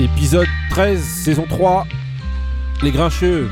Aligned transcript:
Épisode 0.00 0.46
13, 0.70 1.02
saison 1.02 1.44
3, 1.48 1.84
Les 2.84 2.92
Grincheux. 2.92 3.50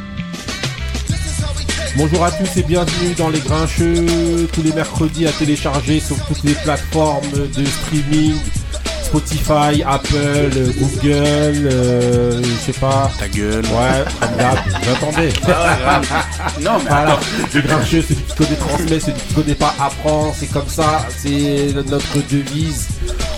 Bonjour 1.96 2.25
à 2.25 2.30
tous 2.30 2.57
et 2.57 2.62
bienvenue 2.62 3.14
dans 3.14 3.30
Les 3.30 3.41
Grincheux, 3.41 4.46
tous 4.53 4.62
les 4.62 4.72
mercredis 4.72 5.27
à 5.27 5.32
télécharger 5.32 5.98
sur 5.98 6.17
toutes 6.27 6.45
les 6.45 6.54
plateformes 6.54 7.32
de 7.32 7.64
streaming, 7.64 8.36
Spotify, 9.03 9.82
Apple, 9.85 10.50
Google, 10.79 11.68
euh, 11.72 12.40
je 12.40 12.72
sais 12.72 12.79
pas. 12.79 13.11
Ta 13.18 13.29
gueule. 13.29 13.64
Ouais, 13.64 14.04
comme 14.21 14.36
d'hab, 14.36 14.58
j'attendais. 14.85 15.32
Non, 16.63 16.79
mais 16.79 16.90
Voilà, 16.90 17.18
les 17.54 17.63
grincheux, 17.63 18.03
celui 18.03 18.22
qui 18.22 18.35
connaît 18.36 18.57
transmet, 18.57 19.00
celui 19.00 19.18
qui 19.21 19.35
connaît 19.35 19.54
pas 19.57 19.75
apprend, 19.81 20.32
c'est 20.32 20.53
comme 20.53 20.68
ça, 20.68 21.07
c'est 21.17 21.72
notre 21.75 22.18
devise. 22.31 22.86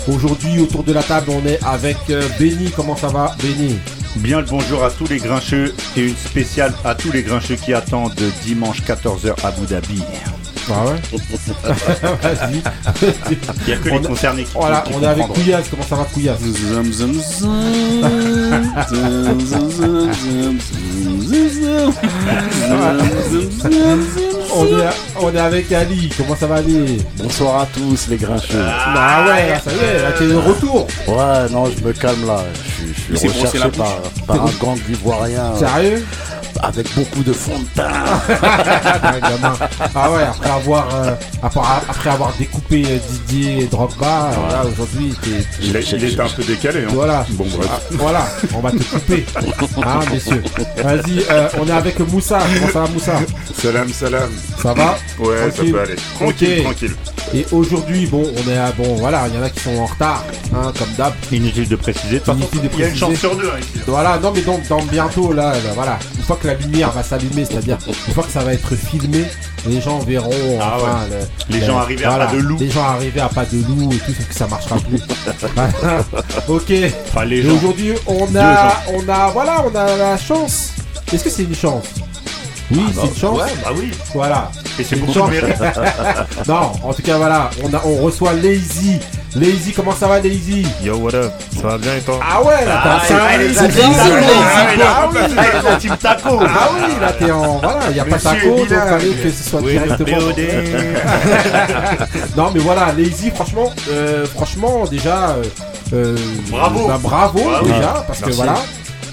Aujourd'hui, 0.08 0.58
autour 0.60 0.84
de 0.84 0.92
la 0.92 1.02
table, 1.02 1.26
on 1.30 1.46
est 1.46 1.58
avec 1.64 1.96
euh, 2.10 2.22
Benny, 2.38 2.70
comment 2.74 2.96
ça 2.96 3.08
va 3.08 3.36
Benny 3.42 3.76
Bien 4.16 4.40
le 4.40 4.46
bonjour 4.46 4.82
à 4.82 4.90
tous 4.90 5.06
les 5.06 5.18
grincheux 5.18 5.74
et 5.96 6.00
une 6.06 6.16
spéciale 6.16 6.72
à 6.84 6.94
tous 6.94 7.12
les 7.12 7.22
grincheux 7.22 7.56
qui 7.56 7.74
attendent 7.74 8.14
dimanche 8.44 8.82
14h 8.82 9.34
à 9.44 9.48
Abu 9.48 9.66
Dhabi. 9.66 10.02
Ah 10.70 10.84
ouais 10.86 10.96
Vas-y. 12.22 12.62
Il 13.32 13.66
n'y 13.66 13.72
a 13.72 13.76
que 13.76 13.88
On 13.90 13.98
les 13.98 14.04
a- 14.04 14.08
concernés 14.08 14.44
qui, 14.44 14.50
Voilà, 14.54 14.80
qui 14.80 14.92
on 14.94 15.02
est 15.02 15.06
avec. 15.06 15.26
Couillasse, 15.28 15.66
comment 15.70 15.82
ça 15.82 15.96
va 15.96 16.04
Couillasse 16.04 16.40
On 24.54 24.64
est, 24.66 24.88
on 25.20 25.34
est 25.34 25.38
avec 25.38 25.70
Ali, 25.72 26.08
comment 26.16 26.34
ça 26.36 26.46
va 26.46 26.56
Ali? 26.56 26.98
Bonsoir 27.22 27.62
à 27.62 27.66
tous 27.66 28.08
les 28.08 28.16
grincheux. 28.16 28.58
Ah 28.64 29.24
ouais, 29.26 29.50
là, 29.50 29.60
ça 29.60 29.70
y 29.72 29.76
est, 29.84 30.02
là, 30.02 30.12
t'es 30.18 30.26
de 30.26 30.34
retour. 30.36 30.86
Ouais, 31.06 31.48
non, 31.50 31.64
je 31.66 31.84
me 31.84 31.92
calme 31.92 32.26
là. 32.26 32.44
Je, 32.64 32.92
suis- 33.16 33.28
je 33.28 33.28
recherché 33.44 33.68
par, 33.76 34.00
par 34.26 34.46
un 34.46 34.50
gang 34.60 34.78
d'ivoiriens 34.86 35.54
Sérieux? 35.56 36.04
Avec 36.62 36.94
beaucoup 36.94 37.22
de 37.22 37.32
fond 37.32 37.58
de 37.58 37.66
teint. 37.74 37.88
Ah 39.94 40.10
ouais, 40.10 40.22
après 40.22 40.50
avoir, 40.50 40.88
euh, 40.94 41.14
après, 41.42 41.60
après 41.88 42.10
avoir 42.10 42.32
découpé 42.38 42.84
euh, 42.86 42.98
Didier 43.26 43.62
et 43.62 43.66
Drogba, 43.66 44.30
euh, 44.30 44.52
là 44.52 44.64
aujourd'hui, 44.70 45.14
Il, 45.60 45.74
était 45.76 46.20
un 46.20 46.28
peu 46.28 46.44
décalé. 46.44 46.80
Hein. 46.84 46.88
Voilà. 46.92 47.26
Bon, 47.30 47.46
bref. 47.56 47.68
Ah, 47.70 47.80
voilà, 47.92 48.26
on 48.54 48.60
va 48.60 48.70
te 48.70 48.82
couper. 48.82 49.24
Hein, 49.84 50.00
messieurs. 50.12 50.42
Vas-y, 50.76 51.24
euh, 51.30 51.48
on 51.60 51.66
est 51.68 51.72
avec 51.72 51.98
Moussa. 52.00 52.38
Comment 52.54 52.72
ça 52.72 52.80
va, 52.80 52.88
Moussa? 52.88 53.20
Salam, 53.60 53.88
salam. 53.92 54.30
Ça 54.62 54.74
va? 54.74 54.98
Ouais, 55.18 55.36
Tranquille. 55.50 55.66
ça 55.66 55.72
peut 55.72 55.80
aller. 55.80 55.96
Tranquille, 56.14 56.62
tranquille. 56.64 56.94
Et 57.34 57.46
aujourd'hui, 57.52 58.06
bon, 58.06 58.22
on 58.36 58.50
est 58.50 58.56
à, 58.56 58.72
bon, 58.72 58.94
voilà, 58.96 59.26
il 59.28 59.34
y 59.34 59.38
en 59.38 59.42
a 59.42 59.50
qui 59.50 59.60
sont 59.60 59.76
en 59.76 59.86
retard, 59.86 60.24
hein, 60.54 60.72
comme 60.78 60.88
d'hab. 60.96 61.12
Inutile 61.30 61.68
de 61.68 61.76
préciser. 61.76 62.14
De 62.14 62.18
toute 62.18 62.26
façon, 62.26 62.38
Inutile 62.38 62.60
de 62.62 62.68
il 62.74 62.80
y 62.80 62.84
a 62.84 62.86
une 62.88 62.92
préciser. 62.94 63.06
chance 63.12 63.18
sur 63.18 63.36
deux 63.36 63.48
hein, 63.48 63.58
ici. 63.60 63.82
Voilà, 63.86 64.18
non, 64.18 64.32
mais 64.34 64.40
donc, 64.42 64.66
dans 64.68 64.82
bientôt, 64.82 65.32
là, 65.32 65.52
là, 65.52 65.58
voilà, 65.74 65.98
une 66.16 66.22
fois 66.24 66.38
que 66.40 66.47
la 66.48 66.54
lumière 66.54 66.90
va 66.92 67.02
s'allumer, 67.02 67.44
c'est-à-dire, 67.44 67.78
une 68.08 68.14
fois 68.14 68.24
que 68.24 68.30
ça 68.32 68.40
va 68.40 68.52
être 68.54 68.74
filmé, 68.74 69.24
les 69.66 69.80
gens 69.80 69.98
verront, 70.00 70.58
Ah 70.60 70.76
enfin, 70.76 70.98
le- 71.10 71.54
Les 71.54 71.60
le- 71.60 71.66
gens 71.66 71.78
arrivés 71.78 72.04
à 72.04 72.08
voilà, 72.10 72.26
pas 72.26 72.32
de 72.32 72.38
loup. 72.38 72.56
Les 72.60 72.70
gens 72.70 72.84
arrivés 72.84 73.20
à 73.20 73.28
pas 73.28 73.44
de 73.44 73.58
loup 73.66 73.92
et 73.92 73.96
tout, 73.98 74.12
sauf 74.12 74.28
que 74.28 74.34
ça 74.34 74.46
marchera 74.46 74.76
plus. 74.76 75.00
Voilà. 75.54 76.04
ok. 76.48 76.72
Enfin, 77.08 77.26
aujourd'hui, 77.56 77.92
on 78.06 78.34
a, 78.36 78.72
on 78.94 79.08
a, 79.08 79.28
voilà, 79.30 79.64
on 79.64 79.74
a 79.74 79.96
la 79.96 80.16
chance. 80.18 80.72
Est-ce 81.12 81.24
que 81.24 81.30
c'est 81.30 81.44
une 81.44 81.54
chance? 81.54 81.84
Oui, 82.70 82.80
c'est 82.94 83.06
une 83.06 83.16
chance. 83.16 83.38
Ouais, 83.38 83.48
bah 83.64 83.70
oui. 83.76 83.90
Voilà. 84.14 84.50
Et 84.78 84.84
c'est 84.84 84.96
de 84.96 85.30
mérite. 85.30 85.56
Non, 86.46 86.72
en 86.82 86.94
tout 86.94 87.02
cas, 87.02 87.16
voilà, 87.16 87.50
on, 87.64 87.74
a, 87.74 87.82
on 87.84 87.96
reçoit 88.02 88.32
Lazy. 88.32 88.98
Lazy, 89.34 89.72
comment 89.72 89.92
ça 89.94 90.06
va, 90.06 90.20
Lazy? 90.20 90.66
Yo, 90.82 90.96
what 90.96 91.14
up? 91.14 91.32
Ça 91.60 91.68
va 91.68 91.78
bien 91.78 91.96
et 91.96 92.00
toi? 92.00 92.18
Ah 92.22 92.42
ouais, 92.42 92.64
là, 92.64 92.82
Ah, 92.84 93.00
ouais, 93.10 93.38
Lazy, 93.48 93.58
ouais, 93.60 93.68
Ah 94.80 95.08
oui, 95.12 95.18
Avec 95.36 95.62
la 95.62 95.76
team 95.76 95.96
taco. 96.00 96.40
ah 96.42 96.68
oui, 96.74 96.92
là, 97.00 97.12
t'es 97.12 97.30
en, 97.30 97.58
voilà, 97.58 97.80
il 97.90 97.96
y 97.96 98.00
a 98.00 98.04
pas 98.04 98.16
Monsieur 98.16 98.30
taco, 98.30 98.56
donc 98.56 98.68
fallait 98.68 99.10
que 99.14 99.30
ce 99.30 99.50
soit 99.50 99.60
directement. 99.62 100.18
Non, 102.36 102.50
mais 102.54 102.60
voilà, 102.60 102.92
Lazy, 102.96 103.30
franchement, 103.30 103.72
euh, 103.90 104.24
franchement, 104.26 104.84
déjà, 104.90 105.30
euh, 105.30 105.42
euh, 105.92 106.16
Bravo. 106.50 106.86
bah, 106.88 106.98
bravo, 107.02 107.40
Bravo. 107.40 107.66
déjà, 107.66 108.04
parce 108.06 108.20
que 108.20 108.30
voilà, 108.30 108.54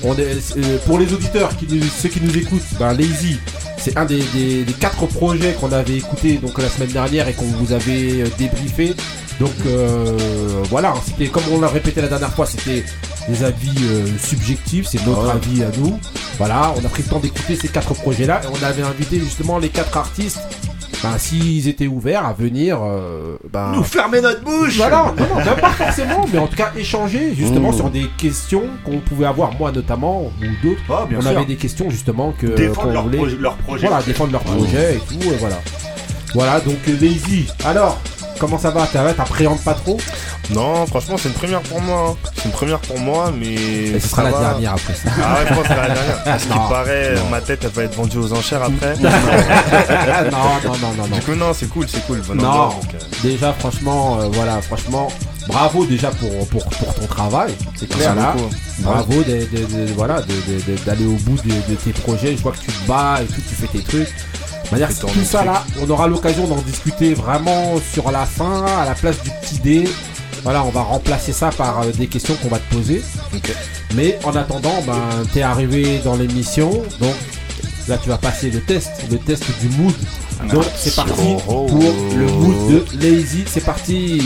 on 0.03 0.13
est, 0.13 0.57
euh, 0.57 0.77
pour 0.85 0.99
les 0.99 1.11
auditeurs, 1.13 1.49
qui 1.57 1.67
nous, 1.69 1.83
ceux 1.83 2.09
qui 2.09 2.21
nous 2.21 2.37
écoutent, 2.37 2.61
ben, 2.79 2.93
Lazy, 2.93 3.39
c'est 3.85 3.97
un 3.97 4.05
des, 4.05 4.23
des- 4.33 4.63
des 4.63 4.73
quatre 4.73 5.05
projets 5.05 5.53
qu'on 5.53 5.71
avait 5.71 5.97
écouté 5.97 6.37
donc 6.37 6.57
la 6.57 6.69
semaine 6.69 6.89
dernière 6.89 7.27
et 7.27 7.33
qu'on 7.33 7.45
vous 7.45 7.71
avait 7.71 8.21
euh, 8.23 8.27
débriefé. 8.37 8.95
Donc 9.39 9.51
euh, 9.67 10.17
voilà, 10.69 10.93
c'était 11.05 11.27
comme 11.27 11.43
on 11.51 11.59
l'a 11.61 11.67
répété 11.67 12.01
la 12.01 12.07
dernière 12.07 12.33
fois, 12.33 12.45
c'était 12.47 12.83
des 13.29 13.43
avis 13.43 13.75
euh, 13.83 14.07
subjectifs, 14.17 14.87
c'est 14.89 15.05
notre 15.05 15.25
Ouais. 15.25 15.31
avis 15.33 15.63
à 15.63 15.69
nous. 15.77 15.99
Voilà, 16.39 16.73
on 16.75 16.83
a 16.85 16.89
pris 16.89 17.03
le 17.03 17.09
temps 17.09 17.19
d'écouter 17.19 17.55
ces 17.55 17.67
quatre 17.67 17.93
projets-là 17.93 18.41
et 18.43 18.47
on 18.47 18.63
avait 18.65 18.81
invité 18.81 19.19
justement 19.19 19.57
les 19.59 19.69
quatre 19.69 19.95
artistes. 19.97 20.39
S'ils 21.17 21.67
étaient 21.67 21.87
ouverts 21.87 22.25
à 22.25 22.33
venir, 22.33 22.79
euh, 22.83 23.37
ben, 23.51 23.71
Nous 23.75 23.83
fermer 23.83 24.21
notre 24.21 24.41
bouche. 24.43 24.77
voilà, 24.77 25.13
non, 25.17 25.25
non, 25.35 25.43
même 25.45 25.55
pas 25.61 25.69
forcément, 25.71 26.25
mais 26.31 26.39
en 26.39 26.47
tout 26.47 26.55
cas 26.55 26.71
échanger 26.77 27.33
justement 27.35 27.71
Mmh. 27.71 27.75
sur 27.75 27.89
des 27.89 28.07
questions 28.17 28.63
qu'on 28.83 28.99
pouvait 28.99 29.25
avoir, 29.25 29.53
moi 29.57 29.71
notamment, 29.71 30.23
ou 30.23 30.31
d'autres. 30.67 30.81
Ah, 30.89 31.05
bien 31.09 31.17
on 31.19 31.21
sûr. 31.21 31.31
avait 31.31 31.45
des 31.45 31.55
questions 31.55 31.89
justement 31.89 32.33
que 32.39 32.47
Défendre 32.47 32.87
qu'on 32.87 32.93
leur, 32.93 33.03
voulait. 33.03 33.17
projet- 33.17 33.37
leur 33.39 33.55
projet. 33.57 33.87
Voilà, 33.87 34.03
défendre 34.03 34.31
leur 34.31 34.41
projet 34.43 34.95
et 34.95 34.99
tout, 34.99 35.31
et 35.31 35.35
voilà. 35.37 35.59
Voilà, 36.33 36.59
donc 36.59 36.77
euh, 36.89 36.97
Lazy. 37.01 37.47
Alors, 37.63 37.99
comment 38.39 38.57
ça 38.59 38.71
va 38.71 38.85
T'appréhendes 38.87 39.61
pas 39.61 39.73
trop? 39.73 39.97
Non, 40.51 40.85
franchement, 40.85 41.15
c'est 41.17 41.29
une 41.29 41.33
première 41.35 41.61
pour 41.61 41.81
moi. 41.81 42.09
hein. 42.23 42.29
C'est 42.35 42.45
une 42.45 42.51
première 42.51 42.79
pour 42.79 42.99
moi, 42.99 43.31
mais. 43.37 43.53
Et 43.53 43.99
ce 43.99 44.07
sera 44.09 44.23
la 44.23 44.31
va. 44.31 44.39
dernière 44.39 44.73
après 44.73 44.93
ça. 44.93 45.09
Ah 45.23 45.33
ouais, 45.35 45.39
je 45.49 45.53
pense 45.53 45.63
que 45.63 45.67
c'est 45.69 45.75
la 45.75 45.89
dernière. 45.89 46.21
À 46.25 46.39
ce 46.39 46.43
qui 46.43 46.49
Non, 46.49 46.69
paraît, 46.69 47.15
ma 47.31 47.41
tête, 47.41 47.59
elle 47.63 47.69
va 47.71 47.83
être 47.83 47.95
vendue 47.95 48.17
aux 48.17 48.33
enchères 48.33 48.61
après. 48.63 48.95
non, 48.97 49.09
non, 50.31 50.71
non, 50.81 50.93
non, 50.97 51.07
non. 51.09 51.15
Du 51.15 51.21
coup, 51.21 51.35
non, 51.35 51.53
c'est 51.53 51.67
cool, 51.69 51.87
c'est 51.89 52.05
cool. 52.05 52.21
Bonne 52.21 52.37
Non. 52.37 52.69
donc, 52.69 52.93
euh, 52.93 52.97
Déjà, 53.23 53.53
franchement, 53.53 54.19
euh, 54.19 54.29
voilà, 54.31 54.61
franchement, 54.61 55.07
bravo 55.47 55.85
déjà 55.85 56.09
pour, 56.11 56.47
pour, 56.49 56.63
pour 56.65 56.93
ton 56.93 57.07
travail. 57.07 57.53
C'est 57.75 57.89
clair 57.89 58.15
là. 58.15 58.35
Bravo 58.79 59.23
voilà, 59.95 60.21
d'aller 60.85 61.05
au 61.05 61.15
bout 61.23 61.37
de, 61.43 61.49
de 61.71 61.75
tes 61.75 61.91
projets. 61.91 62.35
Je 62.37 62.41
vois 62.43 62.51
que 62.51 62.59
tu 62.59 62.71
te 62.71 62.87
bats 62.87 63.19
et 63.21 63.25
tout, 63.25 63.41
tu 63.47 63.55
fais 63.55 63.67
tes 63.67 63.83
trucs. 63.83 64.13
Manière, 64.71 64.89
tout 64.97 65.23
ça 65.23 65.45
là, 65.45 65.63
on 65.81 65.89
aura 65.89 66.07
l'occasion 66.07 66.47
d'en 66.47 66.57
discuter 66.57 67.13
vraiment 67.13 67.75
sur 67.93 68.11
la 68.11 68.25
fin, 68.25 68.65
à 68.65 68.85
la 68.85 68.95
place 68.95 69.21
du 69.23 69.29
petit 69.41 69.59
dé. 69.59 69.83
Voilà, 70.43 70.63
on 70.63 70.69
va 70.69 70.81
remplacer 70.81 71.33
ça 71.33 71.49
par 71.49 71.81
euh, 71.81 71.91
des 71.91 72.07
questions 72.07 72.35
qu'on 72.35 72.49
va 72.49 72.59
te 72.59 72.73
poser. 72.75 73.01
Mais 73.95 74.19
en 74.23 74.35
attendant, 74.35 74.81
ben, 74.85 74.99
t'es 75.33 75.41
arrivé 75.41 75.99
dans 76.03 76.15
l'émission, 76.15 76.71
donc 76.99 77.15
là 77.87 77.97
tu 77.97 78.09
vas 78.09 78.17
passer 78.17 78.51
le 78.51 78.61
test, 78.61 78.91
le 79.09 79.17
test 79.17 79.43
du 79.61 79.69
mood. 79.69 79.93
Donc 80.51 80.65
c'est 80.75 80.95
parti 80.95 81.35
oh. 81.47 81.65
pour 81.65 81.93
le 82.15 82.25
mood 82.25 82.67
de 82.69 82.85
Lazy. 83.01 83.43
C'est 83.47 83.63
parti. 83.63 84.21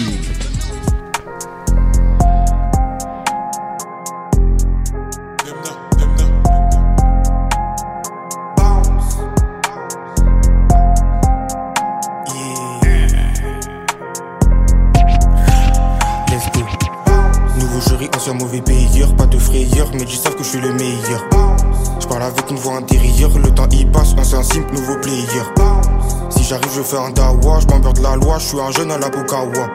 Fais 26.90 26.98
un 26.98 27.12
dawa, 27.12 27.60
je 27.60 27.68
m'emmerde 27.68 28.00
la 28.00 28.16
loi, 28.16 28.38
je 28.40 28.46
suis 28.46 28.60
un 28.60 28.72
jeune 28.72 28.92
à 28.92 28.98
la 28.98 29.09
Pokawa. 29.09 29.68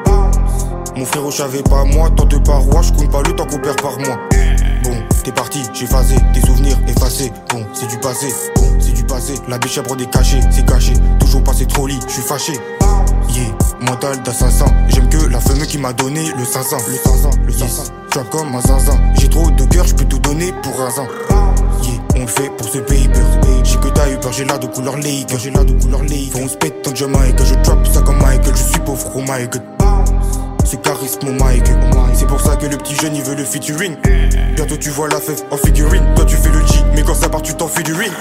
Mon 0.97 1.05
frère, 1.05 1.31
je 1.31 1.37
savais 1.37 1.63
pas 1.63 1.85
moi, 1.85 2.11
tant 2.11 2.25
de 2.25 2.39
parois, 2.39 2.83
je 2.83 2.93
compte 2.93 3.11
pas 3.11 3.23
le 3.23 3.37
temps 3.37 3.47
qu'on 3.47 3.59
perd 3.59 3.81
par 3.81 3.99
mois. 3.99 4.19
Bon, 4.83 4.97
t'es 5.23 5.31
parti, 5.31 5.63
j'ai 5.73 5.87
phasé, 5.87 6.17
des 6.33 6.41
souvenirs 6.41 6.77
effacés. 6.89 7.33
Bon, 7.51 7.65
c'est 7.73 7.87
du 7.87 7.99
passé, 7.99 8.27
bon, 8.57 8.67
c'est 8.81 8.93
du 8.93 9.05
passé. 9.05 9.35
La 9.49 9.59
biche 9.59 9.79
à 9.79 9.83
des 9.83 10.07
cachés, 10.07 10.41
c'est 10.51 10.67
caché. 10.67 10.93
Toujours 11.21 11.45
passé 11.45 11.67
trop 11.67 11.87
lit, 11.87 12.01
je 12.07 12.15
suis 12.15 12.23
fâché. 12.23 12.53
Yeah, 13.29 13.47
mental 13.81 14.21
d'assassin. 14.23 14.67
J'aime 14.89 15.09
que 15.09 15.29
la 15.29 15.41
femme 15.41 15.61
qui 15.67 15.79
m'a 15.79 15.93
donné 15.93 16.33
le 16.37 16.45
500. 16.45 16.77
Le 16.89 16.97
500, 16.97 17.31
le 17.47 17.53
500. 17.53 17.83
Tu 18.11 18.19
as 18.19 18.25
comme 18.25 18.55
un 18.55 18.61
zinzin. 18.61 18.99
J'ai 19.19 19.29
trop 19.29 19.51
de 19.51 19.65
cœur, 19.65 19.87
je 19.87 19.95
peux 19.95 20.05
tout 20.05 20.19
donner 20.19 20.53
pour 20.63 20.81
un 20.81 20.91
zin. 20.91 21.07
On 22.25 22.27
le 22.27 22.33
fait 22.33 22.49
pour 22.57 22.67
ce 22.67 22.79
paper. 22.79 23.11
J'ai 23.65 23.77
que 23.77 23.89
t'as 23.89 24.11
eu 24.11 24.17
peur, 24.17 24.33
j'ai 24.33 24.47
l'air 24.47 24.59
de 24.59 24.67
couleur 24.67 24.97
Laker. 24.97 25.39
J'ai 25.39 25.51
l'air 25.51 25.63
de 25.63 25.73
couleur 25.73 26.01
Laker. 26.01 26.33
Faut 26.33 26.39
on 26.39 26.49
se 26.49 26.57
pète 26.57 26.81
tant 26.81 26.91
que 26.93 26.97
je 26.97 27.05
que 27.05 27.45
je 27.45 27.55
drop 27.63 27.87
ça 27.87 28.01
comme 28.01 28.17
Michael. 28.17 28.57
Je 28.57 28.63
suis 28.63 28.81
pauvre, 28.81 29.13
oh 29.15 29.21
my 29.21 29.47
god. 29.47 29.74
C'est 30.83 31.25
mic. 31.25 31.65
C'est 32.15 32.27
pour 32.27 32.41
ça 32.41 32.57
que 32.57 32.67
le 32.67 32.77
petit 32.77 32.95
jeune 32.95 33.15
il 33.15 33.23
veut 33.23 33.35
le 33.35 33.45
featuring. 33.45 33.97
Bientôt 34.57 34.77
tu 34.77 34.91
vois 34.91 35.09
la 35.09 35.21
fève 35.21 35.41
en 35.51 35.57
figurine. 35.57 36.05
Toi 36.17 36.25
tu 36.25 36.37
fais 36.37 36.51
le 36.51 36.67
G, 36.67 36.85
mais 36.95 37.03
quand 37.03 37.15
ça 37.15 37.29
part 37.29 37.43
tu 37.43 37.55
t'enfuis 37.55 37.85
du 37.85 37.95
ring. 37.95 38.13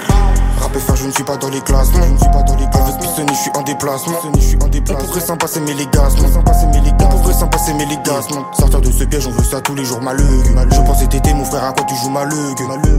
Rap 0.60 0.72
faire, 0.78 0.96
je 0.96 1.06
ne 1.06 1.12
suis 1.12 1.24
pas 1.24 1.36
dans 1.36 1.48
les 1.48 1.60
classements. 1.60 2.02
Je 2.02 2.12
ne 2.12 2.18
suis 2.18 2.30
pas 2.30 2.42
dans 2.42 2.56
les 2.56 2.66
classements. 2.66 3.02
Avec 3.16 3.28
je 3.28 3.34
suis 3.34 3.50
en 3.54 3.62
déplacement. 3.62 4.14
Je 4.34 4.40
suis 4.40 4.58
en 4.62 4.68
déplacement. 4.68 5.04
On 5.04 5.06
pourrait 5.06 5.20
s'en 5.20 5.36
passer, 5.36 5.60
mais 5.60 5.74
les 5.74 5.86
gaz. 5.86 6.14
On 6.16 7.18
pourrait 7.18 7.34
s'en 7.34 7.48
passer, 7.48 7.74
mais 7.74 7.86
les 7.86 7.96
gaz, 8.04 8.26
Sortir 8.58 8.80
de 8.80 8.90
ce 8.90 9.04
piège, 9.04 9.26
on 9.26 9.30
veut 9.30 9.44
ça 9.44 9.60
tous 9.60 9.74
les 9.74 9.84
jours, 9.84 10.00
malheureux. 10.00 10.42
Je 10.70 10.80
pensais 10.80 11.06
t'aider, 11.06 11.34
mon 11.34 11.44
frère, 11.44 11.64
à 11.64 11.72
quoi 11.72 11.84
tu 11.86 11.94
joues 11.96 12.10
malheureux. 12.10 12.54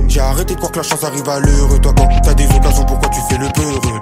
J'ai 0.08 0.20
arrêté 0.20 0.54
de 0.54 0.60
croire 0.60 0.72
que 0.72 0.78
la 0.78 0.84
chance 0.84 1.04
arrive 1.04 1.28
à 1.30 1.40
l'heure. 1.40 1.82
Toi, 1.82 1.94
quand 1.96 2.08
t'as 2.24 2.34
des 2.34 2.46
occasions, 2.46 2.86
pourquoi 2.86 3.10
tu 3.10 3.20
fais 3.30 3.38
le 3.38 3.48
peureux? 3.50 4.02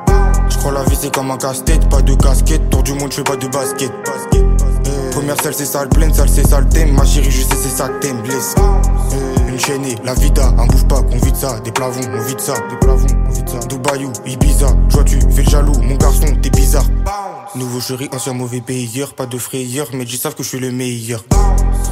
Je 0.50 0.57
crois 0.57 0.71
la 0.71 0.83
vie 0.83 0.97
c'est 1.00 1.13
comme 1.13 1.31
un 1.31 1.38
casse-tête, 1.38 1.88
pas 1.89 2.01
de 2.01 2.13
casquette. 2.15 2.69
Tour 2.69 2.83
du 2.83 2.94
monde, 2.94 3.11
je 3.11 3.17
fais 3.17 3.23
pas 3.23 3.35
de 3.35 3.47
basket. 3.47 3.91
Salle, 5.42 5.54
c'est 5.54 5.66
sale 5.66 5.90
pleine, 5.90 6.14
salle, 6.14 6.30
c'est 6.30 6.48
sale 6.48 6.70
thème. 6.70 6.94
Ma 6.94 7.06
chérie, 7.06 7.30
je 7.30 7.42
sais, 7.42 7.56
c'est 7.62 7.70
ça 7.70 7.90
que 7.90 8.00
t'aimes, 8.00 8.22
blesse. 8.22 8.56
Une 9.50 9.60
chaîne, 9.60 9.84
la 10.06 10.14
vida, 10.14 10.54
un 10.58 10.66
bouge 10.68 10.86
pas, 10.88 11.02
qu'on 11.02 11.18
vide 11.18 11.36
ça. 11.36 11.60
Des 11.60 11.72
plavons, 11.72 12.02
on 12.16 12.22
vide 12.22 12.40
ça. 12.40 12.54
Des 12.70 12.78
plavons, 12.78 13.08
on 13.28 13.31
vide 13.31 13.50
ça. 13.50 13.60
Dubaïou, 13.68 14.12
Ibiza. 14.25 14.68
Joie, 14.90 15.04
tu 15.04 15.20
fais 15.31 15.44
le 15.44 15.50
jaloux, 15.50 15.74
mon 15.81 15.96
garçon, 15.96 16.28
t'es 16.42 16.50
bizarre. 16.50 16.86
Nouveau 17.56 17.81
chéri, 17.81 18.10
ancien 18.14 18.34
mauvais 18.34 18.62
payeur. 18.62 19.14
Pas 19.16 19.25
de 19.25 19.38
frayeur, 19.38 19.88
mais 19.94 20.04
ils 20.04 20.18
savent 20.18 20.36
que 20.36 20.44
je 20.44 20.50
suis 20.50 20.60
le 20.60 20.72
meilleur. 20.72 21.25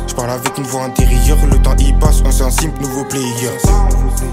Je 0.07 0.13
parle 0.13 0.29
avec 0.29 0.57
une 0.57 0.63
voix 0.63 0.83
intérieure, 0.83 1.37
le 1.49 1.57
temps 1.61 1.75
y 1.77 1.91
passe, 1.93 2.21
ancien 2.25 2.49
simple, 2.51 2.81
nouveau 2.81 3.03
player. 3.05 3.51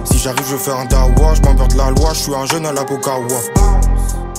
Si 0.04 0.18
j'arrive, 0.18 0.46
je 0.48 0.56
fais 0.56 0.72
un 0.72 0.84
dawa, 0.84 1.34
je 1.34 1.42
m'emmerde 1.42 1.74
la 1.74 1.90
loi, 1.90 2.10
je 2.12 2.18
suis 2.18 2.34
un 2.34 2.46
jeune 2.46 2.66
à 2.66 2.72
la 2.72 2.84
Pokawa. 2.84 3.26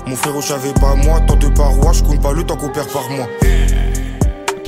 Mon 0.07 0.15
frérot, 0.15 0.41
j'avais 0.41 0.73
pas 0.73 0.95
moi, 0.95 1.19
tant 1.27 1.35
de 1.35 1.47
parois, 1.49 1.91
je 1.91 2.03
compte 2.03 2.21
pas 2.21 2.31
le 2.33 2.43
temps 2.43 2.55
qu'on 2.55 2.69
perd 2.69 2.87
par 2.91 3.09
mois. 3.09 3.27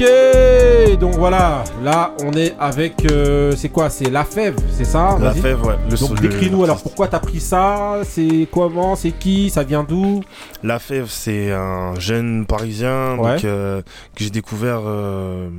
Ok, 0.02 0.98
donc 1.00 1.14
voilà, 1.16 1.64
là 1.84 2.16
on 2.24 2.32
est 2.34 2.56
avec, 2.60 3.06
euh, 3.12 3.54
c'est 3.56 3.70
quoi, 3.70 3.90
c'est 3.92 4.10
la 4.10 4.24
fève, 4.24 4.56
c'est 4.72 4.84
ça 4.86 5.16
La 5.22 5.32
fève, 5.32 5.64
ouais. 5.64 5.76
Le 5.90 5.96
Donc 5.98 6.20
décris-nous 6.20 6.64
alors 6.64 6.82
pourquoi 6.82 7.08
t'as 7.08 7.20
pris 7.20 7.40
ça, 7.40 8.00
c'est 8.04 8.48
comment, 8.52 8.96
c'est 8.96 9.12
qui, 9.12 9.52
ça 9.52 9.64
vient 9.64 9.84
d'où? 9.84 10.22
La 10.64 10.80
Fève, 10.80 11.08
c'est 11.10 11.52
un 11.52 11.94
jeune 12.00 12.46
parisien 12.48 13.16
Ouais. 13.18 13.36
donc, 13.36 13.46
euh, 13.46 13.82
que 14.16 14.24
j'ai 14.24 14.30
découvert 14.32 14.82
euh, 14.86 15.50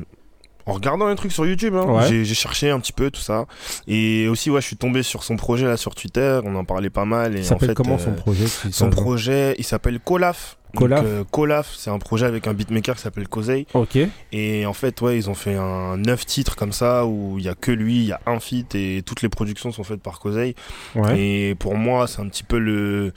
en 0.67 0.73
regardant 0.73 1.07
un 1.07 1.15
truc 1.15 1.31
sur 1.31 1.47
YouTube. 1.47 1.75
hein. 1.77 1.85
Ouais. 1.87 2.25
J'ai 2.25 2.35
cherché 2.35 2.71
un 2.71 2.81
petit 2.81 2.93
peu 2.93 3.11
tout 3.11 3.21
ça. 3.21 3.47
Et 3.87 4.27
aussi, 4.29 4.51
ouais, 4.51 4.61
je 4.61 4.67
suis 4.67 4.77
tombé 4.77 5.03
sur 5.03 5.23
son 5.25 5.37
projet 5.37 5.67
là 5.67 5.77
sur 5.77 5.95
Twitter. 5.95 6.41
On 6.45 6.55
en 6.57 6.65
parlait 6.65 6.91
pas 6.91 7.05
mal. 7.05 7.37
Et 7.37 7.41
Il 7.41 7.45
s'appelle 7.45 7.71
fait, 7.71 7.75
comment 7.75 7.99
son 7.99 8.13
projet 8.13 8.47
Son 8.71 8.91
projet, 8.91 9.55
il 9.59 9.65
s'appelle 9.65 9.99
Colaf. 10.01 10.57
Colaf. 10.75 11.05
euh, 11.05 11.25
Colaf, 11.31 11.75
c'est 11.77 11.91
un 11.91 11.99
projet 11.99 12.27
avec 12.27 12.47
un 12.47 12.55
beatmaker 12.55 12.97
qui 12.97 13.03
s'appelle 13.03 13.29
Kosei. 13.29 13.67
Ok, 13.75 13.99
Et 14.33 14.67
en 14.67 14.73
fait, 14.73 15.01
ouais, 15.01 15.17
ils 15.17 15.29
ont 15.31 15.35
fait 15.35 15.55
un 15.57 15.97
neuf 15.97 16.25
titres 16.27 16.57
comme 16.57 16.73
ça 16.73 17.07
où 17.07 17.37
il 17.39 17.45
y 17.45 17.49
a 17.49 17.55
que 17.55 17.71
lui, 17.73 17.97
il 17.97 18.05
y 18.07 18.13
a 18.13 18.21
un 18.27 18.41
feat 18.41 18.75
et 18.75 19.03
toutes 19.05 19.23
les 19.23 19.29
productions 19.29 19.71
sont 19.73 19.85
faites 19.85 20.03
par 20.03 20.19
Kosei. 20.19 20.55
ouais. 20.95 21.21
Et 21.21 21.55
pour 21.55 21.77
moi, 21.77 22.07
c'est 22.07 22.21
un 22.21 22.29
petit 22.29 22.45
peu 22.45 22.59
le 22.59 23.13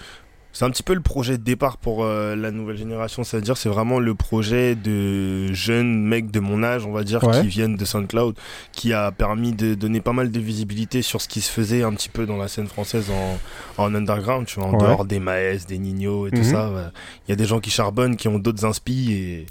c'est 0.57 0.63
un 0.63 0.69
petit 0.69 0.83
peu 0.83 0.93
le 0.93 1.01
projet 1.01 1.37
de 1.37 1.43
départ 1.43 1.75
pour 1.77 2.05
euh, 2.05 2.33
la 2.37 2.49
nouvelle 2.51 2.77
génération, 2.77 3.25
c'est-à-dire 3.25 3.57
c'est 3.57 3.67
vraiment 3.67 3.99
le 3.99 4.15
projet 4.15 4.73
de 4.75 5.51
jeunes 5.51 6.01
mecs 6.01 6.31
de 6.31 6.39
mon 6.39 6.63
âge, 6.63 6.85
on 6.85 6.93
va 6.93 7.03
dire, 7.03 7.21
Ouais. 7.25 7.41
qui 7.41 7.47
viennent 7.47 7.75
de 7.75 7.83
SoundCloud, 7.83 8.35
qui 8.71 8.93
a 8.93 9.11
permis 9.11 9.51
de 9.51 9.73
donner 9.75 9.99
pas 9.99 10.13
mal 10.13 10.31
de 10.31 10.39
visibilité 10.39 11.01
sur 11.01 11.19
ce 11.21 11.27
qui 11.27 11.41
se 11.41 11.51
faisait 11.51 11.83
un 11.83 11.91
petit 11.93 12.07
peu 12.07 12.25
dans 12.25 12.37
la 12.37 12.47
scène 12.47 12.67
française 12.67 13.11
en, 13.11 13.83
en 13.83 13.93
underground, 13.93 14.45
tu 14.47 14.59
vois, 14.61 14.69
en 14.69 14.73
Ouais. 14.73 14.79
dehors 14.87 15.03
des 15.03 15.19
Maes, 15.19 15.65
des 15.67 15.77
Nino 15.77 16.27
et 16.27 16.31
tout 16.31 16.37
Mhm. 16.37 16.43
ça. 16.43 16.71
ouais. 16.71 16.81
Il 17.27 17.31
y 17.31 17.33
a 17.33 17.35
des 17.35 17.45
gens 17.45 17.59
qui 17.59 17.69
charbonnent, 17.69 18.15
qui 18.15 18.29
ont 18.29 18.39
d'autres 18.39 18.63
inspi 18.63 19.11
et 19.11 19.45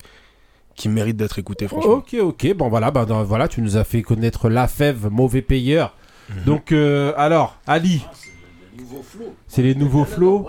qui 0.75 0.89
méritent 0.89 1.19
d'être 1.19 1.39
écoutés, 1.39 1.69
franchement. 1.69 1.93
Ok, 1.93 2.17
ok, 2.19 2.55
bon 2.57 2.69
voilà, 2.71 2.91
bah, 2.91 3.05
dans- 3.05 3.23
voilà, 3.25 3.47
tu 3.47 3.61
nous 3.61 3.77
as 3.77 3.85
fait 3.85 4.01
connaître 4.01 4.49
la 4.49 4.67
fève, 4.69 5.09
mauvais 5.11 5.43
payeur. 5.43 5.95
Mhm. 6.31 6.45
Donc 6.47 6.73
euh, 6.73 7.13
alors, 7.19 7.59
Ali. 7.67 8.03
C'est 9.47 9.63
les 9.63 9.75
nouveaux 9.77 10.05
flots. 10.05 10.47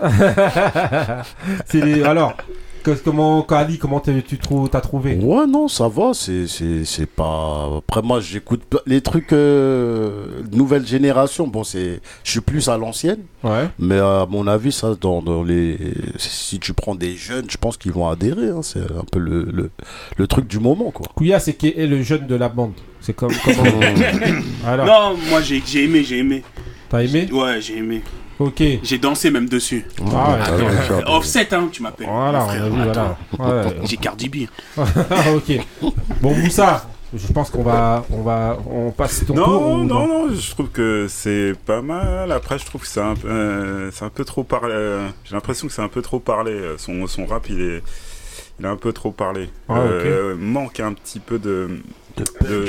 c'est 1.66 1.80
les 1.84 2.02
alors. 2.02 2.34
que- 2.82 2.90
comment 3.02 3.40
quand 3.42 3.56
Ali, 3.56 3.78
comment 3.78 3.98
tu 4.00 4.36
trouves, 4.38 4.68
t'as 4.68 4.82
trouvé? 4.82 5.16
Ouais, 5.16 5.46
non, 5.46 5.68
ça 5.68 5.88
va, 5.88 6.10
c'est, 6.12 6.46
c'est, 6.46 6.84
c'est 6.84 7.06
pas. 7.06 7.78
Après, 7.78 8.02
moi, 8.02 8.20
j'écoute 8.20 8.60
les 8.86 9.00
trucs 9.00 9.32
euh, 9.32 10.26
nouvelle 10.52 10.86
génération. 10.86 11.46
Bon, 11.46 11.64
c'est, 11.64 12.00
je 12.24 12.30
suis 12.30 12.40
plus 12.42 12.68
à 12.68 12.76
l'ancienne, 12.76 13.20
Ouais. 13.42 13.68
mais 13.78 13.98
à 13.98 14.26
mon 14.28 14.46
avis, 14.46 14.70
ça, 14.70 14.94
dans, 15.00 15.22
dans 15.22 15.42
les. 15.42 15.78
Si 16.18 16.58
tu 16.58 16.74
prends 16.74 16.94
des 16.94 17.16
jeunes, 17.16 17.46
je 17.48 17.56
pense 17.56 17.78
qu'ils 17.78 17.92
vont 17.92 18.06
adhérer. 18.06 18.48
hein, 18.50 18.60
c'est 18.62 18.80
un 18.80 19.04
peu 19.10 19.18
le, 19.18 19.44
le, 19.44 19.70
le 20.18 20.26
truc 20.26 20.46
du 20.46 20.58
moment, 20.58 20.90
quoi. 20.90 21.06
Kouya, 21.14 21.40
c'est 21.40 21.54
qui 21.54 21.68
est 21.68 21.86
le 21.86 22.02
jeune 22.02 22.26
de 22.26 22.34
la 22.34 22.50
bande? 22.50 22.72
C'est 23.00 23.14
comme 23.14 23.32
comment 23.44 23.62
Alors, 24.66 24.86
Non, 24.86 25.16
moi 25.30 25.40
j'ai 25.40 25.62
j'ai 25.66 25.84
aimé, 25.84 26.02
j'ai 26.04 26.18
aimé. 26.18 26.42
t'as 26.90 27.02
aimé? 27.02 27.28
Ouais, 27.32 27.60
j'ai 27.62 27.78
aimé. 27.78 28.02
Ok. 28.38 28.62
J'ai 28.82 28.98
dansé 28.98 29.30
même 29.30 29.48
dessus. 29.48 29.84
Ah 30.12 30.38
Ah, 30.44 30.56
ouais, 30.56 31.04
Offset, 31.06 31.54
hein, 31.54 31.68
tu 31.70 31.82
m'appelles. 31.82 32.08
Voilà, 32.10 32.38
Mon 32.40 32.44
on 32.44 32.48
a 32.48 32.52
frère, 32.52 32.70
vu, 32.70 32.80
attends. 32.90 33.16
voilà. 33.38 33.66
Ouais. 33.66 33.76
J'ai 33.84 33.96
Cardi 33.96 34.28
B. 34.28 34.36
Ah, 34.76 34.84
ok. 35.36 35.92
Bon, 36.20 36.34
Moussa, 36.34 36.86
je 37.14 37.32
pense 37.32 37.50
qu'on 37.50 37.62
va, 37.62 38.04
on 38.10 38.22
va, 38.22 38.58
on 38.68 38.90
passe 38.90 39.24
ton 39.26 39.34
tour. 39.34 39.46
Non, 39.46 39.74
ou 39.82 39.84
non, 39.84 40.06
non, 40.08 40.34
je 40.34 40.50
trouve 40.50 40.68
que 40.70 41.06
c'est 41.08 41.52
pas 41.64 41.80
mal. 41.80 42.32
Après, 42.32 42.58
je 42.58 42.66
trouve 42.66 42.80
que 42.80 42.88
c'est 42.88 43.00
un, 43.00 43.14
peu- 43.14 43.28
euh, 43.28 43.90
c'est 43.92 44.04
un 44.04 44.10
peu 44.10 44.24
trop 44.24 44.42
parlé. 44.42 44.74
euh, 44.74 45.08
J'ai 45.24 45.34
l'impression 45.34 45.68
que 45.68 45.72
c'est 45.72 45.82
un 45.82 45.88
peu 45.88 46.02
trop 46.02 46.18
parlé. 46.18 46.50
Euh, 46.52 46.74
Son, 46.76 47.06
son 47.06 47.26
rap, 47.26 47.48
il 47.48 47.60
est, 47.60 47.82
il 48.58 48.66
a 48.66 48.70
un 48.70 48.76
peu 48.76 48.92
trop 48.92 49.12
parlé. 49.12 49.48
Ah, 49.68 49.78
Euh, 49.78 50.34
Manque 50.36 50.80
un 50.80 50.92
petit 50.92 51.20
peu 51.20 51.38
de, 51.38 51.68
de, 52.16 52.24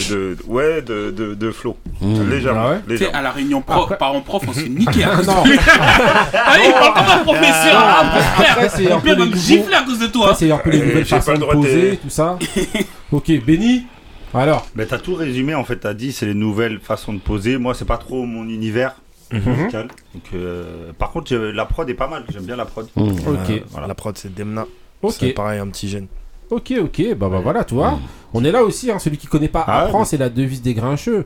de- 0.09 0.37
ouais, 0.47 0.81
de, 0.81 1.11
de, 1.11 1.33
de 1.35 1.51
flow. 1.51 1.77
Mmh. 2.01 2.29
Légèrement. 2.29 2.61
Ah 2.65 2.69
ouais 2.71 2.75
Tu 2.77 2.83
sais, 2.83 2.91
légèrement. 2.93 3.17
à 3.19 3.21
la 3.21 3.31
réunion 3.31 3.61
pro, 3.61 3.83
Après- 3.83 3.97
parents-prof, 3.97 4.43
on 4.47 4.53
s'est 4.53 4.69
niqué 4.69 5.03
à 5.03 5.15
cause 5.15 5.27
non. 5.27 5.43
de 5.43 5.49
lui. 5.51 5.59
Ah, 5.67 6.55
il 6.63 6.71
parle 6.73 6.93
comme 6.93 7.19
un 7.19 7.23
professeur. 7.23 7.75
ah, 7.77 8.13
Après, 8.51 8.69
c'est 8.69 8.91
un 8.91 8.99
peu 8.99 9.13
les 9.15 9.35
gifler 9.37 9.75
à 9.75 9.83
cause 9.83 9.99
de 9.99 10.07
toi. 10.07 10.29
Ça, 10.29 10.35
c'est 10.35 10.51
un 10.51 10.57
peu 10.57 10.71
les 10.71 10.81
Euh, 10.81 10.85
nouvelles 10.85 11.05
j'ai 11.05 11.09
pas 11.15 11.21
façons 11.21 11.31
le 11.31 11.37
de 11.37 11.41
droit 11.41 11.55
de- 11.55 11.59
poser, 11.61 11.99
tout 12.01 12.09
ça. 12.09 12.37
Ok, 13.11 13.31
Benny 13.45 13.85
Alors, 14.33 14.65
Mais 14.75 14.85
t'as 14.85 14.97
tout 14.97 15.15
résumé 15.15 15.53
en 15.55 15.63
fait, 15.63 15.77
t'as 15.77 15.93
dit 15.93 16.11
c'est 16.11 16.25
les 16.25 16.33
nouvelles 16.33 16.79
façons 16.79 17.13
de 17.13 17.19
poser. 17.19 17.57
Moi 17.57 17.73
c'est 17.75 17.85
pas 17.85 17.97
trop 17.97 18.25
mon 18.25 18.43
univers 18.49 18.95
Mhm. 19.31 19.41
musical. 19.55 19.87
Donc, 20.13 20.23
euh, 20.35 20.91
par 20.99 21.11
contre 21.11 21.33
la 21.35 21.65
prod 21.65 21.89
est 21.89 21.93
pas 21.95 22.07
mal, 22.07 22.25
j'aime 22.31 22.43
bien 22.45 22.55
la 22.55 22.65
prod. 22.65 22.87
Mmh. 22.95 23.01
ok, 23.01 23.49
Euh, 23.49 23.59
voilà. 23.71 23.87
La 23.87 23.95
prod, 23.95 24.15
c'est 24.17 24.33
Demna. 24.33 24.65
ok, 25.01 25.13
C'est 25.19 25.29
pareil, 25.33 25.59
un 25.59 25.67
petit 25.67 25.89
jeune. 25.89 26.07
Ok, 26.49 26.73
ok, 26.83 27.15
bah, 27.15 27.29
bah 27.29 27.39
voilà, 27.41 27.63
tu 27.63 27.73
vois. 27.75 27.99
On 28.33 28.43
est 28.43 28.51
là 28.51 28.63
aussi, 28.63 28.91
hein, 28.91 28.99
celui 28.99 29.17
qui 29.17 29.27
connaît 29.27 29.47
pas 29.47 29.63
Ah 29.67 29.77
ouais, 29.79 29.83
apprend, 29.85 29.99
mais- 29.99 30.05
c'est 30.05 30.17
la 30.17 30.29
devise 30.29 30.61
des 30.61 30.73
grincheux. 30.73 31.25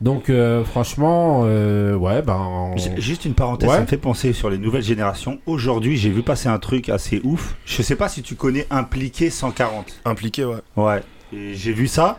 Donc, 0.00 0.30
euh, 0.30 0.64
franchement, 0.64 1.42
euh, 1.44 1.94
ouais, 1.94 2.22
ben. 2.22 2.36
on- 2.38 2.76
J- 2.76 2.90
Juste 2.96 3.24
une 3.26 3.34
parenthèse, 3.34 3.68
Ouais. 3.68 3.74
ça 3.76 3.80
me 3.82 3.86
fait 3.86 3.98
penser 3.98 4.32
sur 4.32 4.48
les 4.48 4.56
nouvelles 4.58 4.82
générations. 4.82 5.38
Aujourd'hui, 5.46 5.96
j'ai 5.98 6.08
vu 6.10 6.22
passer 6.22 6.48
un 6.48 6.58
truc 6.58 6.88
assez 6.88 7.20
ouf. 7.24 7.54
Je 7.66 7.82
sais 7.82 7.96
pas 7.96 8.08
si 8.08 8.22
tu 8.22 8.34
connais 8.34 8.66
Impliqué 8.70 9.28
140. 9.30 10.00
Impliqué, 10.06 10.44
ouais. 10.44 10.56
Ouais. 10.76 11.02
Et 11.34 11.54
j'ai 11.54 11.72
vu 11.72 11.86
ça. 11.86 12.18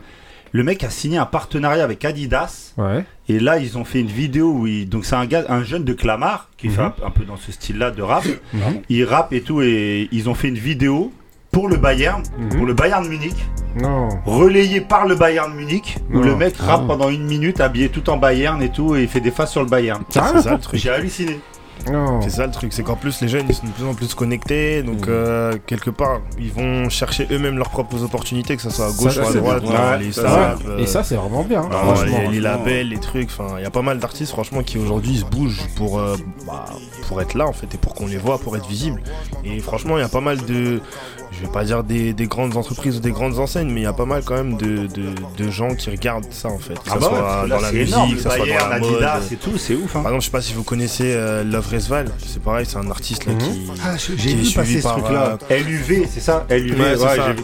Le 0.53 0.63
mec 0.63 0.83
a 0.83 0.89
signé 0.89 1.17
un 1.17 1.25
partenariat 1.25 1.83
avec 1.83 2.03
Adidas. 2.05 2.73
Ouais, 2.77 3.05
Et 3.29 3.39
là, 3.39 3.57
ils 3.57 3.77
ont 3.77 3.85
fait 3.85 4.01
une 4.01 4.07
vidéo 4.07 4.51
où 4.51 4.67
il... 4.67 4.87
donc 4.89 5.05
c'est 5.05 5.15
un 5.15 5.25
gars, 5.25 5.45
un 5.49 5.63
jeune 5.63 5.83
de 5.85 5.93
Clamart 5.93 6.49
qui 6.57 6.67
fait 6.69 6.81
un, 6.81 6.93
un 7.05 7.09
peu 7.09 7.23
dans 7.23 7.37
ce 7.37 7.51
style-là 7.53 7.91
de 7.91 8.01
rap. 8.01 8.25
Il 8.89 9.05
rappe 9.05 9.31
et 9.33 9.41
tout 9.41 9.61
et 9.61 10.09
ils 10.11 10.29
ont 10.29 10.33
fait 10.35 10.49
une 10.49 10.57
vidéo 10.57 11.11
pour 11.51 11.67
le 11.67 11.75
Bayern, 11.77 12.23
Mhm. 12.37 12.49
pour 12.49 12.65
le 12.65 12.73
Bayern 12.73 13.07
Munich, 13.07 13.35
non. 13.81 14.09
relayé 14.25 14.81
par 14.81 15.05
le 15.07 15.15
Bayern 15.15 15.53
Munich, 15.53 15.97
où 16.13 16.19
le 16.19 16.35
mec 16.35 16.55
rappe 16.57 16.87
pendant 16.87 17.09
une 17.09 17.25
minute 17.25 17.59
habillé 17.61 17.89
tout 17.89 18.09
en 18.09 18.17
Bayern 18.17 18.61
et 18.61 18.69
tout 18.69 18.95
et 18.95 19.03
il 19.03 19.07
fait 19.07 19.19
des 19.21 19.31
faces 19.31 19.51
sur 19.51 19.61
le 19.61 19.69
Bayern. 19.69 20.03
C'est 20.09 20.19
ça 20.41 20.53
le 20.53 20.59
truc. 20.59 20.79
J'ai 20.79 20.89
halluciné. 20.89 21.39
C'est 22.21 22.29
ça 22.29 22.45
le 22.45 22.51
truc, 22.51 22.73
c'est 22.73 22.83
qu'en 22.83 22.95
plus 22.95 23.21
les 23.21 23.27
jeunes 23.27 23.45
ils 23.49 23.55
sont 23.55 23.65
de 23.65 23.71
plus 23.71 23.85
en 23.85 23.95
plus 23.95 24.13
connectés, 24.13 24.83
donc 24.83 25.07
euh, 25.07 25.53
quelque 25.65 25.89
part 25.89 26.21
ils 26.39 26.51
vont 26.53 26.89
chercher 26.89 27.27
eux-mêmes 27.31 27.57
leurs 27.57 27.71
propres 27.71 28.03
opportunités, 28.03 28.55
que 28.55 28.61
ce 28.61 28.69
soit 28.69 28.85
à 28.89 28.91
gauche 28.91 29.15
Ça, 29.15 29.23
ou 29.23 29.49
à 29.49 29.59
droite, 29.59 29.63
Ouais, 29.63 30.05
les 30.05 30.19
euh, 30.19 30.77
Et 30.77 30.85
ça, 30.85 31.03
c'est 31.03 31.15
vraiment 31.15 31.43
bien. 31.43 31.61
hein, 31.63 31.69
franchement. 31.71 32.29
les, 32.29 32.39
labels, 32.39 32.89
les 32.89 32.99
trucs, 32.99 33.29
enfin 33.31 33.55
il 33.57 33.63
y 33.63 33.65
a 33.65 33.71
pas 33.71 33.81
mal 33.81 33.97
d'artistes 33.97 34.31
franchement 34.31 34.61
qui 34.61 34.77
aujourd'hui 34.77 35.17
se 35.17 35.25
bougent 35.25 35.65
pour, 35.75 35.97
euh, 35.97 36.15
bah, 36.45 36.65
pour 37.07 37.19
être 37.19 37.33
là 37.33 37.47
en 37.47 37.53
fait 37.53 37.73
et 37.73 37.79
pour 37.79 37.95
qu'on 37.95 38.05
les 38.05 38.17
voit, 38.17 38.37
pour 38.37 38.55
être 38.55 38.67
visibles. 38.67 39.01
Et 39.43 39.57
franchement 39.59 39.97
il 39.97 40.01
y 40.01 40.05
a 40.05 40.09
pas 40.09 40.21
mal 40.21 40.37
de, 40.45 40.81
je 41.31 41.45
vais 41.45 41.51
pas 41.51 41.63
dire 41.63 41.83
des, 41.83 42.13
des 42.13 42.27
grandes 42.27 42.57
entreprises 42.57 42.97
ou 42.97 42.99
des 42.99 43.11
grandes 43.11 43.39
enseignes, 43.39 43.69
mais 43.71 43.81
il 43.81 43.83
y 43.83 43.87
a 43.87 43.93
pas 43.93 44.05
mal 44.05 44.21
quand 44.23 44.35
même 44.35 44.57
de, 44.57 44.85
de, 44.87 45.09
de 45.37 45.49
gens 45.49 45.73
qui 45.75 45.89
regardent 45.89 46.31
ça 46.31 46.49
en 46.49 46.57
fait, 46.59 46.73
que 46.75 46.79
Ah 46.87 46.91
ça 46.91 46.95
bah 46.99 47.05
soit 47.07 47.43
ouais, 47.43 47.49
dans 47.49 47.59
la 47.61 47.69
c'est 47.69 47.73
musique, 47.77 47.93
énorme, 47.95 48.15
que 48.15 48.21
ça 48.21 48.29
soit 48.35 48.45
dans 48.45 48.67
la 48.69 48.79
mode. 48.79 49.07
Et 49.31 49.35
tout, 49.37 49.57
c'est 49.57 49.75
ouf. 49.75 49.95
Hein. 49.95 50.01
Par 50.03 50.11
exemple, 50.11 50.21
je 50.21 50.25
sais 50.25 50.31
pas 50.31 50.41
si 50.41 50.53
vous 50.53 50.63
connaissez 50.63 51.13
euh, 51.15 51.43
Love 51.43 51.67
Resval, 51.73 52.07
c'est 52.25 52.41
pareil, 52.43 52.65
c'est 52.67 52.77
un 52.77 52.89
artiste 52.91 53.25
là 53.25 53.33
Mhm. 53.33 53.39
qui. 53.39 53.71
Ah, 53.83 53.95
qui 53.97 54.17
j'ai 54.17 54.31
est 54.31 54.35
vu 54.35 54.45
suivi 54.45 54.53
passer 54.55 54.77
ce 54.77 54.83
par, 54.83 54.97
truc-là. 54.97 55.37
LUV, 55.49 56.07
c'est 56.13 56.19
ça? 56.19 56.45
LUV, 56.49 56.79
Ouais, 56.79 56.95
c'est 56.97 56.97
ça. 57.15 57.35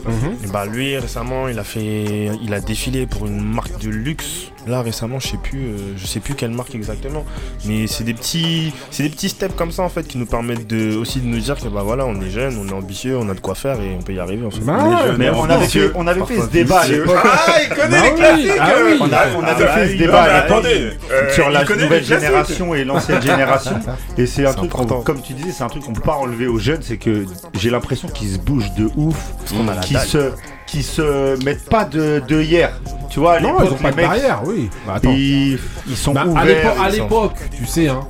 Et 0.44 0.48
bah 0.52 0.66
lui 0.66 0.98
récemment 0.98 1.48
il 1.48 1.58
a 1.60 1.64
fait 1.64 2.32
il 2.44 2.54
a 2.54 2.60
défilé 2.60 3.06
pour 3.08 3.26
une 3.28 3.42
marque 3.42 3.80
de 3.82 3.90
luxe 3.90 4.52
Là 4.68 4.82
récemment, 4.82 5.20
je 5.20 5.30
sais 5.30 5.38
plus, 5.38 5.60
euh, 5.66 5.78
je 5.98 6.06
sais 6.06 6.20
plus 6.20 6.34
quelle 6.36 6.52
marque 6.52 6.76
exactement, 6.76 7.24
mais 7.66 7.88
c'est 7.88 8.04
des 8.04 8.14
petits, 8.14 8.74
c'est 8.92 9.04
des 9.04 9.10
petits 9.10 9.30
steps 9.30 9.56
comme 9.56 9.72
ça 9.72 9.84
en 9.84 9.90
fait 9.90 10.08
qui 10.08 10.18
nous 10.18 10.26
permettent 10.26 10.68
de 10.68 10.96
aussi 10.98 11.20
de 11.22 11.26
nous 11.28 11.40
dire 11.40 11.56
que 11.56 11.68
bah 11.70 11.84
voilà, 11.84 12.06
on 12.06 12.20
est 12.22 12.30
jeune, 12.30 12.58
on 12.58 12.68
est 12.68 12.74
ambitieux, 12.74 13.18
on 13.18 13.30
a 13.30 13.34
de 13.34 13.40
quoi 13.40 13.56
faire 13.56 13.80
et 13.82 13.96
on 13.98 14.02
peut 14.02 14.14
y 14.14 14.20
arriver 14.20 14.46
en 14.46 14.52
fait. 14.52 14.60
Bah, 14.62 14.78
Mais 15.18 15.30
on 15.30 15.50
avait 15.50 15.68
fait, 15.68 15.92
on 15.96 16.06
avait 16.06 16.24
fait 16.26 16.42
ce 16.42 16.48
débat 16.48 16.80
à 16.82 16.88
l'époque. 16.88 17.16
Ah, 17.24 17.56
il 17.64 17.70
connaît 17.70 17.90
Bah 17.90 18.04
les 18.10 18.16
classiques 18.16 18.52
ah 18.60 18.72
oui. 18.86 18.98
On, 19.00 19.06
a- 19.14 19.26
on 19.38 19.44
avait 19.44 19.66
Ah, 19.70 19.78
fait 19.78 19.88
ce 19.94 19.98
débat 19.98 20.22
à 20.24 20.28
mais 20.28 20.42
l'époque 20.50 20.98
euh, 21.12 21.34
sur 21.34 21.50
la 21.50 21.64
nouvelle 21.64 22.04
génération 22.04 22.76
et 22.76 22.84
l'ancienne 22.84 23.22
génération. 23.22 23.80
Et 24.18 24.26
c'est 24.26 24.46
un 24.46 24.54
truc, 24.54 24.72
comme 25.06 25.22
tu 25.22 25.34
disais, 25.34 25.52
c'est 25.52 25.64
un 25.64 25.70
truc 25.70 25.84
qu'on 25.84 25.94
peut 25.94 26.02
pas 26.02 26.16
enlever 26.16 26.48
aux 26.48 26.60
jeunes, 26.60 26.82
c'est 26.82 26.98
que 26.98 27.26
j'ai 27.54 27.70
l'impression 27.70 28.08
qu'ils 28.10 28.30
se 28.34 28.38
bougent 28.38 28.74
de 28.74 28.90
ouf, 28.98 29.16
qu'on 29.50 29.68
a 29.70 29.76
la 29.76 29.82
qui 29.82 29.94
dalle. 29.94 30.08
se, 30.08 30.32
qui 30.68 30.84
se 30.84 31.42
mettent 31.44 31.70
pas 31.70 31.86
de, 31.86 32.22
de 32.28 32.42
hier. 32.42 32.72
Tu 33.10 33.20
vois, 33.20 33.34
à 33.36 33.40
Non, 33.40 33.56
ils 33.64 33.72
ont 33.72 33.76
pas 33.76 33.92
de 33.92 33.96
mecs, 33.96 34.06
barrière, 34.06 34.42
oui. 34.46 34.70
Bah, 34.86 34.96
attends. 34.98 35.12
ils, 35.12 35.58
ils 35.88 35.96
sont 35.98 36.14
Bah, 36.14 36.22
à 36.24 36.28
ouverts. 36.28 36.46
l'époque, 36.46 36.74
à 36.84 36.90
l'époque, 36.90 37.36
tu 37.58 37.66
sais, 37.66 37.88
hein. 37.88 38.02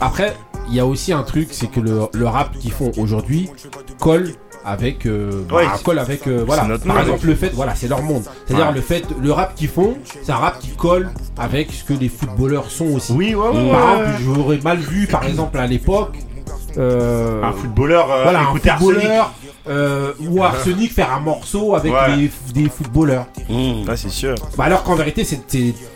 Après, 0.00 0.34
il 0.68 0.74
y 0.76 0.80
a 0.80 0.86
aussi 0.86 1.12
un 1.12 1.22
truc, 1.24 1.48
c'est 1.50 1.66
que 1.70 1.80
le, 1.80 2.02
le 2.14 2.26
rap 2.26 2.52
qu'ils 2.58 2.72
font 2.72 2.92
aujourd'hui 2.98 3.50
colle 3.98 4.32
avec, 4.64 5.06
euh, 5.06 5.42
bah, 5.48 5.56
Ouais, 5.56 5.64
colle 5.82 5.98
avec, 5.98 6.26
euh, 6.26 6.44
voilà. 6.46 6.62
c'est 6.62 6.68
notre 6.68 6.84
Par 6.84 6.96
monde. 6.96 7.04
exemple, 7.04 7.26
le 7.26 7.34
fait, 7.34 7.50
voilà, 7.54 7.74
c'est 7.74 7.88
leur 7.88 8.02
monde. 8.02 8.22
C'est-à-dire 8.46 8.68
Ouais. 8.68 8.74
le 8.74 8.80
fait, 8.80 9.04
le 9.20 9.32
rap 9.32 9.54
qu'ils 9.54 9.68
font, 9.68 9.96
c'est 10.22 10.30
un 10.32 10.36
rap 10.36 10.58
qui 10.60 10.68
colle 10.70 11.10
avec 11.38 11.72
ce 11.72 11.82
que 11.84 11.94
les 11.94 12.08
footballeurs 12.08 12.70
sont 12.70 12.86
aussi. 12.94 13.12
Oui, 13.12 13.34
ouais, 13.34 13.48
ouais, 13.48 13.70
Par 13.70 13.96
ouais. 13.96 14.02
exemple, 14.04 14.22
j'aurais 14.24 14.58
mal 14.62 14.78
vu, 14.78 15.06
par 15.06 15.24
exemple, 15.24 15.58
à 15.58 15.66
l'époque, 15.66 16.16
euh, 16.76 17.42
Un 17.42 17.52
footballeur, 17.52 18.10
euh, 18.12 18.22
voilà, 18.24 18.40
un 18.40 18.54
footballeur 18.78 19.32
euh, 19.68 20.12
ou 20.20 20.42
Arsenic 20.42 20.92
faire 20.92 21.12
un 21.12 21.20
morceau 21.20 21.74
avec 21.74 21.92
Ouais. 21.92 22.16
les- 22.16 22.30
des 22.62 22.68
footballeurs. 22.68 23.26
Mmh. 23.48 23.84
Ah 23.88 23.96
c'est 23.96 24.08
sûr. 24.10 24.34
Bah 24.56 24.64
alors 24.64 24.82
qu'en 24.82 24.94
vérité, 24.94 25.24
c'est 25.24 25.40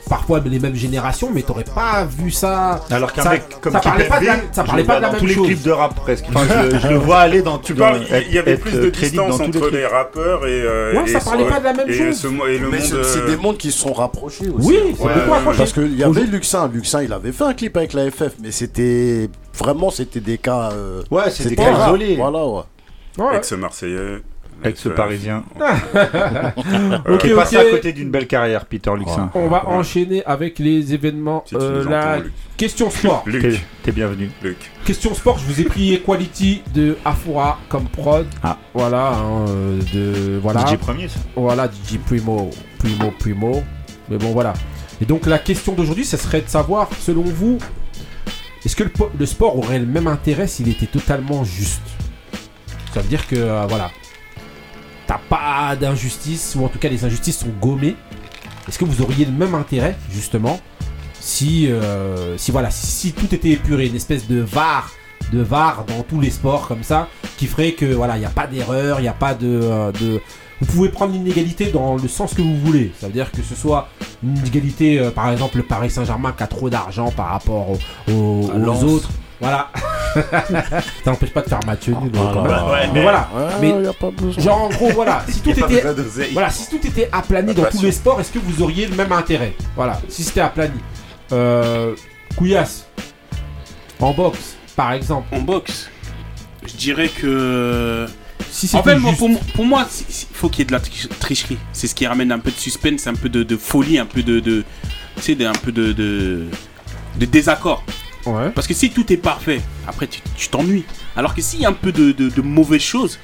parfois 0.08 0.40
les 0.44 0.58
mêmes 0.58 0.74
générations, 0.74 1.30
mais 1.32 1.42
t'aurais 1.42 1.64
pas 1.64 2.04
vu 2.04 2.30
ça. 2.30 2.80
Alors 2.90 3.12
qu'un 3.12 3.22
Ça- 3.22 3.30
mec 3.30 3.44
comme 3.60 3.72
ça 3.72 3.80
parlait 3.80 4.04
pas 4.08 4.20
de 4.20 4.26
la- 4.26 4.36
ça 4.52 4.64
parlait 4.64 4.84
pas 4.84 4.96
de 4.96 5.02
la 5.02 5.06
dans 5.08 5.12
même 5.14 5.20
tous 5.20 5.26
les 5.26 5.34
chose. 5.34 5.46
clips 5.46 5.62
de 5.62 5.70
rap 5.70 5.94
presque. 5.94 6.24
Enfin, 6.28 6.46
je, 6.70 6.78
je 6.78 6.88
le 6.88 6.96
vois 6.96 7.18
aller 7.20 7.40
dans 7.42 7.58
Tu 7.58 7.72
dans- 7.74 7.84
parles, 7.84 8.00
il 8.10 8.16
y- 8.16 8.24
il 8.28 8.34
y 8.34 8.38
avait 8.38 8.56
plus 8.56 8.74
euh, 8.76 8.84
de 8.84 8.90
distance 8.90 9.38
dans 9.38 9.46
tous 9.46 9.52
les 9.52 9.58
entre 9.58 9.70
les 9.70 9.86
rappeurs 9.86 10.46
et. 10.46 10.50
euh, 10.62 10.94
Ouais, 10.96 11.04
et 11.04 11.12
ça 11.12 11.20
parlait 11.20 11.44
ce- 11.44 11.48
pas 11.48 11.58
de 11.60 11.64
la 11.64 11.72
même 11.72 11.88
et 11.88 11.92
chose. 11.94 12.16
ce 12.16 12.26
et 12.26 12.58
le 12.58 12.68
Mais 12.70 12.78
monde. 12.78 12.86
c'est 12.86 13.04
c'est 13.04 13.20
euh, 13.20 13.26
des 13.28 13.36
mondes 13.36 13.56
qui 13.56 13.70
se 13.72 13.78
sont 13.78 13.92
rapprochés 13.92 14.48
aussi. 14.50 14.68
Oui, 14.68 14.78
c'est 14.96 15.02
Ouais, 15.04 15.12
beaucoup. 15.26 15.56
Parce 15.56 15.72
qu'il 15.72 15.96
y 15.98 16.04
avait 16.04 16.24
Luxin, 16.24 16.68
Luxin 16.72 17.02
il 17.02 17.12
avait 17.12 17.32
fait 17.32 17.44
un 17.44 17.54
clip 17.54 17.76
avec 17.76 17.92
la 17.94 18.10
FF, 18.10 18.32
mais 18.42 18.50
c'était 18.50 19.30
vraiment 19.58 19.90
c'était 19.90 20.20
des 20.20 20.36
cas. 20.38 20.70
euh, 20.72 21.02
Ouais, 21.10 21.22
c'est 21.30 21.44
des 21.44 21.50
c'était 21.50 21.62
cas 21.64 21.86
isolés. 21.86 22.16
Voilà, 22.16 22.44
ouais. 22.46 22.62
Ouais. 23.18 23.36
Ex-Marseillais. 23.36 24.22
Ex-parisien. 24.64 25.42
Ok, 27.08 27.18
Qui 27.18 27.26
est 27.28 27.34
passé 27.34 27.56
ok. 27.56 27.62
à 27.66 27.70
côté 27.70 27.92
d'une 27.92 28.10
belle 28.10 28.26
carrière, 28.26 28.64
Peter 28.66 28.90
Luxin. 28.96 29.30
On 29.34 29.48
va 29.48 29.68
enchaîner 29.68 30.24
avec 30.24 30.58
les 30.58 30.94
événements. 30.94 31.42
Si 31.46 31.56
Euh, 31.56 31.84
la 31.88 32.18
Luc. 32.20 32.32
question 32.56 32.88
sport. 32.90 33.24
Luc. 33.26 33.60
t'es 33.82 33.92
bienvenu. 33.92 34.30
Luc. 34.42 34.70
question 34.84 35.14
sport, 35.14 35.38
je 35.38 35.44
vous 35.46 35.60
ai 35.60 35.64
pris 35.64 35.94
Equality 35.94 36.62
de 36.74 36.96
Afura 37.04 37.58
comme 37.68 37.84
prod. 37.88 38.26
Ah. 38.42 38.56
Voilà, 38.74 39.08
hein, 39.14 39.46
euh, 39.48 39.80
de 39.92 40.38
voilà. 40.38 40.64
DJ 40.66 40.76
premier, 40.76 41.08
ça. 41.08 41.18
Voilà, 41.34 41.66
DJ 41.68 41.98
Primo, 41.98 42.50
Primo, 42.78 43.10
Primo. 43.18 43.62
Mais 44.08 44.18
bon, 44.18 44.30
voilà. 44.32 44.52
Et 45.00 45.04
donc, 45.06 45.26
la 45.26 45.38
question 45.38 45.72
d'aujourd'hui, 45.72 46.04
ce 46.04 46.16
serait 46.16 46.42
de 46.42 46.48
savoir, 46.48 46.88
selon 47.00 47.22
vous, 47.22 47.58
est-ce 48.64 48.76
que 48.76 48.84
le 49.18 49.26
sport 49.26 49.58
aurait 49.58 49.80
le 49.80 49.86
même 49.86 50.06
intérêt 50.06 50.46
s'il 50.46 50.68
était 50.68 50.86
totalement 50.86 51.42
juste? 51.42 51.80
Ça 52.92 53.00
veut 53.00 53.08
dire 53.08 53.26
que, 53.26 53.36
euh, 53.36 53.66
voilà, 53.68 53.90
t'as 55.06 55.20
pas 55.28 55.76
d'injustice, 55.76 56.56
ou 56.58 56.64
en 56.64 56.68
tout 56.68 56.78
cas, 56.78 56.88
les 56.88 57.04
injustices 57.04 57.38
sont 57.38 57.52
gommées. 57.60 57.96
Est-ce 58.68 58.78
que 58.78 58.84
vous 58.84 59.02
auriez 59.02 59.24
le 59.24 59.32
même 59.32 59.54
intérêt, 59.54 59.96
justement, 60.10 60.60
si, 61.20 61.70
euh, 61.70 62.36
si 62.36 62.50
voilà, 62.50 62.70
si, 62.70 62.86
si 62.86 63.12
tout 63.12 63.34
était 63.34 63.50
épuré, 63.50 63.86
une 63.86 63.96
espèce 63.96 64.28
de 64.28 64.40
VAR, 64.40 64.92
de 65.32 65.40
VAR 65.40 65.84
dans 65.86 66.02
tous 66.02 66.20
les 66.20 66.30
sports 66.30 66.68
comme 66.68 66.82
ça, 66.82 67.08
qui 67.36 67.46
ferait 67.46 67.72
que 67.72 67.86
voilà, 67.86 68.16
il 68.16 68.20
n'y 68.20 68.26
a 68.26 68.30
pas 68.30 68.46
d'erreur, 68.46 69.00
il 69.00 69.02
n'y 69.02 69.08
a 69.08 69.12
pas 69.14 69.34
de, 69.34 69.46
euh, 69.46 69.92
de, 69.92 70.20
vous 70.60 70.66
pouvez 70.66 70.88
prendre 70.90 71.12
l'inégalité 71.12 71.72
dans 71.72 71.96
le 71.96 72.08
sens 72.08 72.34
que 72.34 72.42
vous 72.42 72.56
voulez. 72.56 72.92
Ça 73.00 73.06
veut 73.06 73.12
dire 73.12 73.32
que 73.32 73.42
ce 73.42 73.54
soit 73.54 73.88
une 74.22 74.36
inégalité, 74.38 74.98
euh, 74.98 75.10
par 75.10 75.30
exemple, 75.30 75.56
le 75.56 75.64
Paris 75.64 75.90
Saint-Germain 75.90 76.32
qui 76.32 76.42
a 76.42 76.46
trop 76.46 76.70
d'argent 76.70 77.10
par 77.10 77.30
rapport 77.30 77.70
aux, 78.08 78.50
Lens. 78.56 78.84
autres. 78.84 79.10
Voilà. 79.42 79.68
ça 80.14 81.10
n'empêche 81.10 81.32
pas 81.32 81.42
de 81.42 81.48
faire 81.48 81.60
match 81.66 81.88
nul. 81.88 81.96
même. 81.96 82.14
Ouais, 82.14 82.88
mais 82.94 83.02
voilà. 83.02 83.28
Ouais, 83.34 83.42
Mais- 83.60 83.82
y 83.82 83.86
a 83.88 83.92
pas 83.92 84.10
besoin. 84.10 84.42
Genre 84.42 84.62
en 84.62 84.68
gros, 84.68 84.90
voilà. 84.90 85.24
Si 85.28 85.40
tout 85.42 85.50
était, 85.50 85.82
voilà, 86.32 86.48
si 86.50 86.68
tout 86.70 86.86
était 86.86 87.08
aplani 87.10 87.52
dans 87.52 87.64
tous 87.64 87.82
les 87.82 87.92
sports, 87.92 88.20
est-ce 88.20 88.30
que 88.30 88.38
vous 88.38 88.62
auriez 88.62 88.86
le 88.86 88.94
même 88.94 89.10
intérêt? 89.12 89.54
Voilà, 89.74 90.00
si 90.08 90.22
c'était 90.22 90.40
aplani. 90.42 90.78
Euh, 91.32 91.94
Couillasse. 92.36 92.86
En 94.00 94.12
boxe, 94.12 94.54
par 94.76 94.92
exemple. 94.92 95.26
En 95.34 95.40
boxe, 95.40 95.90
je 96.66 96.74
dirais 96.74 97.08
que. 97.08 98.06
Si 98.50 98.68
En 98.76 98.82
fait, 98.82 98.96
moi, 98.96 99.12
pour, 99.54 99.64
moi- 99.64 99.86
il 100.08 100.26
faut 100.34 100.48
qu'il 100.50 100.58
y 100.58 100.62
ait 100.62 100.66
de 100.66 100.72
la 100.72 100.80
tri- 100.80 101.08
tricherie. 101.18 101.56
C'est 101.72 101.86
ce 101.88 101.94
qui 101.94 102.06
ramène 102.06 102.30
un 102.32 102.38
peu 102.38 102.50
de 102.50 102.56
suspense, 102.56 103.06
un 103.06 103.14
peu 103.14 103.28
de, 103.30 103.42
de 103.42 103.56
folie, 103.56 103.98
un 103.98 104.04
peu 104.06 104.22
de. 104.22 104.40
de 104.40 104.62
tu 105.16 105.22
sais, 105.22 105.34
de- 105.34 105.46
un 105.46 105.52
peu 105.52 105.72
de, 105.72 105.92
de, 105.92 106.46
de 107.18 107.24
désaccord. 107.24 107.82
Ouais. 108.26 108.50
Parce 108.50 108.66
que 108.66 108.74
si 108.74 108.90
tout 108.90 109.10
est 109.12 109.16
parfait, 109.16 109.60
après 109.86 110.06
tu 110.06 110.48
t'ennuies. 110.48 110.84
Alors 111.16 111.34
que 111.34 111.42
s'il 111.42 111.60
y 111.60 111.64
a 111.66 111.68
un 111.68 111.72
peu 111.72 111.92
de, 111.92 112.12
de, 112.12 112.28
de 112.28 112.42
mauvaises 112.42 112.80
choses, 112.82 113.18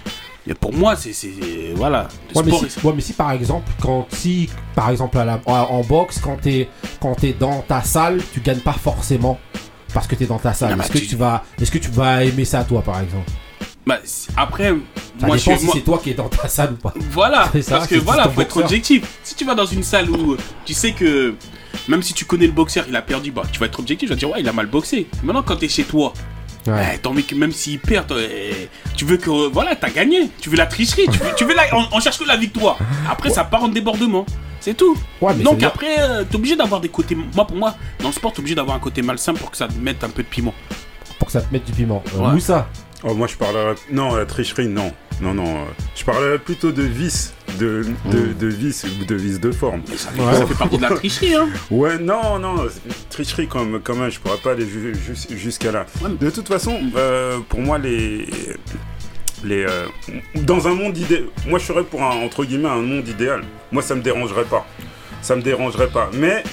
pour 0.60 0.72
moi, 0.72 0.96
c'est. 0.96 1.12
c'est- 1.12 1.28
Voilà. 1.74 2.08
Mais, 2.34 2.50
si, 2.50 2.86
ouais, 2.86 2.92
mais 2.94 3.00
si 3.02 3.12
par 3.12 3.32
exemple, 3.32 3.70
quand 3.82 4.06
si 4.10 4.48
par 4.74 4.88
exemple 4.90 5.18
à 5.18 5.24
la- 5.26 5.40
en, 5.46 5.82
boxe, 5.82 6.18
quand 6.20 6.36
t'es 6.40 6.68
quand 7.00 7.14
t'es 7.14 7.34
dans 7.38 7.60
ta 7.60 7.82
salle, 7.82 8.20
tu 8.32 8.40
gagnes 8.40 8.60
pas 8.60 8.72
forcément 8.72 9.38
parce 9.92 10.06
que 10.06 10.14
t'es 10.14 10.24
dans 10.26 10.38
ta 10.38 10.54
salle. 10.54 10.70
Non, 10.70 10.76
mais 10.78 10.84
Est-ce 10.84 10.92
que 10.92 10.98
tu- 10.98 11.16
vas, 11.16 11.44
est-ce 11.60 11.70
que 11.70 11.78
tu 11.78 11.90
vas 11.90 12.24
aimer 12.24 12.44
ça 12.46 12.64
toi 12.64 12.80
par 12.82 12.98
exemple? 13.00 13.30
Bah, 13.86 13.98
après, 14.36 14.68
Ça 15.20 15.26
moi 15.26 15.36
je 15.36 15.44
dépend 15.44 15.56
suis. 15.56 15.58
si 15.60 15.64
moi- 15.66 15.74
c'est 15.76 15.80
toi 15.84 16.00
qui 16.02 16.10
es 16.10 16.14
dans 16.14 16.28
ta 16.28 16.48
salle 16.48 16.72
ou 16.72 16.76
pas. 16.76 16.94
Voilà, 17.10 17.48
C'est 17.52 17.62
ça, 17.62 17.76
parce 17.76 17.88
que 17.88 17.96
voilà, 17.96 18.28
faut 18.30 18.40
être 18.40 18.56
objectif. 18.58 19.02
Si 19.22 19.34
tu 19.34 19.44
vas 19.44 19.54
dans 19.54 19.66
une 19.66 19.82
salle 19.82 20.10
où 20.10 20.32
euh, 20.32 20.38
tu 20.64 20.72
sais 20.74 20.92
que 20.92 21.34
même 21.86 22.02
si 22.02 22.14
tu 22.14 22.24
connais 22.24 22.46
le 22.46 22.52
boxeur, 22.52 22.84
il 22.88 22.96
a 22.96 23.02
perdu, 23.02 23.30
bah 23.30 23.42
tu 23.52 23.58
vas 23.60 23.66
être 23.66 23.78
objectif, 23.78 24.08
tu 24.08 24.14
vas 24.14 24.18
dire 24.18 24.30
ouais, 24.30 24.40
il 24.40 24.48
a 24.48 24.52
mal 24.52 24.66
boxé. 24.66 25.06
Maintenant 25.22 25.42
quand 25.42 25.56
t'es 25.56 25.68
chez 25.68 25.84
toi, 25.84 26.12
Ouais. 26.66 26.92
eh, 26.94 26.98
t'as 26.98 27.08
envie 27.08 27.24
que 27.24 27.34
même 27.34 27.52
s'il 27.52 27.78
perd, 27.78 28.08
toi, 28.08 28.18
eh, 28.20 28.68
tu 28.96 29.04
veux 29.06 29.16
que 29.16 29.30
euh, 29.30 29.48
voilà, 29.50 29.74
t'as 29.76 29.88
gagné. 29.90 30.28
Tu 30.40 30.50
veux 30.50 30.56
la 30.56 30.66
tricherie, 30.66 31.06
tu 31.10 31.18
veux, 31.18 31.30
tu 31.36 31.44
veux 31.44 31.54
la, 31.54 31.62
on, 31.74 31.84
on 31.92 32.00
cherche 32.00 32.18
que 32.18 32.24
la 32.24 32.36
victoire. 32.36 32.76
Après 33.08 33.30
ça 33.30 33.44
part 33.44 33.62
en 33.64 33.68
débordement. 33.68 34.26
C'est 34.60 34.74
tout. 34.74 34.96
Ouais, 35.20 35.32
mais 35.36 35.44
Donc 35.44 35.62
après, 35.62 36.00
euh, 36.00 36.24
t'es 36.28 36.34
obligé 36.36 36.56
d'avoir 36.56 36.80
des 36.80 36.88
côtés. 36.88 37.14
Moi, 37.14 37.46
pour 37.46 37.56
moi, 37.56 37.74
dans 38.00 38.08
le 38.08 38.12
sport, 38.12 38.32
t'es 38.32 38.40
obligé 38.40 38.54
d'avoir 38.56 38.76
un 38.76 38.80
côté 38.80 39.02
malsain 39.02 39.32
pour 39.32 39.50
que 39.52 39.56
ça 39.56 39.68
te 39.68 39.78
mette 39.78 40.02
un 40.04 40.08
peu 40.10 40.22
de 40.24 40.28
piment. 40.28 40.52
pour 41.18 41.26
que 41.28 41.32
ça 41.32 41.40
te 41.40 41.46
mette 41.52 41.64
du 41.64 41.72
piment. 41.72 42.02
Euh, 42.16 42.18
Ouais. 42.26 42.32
Moussa. 42.32 42.68
Oh, 43.04 43.14
moi, 43.14 43.28
je 43.28 43.36
parlerais. 43.36 43.76
Non, 43.92 44.16
la 44.16 44.26
tricherie, 44.26 44.66
non. 44.68 44.92
Non, 45.20 45.34
non. 45.34 45.62
euh, 45.62 45.64
Je 45.96 46.04
parlerais 46.04 46.38
plutôt 46.38 46.70
de 46.72 46.82
vice. 46.82 47.34
De, 47.58 47.84
de, 48.12 48.32
de 48.34 48.46
vice 48.46 48.84
ou 49.00 49.04
de 49.04 49.14
vice 49.16 49.40
de 49.40 49.50
forme. 49.50 49.82
Mais 49.88 49.96
ça 49.96 50.10
fait, 50.10 50.20
Ouais. 50.22 50.32
ça 50.34 50.46
fait 50.46 50.54
partie 50.54 50.76
de 50.76 50.82
la 50.82 50.90
tricherie, 50.90 51.34
hein. 51.34 51.48
Ouais, 51.70 51.98
non, 51.98 52.38
non, 52.38 52.54
tricherie 53.10 53.48
comme, 53.48 53.80
quand 53.82 53.96
même, 53.96 54.10
je 54.10 54.20
pourrais 54.20 54.36
pas 54.36 54.52
aller 54.52 54.64
ju- 54.68 54.94
jus- 54.94 55.36
jusqu'à 55.36 55.72
là. 55.72 55.86
De 56.20 56.30
toute 56.30 56.46
façon, 56.46 56.78
euh, 56.96 57.38
pour 57.48 57.58
moi, 57.60 57.78
les. 57.78 58.28
les 59.42 59.64
euh, 59.64 59.86
dans 60.36 60.68
un 60.68 60.74
monde 60.74 60.96
idéal, 60.98 61.24
moi 61.48 61.58
je 61.58 61.64
serais 61.66 61.82
pour 61.84 62.02
un, 62.02 62.10
entre 62.24 62.44
guillemets, 62.44 62.68
un 62.68 62.82
monde 62.82 63.08
idéal. 63.08 63.42
Moi 63.72 63.82
ça 63.82 63.94
me 63.96 64.02
dérangerait 64.02 64.44
pas. 64.44 64.66
Ça 65.22 65.34
me 65.34 65.42
dérangerait 65.42 65.88
pas. 65.90 66.10
Mais 66.14 66.44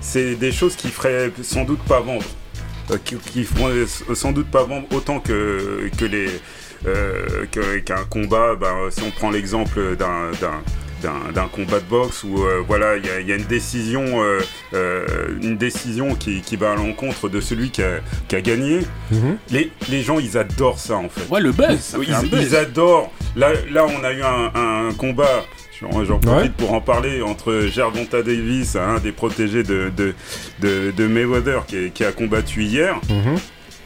c'est 0.00 0.34
des 0.36 0.52
choses 0.52 0.76
qui 0.76 0.88
feraient 0.88 1.32
sans 1.42 1.64
doute 1.64 1.80
pas 1.88 2.00
vendre. 2.00 2.24
Euh, 2.90 2.98
qui, 3.04 3.16
qui 3.16 3.44
feront 3.44 3.70
sans 4.14 4.32
doute 4.32 4.48
pas 4.50 4.64
vendre 4.64 4.86
autant 4.94 5.18
que, 5.18 5.88
que 5.96 6.04
les. 6.04 6.26
Euh, 6.86 7.46
qu'un 7.84 8.04
combat, 8.10 8.54
ben, 8.56 8.74
si 8.90 9.02
on 9.02 9.10
prend 9.10 9.30
l'exemple 9.30 9.96
d'un. 9.96 10.30
d'un 10.40 10.60
d'un- 11.02 11.32
d'un 11.34 11.48
combat 11.48 11.80
de 11.80 11.84
boxe 11.86 12.22
où 12.22 12.44
euh, 12.44 12.62
voilà 12.64 12.96
il 12.96 13.04
y, 13.04 13.10
a- 13.10 13.18
il 13.18 13.26
y 13.26 13.32
a 13.32 13.34
une 13.34 13.42
décision 13.46 14.04
euh, 14.22 14.38
euh, 14.72 15.04
une 15.42 15.56
décision 15.56 16.14
qui, 16.14 16.42
qui 16.42 16.54
va 16.54 16.74
à 16.74 16.76
l'encontre 16.76 17.28
de 17.28 17.40
celui 17.40 17.70
qui 17.70 17.82
a, 17.82 17.98
qui 18.28 18.36
a 18.36 18.40
gagné 18.40 18.82
les, 19.50 19.72
les 19.90 20.02
gens 20.02 20.20
ils 20.20 20.38
adorent 20.38 20.78
ça 20.78 20.94
en 20.94 21.08
fait 21.08 21.28
Ouais, 21.28 21.40
le 21.40 21.50
buzz. 21.50 21.96
ils, 22.00 22.28
buzz. 22.30 22.40
ils 22.50 22.54
adorent. 22.54 23.10
Là, 23.34 23.48
là, 23.72 23.84
on 23.84 24.04
a 24.04 24.12
eu 24.12 24.22
un, 24.22 24.52
un 24.88 24.92
combat. 24.94 25.44
J'en 25.80 25.88
profite 26.20 26.26
Ouais. 26.26 26.48
pour 26.56 26.72
en 26.72 26.80
parler 26.80 27.20
entre 27.22 27.62
Gervonta 27.68 28.22
Davis, 28.22 28.76
un 28.76 29.00
des 29.00 29.10
protégés 29.10 29.64
de, 29.64 29.90
de, 29.96 30.14
de, 30.60 30.92
de 30.96 31.06
Mayweather, 31.08 31.66
qui, 31.66 31.76
est- 31.78 31.90
qui 31.92 32.04
a 32.04 32.12
combattu 32.12 32.62
hier. 32.62 33.00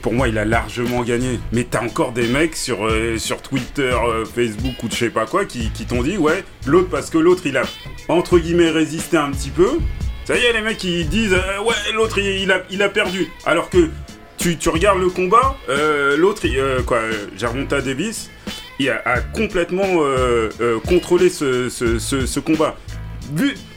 Pour 0.07 0.15
moi, 0.15 0.29
il 0.29 0.39
a 0.39 0.45
largement 0.45 1.03
gagné. 1.03 1.41
Mais 1.51 1.65
t'as 1.69 1.83
encore 1.83 2.13
des 2.13 2.29
mecs 2.29 2.55
sur, 2.55 2.87
euh, 2.87 3.19
sur 3.19 3.43
Twitter, 3.43 3.93
euh, 3.93 4.25
Facebook 4.25 4.81
ou 4.85 4.87
je 4.89 4.95
sais 4.95 5.11
pas 5.11 5.27
quoi 5.27 5.45
qui, 5.45 5.69
t'ont 5.85 6.05
dit, 6.05 6.17
ouais, 6.17 6.45
l'autre, 6.65 6.89
parce 6.89 7.11
que 7.11 7.19
l'autre, 7.19 7.43
il 7.45 7.57
a 7.57 7.65
entre 8.07 8.39
guillemets 8.39 8.71
résisté 8.71 9.17
un 9.17 9.33
petit 9.33 9.51
peu. 9.51 9.69
Ça 10.25 10.37
y 10.37 10.45
est, 10.45 10.53
les 10.53 10.61
mecs, 10.61 10.85
ils 10.85 11.09
disent, 11.09 11.33
euh, 11.33 11.61
ouais, 11.65 11.75
l'autre, 11.93 12.21
il, 12.21 12.53
a, 12.53 12.63
il 12.71 12.85
a 12.85 12.89
perdu. 12.89 13.27
Alors 13.45 13.69
que 13.69 13.91
tu, 14.39 14.57
tu 14.57 14.69
regardes 14.69 15.01
le 15.01 15.09
combat, 15.09 15.57
l'autre, 16.17 16.43
quoi, 16.85 17.01
Gervonta 17.37 17.81
Davis, 17.81 18.31
il 18.79 18.89
a, 18.91 19.21
complètement 19.35 20.05
contrôlé 20.87 21.31
ce, 21.31 21.69
ce, 21.69 22.39
combat. 22.39 22.77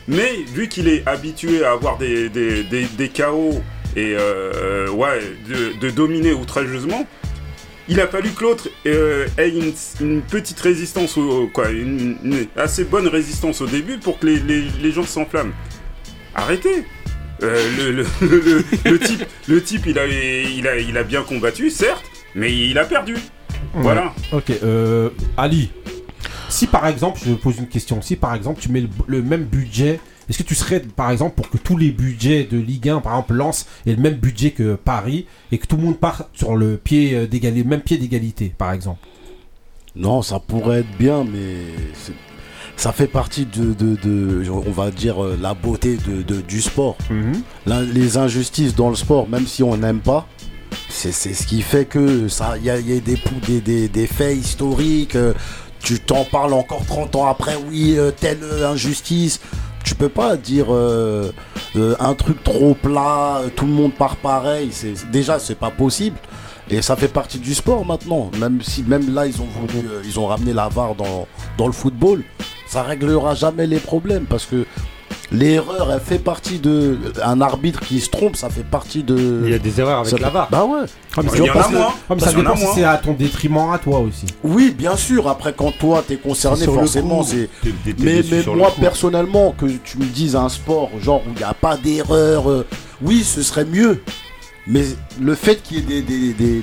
Mais 0.07 0.43
vu 0.53 0.67
qu'il 0.69 0.89
est 0.89 1.07
habitué 1.07 1.65
à 1.65 1.71
avoir 1.71 1.98
des, 1.98 2.29
des, 2.29 2.63
des, 2.65 2.86
des 2.86 3.09
chaos 3.09 3.63
et 3.96 4.15
euh, 4.17 4.89
ouais, 4.89 5.19
de, 5.50 5.79
de 5.79 5.89
dominer 5.89 6.34
outrageusement, 6.34 7.08
il 7.88 8.00
a 8.00 8.08
fallu 8.08 8.29
que 8.29 8.43
l'autre 8.43 8.69
euh, 8.86 9.27
ait 9.38 9.50
une, 9.50 9.74
une 10.00 10.22
petite 10.22 10.60
résistance, 10.60 11.17
au, 11.17 11.48
quoi, 11.51 11.69
une, 11.69 12.17
une 12.24 12.46
assez 12.55 12.84
bonne 12.84 13.08
résistance 13.08 13.62
au 13.62 13.65
début 13.65 13.98
pour 13.98 14.19
que 14.19 14.27
les, 14.27 14.38
les, 14.39 14.62
les 14.81 14.91
gens 14.91 15.03
s'enflamment. 15.03 15.53
Arrêtez 16.36 16.86
Euh, 17.41 17.55
le, 17.77 17.91
le, 17.91 18.05
le, 18.22 18.63
le 18.91 19.00
type, 19.00 19.24
le 19.48 19.63
type 19.63 19.86
il, 19.88 19.98
a, 19.98 20.05
il, 20.05 20.67
a, 20.67 20.77
il 20.77 20.98
a 20.98 21.03
bien 21.03 21.24
combattu, 21.24 21.69
certes, 21.69 22.03
mais 22.36 22.53
il 22.53 22.77
a 22.77 22.84
perdu. 22.84 23.15
Voilà. 23.74 24.13
Ok, 24.34 24.51
euh, 24.62 25.10
Ali, 25.38 25.72
si 26.50 26.67
par 26.67 26.86
exemple, 26.86 27.22
je 27.25 27.34
pose 27.34 27.58
une 27.58 27.67
question, 27.69 28.01
si 28.01 28.17
par 28.17 28.36
exemple 28.36 28.60
tu 28.62 28.69
mets 28.69 28.81
le, 28.81 28.89
le 29.08 29.22
même 29.22 29.46
budget, 29.46 30.00
est-ce 30.29 30.38
que 30.38 30.43
tu 30.43 30.55
serais 30.55 30.79
par 30.79 31.09
exemple 31.12 31.36
pour 31.36 31.50
que 31.50 31.57
tous 31.57 31.75
les 31.77 31.91
budgets 31.91 32.43
de 32.50 32.57
Ligue 32.57 32.89
1, 32.89 33.00
par 33.01 33.13
exemple, 33.13 33.33
Lens 33.33 33.65
ait 33.88 33.95
le 33.95 34.01
même 34.01 34.15
budget 34.15 34.51
que 34.51 34.75
Paris 34.75 35.25
et 35.51 35.57
que 35.57 35.65
tout 35.67 35.75
le 35.77 35.83
monde 35.83 35.98
part 36.00 36.25
sur 36.33 36.55
le 36.55 36.77
pied 36.77 37.15
euh, 37.15 37.27
d'égalité, 37.27 37.67
même 37.67 37.81
pied 37.81 37.98
d'égalité, 37.98 38.53
par 38.57 38.71
exemple? 38.74 39.00
Non, 39.95 40.21
ça 40.21 40.39
pourrait 40.39 40.81
être 40.81 40.98
bien, 40.98 41.24
mais 41.24 41.55
ça 42.77 42.91
fait 42.93 43.07
partie 43.07 43.45
de, 43.45 43.74
de- 43.74 43.95
de- 44.01 44.50
on 44.50 44.71
va 44.71 44.91
dire, 44.91 45.24
euh, 45.24 45.38
la 45.41 45.53
beauté 45.53 45.98
de, 45.98 46.21
de- 46.21 46.41
du 46.41 46.62
sport. 46.62 46.95
L'in- 47.65 47.81
les 47.81 48.17
injustices 48.17 48.75
dans 48.75 48.89
le 48.89 48.95
sport, 48.95 49.27
même 49.27 49.48
si 49.48 49.63
on 49.63 49.75
n'aime 49.77 50.00
pas, 50.00 50.27
c'est 50.88 51.12
ce 51.12 51.45
qui 51.48 51.62
fait 51.62 51.86
que 51.86 52.27
ça, 52.27 52.53
il 52.57 52.63
y 52.63 52.65
y 52.67 52.69
a 52.69 53.00
des, 53.00 53.17
pou- 53.17 53.39
des, 53.48 53.62
des- 53.62 53.88
des 53.89 54.07
faits 54.07 54.38
historiques. 54.38 55.15
euh, 55.15 55.33
tu 55.81 55.98
t'en 56.00 56.25
parles 56.25 56.53
encore 56.53 56.86
30 56.86 57.15
ans 57.15 57.25
après, 57.27 57.55
oui, 57.69 57.95
euh, 57.98 58.12
telle 58.12 58.39
injustice. 58.65 59.39
Tu 59.83 59.95
peux 59.95 60.09
pas 60.09 60.36
dire 60.36 60.67
euh, 60.69 61.31
euh, 61.75 61.95
un 62.00 62.13
truc 62.13 62.43
trop 62.43 62.74
plat, 62.74 63.41
tout 63.55 63.65
le 63.65 63.71
monde 63.71 63.93
part 63.93 64.15
pareil. 64.17 64.69
C'est 64.71 65.09
déjà 65.12 65.39
c'est 65.39 65.55
pas 65.55 65.71
possible. 65.71 66.17
Et 66.69 66.81
ça 66.83 66.95
fait 66.95 67.07
partie 67.07 67.39
du 67.39 67.55
sport 67.55 67.86
maintenant. 67.86 68.29
Même 68.39 68.62
si 68.62 68.83
même 68.83 69.13
là 69.13 69.25
ils 69.25 69.41
ont 69.41 69.48
voulu, 69.48 69.88
euh, 69.88 70.01
ils 70.05 70.19
ont 70.19 70.27
ramené 70.27 70.53
la 70.53 70.69
VAR 70.69 70.95
dans, 70.95 71.27
dans 71.57 71.65
le 71.67 71.74
football, 71.74 72.24
ça 72.67 72.83
réglera 72.83 73.33
jamais 73.33 73.65
les 73.65 73.79
problèmes 73.79 74.25
parce 74.25 74.45
que 74.45 74.65
l'erreur 75.31 75.91
elle 75.93 76.00
fait 76.00 76.19
partie 76.19 76.59
de 76.59 76.98
un 77.24 77.41
arbitre 77.41 77.79
qui 77.81 78.00
se 78.00 78.09
trompe, 78.09 78.36
ça 78.36 78.50
fait 78.50 78.63
partie 78.63 79.03
de. 79.03 79.41
Il 79.45 79.51
y 79.51 79.53
a 79.53 79.59
des 79.59 79.79
erreurs 79.79 80.00
avec 80.00 80.09
ça 80.12 80.17
la 80.17 80.29
VAR. 80.29 80.48
Bah 80.50 80.65
ouais. 80.65 80.79
Ah, 81.17 81.21
mais 81.24 81.24
Il 81.24 81.29
ça 81.31 81.38
y 81.38 81.41
en 81.41 81.43
dépend 81.45 81.59
a 81.59 81.63
si- 81.63 81.74
moins. 81.74 81.88
ah, 82.09 82.13
mais 82.15 82.21
ça 82.21 82.33
dépend 82.33 82.55
si 82.55 82.65
c'est 82.75 82.83
à 82.83 82.98
ton 82.98 83.13
détriment 83.13 83.71
à 83.74 83.77
toi 83.79 84.00
aussi. 84.00 84.25
Oui, 84.43 84.74
bien 84.77 84.95
sûr. 84.95 85.27
Après, 85.27 85.53
quand 85.53 85.71
toi 85.77 86.03
t'es 86.07 86.17
concerné, 86.17 86.63
Sur 86.63 86.74
le 86.74 86.79
forcément, 86.79 87.19
coup, 87.19 87.27
c'est. 87.29 87.50
t'es- 87.62 87.69
t'es- 87.86 87.93
t'es 87.93 88.03
Mais, 88.03 88.13
déçu 88.21 88.33
mais 88.36 88.41
sur 88.43 88.53
le 88.53 88.59
moi, 88.59 88.71
coup. 88.71 88.81
personnellement, 88.81 89.53
que 89.57 89.65
tu 89.83 89.98
me 89.98 90.05
dises 90.05 90.36
un 90.36 90.50
sport, 90.50 90.89
genre 91.01 91.21
où 91.27 91.31
il 91.33 91.38
n'y 91.38 91.43
a 91.43 91.53
pas 91.53 91.77
d'erreur, 91.77 92.50
euh, 92.50 92.65
oui, 93.01 93.24
ce 93.24 93.41
serait 93.43 93.65
mieux. 93.65 94.01
Mais 94.72 94.84
le 95.20 95.34
fait 95.34 95.64
qu'il 95.64 95.78
y 95.78 95.98
ait 95.98 96.02
des, 96.04 96.34
des, 96.34 96.62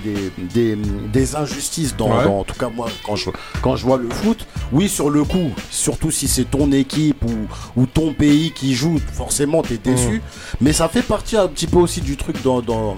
des, 0.55 0.77
des, 1.13 1.35
injustices, 1.37 1.97
dans, 1.97 2.17
Ouais. 2.17 2.25
dans- 2.25 2.39
en 2.41 2.45
tout 2.45 2.55
cas 2.55 2.69
moi, 2.69 2.89
quand 3.05 3.17
je, 3.17 3.31
quand 3.63 3.75
je 3.75 3.85
vois 3.85 3.99
le 3.99 4.09
foot, 4.09 4.47
oui, 4.71 4.89
sur 4.89 5.11
le 5.11 5.25
coup, 5.25 5.51
surtout 5.71 6.13
si 6.13 6.29
c'est 6.29 6.45
ton 6.49 6.71
équipe 6.71 7.25
ou, 7.25 7.81
ou 7.81 7.87
ton 7.87 8.13
pays 8.15 8.53
qui 8.53 8.75
joue, 8.77 9.01
forcément, 9.13 9.63
tu 9.63 9.75
es 9.75 9.79
déçu. 9.79 10.23
Mais 10.61 10.73
ça 10.73 10.89
fait 10.89 11.03
partie 11.03 11.37
un 11.37 11.49
petit 11.49 11.67
peu 11.67 11.79
aussi 11.79 12.01
du 12.01 12.17
truc 12.17 12.41
dans, 12.45 12.63
dans- 12.63 12.97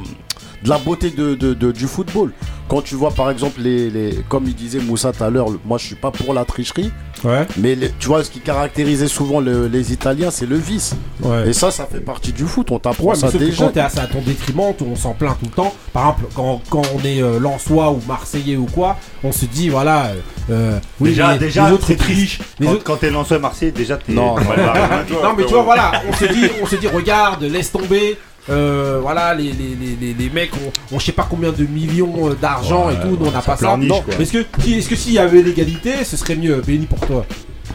de 0.63 0.69
la 0.69 0.79
beauté 0.79 1.11
de, 1.11 1.35
de- 1.35 1.55
de- 1.55 1.73
du 1.73 1.87
football. 1.87 2.33
Quand 2.69 2.83
tu 2.83 2.97
vois, 2.97 3.11
par 3.13 3.31
exemple, 3.31 3.61
les, 3.63 3.89
les, 3.89 4.19
comme 4.29 4.45
il 4.47 4.55
disait 4.55 4.79
Moussa 4.81 5.11
tout 5.13 5.25
à 5.25 5.31
l'heure, 5.31 5.47
moi 5.65 5.79
je 5.79 5.87
suis 5.87 5.95
pas 5.95 6.11
pour 6.11 6.35
la 6.35 6.45
tricherie, 6.45 6.91
Ouais. 7.25 7.47
mais 7.57 7.75
les- 7.75 7.91
tu 7.99 8.09
vois, 8.09 8.23
ce 8.23 8.31
qui 8.31 8.41
caractérisait 8.41 9.09
souvent 9.09 9.41
le- 9.41 9.69
les 9.69 9.93
Italiens, 9.93 10.31
c'est 10.31 10.45
le 10.45 10.57
vice. 10.57 10.95
Ouais. 11.23 11.49
Et 11.49 11.53
ça, 11.55 11.71
ça 11.71 11.87
fait 11.91 12.01
partie 12.01 12.33
du 12.33 12.45
foot. 12.45 12.71
On 12.71 12.79
t'apprend 12.79 13.05
Ouais, 13.05 13.15
ça 13.15 13.31
sauf 13.31 13.41
que 13.41 13.47
déjà. 13.47 13.65
quand 13.65 13.73
t'es 13.73 13.81
assez 13.81 13.99
à 14.01 14.07
ton 14.07 14.21
détriment, 14.21 14.75
on 14.87 14.97
s'en 14.97 15.15
plaint 15.15 15.39
tout 15.39 15.47
le 15.47 15.51
temps. 15.53 15.75
Par 15.95 16.03
exemple, 16.11 16.27
quand, 16.35 16.61
quand 16.69 16.83
on 16.95 17.05
est 17.07 17.23
euh, 17.23 17.39
Lensois 17.41 17.91
ou 17.91 18.01
Marseillais 18.07 18.57
ou 18.57 18.67
quoi, 18.67 18.97
on 19.25 19.33
se 19.33 19.47
dit, 19.47 19.71
voilà, 19.71 20.07
euh, 20.09 20.15
euh, 20.51 20.79
oui, 21.01 21.11
déjà, 21.11 21.33
les, 21.33 21.39
déjà 21.39 21.67
les 21.69 21.73
autres 21.73 21.95
trichent. 21.95 22.39
Quand, 22.63 22.71
autres... 22.73 22.85
quand 22.85 22.97
t'es 22.97 23.11
lanceur 23.11 23.41
Marseille, 23.41 23.73
déjà 23.73 23.97
t'es. 23.97 24.13
Non, 24.13 24.35
Non, 24.37 25.35
mais 25.37 25.45
tu 25.45 25.55
vois, 25.55 25.63
voilà, 25.63 25.93
on 26.09 26.13
se 26.13 26.25
dit, 26.27 26.49
on 26.63 26.67
se 26.67 26.77
dit, 26.77 26.89
regarde, 26.89 27.43
laisse 27.45 27.73
tomber. 27.73 28.19
Euh, 28.51 28.99
voilà, 29.03 29.35
les, 29.35 29.53
les, 29.53 29.75
les, 29.75 29.97
les, 30.01 30.15
les 30.15 30.31
mecs 30.31 30.51
ont, 30.55 30.95
ont 30.97 30.99
je 30.99 31.05
sais 31.05 31.13
pas 31.13 31.27
combien 31.29 31.53
de 31.53 31.65
millions 31.65 32.31
euh, 32.31 32.35
d'argent 32.35 32.87
Ouais, 32.89 32.95
et 32.95 33.01
tout, 33.01 33.17
nous 33.21 33.27
on 33.27 33.31
n'a 33.31 33.43
pas 33.43 33.57
ça. 33.57 33.77
Non, 33.77 34.01
quoi. 34.03 34.15
mais 34.17 34.23
est-ce 34.25 34.33
que, 34.33 34.45
si- 34.63 34.75
est-ce 34.75 34.89
que 34.89 34.97
s'il 34.97 35.13
y 35.13 35.19
avait 35.19 35.43
l'égalité, 35.43 36.05
ce 36.05 36.17
serait 36.17 36.37
mieux, 36.37 36.61
béni 36.67 36.87
pour 36.87 37.01
toi? 37.01 37.25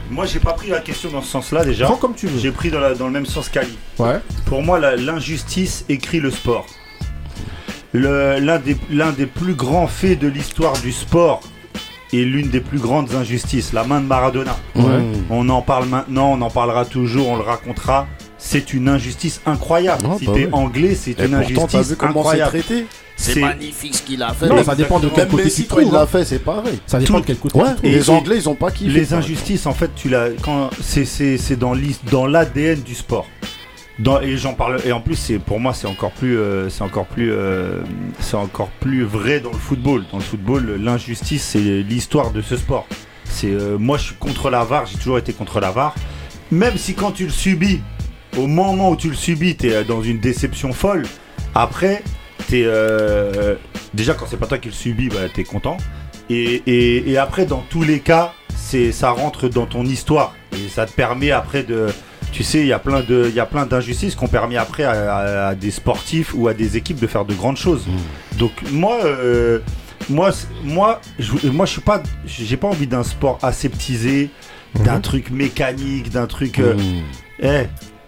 Moi, 0.10 0.26
j'ai 0.26 0.40
pas 0.40 0.54
pris 0.54 0.70
la 0.70 0.80
question 0.80 1.10
dans 1.12 1.22
ce 1.22 1.30
sens-là 1.30 1.64
déjà. 1.66 1.86
Prends 1.86 1.96
comme 1.98 2.14
tu 2.16 2.28
veux. 2.28 2.40
J'ai 2.40 2.52
pris 2.52 2.70
dans, 2.72 2.80
la- 2.80 2.94
dans 2.96 3.06
le 3.08 3.12
même 3.14 3.26
sens 3.26 3.50
qu'Ali. 3.50 3.78
Ouais. 4.00 4.20
Pour 4.46 4.62
moi, 4.64 4.80
la- 4.80 4.96
l'injustice 4.96 5.86
écrit 5.90 6.20
le 6.20 6.30
sport. 6.32 6.66
Le- 7.94 8.40
L'un 8.40 8.60
des, 8.60 8.76
l'un 8.92 9.12
des 9.12 9.26
plus 9.28 9.54
grands 9.54 9.88
faits 9.88 10.20
de 10.20 10.28
l'histoire 10.28 10.74
du 10.82 10.92
sport 10.92 11.42
est 12.12 12.18
l'une 12.18 12.50
des 12.50 12.60
plus 12.60 12.80
grandes 12.80 13.14
injustices, 13.16 13.74
la 13.74 13.84
main 13.84 14.02
de 14.02 14.06
Maradona. 14.06 14.56
On 15.30 15.50
en 15.50 15.62
parle 15.62 15.88
maintenant, 15.88 16.32
on 16.32 16.42
en 16.42 16.50
parlera 16.50 16.86
toujours, 16.86 17.30
on 17.30 17.36
le 17.38 17.44
racontera. 17.44 18.08
C'est 18.46 18.74
une 18.74 18.90
injustice 18.90 19.40
incroyable. 19.46 20.06
Ah, 20.10 20.16
si 20.20 20.26
bah 20.26 20.34
t'es 20.36 20.46
oui. 20.46 20.50
anglais, 20.52 20.96
c'est 20.96 21.18
une 21.18 21.34
injustice 21.34 21.90
vu 21.90 21.96
comment 21.96 22.12
c'est 22.24 22.42
incroyable. 22.42 22.50
traité 22.50 22.86
C'est 23.16 23.34
C'est- 23.36 23.40
magnifique 23.40 23.96
ce 23.96 24.02
qu'il 24.02 24.22
a 24.22 24.34
fait. 24.34 24.48
Non, 24.48 24.56
Mais 24.56 24.64
ça 24.66 24.76
dépend 24.76 25.00
de 25.00 25.08
quel 25.08 25.28
côté 25.30 25.50
tu 25.50 25.64
quand 25.64 25.78
il 25.78 25.84
trouves. 25.84 25.94
l'a 25.94 26.02
hein. 26.02 26.08
fait, 26.08 26.26
c'est 26.26 26.40
pareil. 26.40 26.80
Ça 26.86 27.00
dépend 27.00 27.14
Tout- 27.16 27.20
de 27.22 27.26
quel 27.28 27.38
côté 27.38 27.58
Ouais, 27.60 27.70
tu 27.70 27.76
trouves. 27.76 27.86
Et- 27.86 27.92
les 27.92 28.10
Anglais, 28.10 28.36
ils 28.38 28.50
ont 28.50 28.56
pas 28.56 28.70
kiffé. 28.72 28.92
Les 28.92 29.14
injustices, 29.14 29.66
en 29.66 29.74
fait, 29.74 29.92
tu 29.96 30.10
l'as 30.10 30.30
quand 30.42 30.70
c'est 30.82 31.06
c'est 31.06 31.38
c'est 31.38 31.56
dans 31.58 31.74
l'ADN 32.28 32.82
du 32.82 32.96
sport. 32.96 33.28
Dans, 34.00 34.20
et 34.20 34.36
j'en 34.38 34.56
parle 34.56 34.82
et 34.86 34.92
en 34.92 35.00
plus 35.02 35.16
c'est 35.16 35.38
pour 35.38 35.60
moi 35.60 35.72
c'est 35.76 35.86
encore 35.86 36.10
plus 36.12 36.36
euh, 36.40 36.68
c'est 36.68 36.82
encore 36.82 37.06
plus 37.06 37.32
euh, 37.32 37.82
c'est 38.20 38.36
encore 38.36 38.70
plus 38.80 39.04
vrai 39.04 39.40
dans 39.40 39.52
le 39.52 39.58
football. 39.58 40.04
Dans 40.12 40.18
le 40.18 40.24
football, 40.24 40.80
l'injustice 40.82 41.44
c'est 41.44 41.60
l'histoire 41.60 42.32
de 42.32 42.42
ce 42.42 42.58
sport. 42.58 42.88
C'est 43.26 43.52
euh, 43.52 43.78
moi 43.78 43.98
je 44.00 44.06
suis 44.06 44.16
contre 44.16 44.50
la 44.50 44.64
VAR, 44.64 44.88
j'ai 44.88 44.98
toujours 44.98 45.20
été 45.20 45.32
contre 45.32 45.60
la 45.60 45.70
VAR. 45.72 45.94
Même 46.52 46.76
si 46.78 46.96
quand 46.96 47.12
tu 47.12 47.26
le 47.26 47.32
subis, 47.32 47.82
au 48.38 48.48
moment 48.48 48.90
où 48.92 48.96
tu 48.96 49.10
le 49.10 49.16
subis, 49.16 49.56
tu 49.56 49.70
es 49.70 49.84
dans 49.84 50.02
une 50.02 50.20
déception 50.20 50.74
folle. 50.74 51.06
Après, 51.56 52.04
t'es 52.50 52.64
euh, 52.66 53.56
déjà 53.94 54.14
quand 54.14 54.26
c'est 54.30 54.38
pas 54.38 54.48
toi 54.48 54.58
qui 54.58 54.70
le 54.70 54.74
subis, 54.74 55.10
bah 55.10 55.30
t'es 55.34 55.44
content. 55.44 55.78
Et, 56.30 56.64
et- 56.68 57.12
et 57.12 57.18
après, 57.18 57.46
dans 57.46 57.64
tous 57.70 57.84
les 57.84 58.00
cas, 58.00 58.34
c'est 58.56 58.92
ça 58.92 59.12
rentre 59.12 59.50
dans 59.50 59.66
ton 59.66 59.86
histoire 59.86 60.34
et 60.54 60.70
ça 60.70 60.86
te 60.86 60.92
permet 60.94 61.32
après 61.32 61.64
de, 61.64 61.88
tu 62.32 62.44
sais, 62.44 62.62
il 62.62 62.68
y 62.68 62.74
a 62.74 62.80
plein 62.80 63.02
de, 63.02 63.26
il 63.30 63.36
y 63.36 63.40
a 63.40 63.46
plein 63.46 63.66
d'injustices 63.66 64.16
qui 64.16 64.24
ont 64.24 64.28
permis 64.28 64.58
après 64.58 64.84
à, 64.84 64.92
à- 65.16 65.48
à 65.50 65.56
des 65.56 65.70
sportifs 65.72 66.34
ou 66.36 66.48
à 66.48 66.54
des 66.54 66.78
équipes 66.78 67.00
de 67.00 67.08
faire 67.08 67.26
de 67.26 67.34
grandes 67.34 67.58
choses. 67.58 67.86
Donc 68.38 68.52
moi, 68.72 69.00
euh, 69.04 69.60
moi, 70.10 70.32
moi, 70.64 71.02
je, 71.20 71.48
moi, 71.50 71.66
je 71.66 71.72
suis 71.74 71.82
pas, 71.82 72.02
j'ai 72.26 72.58
pas 72.58 72.68
envie 72.68 72.88
d'un 72.88 73.04
sport 73.04 73.38
aseptisé, 73.44 74.30
d'un 74.84 75.00
truc 75.02 75.30
mécanique, 75.30 76.10
d'un 76.10 76.26
truc. 76.28 76.60
euh, 76.60 76.74
Mmh. 76.76 77.04
eh, 77.44 77.64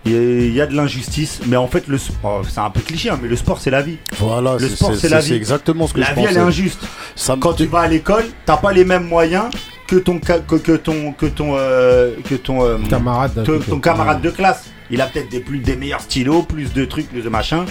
il 0.06 0.12
y, 0.12 0.16
a- 0.16 0.20
il 0.46 0.54
y 0.54 0.62
a 0.62 0.68
de 0.68 0.76
l'injustice, 0.76 1.42
mais 1.48 1.56
en 1.58 1.68
fait, 1.68 1.88
le, 1.88 1.96
s- 1.96 2.10
oh, 2.24 2.42
c'est 2.48 2.60
un 2.60 2.70
peu 2.70 2.80
cliché, 2.82 3.10
hein, 3.10 3.20
mais 3.22 3.28
le 3.28 3.36
sport, 3.36 3.60
c'est 3.60 3.72
la 3.72 3.82
vie. 3.82 3.98
Voilà, 4.20 4.54
Le 4.54 4.60
c'est- 4.70 4.76
sport, 4.76 4.92
c'est 4.94 5.02
c'est 5.02 5.10
la 5.10 5.22
c'est 5.22 5.30
vie. 5.30 5.36
exactement 5.36 5.88
ce 5.88 5.94
que 5.94 6.00
La 6.02 6.08
je 6.08 6.16
vie, 6.16 6.26
elle 6.30 6.38
est 6.38 6.40
injuste. 6.40 6.80
Ça 7.16 7.36
Quand 7.40 7.54
tu 7.54 7.66
vas 7.66 7.80
à 7.82 7.88
l'école, 7.88 8.26
t'as 8.46 8.58
pas 8.58 8.72
les 8.72 8.86
mêmes 8.86 9.08
moyens 9.08 9.46
que 9.88 9.96
ton 9.98 10.20
que, 10.20 10.56
que 10.58 10.76
ton 10.78 11.12
que 11.14 11.26
ton 11.28 11.56
euh, 11.58 12.12
que 12.30 12.36
ton 12.36 12.64
euh, 12.64 12.78
Camarade 12.90 13.44
ton 13.70 13.80
camarade 13.80 14.22
de 14.22 14.30
classe. 14.32 14.66
Il 14.92 15.02
a 15.02 15.08
peut-être 15.08 15.30
des 15.30 15.40
plus 15.40 15.60
des 15.60 15.76
meilleurs 15.76 16.02
stylos, 16.02 16.44
plus 16.44 16.72
de 16.74 16.86
trucs, 16.86 17.10
plus 17.10 17.22
de 17.24 17.30
machin. 17.30 17.66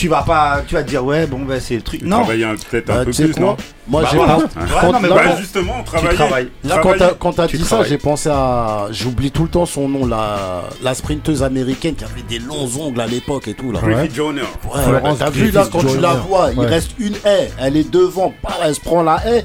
Tu 0.00 0.08
vas 0.08 0.22
pas, 0.22 0.62
tu 0.66 0.74
vas 0.76 0.82
te 0.82 0.88
dire 0.88 1.04
ouais 1.04 1.26
bon 1.26 1.40
bah 1.40 1.60
c'est 1.60 1.74
le 1.76 1.82
truc. 1.82 2.00
Non. 2.00 2.20
Travailler 2.20 2.44
un- 2.44 2.54
peut-être 2.54 2.88
un 2.88 2.94
Bah, 2.94 3.04
peu 3.04 3.10
plus, 3.10 3.32
quoi 3.34 3.42
non 3.42 3.56
Moi, 3.86 4.00
Bah, 4.02 4.08
j'ai 4.10 4.16
voilà. 4.16 4.34
pas- 4.34 4.40
Ouais, 4.86 4.92
non, 4.92 5.00
mais 5.00 5.08
Bah 5.10 5.36
justement, 5.38 5.74
Tu 5.80 5.84
travailler. 5.84 6.14
travailles. 6.16 6.44
Là, 6.64 6.74
quand 6.76 6.80
Travailler. 6.80 6.98
t'as, 7.00 7.14
quand 7.18 7.32
t'as 7.34 7.46
Tu 7.48 7.58
dit 7.58 7.64
ça, 7.64 7.82
j'ai 7.84 7.98
pensé 7.98 8.30
à. 8.32 8.86
J'oublie 8.92 9.30
tout 9.30 9.42
le 9.42 9.50
temps 9.50 9.66
son 9.66 9.90
nom, 9.90 10.06
la, 10.06 10.62
la 10.82 10.94
sprinteuse 10.94 11.42
américaine 11.42 11.96
qui 11.96 12.04
avait 12.04 12.22
des 12.26 12.38
longs 12.38 12.66
ongles 12.80 12.98
à 13.02 13.06
l'époque 13.06 13.46
et 13.48 13.52
tout. 13.52 13.72
Là. 13.72 13.80
Ouais. 13.84 13.94
Ouais, 13.94 15.14
t'as 15.18 15.28
vu 15.28 15.50
là, 15.50 15.66
quand 15.70 15.80
tu 15.84 15.98
la 15.98 16.14
vois, 16.14 16.50
il 16.56 16.60
reste 16.64 16.92
une 16.98 17.16
haie, 17.26 17.50
elle 17.60 17.76
est 17.76 17.90
devant, 17.90 18.32
bah, 18.42 18.50
elle 18.64 18.74
se 18.74 18.80
prend 18.80 19.02
la 19.02 19.20
haie. 19.26 19.44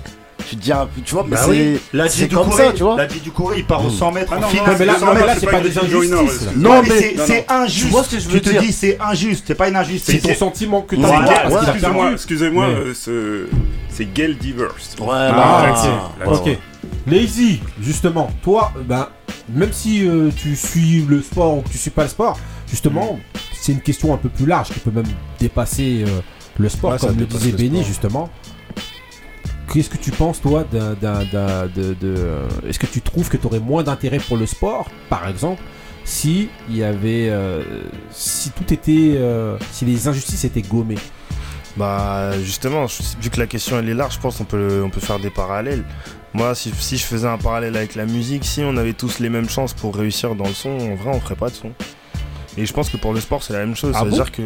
Tu 0.50 0.56
te 0.58 0.62
dis, 0.62 0.72
tu 1.04 1.14
vois, 1.14 1.24
mais 1.24 1.36
Bah 1.36 1.42
c'est, 1.44 1.50
oui, 1.52 2.30
comme 2.30 2.50
Corée, 2.50 2.66
ça, 2.66 2.72
tu 2.74 2.84
vois. 2.84 2.98
La 2.98 3.08
du 3.08 3.32
Corée, 3.32 3.56
il 3.60 3.66
part 3.66 3.86
au 3.86 3.90
100 3.90 4.12
mètres 4.12 4.32
Ah 4.36 4.40
non, 4.40 4.48
mais 4.80 4.86
là- 4.86 4.94
c'est 5.00 5.06
pas- 5.06 5.14
là, 5.26 5.36
c'est 5.40 5.46
pas 5.50 5.60
des 5.62 5.78
injustices. 5.78 6.48
Non, 6.56 6.82
mais- 6.84 7.16
c'est, 7.26 7.46
injuste. 7.50 7.86
Tu 7.86 7.92
vois 7.92 8.04
ce 8.04 8.10
que 8.16 8.20
je 8.22 8.30
veux 8.30 8.42
Tu 8.42 8.50
te 8.54 8.60
dis 8.60 8.72
c'est 8.72 8.98
injuste, 9.02 9.44
c'est 9.48 9.56
pas 9.56 9.70
une 9.70 9.76
injustice. 9.76 10.22
C'est 10.22 10.28
ton 10.28 10.36
sentiment 10.36 10.82
que 10.82 10.96
tu 10.96 11.04
as 11.04 11.08
Voilà, 11.08 11.26
parce 11.50 11.72
qu'il 11.78 11.86
a 11.86 11.92
ouais. 11.92 12.14
Excusez-moi, 12.14 12.66
euh, 12.68 13.48
c'est 13.90 14.14
Gail 14.14 14.36
Divers. 14.36 14.76
Voilà. 14.98 15.36
Ah, 15.38 16.12
Ouais. 16.28 16.36
Ok. 16.36 16.46
ouais. 16.46 16.60
Lazy, 17.08 17.62
justement, 17.82 18.30
toi, 18.44 18.72
euh, 18.78 18.82
ben, 18.84 19.08
même 19.50 19.72
si 19.74 20.08
euh, 20.08 20.30
tu 20.36 20.56
suis 20.56 21.06
le 21.08 21.22
sport 21.22 21.58
ou 21.58 21.62
que 21.62 21.70
tu 21.70 21.78
suis 21.78 21.90
pas 21.92 22.04
le 22.04 22.10
sport, 22.10 22.38
justement, 22.70 23.20
c'est 23.54 23.72
une 23.72 23.82
question 23.82 24.14
un 24.14 24.18
peu 24.18 24.30
plus 24.30 24.46
large 24.46 24.70
qui 24.70 24.80
peut 24.80 24.92
même 24.92 25.06
dépasser 25.40 26.04
euh, 26.08 26.20
le 26.58 26.70
sport, 26.70 26.92
Ouais, 26.94 26.98
comme 27.00 27.18
le 27.18 27.26
disait 27.26 27.52
Benny, 27.52 27.70
sport. 27.78 27.84
justement. 27.84 28.30
Qu'est-ce 29.74 29.90
que 29.90 29.98
tu 29.98 30.12
penses, 30.12 30.42
toi, 30.42 30.64
d'un, 30.72 30.94
de, 30.94 31.94
de- 31.94 31.96
euh, 32.06 32.48
Est-ce 32.68 32.80
que 32.80 32.86
tu 32.86 33.02
trouves 33.02 33.30
que 33.30 33.38
tu 33.38 33.46
aurais 33.48 33.60
moins 33.60 33.84
d'intérêt 33.84 34.20
pour 34.20 34.38
le 34.38 34.46
sport, 34.46 34.90
par 35.10 35.28
exemple, 35.28 35.62
si 36.04 36.50
il 36.70 36.78
y 36.78 36.84
avait, 36.84 37.30
euh, 37.30 37.64
si 38.12 38.52
tout 38.52 38.72
était, 38.74 39.16
euh, 39.18 39.58
si 39.72 39.86
les 39.86 40.08
injustices 40.08 40.44
étaient 40.46 40.62
gommées? 40.62 41.00
Bah 41.78 42.32
justement, 42.42 42.86
vu 43.20 43.30
que 43.30 43.38
la 43.40 43.48
question 43.48 43.78
elle 43.80 43.90
est 43.90 43.94
large, 43.94 44.14
je 44.16 44.20
pense 44.20 44.38
qu'on 44.38 44.46
peut, 44.46 44.82
on 44.86 44.90
peut 44.90 45.02
faire 45.02 45.20
des 45.20 45.30
parallèles. 45.30 45.84
Moi, 46.34 46.56
si, 46.56 46.72
si 46.78 46.98
je 46.98 47.04
faisais 47.04 47.28
un 47.28 47.38
parallèle 47.38 47.76
avec 47.76 47.96
la 47.96 48.06
musique, 48.06 48.46
si 48.46 48.62
on 48.62 48.78
avait 48.78 48.94
tous 48.94 49.20
les 49.20 49.30
mêmes 49.30 49.50
chances 49.50 49.74
pour 49.74 49.94
réussir 49.96 50.36
dans 50.36 50.48
le 50.48 50.54
son, 50.54 50.70
en 50.70 50.96
vrai, 50.96 51.12
on 51.14 51.20
ferait 51.20 51.36
pas 51.36 51.50
de 51.50 51.56
son. 51.56 51.72
Et 52.58 52.66
je 52.66 52.72
pense 52.72 52.90
que 52.90 52.96
pour 52.98 53.12
le 53.14 53.20
sport, 53.20 53.44
c'est 53.44 53.52
la 53.54 53.60
même 53.60 53.76
chose. 53.76 53.92
Ah 53.96 54.00
Ça 54.00 54.06
veut 54.06 54.12
bon? 54.12 54.16
dire 54.16 54.32
que 54.32 54.44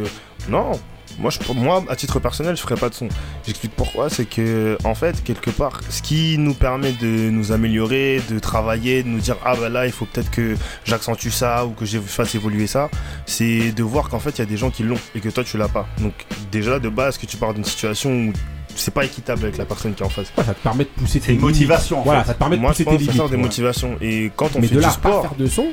non, 0.49 0.71
moi, 1.19 1.31
je, 1.31 1.39
moi, 1.53 1.83
à 1.89 1.95
titre 1.95 2.19
personnel, 2.19 2.55
je 2.55 2.61
ferais 2.61 2.75
pas 2.75 2.89
de 2.89 2.93
son. 2.95 3.07
J'explique 3.45 3.73
pourquoi. 3.75 4.09
C'est 4.09 4.25
que 4.25 4.77
en 4.83 4.95
fait, 4.95 5.23
quelque 5.23 5.49
part, 5.49 5.81
ce 5.89 6.01
qui 6.01 6.37
nous 6.37 6.53
permet 6.53 6.91
de 6.93 7.29
nous 7.29 7.51
améliorer, 7.51 8.21
de 8.29 8.39
travailler, 8.39 9.03
de 9.03 9.07
nous 9.09 9.19
dire 9.19 9.35
ah 9.45 9.55
bah 9.59 9.69
là, 9.69 9.85
il 9.85 9.91
faut 9.91 10.05
peut-être 10.05 10.31
que 10.31 10.55
j'accentue 10.85 11.29
ça 11.29 11.65
ou 11.65 11.71
que 11.71 11.85
je 11.85 11.99
fasse 11.99 12.35
évoluer 12.35 12.67
ça, 12.67 12.89
c'est 13.25 13.71
de 13.71 13.83
voir 13.83 14.09
qu'en 14.09 14.19
fait, 14.19 14.31
il 14.31 14.39
y 14.39 14.41
a 14.41 14.45
des 14.45 14.57
gens 14.57 14.69
qui 14.71 14.83
l'ont 14.83 14.97
et 15.15 15.19
que 15.19 15.29
toi, 15.29 15.43
tu 15.43 15.57
l'as 15.57 15.67
pas. 15.67 15.87
Donc 16.01 16.13
déjà 16.51 16.79
de 16.79 16.89
base, 16.89 17.17
que 17.17 17.25
tu 17.25 17.37
pars 17.37 17.53
d'une 17.53 17.65
situation 17.65 18.11
où 18.11 18.33
c'est 18.75 18.93
pas 18.93 19.03
équitable 19.03 19.43
avec 19.43 19.57
la 19.57 19.65
personne 19.65 19.93
qui 19.93 20.03
est 20.03 20.05
en 20.05 20.09
face. 20.09 20.31
Ouais, 20.37 20.43
ça 20.43 20.53
te 20.53 20.61
permet 20.63 20.83
de 20.85 20.89
pousser 20.89 21.19
tes 21.19 21.33
une 21.33 21.39
limites. 21.39 21.41
motivation, 21.55 21.99
en 21.99 22.03
Voilà, 22.03 22.21
fait. 22.21 22.27
ça 22.29 22.33
te 22.35 22.39
permet 22.39 22.55
de 22.55 22.61
Moi, 22.61 22.71
je 22.71 22.75
pousser 22.75 22.85
pense 22.85 22.93
tes 22.93 22.99
ça 22.99 23.03
limites. 23.11 23.17
sort 23.17 23.29
des 23.29 23.35
ouais. 23.35 23.41
motivations. 23.41 23.97
Et 23.99 24.31
quand 24.35 24.55
on 24.55 24.59
Mais 24.61 24.67
fait 24.67 24.75
de 24.75 24.79
du 24.79 24.85
là 24.85 24.95
pas 25.01 25.21
faire 25.21 25.35
de 25.35 25.47
son, 25.47 25.65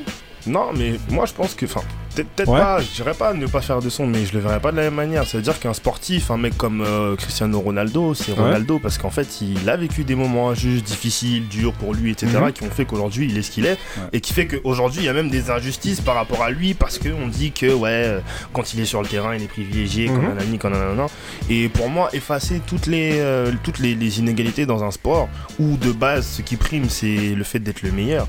non, 0.47 0.71
mais 0.75 0.99
moi 1.09 1.25
je 1.25 1.33
pense 1.33 1.53
que, 1.53 1.65
enfin, 1.65 1.81
peut-être 2.15 2.49
Ouais. 2.49 2.59
pas, 2.59 2.79
je 2.81 2.87
dirais 2.95 3.13
pas 3.13 3.33
ne 3.33 3.45
pas 3.45 3.61
faire 3.61 3.79
de 3.81 3.89
son, 3.89 4.07
mais 4.07 4.25
je 4.25 4.33
le 4.33 4.39
verrais 4.39 4.59
pas 4.59 4.71
de 4.71 4.77
la 4.77 4.83
même 4.83 4.95
manière. 4.95 5.25
Ça 5.27 5.37
veut 5.37 5.43
dire 5.43 5.59
qu'un 5.59 5.73
sportif, 5.73 6.31
un 6.31 6.37
mec 6.37 6.57
comme 6.57 6.81
euh, 6.81 7.15
Cristiano 7.15 7.59
Ronaldo, 7.59 8.13
c'est 8.15 8.31
Ouais. 8.31 8.39
Ronaldo 8.39 8.79
parce 8.79 8.97
qu'en 8.97 9.09
fait 9.11 9.41
il 9.41 9.69
a 9.69 9.77
vécu 9.77 10.03
des 10.03 10.15
moments 10.15 10.49
injustes, 10.49 10.85
difficiles, 10.87 11.47
durs 11.47 11.73
pour 11.73 11.93
lui, 11.93 12.11
etc., 12.11 12.31
Mhm. 12.41 12.51
qui 12.53 12.63
ont 12.63 12.69
fait 12.71 12.85
qu'aujourd'hui 12.85 13.27
il 13.29 13.37
est 13.37 13.41
ce 13.43 13.51
qu'il 13.51 13.65
est, 13.65 13.77
et 14.13 14.21
qui 14.21 14.33
fait 14.33 14.47
qu'aujourd'hui 14.47 15.01
il 15.01 15.05
y 15.05 15.09
a 15.09 15.13
même 15.13 15.29
des 15.29 15.49
injustices 15.51 16.01
par 16.01 16.15
rapport 16.15 16.41
à 16.41 16.49
lui 16.49 16.73
parce 16.73 16.97
qu'on 16.97 17.27
dit 17.27 17.51
que, 17.51 17.71
ouais, 17.73 17.89
euh, 17.91 18.19
quand 18.53 18.73
il 18.73 18.79
est 18.79 18.85
sur 18.85 19.01
le 19.01 19.07
terrain, 19.07 19.35
il 19.35 19.43
est 19.43 19.47
privilégié, 19.47 20.07
comme 20.07 20.25
un 20.25 20.37
ami, 20.39 20.57
comme 20.57 20.73
un 20.73 21.05
Et 21.49 21.69
pour 21.69 21.89
moi, 21.89 22.09
effacer 22.13 22.61
toutes 22.65 22.87
les, 22.87 23.19
euh, 23.19 23.51
toutes 23.63 23.79
les, 23.79 23.93
les 23.95 24.19
inégalités 24.19 24.65
dans 24.65 24.83
un 24.83 24.91
sport 24.91 25.29
où 25.59 25.77
de 25.77 25.91
base 25.91 26.25
ce 26.25 26.41
qui 26.41 26.55
prime 26.55 26.89
c'est 26.89 27.35
le 27.35 27.43
fait 27.43 27.59
d'être 27.59 27.81
le 27.83 27.91
meilleur, 27.91 28.27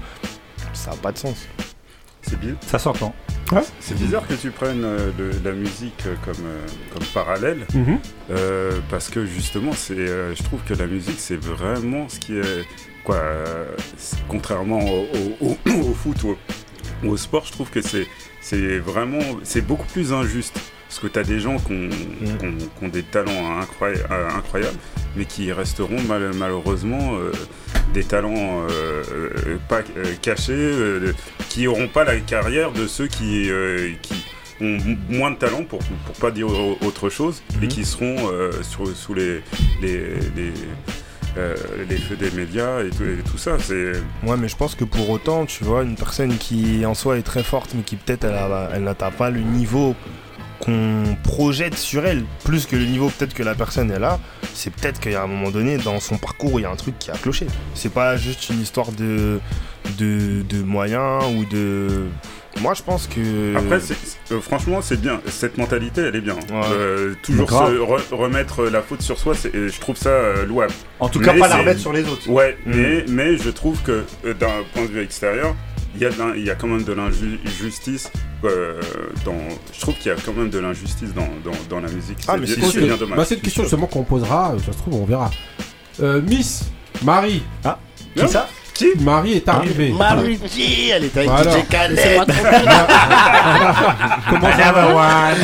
ça 0.72 0.90
n'a 0.90 0.96
pas 0.96 1.12
de 1.12 1.18
sens. 1.18 1.37
C'est 2.28 2.38
bi- 2.40 2.54
Ça 2.66 2.78
s'entend. 2.78 3.14
c'est 3.80 3.96
bizarre 3.96 4.26
que 4.26 4.34
tu 4.34 4.50
prennes 4.50 4.84
euh, 4.84 5.10
le- 5.18 5.30
la 5.42 5.52
musique 5.52 6.02
euh, 6.06 6.14
comme, 6.24 6.44
euh, 6.44 6.66
comme 6.92 7.06
parallèle. 7.14 7.66
Mhm. 7.72 7.98
Euh, 8.30 8.72
parce 8.90 9.08
que 9.08 9.24
justement, 9.24 9.72
c'est, 9.72 9.94
euh, 9.96 10.34
je 10.34 10.42
trouve 10.42 10.60
que 10.64 10.74
la 10.74 10.86
musique, 10.86 11.18
c'est 11.18 11.40
vraiment 11.42 12.08
ce 12.08 12.18
qui 12.18 12.36
est. 12.36 12.64
Quoi, 13.04 13.16
euh, 13.16 13.64
contrairement 14.28 14.80
au, 14.80 15.06
au- 15.40 15.46
au- 15.66 15.70
au 15.90 15.94
foot 15.94 16.22
ou 16.24 16.28
au, 16.30 16.36
ou 17.06 17.10
au 17.12 17.16
sport, 17.16 17.46
je 17.46 17.52
trouve 17.52 17.70
que 17.70 17.80
c'est, 17.80 18.06
c'est 18.42 18.78
vraiment. 18.78 19.20
C'est 19.44 19.62
beaucoup 19.66 19.86
plus 19.86 20.12
injuste. 20.12 20.60
Parce 21.00 21.12
que 21.12 21.12
tu 21.12 21.18
as 21.20 21.22
des 21.32 21.38
gens 21.38 21.58
qui 21.58 21.72
ont, 21.72 21.88
qui 21.88 22.44
ont- 22.44 22.58
qui 22.58 22.84
ont 22.84 22.88
des 22.88 23.04
talents 23.04 23.30
euh, 23.30 24.28
incroyables, 24.37 24.76
mais 25.14 25.26
qui 25.26 25.52
resteront 25.52 26.00
mal- 26.02 26.32
malheureusement 26.34 27.14
euh, 27.14 27.30
des 27.94 28.02
talents 28.02 28.66
euh, 28.68 29.56
pas 29.68 29.82
cachés, 30.20 30.52
euh, 30.56 31.12
qui 31.48 31.64
n'auront 31.66 31.87
pas 31.87 32.02
la 32.02 32.16
carrière 32.16 32.72
de 32.72 32.88
ceux 32.88 33.06
qui, 33.06 33.48
qui 34.02 34.24
ont 34.61 34.76
moins 35.08 35.30
de 35.30 35.37
talent, 35.37 35.62
pour 35.62 35.78
pour 35.78 36.14
pas 36.18 36.32
dire 36.32 36.48
au- 36.48 36.76
autre 36.84 37.11
chose, 37.11 37.44
et 37.62 37.66
Mhm. 37.66 37.68
qui 37.68 37.84
seront 37.84 38.16
sur- 38.62 38.88
sous 38.88 39.14
les, 39.14 39.40
les, 39.80 39.98
les, 40.34 40.52
euh, 41.37 41.54
les 41.88 41.96
feux 41.98 42.16
des 42.16 42.32
médias 42.32 42.82
et 42.82 42.90
tout, 42.90 43.04
et 43.04 43.22
tout 43.30 43.38
ça. 43.38 43.56
C'est 43.61 43.92
Ouais, 44.26 44.37
mais 44.37 44.48
je 44.48 44.56
pense 44.56 44.74
que 44.74 44.82
pour 44.82 45.08
autant, 45.11 45.46
tu 45.46 45.62
vois, 45.62 45.84
une 45.84 45.94
personne 45.94 46.37
qui 46.38 46.84
en 46.84 46.94
soi 46.94 47.18
est 47.18 47.22
très 47.22 47.44
forte, 47.44 47.70
mais 47.76 47.82
qui 47.84 47.94
peut-être 47.94 48.24
elle, 48.24 48.34
elle 48.74 48.82
n'atteint 48.82 49.12
pas 49.12 49.30
le 49.30 49.38
niveau 49.42 49.94
qu'on 50.60 51.16
projette 51.22 51.76
sur 51.76 52.04
elle, 52.06 52.24
plus 52.44 52.66
que 52.66 52.76
le 52.76 52.84
niveau 52.84 53.08
peut-être 53.10 53.34
que 53.34 53.42
la 53.42 53.54
personne 53.54 53.90
est 53.90 53.98
là, 53.98 54.18
c'est 54.54 54.72
peut-être 54.72 55.00
qu'il 55.00 55.12
y 55.12 55.14
a 55.14 55.22
un 55.22 55.26
moment 55.26 55.50
donné 55.50 55.76
dans 55.78 56.00
son 56.00 56.18
parcours, 56.18 56.58
il 56.58 56.62
y 56.62 56.66
a 56.66 56.70
un 56.70 56.76
truc 56.76 56.98
qui 56.98 57.10
a 57.10 57.14
cloché. 57.14 57.46
C'est 57.74 57.92
pas 57.92 58.16
juste 58.16 58.48
une 58.50 58.60
histoire 58.60 58.90
de, 58.92 59.38
de, 59.98 60.42
de 60.42 60.62
moyens 60.62 61.24
ou 61.36 61.44
de. 61.44 62.06
Moi, 62.60 62.74
je 62.74 62.82
pense 62.82 63.06
que. 63.06 63.56
Après, 63.56 63.78
c'est- 63.78 63.94
euh, 64.32 64.40
franchement, 64.40 64.80
c'est 64.82 65.00
bien. 65.00 65.20
Cette 65.28 65.58
mentalité, 65.58 66.00
elle 66.00 66.16
est 66.16 66.20
bien. 66.20 66.34
Ouais. 66.34 66.66
Euh, 66.72 67.14
toujours 67.22 67.48
se 67.50 67.54
re- 67.54 68.00
remettre 68.14 68.64
la 68.64 68.82
faute 68.82 69.00
sur 69.02 69.16
soi, 69.18 69.34
c'est- 69.36 69.54
et 69.54 69.68
je 69.68 69.80
trouve 69.80 69.96
ça 69.96 70.08
euh, 70.08 70.44
louable. 70.44 70.72
En 70.98 71.08
tout 71.08 71.20
cas, 71.20 71.34
pas 71.34 71.46
la 71.46 71.58
remettre 71.58 71.78
sur 71.78 71.92
les 71.92 72.02
autres. 72.08 72.28
Ouais, 72.28 72.56
Mm. 72.66 72.72
mais, 72.74 73.04
mais 73.08 73.36
je 73.36 73.50
trouve 73.50 73.80
que 73.82 74.04
euh, 74.24 74.34
d'un 74.34 74.50
point 74.74 74.82
de 74.82 74.88
vue 74.88 75.02
extérieur, 75.02 75.54
il 76.00 76.02
y, 76.02 76.06
a 76.06 76.11
de 76.11 76.18
l'in- 76.18 76.34
il 76.37 76.44
y 76.44 76.50
a 76.50 76.54
quand 76.54 76.68
même 76.68 76.84
de 76.84 76.92
l'injustice. 76.92 78.11
euh, 78.44 78.80
dans, 79.24 79.34
je 79.74 79.80
trouve 79.80 79.94
qu'il 79.96 80.06
y 80.06 80.14
a 80.14 80.16
quand 80.24 80.32
même 80.32 80.48
de 80.50 80.58
l'injustice 80.61 81.12
dans, 81.12 81.28
dans, 81.44 81.56
dans 81.68 81.80
la 81.80 81.88
musique. 81.92 82.18
Ah, 82.28 82.37
mais 82.37 82.46
c'est 82.46 82.80
bien 82.87 82.96
dommage. 82.96 83.16
Bah, 83.18 83.24
c'est 83.24 83.34
une 83.34 83.40
question 83.40 83.62
justement 83.64 83.87
qu'on 83.88 84.04
posera, 84.04 84.52
euh, 84.54 84.58
ça 84.61 84.72
se 84.72 84.78
trouve, 84.78 84.94
on 84.94 85.04
verra. 85.04 85.30
Euh, 86.00 86.22
Miss 86.22 86.64
Marie, 87.02 87.42
Qui 88.14 88.28
ça? 88.28 88.48
Marie 89.00 89.32
est 89.34 89.48
arrivée. 89.48 89.92
Marie 89.96 90.38
G, 90.54 90.88
elle 90.94 91.04
est 91.04 91.16
avec 91.16 91.28
Voilà. 91.30 91.50
DJ 91.50 91.66
Khaled. 91.68 91.98
Comment 94.30 94.50
ça 94.56 94.72
va 94.72 94.82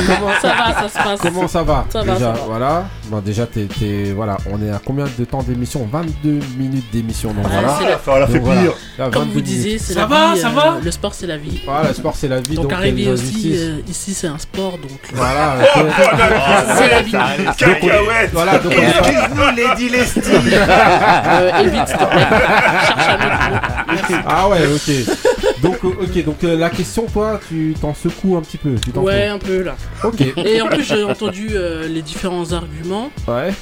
comment, 0.06 0.32
Ça 0.40 0.48
va, 0.48 0.74
ça 0.82 0.88
se 0.88 0.94
passe. 1.04 1.20
comment 1.20 1.48
ça 1.48 1.62
va 1.62 1.84
Ça 1.90 2.02
va, 2.02 2.14
Déjà, 2.14 2.34
ça 2.34 2.40
voilà. 2.46 2.84
Bon, 3.08 3.18
déjà, 3.20 3.46
t'es, 3.46 3.64
t'es- 3.66 4.12
voilà, 4.14 4.36
on 4.50 4.62
est 4.64 4.70
à 4.70 4.80
combien 4.84 5.04
de 5.18 5.24
temps 5.24 5.42
d'émission? 5.42 5.86
22 5.90 6.40
minutes 6.56 6.90
d'émission. 6.92 7.32
Donc 7.32 7.44
Ouais, 7.44 7.50
voilà. 7.52 7.76
c'est 7.78 7.84
la- 7.88 8.00
On 8.14 8.18
l'a 8.18 8.26
fait 8.26 8.32
Donc, 8.34 8.42
voilà. 8.44 8.60
pire. 8.62 8.72
Là, 8.98 9.04
Comme 9.12 9.22
22 9.24 9.34
vous 9.34 9.40
disiez, 9.40 9.78
c'est 9.78 9.94
Ça 9.94 10.00
la 10.00 10.06
va, 10.06 10.34
vie. 10.34 10.40
ça 10.40 10.48
euh, 10.48 10.50
va 10.50 10.76
Le 10.82 10.90
sport, 10.90 11.14
c'est 11.14 11.26
la 11.26 11.36
vie. 11.36 11.60
Voilà, 11.64 11.88
le 11.88 11.94
sport 11.94 12.14
c'est 12.16 12.28
la 12.28 12.40
vie. 12.40 12.54
Donc, 12.54 12.64
Donc, 12.64 12.72
arriver 12.72 13.08
aussi, 13.10 13.52
euh, 13.54 13.78
ici, 13.88 14.14
c'est 14.14 14.28
un 14.28 14.38
sport, 14.38 14.72
donc. 14.78 14.90
euh, 14.92 15.14
Voilà. 15.14 15.56
ok. 15.76 15.84
c'est 16.78 16.88
la 16.88 17.02
vie. 17.02 17.12
Cacahuète 17.58 18.30
voilà. 18.32 18.58
Donc, 18.58 18.72
Excuse-nous, 18.72 19.56
Lady 19.56 19.88
Lestie. 19.90 20.20
Évite, 20.20 21.88
s'il 21.88 21.96
te 21.98 22.04
plaît. 22.04 22.26
Cherche. 22.96 23.18
ah 24.26 24.48
ouais, 24.48 24.66
ok. 24.66 25.60
Donc, 25.62 25.78
euh, 25.84 25.88
ok. 26.02 26.24
Donc 26.24 26.44
euh, 26.44 26.56
la 26.56 26.70
question, 26.70 27.06
toi, 27.06 27.40
tu 27.48 27.74
t'en 27.80 27.94
secoues 27.94 28.36
un 28.36 28.40
petit 28.42 28.58
peu. 28.58 28.74
Tu 28.82 28.90
t'en 28.92 29.02
Ouais, 29.02 29.26
un 29.26 29.38
peu 29.38 29.62
là. 29.62 29.76
Ok. 30.02 30.20
Et 30.36 30.60
en 30.60 30.66
plus, 30.68 30.84
j'ai 30.84 31.04
entendu 31.04 31.48
euh, 31.52 31.86
les 31.88 32.02
différents 32.02 32.52
arguments. 32.52 33.10
Ouais. 33.26 33.52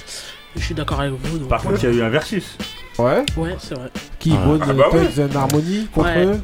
Je 0.56 0.62
suis 0.64 0.74
d'accord 0.74 1.00
avec 1.00 1.14
vous. 1.22 1.38
Donc, 1.38 1.48
Par 1.48 1.62
contre, 1.62 1.82
il 1.82 1.90
y 1.90 1.92
a 1.92 1.96
eu 1.96 2.02
un 2.02 2.10
versus. 2.10 2.56
Ouais. 2.98 3.24
ouais, 3.36 3.56
c'est 3.58 3.74
vrai. 3.74 3.90
Qui 4.18 4.32
Ah. 4.34 4.46
Bone 4.46 4.60
Ah 4.68 4.72
bah 4.72 4.84
ouais. 4.92 5.36
Harmony 5.36 5.88
contre 5.92 6.08
Ouais. 6.08 6.38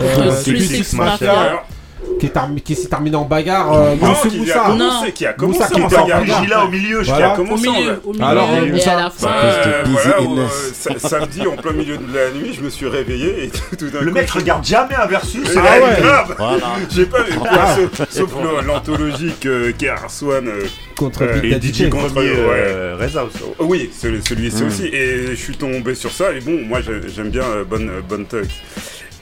Euh, 0.00 0.42
Mafia. 0.94 1.62
Qui, 2.20 2.26
est 2.26 2.62
qui 2.64 2.74
s'est 2.76 2.88
terminé 2.88 3.16
en 3.16 3.24
bagarre. 3.24 3.72
Euh, 3.72 3.94
non, 4.00 4.14
qui 4.14 4.28
a 4.28 4.38
Moussa. 4.38 4.60
commencé, 4.66 5.12
qui 5.12 5.26
a 5.26 5.32
commencé 5.32 5.58
Moussa 5.58 5.74
qui 5.74 5.82
en 5.82 5.88
bagarre. 5.88 6.42
Gila 6.44 6.64
au 6.64 6.68
milieu, 6.68 7.02
Voilà. 7.02 7.16
Qui 7.16 7.22
a 7.22 7.32
Au 7.32 7.36
commencé 7.36 7.68
en 7.68 7.72
milieu, 7.72 8.00
au 8.04 8.12
milieu, 8.12 8.24
Alors, 8.24 8.48
et 8.54 8.70
Moussa. 8.70 8.92
à 8.92 8.96
la 9.02 9.10
fin. 9.10 9.26
Bah, 9.26 9.82
Busy 9.84 9.94
voilà, 9.94 10.42
euh, 10.42 10.46
sa- 10.72 10.98
samedi 11.08 11.46
en 11.46 11.56
plein 11.56 11.72
milieu 11.72 11.96
de 11.96 12.14
la 12.14 12.30
nuit, 12.30 12.52
je 12.54 12.60
me 12.62 12.70
suis 12.70 12.86
réveillé 12.86 13.44
et 13.44 13.50
tout 13.76 13.90
d'un 13.90 14.00
Le 14.02 14.06
coup, 14.08 14.14
mec 14.14 14.30
regarde 14.30 14.64
jamais 14.64 14.94
un 14.94 15.06
versus. 15.06 15.48
Ah 15.56 15.60
Ah 15.66 15.78
ouais, 15.78 15.84
ouais. 15.84 16.00
grave 16.00 16.34
Voilà. 16.38 16.66
J'ai 16.90 17.06
pas 17.06 17.22
vu, 17.22 17.34
quoi, 17.38 17.50
sauf, 17.74 18.08
sauf 18.10 18.30
le- 18.40 18.66
l'anthologique 18.66 19.46
euh, 19.46 19.72
Kerswan 19.76 20.46
euh, 20.46 20.64
contre 20.96 21.24
Euh, 21.24 21.40
Et 21.42 21.50
Daddy 21.50 21.72
DJ 21.72 21.88
contre- 21.90 22.14
euh, 22.18 22.96
Reza 23.00 23.24
aussi. 23.24 23.38
Oh, 23.58 23.64
Oui, 23.64 23.90
celui- 23.96 24.22
celui-ci 24.24 24.62
Hmm. 24.62 24.64
Mm. 24.64 24.68
aussi. 24.68 24.86
Et 24.86 25.26
je 25.30 25.34
suis 25.34 25.56
tombé 25.56 25.94
sur 25.96 26.12
ça. 26.12 26.32
Et 26.32 26.40
bon, 26.40 26.60
moi 26.68 26.80
j'ai- 26.82 27.08
j'aime 27.12 27.30
bien 27.30 27.42
euh, 27.42 27.64
Bonne 27.64 27.88
euh, 27.88 28.00
Bonne 28.08 28.26
Tugs. 28.26 28.46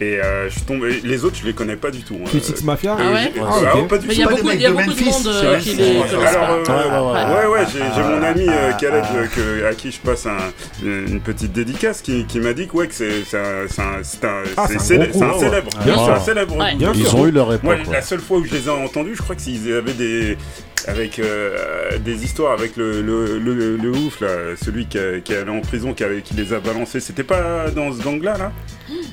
Et 0.03 0.19
euh, 0.19 0.49
je 0.49 0.55
suis 0.55 0.63
tombé. 0.63 0.99
Les 1.05 1.25
autres, 1.27 1.37
je 1.41 1.45
les 1.47 1.53
connais 1.53 1.77
pas 1.77 1.91
du 1.91 2.01
tout. 2.03 2.17
hein. 2.25 2.29
Six 2.41 2.65
Mafia. 2.65 2.97
Ah 2.99 3.13
ouais 3.13 3.33
Ah, 3.39 3.51
ah, 3.75 3.77
pas 3.87 3.99
du 3.99 4.07
il 4.09 4.15
tout. 4.15 4.21
y 4.21 4.25
a 4.25 4.29
beaucoup, 4.29 4.51
il 4.51 4.61
y 4.61 4.65
a 4.67 4.71
de 4.71 4.75
beaucoup 4.75 4.95
de 4.95 5.05
monde 5.05 5.27
euh, 5.27 5.59
qui 5.59 5.75
les 5.75 5.91
Alors, 6.27 7.17
euh, 7.17 7.49
Ouais, 7.53 7.59
ouais, 7.61 7.67
j'ai 7.71 8.03
mon 8.03 8.23
ami 8.23 8.47
euh, 8.49 8.71
Ah. 8.71 8.73
Khaled 8.81 9.05
euh, 9.15 9.27
que- 9.27 9.67
à 9.67 9.75
qui 9.75 9.91
je 9.93 9.99
passe 9.99 10.25
un- 10.27 10.53
une 10.83 11.21
petite 11.21 11.53
dédicace 11.53 12.01
qui, 12.01 12.25
qui 12.25 12.41
m'a 12.41 12.55
dit 12.55 12.67
que, 12.67 12.77
ouais, 12.77 12.87
que 12.89 12.95
c'est 12.95 13.25
c'est 13.25 13.37
un, 13.37 13.67
Ah, 14.57 14.69
célèbre. 14.79 15.23
un 15.23 15.39
célèbre. 15.39 15.71
Ils 16.95 17.15
ont 17.15 17.27
eu 17.27 17.31
leur 17.31 17.49
ouais. 17.49 17.59
la 17.93 18.01
seule 18.03 18.21
fois 18.21 18.39
où 18.39 18.45
je 18.47 18.53
les 18.55 18.67
ai 18.69 18.71
entendus, 18.71 19.17
je 19.17 19.23
crois 19.23 19.37
que 19.37 19.43
s'ils 19.43 19.71
avaient 19.75 19.93
des 19.93 20.39
avec 20.89 21.19
euh, 21.19 21.99
des 22.03 22.25
histoires 22.25 22.53
avec 22.53 22.75
le, 22.79 23.03
le, 23.03 23.39
le, 23.39 23.77
le 23.77 23.91
ouf 23.91 24.23
là, 24.23 24.29
celui 24.65 24.87
qui, 24.87 24.97
est 24.97 25.31
allé 25.37 25.51
en 25.51 25.61
prison, 25.61 25.93
qui, 25.93 26.03
avait- 26.05 26.23
qui 26.23 26.33
les 26.33 26.55
a 26.55 26.59
balancés. 26.59 27.01
C'était 27.01 27.23
pas 27.23 27.69
dans 27.71 27.93
ce 27.93 28.03
gang 28.03 28.23
là 28.23 28.39
là? 28.39 28.53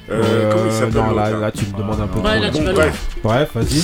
Euh, 0.10 0.22
Euh, 0.24 0.52
Comment 0.52 0.65
il 0.65 0.72
s'appelle 0.72 0.93
non, 0.93 1.04
l'autre, 1.10 1.15
là, 1.15 1.30
là 1.39 1.52
tu 1.52 1.65
me 1.65 1.78
demandes 1.78 2.02
un 2.02 2.08
peu. 2.08 2.20
Ouais, 2.20 2.24
trop, 2.24 2.34
là, 2.34 2.39
là. 2.39 2.50
tu 2.52 2.58
Bon 2.60 2.63
vas 2.65 2.74
bref. 2.74 3.06
Bref, 3.24 3.50
vas-y. 3.56 3.80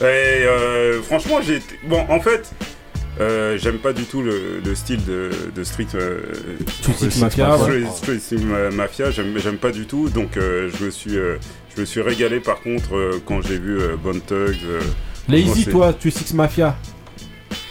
Et 0.00 0.04
euh, 0.46 1.02
franchement, 1.02 1.40
j'ai 1.46 1.60
bon 1.86 2.04
en 2.08 2.20
fait. 2.20 2.50
euh, 3.20 3.58
J'aime 3.58 3.78
pas 3.78 3.92
du 3.92 4.04
tout 4.04 4.22
le, 4.22 4.60
le 4.64 4.74
style 4.74 5.04
de, 5.04 5.30
de 5.54 5.64
Street 5.64 5.86
euh, 5.94 6.20
Six 6.96 7.20
Mafia. 7.20 7.56
Street, 7.58 8.18
Street 8.20 8.36
Ma- 8.44 8.70
Mafia. 8.70 9.10
J'aime 9.10 9.34
j'aime 9.38 9.58
pas 9.58 9.70
du 9.72 9.86
tout, 9.86 10.08
donc 10.08 10.36
euh, 10.36 10.70
je 10.78 10.84
me 10.86 10.90
suis 10.90 11.18
euh, 11.18 11.36
je 11.74 11.80
me 11.82 11.86
suis 11.86 12.00
régalé 12.00 12.40
par 12.40 12.60
contre 12.62 12.94
euh, 12.96 13.20
quand 13.26 13.42
j'ai 13.42 13.58
vu 13.58 13.78
euh, 13.80 13.96
Bone 14.02 14.20
Thugs. 14.20 14.56
euh, 14.66 14.80
Lazy, 15.28 15.66
toi, 15.66 15.92
Three 15.92 16.10
Six 16.12 16.32
Mafia. 16.32 16.76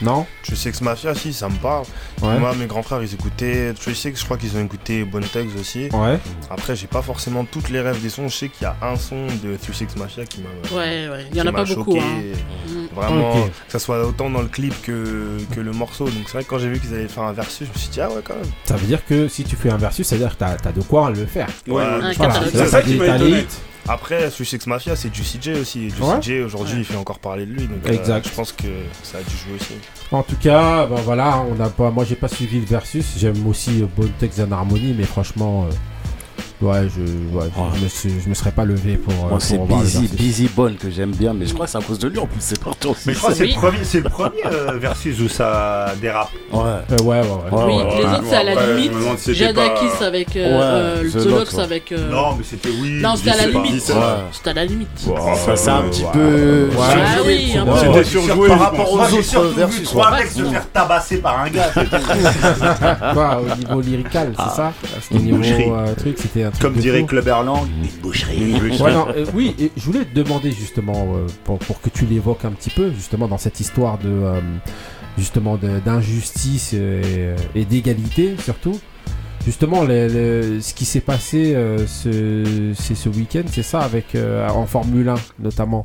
Non 0.01 0.25
Sex 0.43 0.81
Mafia, 0.81 1.13
si, 1.13 1.33
ça 1.33 1.49
me 1.49 1.55
parle. 1.55 1.85
Ouais. 2.21 2.39
Moi, 2.39 2.53
mes 2.55 2.67
grands 2.67 2.83
frères, 2.83 3.01
ils 3.01 3.13
écoutaient 3.13 3.73
True 3.73 3.95
Sex, 3.95 4.19
je 4.19 4.25
crois 4.25 4.37
qu'ils 4.37 4.55
ont 4.57 4.63
écouté 4.63 5.05
Thugs 5.33 5.59
aussi. 5.59 5.89
Ouais. 5.93 6.19
Après, 6.49 6.75
j'ai 6.75 6.87
pas 6.87 7.01
forcément 7.01 7.45
toutes 7.45 7.69
les 7.69 7.81
rêves 7.81 8.01
des 8.01 8.09
sons. 8.09 8.27
Je 8.27 8.35
sais 8.35 8.49
qu'il 8.49 8.63
y 8.63 8.65
a 8.65 8.75
un 8.81 8.95
son 8.95 9.27
de 9.43 9.57
Sex 9.73 9.95
Mafia 9.95 10.25
qui 10.25 10.41
m'a. 10.41 10.77
Ouais, 10.77 11.07
ouais. 11.09 11.25
Il 11.31 11.37
y 11.37 11.41
en 11.41 11.47
a 11.47 11.51
pas 11.51 11.63
m'a 11.63 11.75
beaucoup. 11.75 11.95
choqué. 11.95 12.01
Hein. 12.01 12.69
Mm. 12.69 12.95
Vraiment, 12.95 13.33
que 13.33 13.71
ça 13.71 13.79
soit 13.79 14.05
autant 14.05 14.29
dans 14.29 14.41
le 14.41 14.47
clip 14.47 14.73
que, 14.81 15.37
que 15.53 15.59
le 15.59 15.71
morceau. 15.71 16.05
Donc 16.05 16.23
c'est 16.25 16.33
vrai 16.33 16.43
que 16.43 16.49
quand 16.49 16.59
j'ai 16.59 16.69
vu 16.69 16.79
qu'ils 16.79 16.93
allaient 16.93 17.07
faire 17.07 17.23
un 17.23 17.33
versus, 17.33 17.67
je 17.67 17.73
me 17.73 17.77
suis 17.77 17.89
dit, 17.89 18.01
ah 18.01 18.09
ouais, 18.09 18.21
quand 18.23 18.35
même. 18.35 18.51
Ça 18.65 18.75
veut 18.75 18.87
dire 18.87 19.05
que 19.05 19.27
si 19.27 19.43
tu 19.43 19.55
fais 19.55 19.69
un 19.69 19.77
versus, 19.77 20.07
ça 20.07 20.15
veut 20.15 20.21
dire 20.21 20.33
que 20.33 20.39
t'as 20.39 20.55
as 20.63 20.71
de 20.71 20.81
quoi 20.81 21.09
le 21.09 21.25
faire. 21.25 21.47
Ouais. 21.67 21.83
Voilà, 22.17 22.43
c'est 22.51 22.67
ça 22.67 22.81
qui 22.81 22.95
m'a 22.95 23.15
étonné. 23.15 23.45
Après, 23.87 24.29
True 24.29 24.45
Sex 24.45 24.67
Mafia, 24.67 24.95
c'est 24.95 25.09
du 25.09 25.21
CJ 25.21 25.59
aussi. 25.61 25.87
Du 25.87 26.01
Ouais. 26.01 26.19
CJ, 26.19 26.43
aujourd'hui, 26.45 26.79
il 26.79 26.85
fait 26.85 26.95
encore 26.97 27.19
parler 27.19 27.45
de 27.45 27.51
lui. 27.51 27.67
Donc 27.67 27.85
euh, 27.87 27.93
Exact. 27.93 28.27
je 28.27 28.33
pense 28.33 28.51
que 28.51 28.67
ça 29.03 29.19
a 29.19 29.21
dû 29.21 29.35
jouer 29.35 29.55
aussi. 29.59 29.73
En 30.11 30.23
tout 30.23 30.35
cas, 30.35 30.85
ben 30.87 30.95
voilà, 31.03 31.43
on 31.49 31.55
n'a 31.55 31.69
pas, 31.69 31.89
moi 31.91 32.03
j'ai 32.05 32.15
pas 32.15 32.27
suivi 32.27 32.59
le 32.59 32.65
versus. 32.65 33.05
J'aime 33.17 33.45
aussi 33.47 33.81
euh, 33.81 34.07
Thugs 34.19 34.41
and 34.41 34.51
Harmony, 34.51 34.93
mais 34.97 35.05
franchement, 35.05 35.65
euh, 35.65 35.73
ouais, 36.61 36.87
je, 36.95 37.37
ouais, 37.37 37.45
je, 37.75 37.83
me 37.83 37.87
suis- 37.89 38.21
je 38.23 38.29
me 38.29 38.33
serais 38.33 38.51
pas 38.51 38.65
levé 38.65 38.97
pour. 38.97 39.13
euh, 39.13 39.29
Moi, 39.29 39.39
c'est 39.39 39.57
le 39.57 39.65
Busy. 39.65 40.07
Busy 40.07 40.49
Bone 40.55 40.75
que 40.75 40.89
j'aime 40.89 41.11
bien, 41.11 41.33
mais 41.33 41.45
je 41.45 41.53
crois 41.53 41.65
que 41.65 41.71
c'est 41.71 41.77
à 41.77 41.81
cause 41.81 41.99
de 41.99 42.07
lui 42.07 42.19
en 42.19 42.25
plus, 42.25 42.39
c'est 42.39 42.59
parti 42.63 42.87
aussi. 42.87 43.01
Mais 43.07 43.13
je 43.13 43.19
crois 43.19 43.31
que 43.31 43.37
c'est 43.37 43.45
le 43.47 43.53
premier, 43.53 43.77
c'est 43.83 43.99
le 44.03 44.09
premier 44.09 44.45
euh, 44.45 44.77
versus 44.77 45.19
où 45.19 45.29
ça 45.29 45.93
dérape. 46.01 46.29
Ouais. 46.51 46.59
Euh, 46.59 47.03
ouais, 47.03 47.19
ouais, 47.21 47.21
ouais. 47.21 47.51
Oui, 47.51 47.59
ouais, 47.59 47.83
les 47.97 48.03
ouais. 48.05 48.11
autres, 48.11 48.23
c'est 48.29 48.35
à 48.35 48.43
la 48.43 48.73
limite. 48.75 48.91
Jadakis 49.27 49.85
pas- 49.99 50.05
avec 50.05 50.35
euh, 50.35 50.57
Ouais, 50.57 50.63
euh, 50.63 51.03
The 51.09 51.11
The 51.11 51.15
Lox, 51.25 51.27
Lox 51.31 51.53
ouais. 51.55 51.63
avec. 51.63 51.91
euh, 51.91 52.09
Non, 52.09 52.35
mais 52.37 52.43
c'était 52.43 52.69
oui. 52.69 52.99
Non, 53.01 53.15
c'était 53.15 53.31
à 53.31 53.37
la 53.37 53.47
limite. 53.47 53.81
C'était 53.81 54.49
à 54.49 54.53
la 54.53 54.65
limite. 54.65 54.87
Ça, 54.97 55.55
c'est 55.55 55.69
un 55.69 55.81
petit 55.83 56.03
ouais. 56.03 56.09
peu. 56.13 56.69
Ouais. 56.71 56.83
Ah 57.05 57.17
oui, 57.25 57.57
un 57.57 57.65
peu. 57.65 57.71
Ouais, 57.71 57.77
C'était 57.81 58.03
surjoué, 58.03 58.47
par 58.47 58.59
rapport 58.59 58.91
aux 58.93 58.99
autres 58.99 59.53
versus. 59.55 59.83
trois 59.83 60.11
mecs 60.11 60.27
se 60.27 60.43
faire 60.43 60.69
tabasser 60.71 61.17
par 61.17 61.39
un 61.41 61.49
gars. 61.49 61.71
Quoi, 63.13 63.41
au 63.41 63.55
niveau 63.57 63.81
lyrical, 63.81 64.33
c'est 64.37 64.55
ça? 64.55 64.73
Au 65.11 65.17
niveau 65.17 65.41
truc, 65.97 66.17
c'était 66.19 66.43
un 66.47 66.51
truc. 66.51 66.61
Comme 66.61 66.75
de 66.75 66.81
dirait 66.81 67.01
fou. 67.01 67.05
Club 67.05 67.27
Erlang, 67.27 67.65
une 67.65 68.01
boucherie. 68.01 68.53
Ouais, 68.81 68.93
non, 68.93 69.07
euh, 69.15 69.25
oui, 69.33 69.55
et 69.59 69.71
je 69.77 69.83
voulais 69.85 70.05
te 70.05 70.13
demander 70.13 70.51
justement, 70.51 71.15
euh, 71.15 71.27
pour, 71.43 71.59
pour 71.59 71.81
que 71.81 71.89
tu 71.89 72.05
l'évoques 72.05 72.45
un 72.45 72.51
petit 72.51 72.69
peu, 72.71 72.91
justement, 72.91 73.27
dans 73.27 73.37
cette 73.37 73.59
histoire 73.59 73.97
de. 73.99 74.09
euh, 74.09 74.41
justement, 75.17 75.57
d'injustice 75.57 76.73
et, 76.73 77.65
d'égalité, 77.65 78.35
surtout. 78.39 78.79
Justement, 79.45 79.85
ce 79.85 80.73
qui 80.73 80.85
s'est 80.85 80.99
passé 80.99 81.55
euh, 81.55 81.87
ce, 81.87 82.73
c'est 82.75 82.95
ce 82.95 83.07
week-end, 83.07 83.43
c'est 83.49 83.63
ça, 83.63 83.79
avec, 83.79 84.13
euh, 84.15 84.47
en 84.49 84.65
Formule 84.65 85.07
1 85.09 85.15
notamment. 85.39 85.83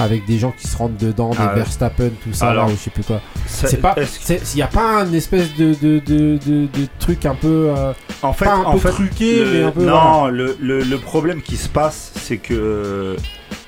Avec 0.00 0.24
des 0.24 0.38
gens 0.38 0.52
qui 0.56 0.66
se 0.66 0.76
rentrent 0.76 0.96
dedans, 0.96 1.30
des 1.30 1.36
Ah, 1.38 1.52
Verstappen, 1.54 2.10
tout 2.24 2.32
ça, 2.32 2.48
alors, 2.48 2.66
là, 2.66 2.72
je 2.74 2.78
sais 2.80 2.90
plus 2.90 3.04
quoi. 3.04 3.20
C'est 3.46 3.76
pas. 3.80 3.94
Il 4.30 4.56
n'y 4.56 4.62
a 4.62 4.66
pas 4.66 5.02
un 5.02 5.12
espèce 5.12 5.54
de, 5.54 5.74
de, 5.80 5.98
de, 5.98 6.38
de, 6.44 6.62
de 6.66 6.88
truc 6.98 7.26
un 7.26 7.34
peu. 7.34 7.72
euh, 7.76 7.92
En 8.22 8.32
fait, 8.32 8.46
pas 8.46 8.54
un 8.54 8.62
en 8.64 8.72
peu 8.72 8.78
fait, 8.78 8.90
truqué, 8.90 9.44
le- 9.44 9.52
mais 9.52 9.62
un 9.64 9.70
peu. 9.70 9.84
non, 9.84 10.26
le, 10.28 10.56
le- 10.60 10.82
le 10.82 10.98
problème 10.98 11.42
qui 11.42 11.56
se 11.56 11.68
passe, 11.68 12.12
c'est 12.16 12.38
que 12.38 13.16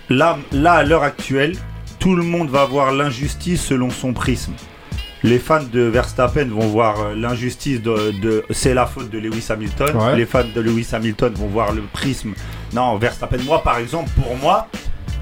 là, 0.09 0.39
là, 0.51 0.73
à 0.73 0.83
l'heure 0.83 1.03
actuelle, 1.03 1.57
tout 1.99 2.17
le 2.17 2.23
monde 2.23 2.49
va 2.49 2.65
voir 2.65 2.93
l'injustice 2.93 3.63
selon 3.63 3.91
son 3.91 4.13
prisme. 4.15 4.55
Les 5.23 5.39
fans 5.39 5.63
de 5.73 5.81
Verstappen 5.83 6.47
vont 6.47 6.67
voir 6.67 7.01
euh, 7.01 7.15
l'injustice 7.15 7.81
de, 7.83 8.13
de- 8.23 8.45
c'est 8.51 8.75
la 8.75 8.87
faute 8.87 9.11
de 9.11 9.19
Lewis 9.19 9.47
Hamilton. 9.51 9.95
Ouais. 9.97 10.17
Les 10.17 10.27
fans 10.27 10.43
de 10.55 10.61
Lewis 10.61 10.89
Hamilton 10.93 11.33
vont 11.35 11.47
voir 11.49 11.73
le 11.73 11.83
prisme. 11.93 12.33
Non, 12.73 12.97
Verstappen. 12.97 13.39
Moi, 13.45 13.63
par 13.63 13.79
exemple, 13.79 14.11
pour 14.21 14.37
moi, 14.37 14.69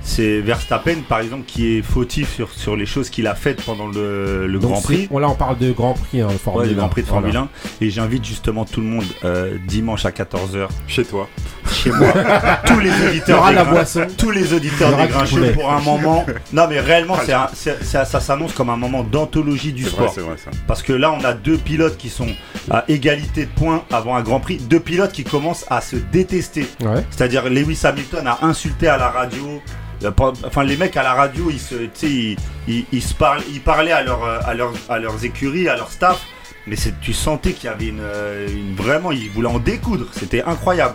c'est 0.05 0.41
Verstappen, 0.41 0.97
par 1.09 1.21
exemple, 1.21 1.45
qui 1.47 1.77
est 1.79 1.83
fautif 1.83 2.35
sur, 2.35 2.51
sur 2.51 2.77
les 2.77 2.87
choses 2.87 3.09
qu'il 3.11 3.27
a 3.27 3.35
faites 3.35 3.63
pendant 3.65 3.87
le, 3.87 4.47
le 4.47 4.59
Grand 4.59 4.81
Prix. 4.81 5.07
bon, 5.11 5.19
là, 5.19 5.29
on 5.31 5.35
parle 5.35 5.59
de 5.59 5.71
Grand 5.73 5.95
Prix, 5.95 6.21
hein, 6.21 6.29
Formule 6.43 6.63
Ouais, 6.63 6.67
le 6.69 6.75
1. 6.75 6.77
Grand 6.79 6.89
Prix 6.89 7.03
de 7.03 7.09
Voilà. 7.09 7.31
Formule 7.33 7.49
1. 7.81 7.85
Et 7.87 7.91
j'invite 7.91 8.25
justement 8.25 8.65
tout 8.65 8.81
le 8.81 8.87
monde 8.87 9.05
euh, 9.25 9.57
dimanche 9.67 10.05
à 10.05 10.11
14h 10.11 10.69
Chez 10.89 11.05
toi. 11.05 11.29
Chez 11.71 11.91
moi. 11.91 12.13
tous 12.67 12.79
les 12.81 12.91
Il 12.91 13.05
y 13.05 13.09
auditeurs 13.09 13.39
aura 13.41 13.51
des 13.51 13.57
la 13.57 13.65
boisson. 13.65 14.07
tous 14.17 14.31
les 14.31 14.53
auditeurs 14.55 14.97
des 14.97 15.09
grincheux 15.09 15.53
pour 15.53 15.73
un 15.73 15.81
moment. 15.81 16.25
Non 16.53 16.67
mais 16.69 16.81
réellement 16.81 17.17
c'est 17.25 17.33
un- 17.33 17.49
c'est- 17.55 17.83
ça, 17.85 18.05
ça 18.05 18.21
s'annonce 18.21 18.53
comme 18.53 18.71
un 18.71 18.77
moment 18.77 19.03
d'anthologie 19.03 19.73
du 19.73 19.85
C'est 19.85 19.91
vrai, 19.91 19.97
sport. 20.09 20.13
c'est 20.15 20.21
vrai 20.21 20.37
ça. 20.43 20.51
Parce 20.67 20.83
que 20.83 20.93
là 20.93 21.13
on 21.13 21.25
a 21.25 21.33
deux 21.35 21.57
pilotes 21.59 21.97
qui 21.97 22.09
sont 22.09 22.29
à 22.71 22.85
égalité 22.89 23.47
de 23.47 23.51
points 23.51 23.83
avant 23.93 24.17
un 24.17 24.23
Grand 24.23 24.41
Prix. 24.41 24.57
Deux 24.59 24.81
pilotes 24.81 25.13
qui 25.13 25.25
commencent 25.25 25.67
à 25.71 25.81
se 25.81 25.97
détester. 25.97 26.67
Ouais. 26.81 27.05
C'est-à-dire 27.11 27.49
Lewis 27.49 27.81
Hamilton 27.85 28.27
a 28.27 28.39
insulté 28.43 28.89
à 28.89 28.97
la 28.97 29.09
radio. 29.09 29.61
euh, 30.05 30.11
pas- 30.11 30.33
Enfin, 30.47 30.65
les 30.65 30.77
mecs 30.77 30.97
à 30.97 31.03
la 31.05 31.13
radio, 31.15 31.49
ils 31.51 31.61
se, 31.61 31.75
tu 31.77 31.91
sais, 31.95 32.07
ils, 32.11 32.37
ils- 32.67 32.85
ils 32.93 33.03
se 33.03 33.15
parlent, 33.15 33.43
ils 33.53 33.61
parlaient 33.61 33.93
à, 33.93 34.03
leur, 34.03 34.25
euh, 34.25 34.39
à, 34.45 34.53
leurs- 34.55 34.73
à 34.89 34.99
leurs 34.99 35.25
écuries, 35.25 35.69
à 35.69 35.77
leur 35.77 35.91
staff, 35.93 36.21
mais 36.67 36.75
c'est- 36.75 36.95
tu 37.01 37.13
sentais 37.13 37.53
qu'il 37.53 37.71
y 37.71 37.73
avait 37.73 37.87
une, 37.87 38.01
euh, 38.01 38.49
une- 38.49 38.75
vraiment, 38.75 39.13
ils 39.13 39.31
voulaient 39.31 39.47
en 39.49 39.61
découdre. 39.61 40.07
C'était 40.13 40.43
incroyable. 40.43 40.95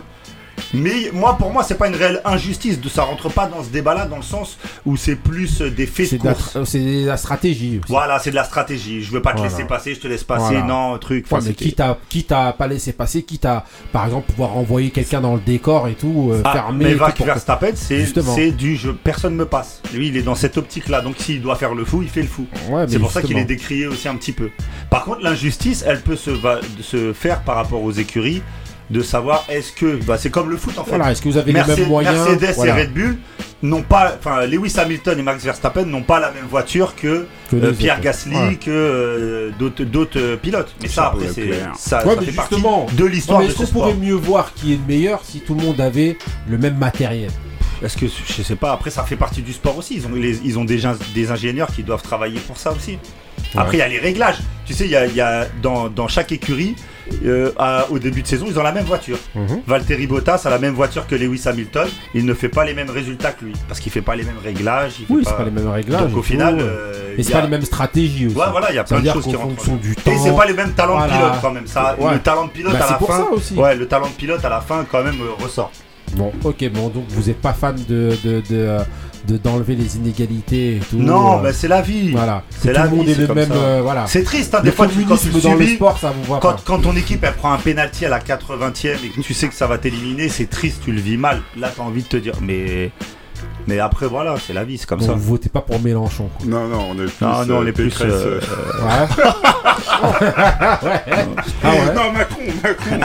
Mais 0.74 1.10
moi, 1.12 1.36
pour 1.38 1.50
moi, 1.52 1.62
c'est 1.62 1.76
pas 1.76 1.88
une 1.88 1.94
réelle 1.96 2.20
injustice. 2.24 2.80
De, 2.80 2.88
ça 2.88 3.02
rentre 3.02 3.28
pas 3.30 3.46
dans 3.46 3.62
ce 3.62 3.68
débat-là, 3.70 4.06
dans 4.06 4.16
le 4.16 4.22
sens 4.22 4.58
où 4.84 4.96
c'est 4.96 5.16
plus 5.16 5.62
euh, 5.62 5.70
des 5.70 5.86
faits 5.86 6.12
de 6.12 6.18
course. 6.18 6.58
c'est 6.64 6.78
de 7.02 7.06
la 7.06 7.16
stratégie 7.16 7.78
aussi. 7.82 7.88
Voilà, 7.92 8.18
c'est 8.18 8.30
de 8.30 8.34
la 8.34 8.44
stratégie. 8.44 9.02
Je 9.02 9.10
veux 9.10 9.22
pas 9.22 9.32
te 9.32 9.38
Voilà. 9.38 9.50
laisser 9.52 9.64
passer, 9.64 9.94
je 9.94 10.00
te 10.00 10.08
laisse 10.08 10.24
passer. 10.24 10.54
Voilà. 10.56 10.62
Non, 10.64 10.98
truc. 10.98 11.26
Enfin, 11.30 11.42
mais 11.46 11.54
quitte 11.54 11.80
à, 11.80 11.98
quitte 12.08 12.32
à 12.32 12.52
pas 12.52 12.66
laisser 12.66 12.92
passer, 12.92 13.22
quitte 13.22 13.44
à, 13.46 13.64
par 13.92 14.04
exemple, 14.04 14.30
pouvoir 14.30 14.56
envoyer 14.56 14.90
quelqu'un 14.90 15.20
dans 15.20 15.34
le 15.34 15.40
décor 15.40 15.88
et 15.88 15.94
tout, 15.94 16.30
euh, 16.32 16.42
Ah, 16.44 16.52
fermer. 16.52 16.84
mais 16.84 16.94
Max 16.96 17.20
Verstappen, 17.20 17.72
c'est 17.74 18.52
du 18.52 18.76
jeu. 18.76 18.94
Personne 19.02 19.34
me 19.34 19.46
passe. 19.46 19.80
Lui, 19.94 20.08
il 20.08 20.16
est 20.16 20.22
dans 20.22 20.34
cette 20.34 20.58
optique-là. 20.58 21.00
Donc, 21.00 21.16
s'il 21.18 21.40
doit 21.40 21.56
faire 21.56 21.74
le 21.74 21.84
fou, 21.84 22.02
il 22.02 22.08
fait 22.08 22.22
le 22.22 22.28
fou. 22.28 22.46
Ouais, 22.70 22.84
C'est 22.88 22.98
pour 22.98 23.10
ça 23.12 23.22
qu'il 23.22 23.38
est 23.38 23.44
décrié 23.44 23.86
aussi 23.86 24.08
un 24.08 24.16
petit 24.16 24.32
peu. 24.32 24.50
Par 24.90 25.04
contre, 25.04 25.20
l'injustice, 25.22 25.84
elle 25.86 26.02
peut 26.02 26.16
se, 26.16 26.30
va- 26.30 26.60
se 26.82 27.12
faire 27.12 27.42
par 27.42 27.56
rapport 27.56 27.82
aux 27.82 27.92
écuries, 27.92 28.42
de 28.90 29.02
savoir 29.02 29.44
est-ce 29.48 29.72
que. 29.72 29.96
Bah, 30.04 30.16
c'est 30.18 30.30
comme 30.30 30.50
le 30.50 30.56
foot 30.56 30.78
en 30.78 30.84
fait. 30.84 30.90
Voilà, 30.90 31.12
est-ce 31.12 31.20
que 31.22 31.28
vous 31.28 31.36
avez 31.36 31.52
les 31.52 31.62
mêmes 31.64 31.88
moyens 31.88 32.16
Mercedes 32.16 32.54
Voilà. 32.56 32.78
et 32.78 32.82
Red 32.82 32.92
Bull 32.94 33.18
n'ont 33.62 33.82
pas. 33.82 34.16
Enfin, 34.18 34.46
Lewis 34.46 34.74
Hamilton 34.78 35.18
et 35.18 35.22
Max 35.22 35.44
Verstappen 35.44 35.84
n'ont 35.84 36.02
pas 36.02 36.20
la 36.20 36.30
même 36.30 36.46
voiture 36.48 36.94
que, 36.96 37.26
Que 37.50 37.56
euh, 37.56 37.72
Pierre. 37.72 38.00
Gasly, 38.00 38.34
Ouais. 38.34 38.54
que 38.56 38.70
euh, 38.70 39.50
d'autres 39.58 39.84
d'autres, 39.84 40.18
euh, 40.18 40.36
pilotes. 40.36 40.74
Mais 40.80 40.88
ça, 40.88 41.08
après, 41.08 41.26
c'est. 41.34 41.50
Ça, 41.76 42.06
Ouais, 42.06 42.14
ça 42.14 42.20
mais 42.20 42.26
fait 42.26 42.32
partie 42.32 42.54
justement. 42.54 42.86
de 42.92 43.04
l'histoire 43.04 43.40
mais 43.40 43.46
est-ce 43.46 43.54
ce 43.56 43.62
qu'on 43.72 43.80
pourrait 43.80 43.94
mieux 43.94 44.14
voir 44.14 44.52
qui 44.54 44.72
est 44.72 44.76
le 44.76 44.86
meilleur 44.94 45.20
si 45.24 45.40
tout 45.40 45.54
le 45.54 45.62
monde 45.62 45.80
avait 45.80 46.16
le 46.48 46.56
même 46.58 46.76
matériel? 46.78 47.30
Est-ce 47.82 47.96
que 47.96 48.06
je 48.06 48.42
sais 48.42 48.56
pas, 48.56 48.72
après 48.72 48.90
ça 48.90 49.04
fait 49.04 49.16
partie 49.16 49.42
du 49.42 49.52
sport 49.52 49.76
aussi. 49.78 49.94
Ils 49.96 50.06
ont, 50.06 50.12
les- 50.14 50.40
ils 50.44 50.58
ont 50.58 50.64
des, 50.64 50.82
des 51.14 51.30
ingénieurs 51.30 51.68
qui 51.68 51.82
doivent 51.82 52.02
travailler 52.02 52.40
pour 52.40 52.56
ça 52.58 52.72
aussi. 52.72 52.98
Après, 53.56 53.76
il 53.76 53.80
y 53.80 53.82
a 53.82 53.88
les 53.88 53.98
réglages. 54.00 54.38
Tu 54.66 54.74
sais, 54.74 54.84
il 54.84 54.90
y 54.90 54.96
a, 54.96 55.06
y 55.06 55.20
a 55.20 55.46
dans, 55.62 55.88
dans 55.88 56.08
chaque 56.08 56.32
écurie, 56.32 56.74
euh, 57.24 57.52
à- 57.56 57.86
au 57.90 57.98
début 58.00 58.20
de 58.22 58.26
saison, 58.26 58.46
ils 58.48 58.58
ont 58.58 58.62
la 58.64 58.72
même 58.72 58.84
voiture. 58.84 59.16
Mhm. 59.36 59.62
Valtteri 59.66 60.06
Bottas 60.08 60.42
a 60.44 60.50
la 60.50 60.58
même 60.58 60.74
voiture 60.74 61.06
que 61.06 61.14
Lewis 61.14 61.42
Hamilton. 61.46 61.88
Il 62.14 62.26
ne 62.26 62.34
fait 62.34 62.48
pas 62.50 62.64
les 62.64 62.74
mêmes 62.74 62.90
résultats 62.90 63.30
que 63.30 63.44
lui. 63.44 63.52
Parce 63.68 63.78
qu'il 63.80 63.92
fait 63.92 64.02
pas 64.02 64.16
les 64.16 64.24
mêmes 64.24 64.38
réglages. 64.42 64.94
il 65.00 65.06
Oui, 65.08 65.22
c'est 65.24 65.36
pas 65.36 65.44
les 65.44 65.50
mêmes 65.52 65.68
réglages. 65.70 66.02
Donc 66.02 66.16
au 66.16 66.20
et 66.20 66.24
final. 66.24 66.56
tout, 66.58 66.62
euh, 66.64 67.12
et 67.12 67.14
il 67.18 67.24
c'est 67.24 67.32
a- 67.32 67.36
pas 67.36 67.42
les 67.44 67.48
mêmes 67.48 67.62
stratégies 67.62 68.26
aussi. 68.26 68.36
Ouais, 68.36 68.50
voilà, 68.50 68.70
il 68.72 68.74
y 68.76 68.78
a 68.78 68.84
plein 68.84 69.00
de 69.00 69.08
choses 69.08 69.24
qui 69.24 69.36
rentrent. 69.36 69.54
fonction 69.54 69.76
du 69.76 69.94
temps. 69.96 70.10
Et 70.10 70.18
c'est 70.18 70.36
pas 70.36 70.44
les 70.46 70.52
mêmes 70.54 70.72
talents 70.72 70.98
Voilà. 70.98 71.14
de 71.14 71.18
pilote 71.18 71.32
quand 71.40 71.52
même. 71.52 71.66
Ça, 71.68 71.96
Ouais. 71.98 72.12
Le 72.14 72.18
talent 72.18 72.46
de 72.46 72.50
pilote 72.50 72.72
Bah, 72.76 72.84
à 72.86 72.90
la 72.90 72.96
pour 72.98 73.08
fin. 73.08 73.18
ça 73.18 73.30
aussi. 73.30 73.54
Ouais, 73.54 73.74
le 73.76 73.86
talent 73.86 74.08
de 74.08 74.12
pilote 74.12 74.44
à 74.44 74.48
la 74.48 74.60
fin 74.60 74.84
quand 74.90 75.02
même 75.04 75.20
euh, 75.22 75.42
ressort. 75.42 75.70
Bon, 76.16 76.32
ok, 76.44 76.70
bon, 76.72 76.88
donc 76.88 77.04
vous 77.08 77.30
êtes 77.30 77.40
pas 77.40 77.52
fan 77.52 77.76
de 77.88 78.12
de- 78.24 78.42
de, 78.48 78.78
de- 79.26 79.36
d'enlever 79.36 79.74
les 79.76 79.96
inégalités 79.96 80.76
et 80.76 80.80
tout. 80.80 80.96
Non, 80.98 81.38
euh, 81.38 81.42
mais 81.42 81.52
c'est 81.52 81.68
la 81.68 81.82
vie. 81.82 82.10
voilà. 82.12 82.42
c'est 82.60 82.72
la 82.72 82.84
tout 82.84 82.90
le 82.92 82.96
monde 82.96 83.06
vie, 83.06 83.12
est 83.12 83.14
c'est 83.16 83.26
le 83.28 83.34
même. 83.34 83.52
euh, 83.52 83.80
voilà. 83.82 84.06
C'est 84.06 84.22
triste, 84.22 84.54
hein, 84.54 84.60
des 84.62 84.72
fois 84.72 84.86
tu, 84.86 85.02
quand 85.04 85.16
tu 85.16 85.28
dans 85.40 85.54
le 85.54 85.66
sport, 85.66 85.98
ça 85.98 86.10
vous 86.16 86.22
voit 86.24 86.38
Quand, 86.40 86.52
pas. 86.52 86.60
quand 86.64 86.78
ton 86.80 86.96
équipe 86.96 87.22
elle 87.24 87.34
prend 87.34 87.52
un 87.52 87.58
penalty 87.58 88.06
à 88.06 88.08
la 88.08 88.20
80e 88.20 88.96
et 89.04 89.08
que 89.10 89.20
tu 89.20 89.34
sais 89.34 89.48
que 89.48 89.54
ça 89.54 89.66
va 89.66 89.76
t'éliminer, 89.78 90.28
c'est 90.28 90.48
triste, 90.48 90.80
tu 90.84 90.92
le 90.92 91.00
vis 91.00 91.16
mal. 91.18 91.42
Là, 91.58 91.70
t'as 91.76 91.82
envie 91.82 92.02
de 92.02 92.08
te 92.08 92.16
dire, 92.16 92.34
mais 92.40 92.90
mais 93.66 93.78
après 93.78 94.06
voilà, 94.06 94.34
c'est 94.44 94.52
la 94.52 94.64
vie, 94.64 94.78
c'est 94.78 94.86
comme 94.86 95.00
Donc 95.00 95.08
ça. 95.08 95.14
vous 95.14 95.20
votez 95.30 95.48
pas 95.48 95.60
pour 95.60 95.80
Mélenchon. 95.80 96.28
quoi. 96.38 96.46
Non, 96.46 96.66
non, 96.68 96.88
on 96.90 96.94
est 96.94 97.06
plus. 97.06 97.14
Non, 97.26 97.44
non, 97.46 97.56
on 97.58 97.62
euh, 97.62 97.66
est 97.68 97.72
plus. 97.72 97.84
Pécresse, 97.90 98.12
euh, 98.12 98.40
Ouais. 98.82 99.24
Ah 101.62 101.70
ouais. 101.70 101.94
Non, 101.94 102.12
Macron, 102.12 102.42
Macron. 102.62 103.00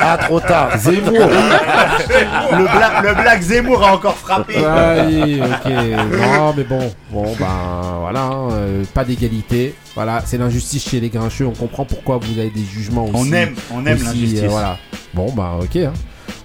Ah, 0.00 0.18
trop 0.18 0.40
tard. 0.40 0.76
Zemmour. 0.78 1.12
le, 1.12 2.64
bla- 2.64 3.00
le 3.02 3.14
Black 3.22 3.42
Zemmour 3.42 3.82
a 3.86 3.92
encore 3.94 4.16
frappé. 4.16 4.54
Ouais, 4.58 5.40
ok. 5.40 5.72
Non, 6.20 6.54
mais 6.56 6.64
bon, 6.64 6.92
bon, 7.10 7.34
ben 7.38 7.98
voilà, 8.00 8.22
hein, 8.22 8.48
euh, 8.52 8.84
pas 8.94 9.04
d'égalité. 9.04 9.74
Voilà, 9.94 10.22
c'est 10.24 10.38
l'injustice 10.38 10.88
chez 10.88 11.00
les 11.00 11.08
grincheux. 11.08 11.46
On 11.46 11.52
comprend 11.52 11.84
pourquoi 11.84 12.18
vous 12.18 12.38
avez 12.38 12.50
des 12.50 12.64
jugements 12.64 13.04
aussi. 13.06 13.14
On 13.16 13.32
aime, 13.32 13.54
on 13.72 13.86
aime 13.86 14.02
l'injustice. 14.02 14.42
euh, 14.44 14.48
voilà. 14.48 14.76
Bon, 15.14 15.32
bah 15.32 15.54
ok. 15.60 15.76
hein. 15.76 15.92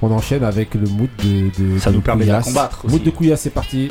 On 0.04 0.12
enchaîne 0.12 0.44
avec 0.44 0.74
le 0.74 0.88
mood 0.88 1.10
de. 1.24 1.52
de 1.62 1.80
Ça 1.80 1.92
de 1.92 1.96
nous 1.96 2.02
permet 2.02 2.26
de 2.26 2.32
la 2.32 2.42
combattre 2.42 2.88
Mood 2.88 3.04
de 3.04 3.10
Couillasse, 3.12 3.42
c'est 3.42 3.50
parti. 3.52 3.90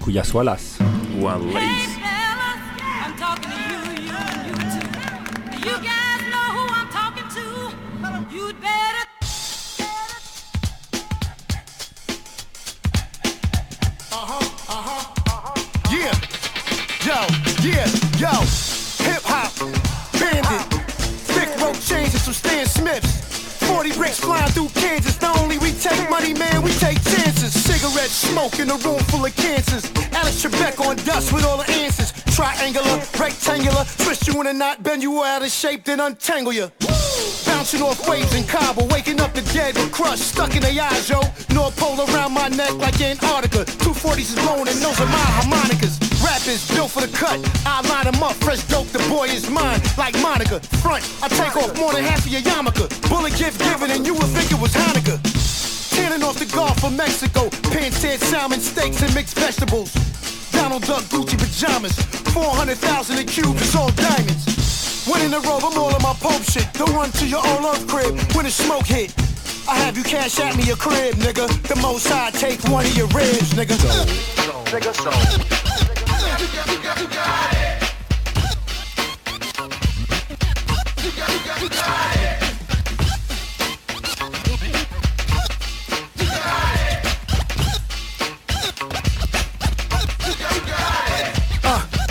Couillasse 0.00 0.32
Wallace. 0.32 0.78
Wallace. 1.20 1.44
I'm 1.46 3.16
talking 3.18 3.50
to 3.50 3.56
you, 3.70 3.80
you, 4.02 4.12
you 4.46 4.54
too. 4.54 5.68
You 5.68 5.76
guys 5.82 6.22
know 6.30 6.48
who 6.56 6.64
I'm 6.72 6.88
talking 6.90 7.28
to. 7.36 8.34
You'd 8.34 8.60
better. 8.60 9.04
Yeah, 15.90 16.12
yo, 17.04 17.18
yeah, 17.62 17.86
Yo, 18.18 18.30
hip 19.04 19.22
hop, 19.24 19.52
bandit, 20.18 20.82
thick 21.28 21.48
rope 21.60 21.76
chains 21.80 22.14
and 22.14 22.22
some 22.22 22.34
Stan 22.34 22.66
Smiths. 22.66 23.13
40 23.84 23.98
bricks 23.98 24.18
flying 24.18 24.50
through 24.52 24.68
Kansas. 24.80 25.20
Not 25.20 25.38
only 25.40 25.58
we 25.58 25.70
take 25.72 26.08
money, 26.08 26.32
man, 26.32 26.62
we 26.62 26.70
take 26.72 26.96
chances. 27.04 27.52
Cigarette 27.52 28.08
smoke 28.08 28.58
in 28.58 28.70
a 28.70 28.76
room 28.76 28.98
full 29.12 29.26
of 29.26 29.36
cancers. 29.36 29.84
Alex 30.12 30.42
Trebek 30.42 30.80
on 30.80 30.96
dust 31.04 31.34
with 31.34 31.44
all 31.44 31.58
the 31.58 31.70
answers. 31.70 32.12
Triangular, 32.34 32.96
rectangular, 33.20 33.84
twist 33.98 34.26
you 34.26 34.40
in 34.40 34.46
a 34.46 34.54
knot, 34.54 34.82
bend 34.82 35.02
you 35.02 35.22
out 35.22 35.42
of 35.42 35.50
shape, 35.50 35.84
then 35.84 36.00
untangle 36.00 36.54
you. 36.54 36.72
Bouncing 37.44 37.82
off 37.82 38.08
waves 38.08 38.34
in 38.34 38.44
Cabo, 38.44 38.86
waking 38.86 39.20
up 39.20 39.34
the 39.34 39.42
dead 39.52 39.74
with 39.74 39.92
crush 39.92 40.20
stuck 40.20 40.56
in 40.56 40.62
the 40.62 40.80
eyes, 40.80 41.10
yo. 41.10 41.20
North 41.52 41.76
Pole 41.76 42.00
around 42.08 42.32
my 42.32 42.48
neck 42.48 42.72
like 42.78 42.98
Antarctica. 43.02 43.66
240s 43.84 44.18
is 44.18 44.34
blowing 44.34 44.68
and 44.68 44.78
those 44.78 44.98
are 44.98 45.06
my 45.06 45.26
harmonicas. 45.36 46.13
Rap 46.24 46.46
is 46.48 46.66
built 46.74 46.90
for 46.90 47.02
the 47.02 47.12
cut. 47.12 47.38
I 47.66 47.82
line 47.88 48.06
'em 48.08 48.22
up, 48.22 48.32
fresh 48.44 48.62
dope, 48.64 48.88
the 48.88 48.98
boy 49.10 49.28
is 49.28 49.50
mine. 49.50 49.80
Like 49.98 50.18
Monica, 50.20 50.58
front, 50.80 51.04
I 51.22 51.28
take 51.28 51.54
off 51.56 51.76
more 51.76 51.92
than 51.92 52.04
half 52.04 52.24
of 52.24 52.28
your 52.28 52.40
yarmulke. 52.40 52.88
Bullet 53.10 53.36
gift 53.36 53.58
given 53.60 53.90
and 53.90 54.06
you 54.06 54.14
would 54.14 54.30
think 54.36 54.50
it 54.50 54.58
was 54.58 54.72
Hanukkah. 54.72 55.20
Tanning 55.94 56.24
off 56.24 56.38
the 56.38 56.46
Gulf 56.46 56.82
of 56.82 56.92
Mexico. 56.96 57.50
Pan-seared 57.70 58.20
salmon, 58.20 58.60
steaks, 58.60 59.02
and 59.02 59.14
mixed 59.14 59.38
vegetables. 59.38 59.92
Donald 60.50 60.82
Duck 60.86 61.04
Gucci 61.12 61.36
pajamas. 61.36 61.92
400,000 62.32 63.18
in 63.18 63.26
cubes, 63.26 63.60
it's 63.60 63.76
all 63.76 63.90
diamonds. 63.90 64.44
Winning 65.06 65.30
the 65.30 65.40
road, 65.40 65.62
I'm 65.62 65.76
all 65.78 65.94
in 65.94 66.02
my 66.02 66.14
Pope 66.14 66.42
shit. 66.42 66.66
Don't 66.72 66.94
run 66.94 67.10
to 67.12 67.26
your 67.26 67.46
own 67.46 67.64
earth 67.66 67.86
crib 67.86 68.18
when 68.34 68.46
the 68.46 68.50
smoke 68.50 68.86
hit. 68.86 69.12
I 69.68 69.76
have 69.76 69.96
you 69.96 70.02
cash 70.02 70.40
at 70.40 70.56
me 70.56 70.64
your 70.64 70.76
crib, 70.76 71.14
nigga. 71.16 71.46
The 71.68 71.76
most 71.76 72.10
I 72.10 72.30
take 72.30 72.60
one 72.64 72.86
of 72.86 72.96
your 72.96 73.08
ribs, 73.08 73.52
nigga. 73.52 73.76
Nigga, 74.72 74.92
so. 74.94 75.93
Uh, 76.36 76.40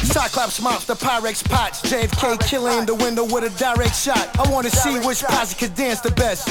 Cyclops 0.04 0.62
mops, 0.62 0.86
the 0.86 0.94
Pyrex 0.94 1.44
pots. 1.44 1.82
JFK 1.82 2.40
killing 2.48 2.80
in 2.80 2.86
the 2.86 2.96
window 2.96 3.26
with 3.26 3.44
a 3.44 3.50
direct 3.60 3.94
shot. 3.94 4.30
I 4.40 4.50
wanna 4.50 4.70
see 4.70 5.00
which 5.00 5.22
posse 5.24 5.56
could 5.56 5.76
dance 5.76 6.00
the 6.00 6.12
best. 6.12 6.48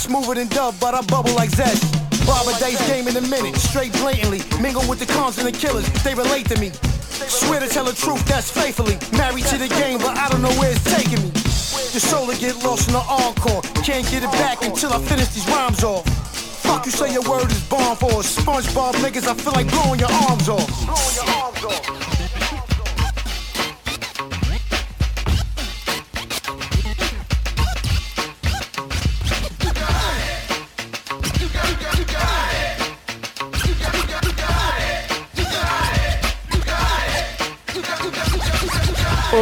Smoother 0.00 0.36
than 0.36 0.48
dub, 0.48 0.76
but 0.80 0.94
I 0.94 1.02
bubble 1.02 1.34
like 1.34 1.50
zest. 1.50 1.92
Barber 2.24 2.52
Dice 2.58 2.80
game 2.88 3.06
in 3.06 3.18
a 3.18 3.20
minute, 3.20 3.56
straight 3.56 3.92
blatantly. 3.92 4.40
Mingle 4.62 4.88
with 4.88 4.98
the 4.98 5.06
cons 5.06 5.36
and 5.36 5.46
the 5.46 5.52
killers, 5.52 5.86
they 6.04 6.14
relate 6.14 6.48
to 6.48 6.58
me. 6.58 6.72
Swear 7.28 7.60
to 7.60 7.68
tell 7.68 7.84
the 7.84 7.92
truth, 7.92 8.24
that's 8.26 8.50
faithfully. 8.50 8.96
Married 9.16 9.44
to 9.46 9.58
the 9.58 9.68
game, 9.68 9.98
but 9.98 10.16
I 10.16 10.28
don't 10.28 10.42
know 10.42 10.52
where 10.58 10.70
it's 10.70 10.84
taking 10.84 11.20
me. 11.22 11.30
Your 11.92 12.00
soul 12.00 12.26
will 12.26 12.36
get 12.38 12.56
lost 12.64 12.88
in 12.88 12.94
the 12.94 13.00
encore. 13.00 13.62
Can't 13.84 14.08
get 14.10 14.22
it 14.22 14.32
back 14.32 14.62
until 14.62 14.92
I 14.92 15.00
finish 15.02 15.28
these 15.28 15.46
rhymes 15.48 15.84
off. 15.84 16.04
Fuck 16.62 16.86
you 16.86 16.92
say 16.92 17.12
your 17.12 17.22
word 17.28 17.50
is 17.50 17.62
bomb 17.68 17.96
for 17.96 18.10
a 18.10 18.24
SpongeBob 18.24 18.94
niggas, 19.02 19.26
I 19.26 19.34
feel 19.34 19.52
like 19.52 19.68
blowing 19.70 20.00
your 20.00 20.12
arms 20.28 20.48
off. 20.48 20.68
Blowing 20.86 21.16
your 21.16 21.28
arms 21.36 21.64
off. 21.64 22.01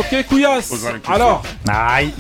Ok, 0.01 0.27
Couillasse. 0.29 0.73
Alors, 1.09 1.43
Aïe. 1.69 2.11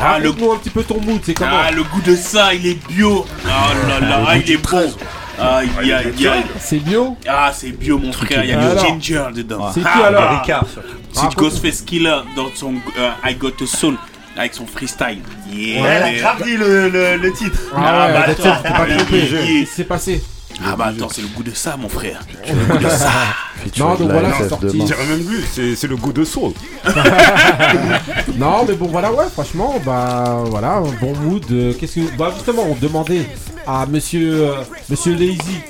Ah, 0.00 0.18
le, 0.18 0.30
raconte-nous 0.30 0.52
un 0.52 0.56
petit 0.56 0.70
peu 0.70 0.82
ton 0.82 1.00
mood, 1.00 1.20
c'est 1.22 1.34
comment 1.34 1.50
ah, 1.66 1.70
le 1.70 1.84
goût 1.84 2.00
de 2.00 2.16
ça, 2.16 2.52
il 2.52 2.66
est 2.66 2.86
bio. 2.88 3.24
Ah 3.46 3.68
là 3.88 4.00
là, 4.00 4.24
ah, 4.26 4.36
il 4.36 4.50
est 4.50 4.56
bon. 4.56 4.92
Aïe, 5.40 5.68
aïe, 5.78 5.92
aïe. 5.92 6.42
C'est 6.60 6.78
bio 6.78 7.16
Ah, 7.28 7.52
c'est 7.54 7.70
bio, 7.70 7.98
mon 7.98 8.12
frère. 8.12 8.42
Il 8.44 8.50
y 8.50 8.52
a 8.52 8.74
du 8.74 8.78
ginger 8.80 9.26
dedans. 9.34 9.70
C'est 9.72 9.80
qui 9.80 9.86
Ah, 9.92 10.06
alors 10.06 10.40
Ricard. 10.40 10.64
C'est 11.12 11.20
Raconte- 11.20 11.36
Ghostface 11.36 11.82
Killer 11.82 12.18
dans 12.34 12.48
son 12.54 12.74
euh, 12.98 13.10
I 13.24 13.34
Got 13.34 13.52
a 13.62 13.66
Soul 13.66 13.96
avec 14.36 14.52
son 14.54 14.66
freestyle. 14.66 15.20
Yeah. 15.52 15.82
Ouais, 15.82 15.88
elle 15.88 16.02
a 16.02 16.12
grave 16.12 16.42
dit 16.42 16.56
le, 16.56 16.88
le, 16.88 17.16
le 17.16 17.32
titre. 17.32 17.58
Ah 17.76 18.06
ouais, 18.08 18.12
bah, 18.12 18.34
tiens, 18.34 18.52
attends, 18.52 18.62
t'es 18.62 18.68
pas 18.70 18.86
trompé. 18.96 19.28
qui 19.46 19.66
s'est 19.66 19.84
passé 19.84 20.22
Ah 20.62 20.76
bah 20.76 20.86
attends, 20.94 21.08
c'est 21.10 21.22
le 21.22 21.28
goût 21.28 21.42
de 21.42 21.52
ça, 21.52 21.76
mon 21.76 21.88
frère. 21.88 22.20
Le 22.48 22.72
goût 22.74 22.78
de 22.84 22.88
ça. 22.88 23.10
Non, 23.78 23.94
donc 23.94 24.10
voilà, 24.10 24.30
c'est 24.36 24.48
sorti. 24.50 24.66
dirais 24.84 25.06
même 25.06 25.24
plus, 25.24 25.42
c'est 25.50 25.74
c'est 25.74 25.86
le 25.86 25.96
goût 25.96 26.12
de 26.12 26.22
soul. 26.24 26.52
Non, 28.36 28.64
mais 28.68 28.74
bon, 28.74 28.86
voilà, 28.88 29.12
ouais, 29.12 29.24
franchement, 29.32 29.74
bah 29.84 30.42
voilà, 30.46 30.82
bon 31.00 31.14
mood. 31.16 31.44
euh, 31.50 31.72
Qu'est-ce 31.78 31.94
que. 31.96 32.16
Bah, 32.16 32.30
justement, 32.34 32.64
on 32.68 32.74
demandait 32.74 33.26
à 33.66 33.86
monsieur, 33.86 34.48
euh, 34.48 34.54
monsieur 34.90 35.14
Lazy, 35.14 35.60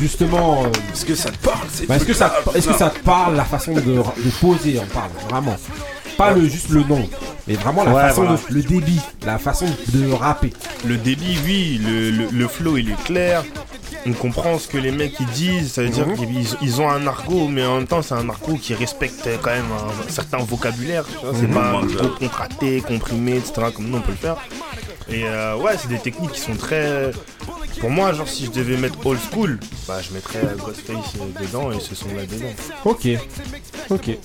justement. 0.00 0.64
euh, 0.64 0.68
Est-ce 0.92 1.04
que 1.04 1.14
ça 1.14 1.30
te 1.30 1.38
parle 1.38 1.58
bah, 1.88 1.96
est-ce 1.96 2.04
que, 2.04 2.14
ça, 2.14 2.34
est-ce 2.54 2.68
que 2.68 2.74
ça 2.74 2.90
te 2.90 2.98
parle 3.00 3.36
la 3.36 3.44
façon 3.44 3.72
de, 3.74 3.80
de 3.80 4.30
poser 4.40 4.80
On 4.82 4.86
parle, 4.94 5.10
vraiment. 5.30 5.56
Pas 6.16 6.32
le, 6.32 6.46
juste 6.48 6.68
le 6.70 6.82
nom, 6.82 7.08
mais 7.48 7.54
vraiment 7.54 7.84
la 7.84 7.92
Ouais, 7.94 8.02
façon, 8.02 8.22
voilà. 8.24 8.36
de, 8.48 8.54
le 8.54 8.62
débit, 8.62 9.00
la 9.24 9.38
façon 9.38 9.66
de 9.88 10.12
rapper. 10.12 10.52
Le 10.84 10.96
débit, 10.96 11.38
oui, 11.46 11.80
le, 11.82 12.10
le, 12.10 12.28
le 12.32 12.48
flow 12.48 12.76
il 12.76 12.90
est 12.90 13.04
clair. 13.04 13.42
On 14.06 14.12
comprend 14.12 14.58
ce 14.58 14.66
que 14.66 14.78
les 14.78 14.92
mecs 14.92 15.18
ils 15.20 15.26
disent, 15.26 15.72
ça 15.72 15.82
veut 15.82 15.88
dire 15.88 16.06
qu'ils 16.14 16.46
ils 16.62 16.80
ont 16.80 16.88
un 16.88 17.06
argot, 17.06 17.48
mais 17.48 17.64
en 17.64 17.76
même 17.76 17.86
temps 17.86 18.02
c'est 18.02 18.14
un 18.14 18.28
argot 18.28 18.54
qui 18.54 18.74
respecte 18.74 19.28
quand 19.42 19.50
même 19.50 19.70
un, 19.72 20.10
certain 20.10 20.38
vocabulaire. 20.38 21.04
tu 21.06 21.26
vois, 21.26 21.34
C'est 21.38 21.46
pas 21.46 21.80
trop 21.96 22.08
contracté, 22.08 22.80
comprimé, 22.80 23.36
etc. 23.36 23.68
comme 23.74 23.88
nous 23.88 23.98
on 23.98 24.00
peut 24.00 24.12
le 24.12 24.16
faire. 24.16 24.36
Et 25.08 25.24
euh, 25.24 25.56
ouais, 25.56 25.72
c'est 25.76 25.88
des 25.88 25.98
techniques 25.98 26.32
qui 26.32 26.40
sont 26.40 26.54
très. 26.54 27.10
Pour 27.80 27.90
moi, 27.90 28.12
genre 28.12 28.28
si 28.28 28.46
je 28.46 28.50
devais 28.50 28.76
mettre 28.76 29.04
old 29.04 29.18
school, 29.30 29.58
bah 29.88 30.00
je 30.02 30.12
mettrais 30.14 30.40
Ghostface 30.58 31.14
dedans 31.40 31.72
et 31.72 31.80
ce 31.80 31.94
son 31.94 32.08
là 32.14 32.26
dedans. 32.26 32.46
Ok, 32.84 33.08
ok. 33.90 34.18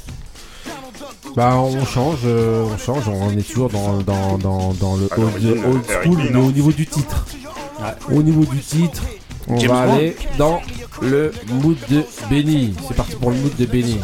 Bah 1.36 1.56
on 1.58 1.86
change, 1.86 2.20
euh, 2.26 2.64
on 2.64 2.78
change, 2.78 3.10
on 3.10 3.32
est 3.38 3.42
toujours 3.42 3.70
dans, 3.70 3.98
dans, 3.98 4.38
dans, 4.38 4.74
dans 4.74 4.96
le 4.96 5.08
À 5.12 5.20
old, 5.20 5.66
old 5.66 5.84
school, 5.86 6.18
mais 6.32 6.40
au 6.40 6.52
niveau 6.52 6.72
du 6.72 6.86
titre. 6.86 7.26
Au 8.10 8.24
niveau 8.24 8.46
du 8.46 8.60
titre, 8.60 9.04
on 9.48 9.58
James 9.58 9.70
va 9.70 9.86
Bond. 9.86 9.94
aller 9.94 10.16
dans 10.38 10.62
le 11.02 11.32
mood 11.62 11.78
de 11.90 12.04
Benny. 12.30 12.74
C'est 12.88 12.96
parti 12.96 13.16
pour 13.16 13.32
le 13.32 13.38
mood 13.38 13.56
de 13.56 13.66
Benny. 13.66 14.00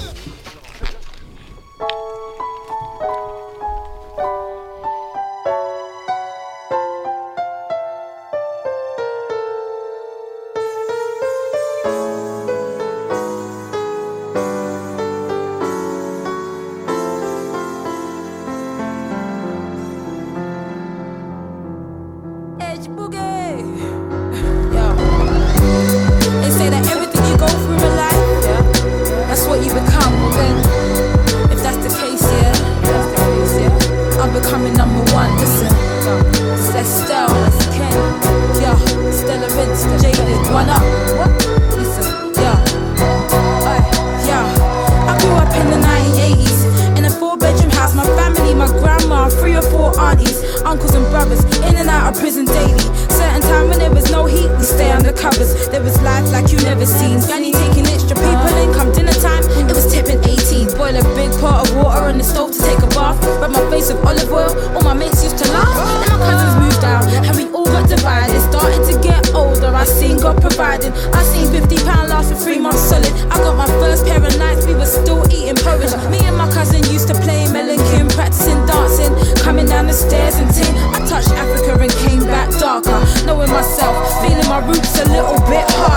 Never 56.82 56.98
seen. 56.98 57.20
Granny 57.28 57.52
taking 57.52 57.86
extra 57.88 58.16
people 58.16 58.54
in, 58.58 58.74
come 58.74 58.92
dinner 58.92 59.14
time, 59.14 59.44
it 59.70 59.76
was 59.76 59.86
tipping 59.92 60.18
18. 60.24 60.78
Boil 60.78 60.98
a 60.98 61.04
big 61.14 61.30
pot 61.40 61.70
of 61.70 61.76
water 61.76 62.10
on 62.10 62.18
the 62.18 62.24
stove 62.24 62.52
to 62.52 62.60
take 62.60 62.80
a 62.80 62.88
bath. 62.98 63.22
Rub 63.40 63.52
my 63.52 63.62
face 63.70 63.94
with 63.94 64.04
olive 64.06 64.32
oil, 64.32 64.50
all 64.76 64.82
my 64.82 64.94
mates 64.94 65.24
used 65.24 65.38
to 65.38 65.48
laugh. 65.52 65.70
Then 66.02 66.10
my 66.10 66.26
cousins 66.26 66.56
moved 66.58 66.84
out, 66.84 67.06
and 67.26 67.38
we 67.38 67.46
all 67.54 67.66
got 67.66 67.88
divided. 67.88 68.42
Started 68.50 68.82
to 68.90 68.96
get 69.02 69.34
older, 69.34 69.68
I 69.68 69.86
seen 69.86 70.18
God 70.18 70.42
providing. 70.42 70.94
I 71.14 71.22
seen 71.24 71.52
50 71.52 71.76
pound 71.86 72.10
last 72.10 72.34
for 72.34 72.40
three 72.40 72.60
months 72.60 72.82
solid. 72.82 73.14
I 73.30 73.38
got 73.38 73.56
my 73.58 73.68
first 73.78 74.06
pair 74.06 74.18
of 74.18 74.38
nights, 74.38 74.66
we 74.66 74.74
were 74.74 74.90
still 74.90 75.22
eating 75.30 75.58
porridge. 75.62 75.94
Me 76.10 76.20
and 76.26 76.38
my 76.38 76.50
cousin 76.52 76.82
used 76.92 77.08
to 77.10 77.16
play 77.22 77.46
Melon 77.52 77.82
practicing 78.10 78.58
dancing, 78.66 79.14
coming 79.44 79.68
down 79.68 79.88
the 79.88 79.94
stairs 79.94 80.36
and 80.36 80.50
ting. 80.54 80.74
I 80.96 81.00
touched 81.06 81.32
Africa 81.32 81.78
and 81.80 81.92
came 82.06 82.26
back 82.26 82.50
darker, 82.58 83.00
knowing 83.26 83.52
myself, 83.52 83.96
feeling 84.22 84.50
my 84.50 84.66
roots 84.66 84.98
a 85.00 85.06
little 85.06 85.40
bit 85.46 85.66
harder. 85.78 85.91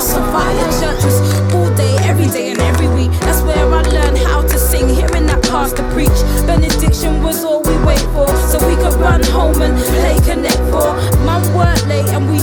house 0.00 0.14
on 0.14 0.32
fire. 0.32 0.72
Shirtless 0.80 1.18
all 1.54 1.70
day, 1.76 1.96
every 2.08 2.26
day, 2.26 2.50
and 2.52 2.60
every 2.60 2.88
week. 2.88 3.12
That's 3.20 3.42
where 3.42 3.66
I 3.66 3.82
learned 3.82 4.18
how 4.18 4.42
to 4.42 4.58
sing, 4.58 4.88
hearing 4.88 5.26
that 5.26 5.42
pastor 5.42 5.84
preach. 5.92 6.18
Benediction 6.46 7.22
was 7.22 7.44
all 7.44 7.62
we 7.62 7.76
wait 7.84 8.04
for, 8.14 8.28
so 8.48 8.56
we 8.66 8.76
could 8.76 8.94
run 8.94 9.22
home 9.24 9.60
and 9.60 9.76
play 9.76 10.16
Connect 10.24 10.62
for. 10.72 10.90
Mum 11.26 11.42
worked 11.54 11.86
late 11.86 12.08
and 12.08 12.30
we 12.30 12.39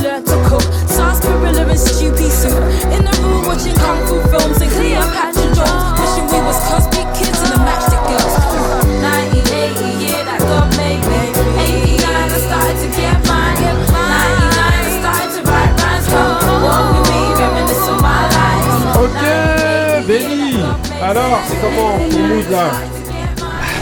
Alors, 21.08 21.39
c'est 21.47 21.55
comment 21.62 21.97
ton 22.10 22.20
mood 22.20 22.51
là 22.51 22.70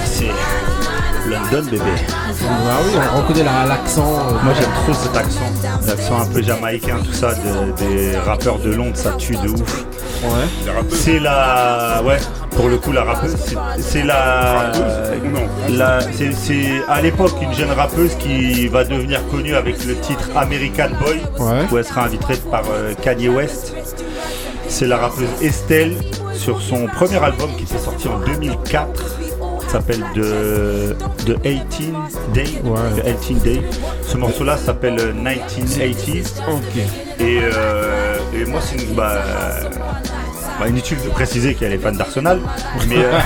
C'est 0.05 0.29
London 1.29 1.69
bébé. 1.71 1.83
Ah 2.47 2.77
oui, 2.85 2.99
on 3.13 3.17
reconnaît 3.21 3.43
la- 3.43 3.65
l'accent. 3.65 4.03
euh, 4.03 4.33
Moi 4.43 4.53
j'aime 4.59 4.69
trop 4.83 4.93
cet 4.93 5.17
accent, 5.17 5.39
l'accent 5.87 6.21
un 6.21 6.25
peu 6.27 6.43
jamaïcain, 6.43 6.97
tout 7.03 7.13
ça, 7.13 7.29
de- 7.33 7.71
des 7.83 8.15
rappeurs 8.17 8.59
de 8.59 8.71
Londres, 8.71 8.95
ça 8.95 9.13
tue 9.13 9.35
de 9.37 9.49
ouf. 9.49 9.85
Ouais. 10.23 10.73
C'est 10.91 11.19
la, 11.19 12.01
ouais, 12.05 12.17
pour 12.51 12.69
le 12.69 12.77
coup 12.77 12.91
la 12.91 13.03
rappeuse, 13.03 13.35
c'est- 13.79 14.03
la, 14.03 14.71
la, 15.69 15.99
c'est 16.15 16.31
c'est 16.33 16.69
à 16.87 17.01
l'époque 17.01 17.33
une 17.41 17.53
jeune 17.53 17.71
rappeuse 17.71 18.15
qui 18.19 18.67
va 18.67 18.83
devenir 18.83 19.19
connue 19.31 19.55
avec 19.55 19.83
le 19.85 19.95
titre 19.95 20.29
American 20.35 20.89
Boy, 21.01 21.21
Ouais. 21.39 21.65
où 21.71 21.77
elle 21.77 21.85
sera 21.85 22.03
invitée 22.05 22.35
par 22.51 22.63
euh, 22.71 22.93
Kanye 23.01 23.29
West. 23.29 23.73
C'est 24.67 24.87
la 24.87 24.97
rappeuse 24.97 25.29
Estelle 25.41 25.95
sur 26.45 26.61
son 26.61 26.85
premier 26.85 27.17
album 27.23 27.49
qui 27.57 27.63
était 27.63 27.79
sorti 27.79 28.07
en 28.07 28.19
2004. 28.19 28.87
ça 29.67 29.71
s'appelle 29.71 30.03
The, 30.13 30.95
The 31.25 31.43
18 31.43 31.93
Day. 32.35 32.45
Ouais. 32.63 33.01
The 33.01 33.17
18 33.19 33.33
Day. 33.41 33.61
Ce 34.03 34.15
morceau-là 34.15 34.55
s'appelle 34.55 34.97
euh, 34.99 35.11
1980s. 35.11 36.33
Ok. 36.47 36.77
Et, 37.19 37.39
euh, 37.41 38.17
et 38.35 38.45
moi, 38.45 38.59
c'est 38.61 38.75
une, 38.79 38.93
bah, 38.93 39.13
bah, 40.59 40.67
inutile 40.67 40.99
de 41.03 41.09
préciser 41.09 41.55
qu'elle 41.55 41.73
est 41.73 41.79
fan 41.79 41.97
d'Arsenal. 41.97 42.39
Mais, 42.87 42.95
euh, 42.99 43.19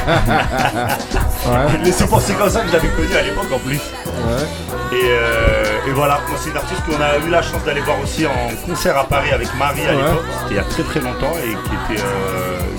c'est 1.91 2.07
pour 2.07 2.21
c'est 2.21 2.35
comme 2.35 2.49
ça 2.49 2.61
que 2.61 2.67
je 2.69 2.73
l'avais 2.73 2.87
connue 2.87 3.15
à 3.19 3.21
l'époque 3.21 3.51
en 3.53 3.59
plus. 3.59 3.75
Et, 4.93 4.95
euh, 4.95 5.87
et 5.89 5.91
voilà, 5.91 6.19
moi 6.29 6.37
c'est 6.41 6.51
une 6.51 6.57
artiste 6.57 6.81
qu'on 6.85 7.01
a 7.01 7.17
eu 7.25 7.29
la 7.29 7.41
chance 7.41 7.63
d'aller 7.65 7.81
voir 7.81 7.97
aussi 8.01 8.25
en 8.25 8.49
concert 8.65 8.97
à 8.97 9.03
Paris 9.07 9.31
avec 9.33 9.47
Marie 9.57 9.81
à 9.85 9.91
Ouais. 9.91 9.97
l'époque. 9.97 10.23
C'était 10.39 10.53
il 10.53 10.55
y 10.55 10.59
a 10.59 10.63
très 10.63 10.83
très 10.83 10.99
longtemps 11.01 11.33
et 11.43 11.49
qui 11.49 11.93
était. 11.93 12.01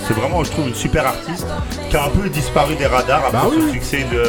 C'est 0.07 0.15
vraiment, 0.15 0.43
je 0.45 0.51
trouve, 0.51 0.69
une 0.69 0.75
super 0.75 1.07
artiste 1.07 1.47
qui 1.89 1.97
a 1.97 2.05
un 2.07 2.09
peu 2.11 2.29
disparu 2.29 2.75
des 2.77 2.87
radars 2.87 3.25
après 3.27 3.33
Bah 3.33 3.47
oui. 3.51 3.73
succès 3.73 4.05
de. 4.13 4.23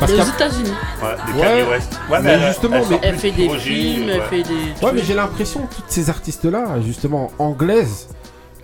Parce 0.00 0.12
qu'à- 0.12 0.22
États-Unis. 0.24 0.72
Ouais, 1.02 1.32
de 1.32 1.38
Ouais. 1.38 1.46
Kanye 1.46 1.70
West. 1.70 1.98
Ouais, 2.10 2.18
Mais 2.22 2.30
elle- 2.30 2.46
justement, 2.48 2.76
elle 2.76 2.84
mais- 2.90 3.00
Elle 3.02 3.16
fait 3.18 3.30
de 3.30 3.36
des 3.36 3.46
projets, 3.46 3.60
films, 3.70 4.08
elle 4.10 4.20
ouais. 4.20 4.26
fait 4.28 4.42
des. 4.42 4.84
Ouais, 4.86 4.92
mais 4.94 5.02
j'ai 5.06 5.14
l'impression 5.14 5.60
que 5.66 5.74
toutes 5.76 5.84
ces 5.88 6.10
artistes-là, 6.10 6.66
justement, 6.84 7.30
anglaises, 7.38 8.08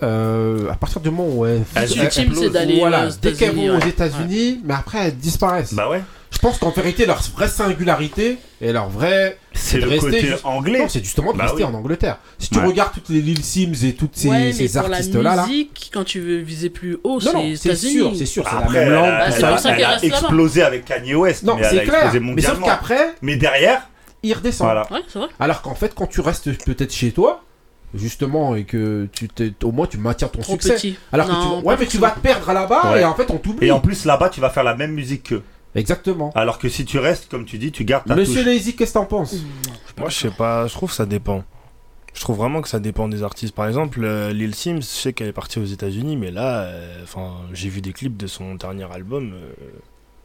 euh, 0.03 0.69
à 0.71 0.75
partir 0.75 0.99
du 1.01 1.09
moment 1.11 1.29
où 1.31 1.45
elles, 1.45 1.63
Elles 1.75 1.89
Le 1.95 2.03
ultime, 2.03 2.33
c'est 2.35 2.49
d'aller 2.49 2.79
voilà, 2.79 3.07
aux 3.07 3.09
dès 3.21 3.33
qu'elles 3.33 3.49
États-Unis. 3.49 3.67
vont 3.69 3.75
aux 3.75 3.79
ouais. 3.81 3.89
États-Unis, 3.89 4.61
mais 4.65 4.73
après 4.73 4.97
elles 5.05 5.17
disparaissent. 5.17 5.73
Bah 5.73 5.89
ouais. 5.89 6.01
Je 6.41 6.47
pense 6.47 6.57
qu'en 6.57 6.71
vérité, 6.71 7.05
leur 7.05 7.21
vraie 7.35 7.47
singularité 7.47 8.39
et 8.61 8.71
leur 8.73 8.89
vrai. 8.89 9.37
C'est 9.53 9.77
de 9.77 9.83
le 9.83 9.89
rester 9.89 10.05
côté 10.07 10.21
juste- 10.21 10.43
anglais. 10.43 10.79
Non, 10.79 10.89
c'est 10.89 11.03
justement 11.03 11.33
de 11.33 11.37
Bah 11.37 11.43
rester 11.43 11.63
oui. 11.63 11.69
en 11.69 11.73
Angleterre. 11.75 12.17
Si 12.39 12.49
tu 12.49 12.57
Ouais. 12.57 12.65
regardes 12.65 12.93
toutes 12.93 13.09
les 13.09 13.21
Lil 13.21 13.43
Sims 13.43 13.73
et 13.85 13.93
toutes 13.93 14.15
ces, 14.15 14.27
Ouais, 14.29 14.45
mais 14.45 14.51
ces 14.53 14.67
la 14.73 14.79
artistes-là, 14.81 15.35
là. 15.35 15.45
musique, 15.45 15.91
quand 15.93 16.03
tu 16.03 16.19
veux 16.19 16.37
viser 16.37 16.71
plus 16.71 16.97
haut, 17.03 17.19
c'est 17.19 17.29
c'est 17.57 17.69
États-Unis. 17.69 17.93
sûr, 17.93 18.11
c'est 18.15 18.25
sûr, 18.25 18.43
c'est 18.47 18.55
la 18.55 18.61
Après, 18.61 18.79
même 18.79 18.87
elle, 18.87 18.93
langue. 18.95 19.05
a- 19.05 19.11
Bah, 19.11 19.25
elle 19.27 19.33
elle 19.33 19.75
qu'elle 19.75 19.83
a 19.85 20.03
explosé 20.03 20.63
avec 20.63 20.85
Kanye 20.85 21.13
West. 21.13 21.43
Non, 21.43 21.55
mais 21.57 21.61
elle 21.63 21.69
c'est 21.69 21.79
a 21.81 21.83
clair. 22.09 22.21
Mais 22.21 22.41
sauf 22.41 22.59
qu'après, 22.63 23.13
Mais 23.21 23.35
derrière, 23.35 23.87
il 24.23 24.33
redescend. 24.33 24.65
voilà. 24.65 24.87
Ouais, 24.91 25.01
c'est 25.07 25.19
vrai. 25.19 25.27
Alors 25.39 25.61
qu'en 25.61 25.75
fait, 25.75 25.93
quand 25.93 26.07
tu 26.07 26.21
restes 26.21 26.51
peut-être 26.65 26.91
chez 26.91 27.11
toi, 27.11 27.43
justement, 27.93 28.55
et 28.55 28.63
que 28.63 29.07
tu 29.11 29.27
t'es, 29.27 29.53
au 29.63 29.71
moins 29.71 29.85
tu 29.85 29.97
maintiens 29.99 30.27
ton 30.27 30.41
Trop 30.41 30.53
succès. 30.53 30.73
petit. 30.73 30.97
Alors 31.11 31.27
que 31.27 31.31
tu, 31.33 31.37
pas 31.37 31.45
ouais, 31.67 31.75
mais 31.79 31.85
tu 31.85 31.97
forcément. 31.97 32.01
vas 32.07 32.11
te 32.11 32.19
perdre 32.19 32.51
là-bas 32.51 32.93
Ouais. 32.93 33.01
et 33.01 33.05
en 33.05 33.13
fait 33.13 33.29
on 33.29 33.37
t'oublie. 33.37 33.67
Et 33.67 33.71
en 33.71 33.79
plus, 33.79 34.05
là-bas, 34.05 34.29
tu 34.29 34.41
vas 34.41 34.49
faire 34.49 34.63
la 34.63 34.75
même 34.75 34.91
musique 34.93 35.29
qu'eux. 35.29 35.43
Exactement. 35.75 36.31
Alors 36.35 36.59
que 36.59 36.69
si 36.69 36.85
tu 36.85 36.99
restes, 36.99 37.29
comme 37.29 37.45
tu 37.45 37.57
dis, 37.57 37.71
tu 37.71 37.85
gardes 37.85 38.05
ta 38.05 38.15
Monsieur 38.15 38.43
touche. 38.43 38.45
Lazy, 38.45 38.75
qu'est-ce 38.75 38.93
que 38.93 38.99
t'en 38.99 39.05
penses 39.05 39.35
Moi, 39.97 40.09
je 40.09 40.15
sais 40.15 40.31
pas, 40.31 40.67
je 40.67 40.73
trouve 40.73 40.89
que 40.89 40.95
ça 40.95 41.05
dépend. 41.05 41.43
Je 42.13 42.19
trouve 42.19 42.37
vraiment 42.37 42.61
que 42.61 42.67
ça 42.67 42.79
dépend 42.79 43.07
des 43.07 43.23
artistes. 43.23 43.55
Par 43.55 43.67
exemple, 43.67 44.03
euh, 44.03 44.33
Lil 44.33 44.53
Sims, 44.53 44.81
je 44.81 44.85
sais 44.85 45.13
qu'elle 45.13 45.27
est 45.27 45.33
partie 45.33 45.59
aux 45.59 45.65
États-Unis, 45.65 46.17
mais 46.17 46.29
là, 46.29 46.63
euh, 46.63 47.03
enfin, 47.03 47.35
j'ai 47.53 47.69
vu 47.69 47.81
des 47.81 47.93
clips 47.93 48.17
de 48.17 48.27
son 48.27 48.55
dernier 48.55 48.91
album, 48.91 49.31
euh, 49.33 49.53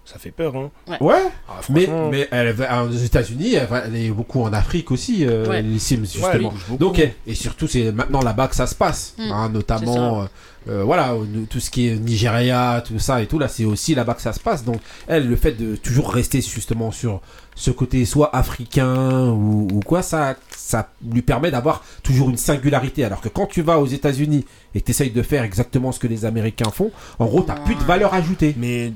ça 0.06 0.18
fait 0.18 0.30
peur, 0.30 0.54
hein. 0.56 0.70
Ouais. 1.00 1.14
Ah, 1.48 1.60
Mais, 1.68 1.88
mais 2.10 2.28
elle 2.30 2.52
va 2.52 2.84
aux 2.84 2.90
États-Unis, 2.90 3.54
elle, 3.56 3.96
est 3.96 4.10
beaucoup 4.10 4.40
en 4.40 4.52
Afrique 4.52 4.90
aussi, 4.92 5.26
euh, 5.26 5.46
Ouais. 5.48 5.62
les 5.62 5.78
Sims 5.80 5.96
ouais, 6.02 6.06
elle 6.32 6.42
justement. 6.54 6.76
Donc, 6.78 6.98
et, 7.00 7.14
et 7.26 7.34
surtout, 7.34 7.66
c'est 7.66 7.90
maintenant 7.92 8.22
là-bas 8.22 8.46
que 8.48 8.54
ça 8.56 8.66
se 8.68 8.74
passe, 8.74 9.14
Mm. 9.18 9.32
hein, 9.32 9.48
notamment, 9.48 10.22
euh, 10.22 10.26
euh, 10.68 10.82
voilà, 10.84 11.14
tout 11.50 11.58
ce 11.60 11.70
qui 11.70 11.88
est 11.88 11.96
Nigeria, 11.96 12.82
tout 12.86 12.98
ça 12.98 13.20
et 13.20 13.26
tout, 13.26 13.38
là, 13.38 13.48
c'est 13.48 13.64
aussi 13.64 13.94
là-bas 13.94 14.14
que 14.14 14.22
ça 14.22 14.32
se 14.32 14.40
passe. 14.40 14.64
Donc, 14.64 14.80
elle, 15.08 15.28
le 15.28 15.36
fait 15.36 15.52
de 15.52 15.76
toujours 15.76 16.12
rester 16.12 16.40
justement 16.40 16.90
sur 16.92 17.20
ce 17.56 17.70
côté 17.70 18.04
soit 18.04 18.34
africain 18.36 19.28
ou, 19.30 19.66
ou 19.72 19.80
quoi, 19.80 20.02
ça, 20.02 20.36
ça 20.56 20.88
lui 21.10 21.22
permet 21.22 21.50
d'avoir 21.50 21.82
toujours 22.02 22.28
une 22.30 22.36
singularité. 22.36 23.04
Alors 23.04 23.20
que 23.20 23.28
quand 23.28 23.46
tu 23.46 23.62
vas 23.62 23.78
aux 23.80 23.86
États-Unis 23.86 24.44
et 24.74 24.80
que 24.80 24.84
tu 24.86 24.90
essayes 24.90 25.10
de 25.10 25.22
faire 25.22 25.42
exactement 25.42 25.90
ce 25.92 25.98
que 25.98 26.06
les 26.06 26.24
Américains 26.24 26.70
font, 26.70 26.90
en 27.18 27.26
gros, 27.26 27.42
t'as 27.42 27.54
plus 27.54 27.74
de 27.76 27.82
valeur 27.84 28.12
ajoutée. 28.14 28.54
Mais 28.58 28.92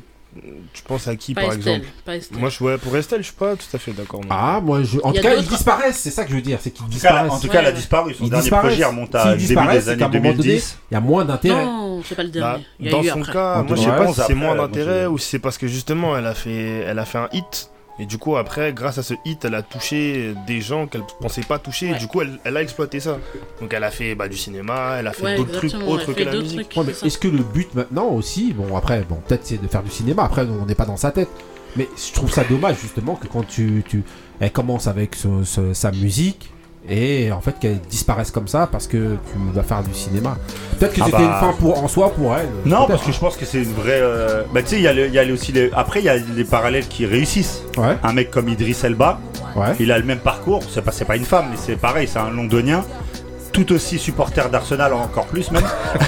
tu 0.72 0.82
penses 0.84 1.08
à 1.08 1.16
qui, 1.16 1.34
Pas 1.34 1.42
par 1.42 1.52
Estelle. 1.54 1.74
exemple 1.74 1.92
Pas 2.04 2.16
Estelle. 2.16 2.38
Moi, 2.38 2.48
je, 2.50 2.62
ouais, 2.64 2.78
pour 2.78 2.96
Estelle, 2.96 3.20
je 3.20 3.26
suis 3.26 3.34
pas 3.34 3.56
tout 3.56 3.66
à 3.74 3.78
fait 3.78 3.92
d'accord. 3.92 4.20
Ah, 4.30 4.60
moi, 4.62 4.82
je... 4.82 4.98
en 5.02 5.12
tout 5.12 5.20
cas, 5.20 5.34
ils 5.34 5.46
disparaissent, 5.46 5.98
c'est 5.98 6.10
ça 6.10 6.24
que 6.24 6.30
je 6.30 6.36
veux 6.36 6.42
dire, 6.42 6.58
c'est 6.60 6.70
qu'ils 6.70 6.84
En 6.84 6.88
tout 6.88 6.92
cas, 6.92 6.96
disparaissent. 6.98 7.32
en 7.32 7.40
tout 7.40 7.48
cas, 7.48 7.58
elle 7.60 7.66
a 7.66 7.72
disparu. 7.72 8.14
Son 8.14 8.24
Ils 8.24 8.30
dernier 8.30 8.42
disparaissent. 8.42 8.68
projet 8.74 8.84
remonte 8.84 9.14
à 9.14 9.34
début 9.34 9.46
des 9.46 9.88
années 9.88 10.02
un 10.02 10.08
moment 10.08 10.20
donné, 10.20 10.32
2010. 10.34 10.78
Il 10.90 10.94
y 10.94 10.96
a 10.96 11.00
moins 11.00 11.24
d'intérêt. 11.24 11.64
Non, 11.64 12.02
c'est 12.04 12.14
pas 12.14 12.22
le 12.22 12.28
Bah, 12.28 12.34
dernier. 12.40 12.66
Il 12.78 12.86
y 12.86 12.88
a 12.88 12.92
dans 12.92 13.02
eu 13.02 13.08
son 13.08 13.20
après. 13.20 13.32
cas, 13.32 13.62
moi, 13.62 13.76
je 13.76 13.82
sais 13.82 13.88
pas 13.88 14.12
si 14.12 14.20
c'est 14.26 14.34
moins 14.34 14.54
moi, 14.54 14.66
d'intérêt 14.68 15.06
ou 15.06 15.18
si 15.18 15.26
c'est 15.28 15.38
parce 15.38 15.58
que 15.58 15.66
justement, 15.66 16.16
elle 16.16 16.26
a 16.26 16.34
fait, 16.34 16.80
elle 16.86 16.98
a 16.98 17.04
fait 17.04 17.18
un 17.18 17.28
hit. 17.32 17.69
Et 18.00 18.06
du 18.06 18.16
coup, 18.16 18.36
après, 18.36 18.72
grâce 18.72 18.96
à 18.96 19.02
ce 19.02 19.12
hit, 19.26 19.44
elle 19.44 19.54
a 19.54 19.62
touché 19.62 20.34
des 20.46 20.60
gens 20.62 20.86
qu'elle 20.86 21.02
pensait 21.20 21.42
pas 21.42 21.58
toucher. 21.58 21.90
Et 21.90 21.94
du 21.94 22.06
coup, 22.06 22.22
elle, 22.22 22.38
elle 22.44 22.56
a 22.56 22.62
exploité 22.62 22.98
ça. 22.98 23.18
Donc, 23.60 23.74
elle 23.74 23.84
a 23.84 23.90
fait 23.90 24.14
bah, 24.14 24.26
du 24.26 24.38
cinéma, 24.38 24.96
elle 24.98 25.06
a 25.06 25.12
fait 25.12 25.22
Ouais, 25.24 25.36
d'autres 25.36 25.52
trucs 25.52 25.74
autres 25.86 26.12
que 26.14 26.22
la 26.22 26.34
musique. 26.34 26.70
trucs, 26.70 26.76
Ouais, 26.78 26.84
mais 26.86 26.92
c'est 26.94 27.00
ça. 27.00 27.06
est-ce 27.06 27.18
que 27.18 27.28
le 27.28 27.42
but 27.42 27.74
maintenant 27.74 28.08
aussi, 28.08 28.52
bon 28.54 28.74
après, 28.74 29.02
bon 29.08 29.16
peut-être 29.28 29.44
c'est 29.46 29.60
de 29.60 29.68
faire 29.68 29.82
du 29.82 29.90
cinéma, 29.90 30.24
après 30.24 30.46
on 30.46 30.64
n'est 30.64 30.74
pas 30.74 30.86
dans 30.86 30.96
sa 30.96 31.10
tête, 31.12 31.28
mais 31.76 31.88
je 31.96 32.12
trouve 32.14 32.32
ça 32.32 32.42
dommage 32.44 32.78
justement 32.80 33.16
que 33.16 33.26
quand 33.26 33.46
tu, 33.46 33.84
tu 33.86 34.02
elle 34.40 34.50
commence 34.50 34.86
avec 34.86 35.14
ce- 35.14 35.44
ce- 35.44 35.74
sa 35.74 35.92
musique 35.92 36.50
et 36.90 37.30
en 37.32 37.40
fait 37.40 37.58
qu'elle 37.58 37.78
disparaisse 37.88 38.30
comme 38.30 38.48
ça 38.48 38.68
parce 38.70 38.86
que 38.86 38.96
tu 39.32 39.38
vas 39.54 39.62
faire 39.62 39.82
du 39.82 39.94
cinéma. 39.94 40.36
Peut-être 40.78 40.94
que 40.94 41.00
Ah 41.02 41.04
c'était 41.06 41.18
bah. 41.18 41.40
une 41.42 41.48
fin 41.48 41.52
pour 41.58 41.82
en 41.82 41.88
soi 41.88 42.10
pour 42.12 42.34
elle. 42.36 42.48
Non, 42.66 42.86
parce 42.86 43.02
que 43.04 43.12
je 43.12 43.18
pense 43.18 43.36
que 43.36 43.44
c'est 43.44 43.62
une 43.62 43.72
vraie. 43.72 44.00
euh, 44.00 44.42
Bah, 44.52 44.62
tu 44.62 44.68
sais, 44.70 44.76
il 44.76 44.82
y 44.82 44.88
a, 44.88 44.92
le- 44.92 45.06
il 45.06 45.14
y 45.14 45.18
a 45.18 45.24
le- 45.24 45.34
aussi 45.34 45.52
les. 45.52 45.70
Après, 45.74 46.00
il 46.00 46.04
y 46.06 46.08
a 46.08 46.16
les 46.16 46.44
parallèles 46.44 46.86
qui 46.88 47.06
réussissent. 47.06 47.62
ouais, 47.76 47.96
Un 48.02 48.12
mec 48.12 48.30
comme 48.30 48.48
Idris 48.48 48.76
Elba, 48.82 49.20
ouais. 49.56 49.68
il 49.78 49.92
a 49.92 49.98
le 49.98 50.04
même 50.04 50.18
parcours. 50.18 50.62
C'est 50.68 50.82
pas, 50.82 50.92
c'est 50.92 51.04
pas 51.04 51.16
une 51.16 51.24
femme, 51.24 51.46
mais 51.50 51.56
c'est 51.56 51.76
pareil, 51.76 52.08
c'est 52.10 52.18
un 52.18 52.30
londonien. 52.30 52.82
Tout 53.52 53.72
aussi 53.72 53.98
supporter 53.98 54.48
d'Arsenal, 54.48 54.92
encore 54.92 55.26
plus 55.26 55.50
même. 55.50 55.64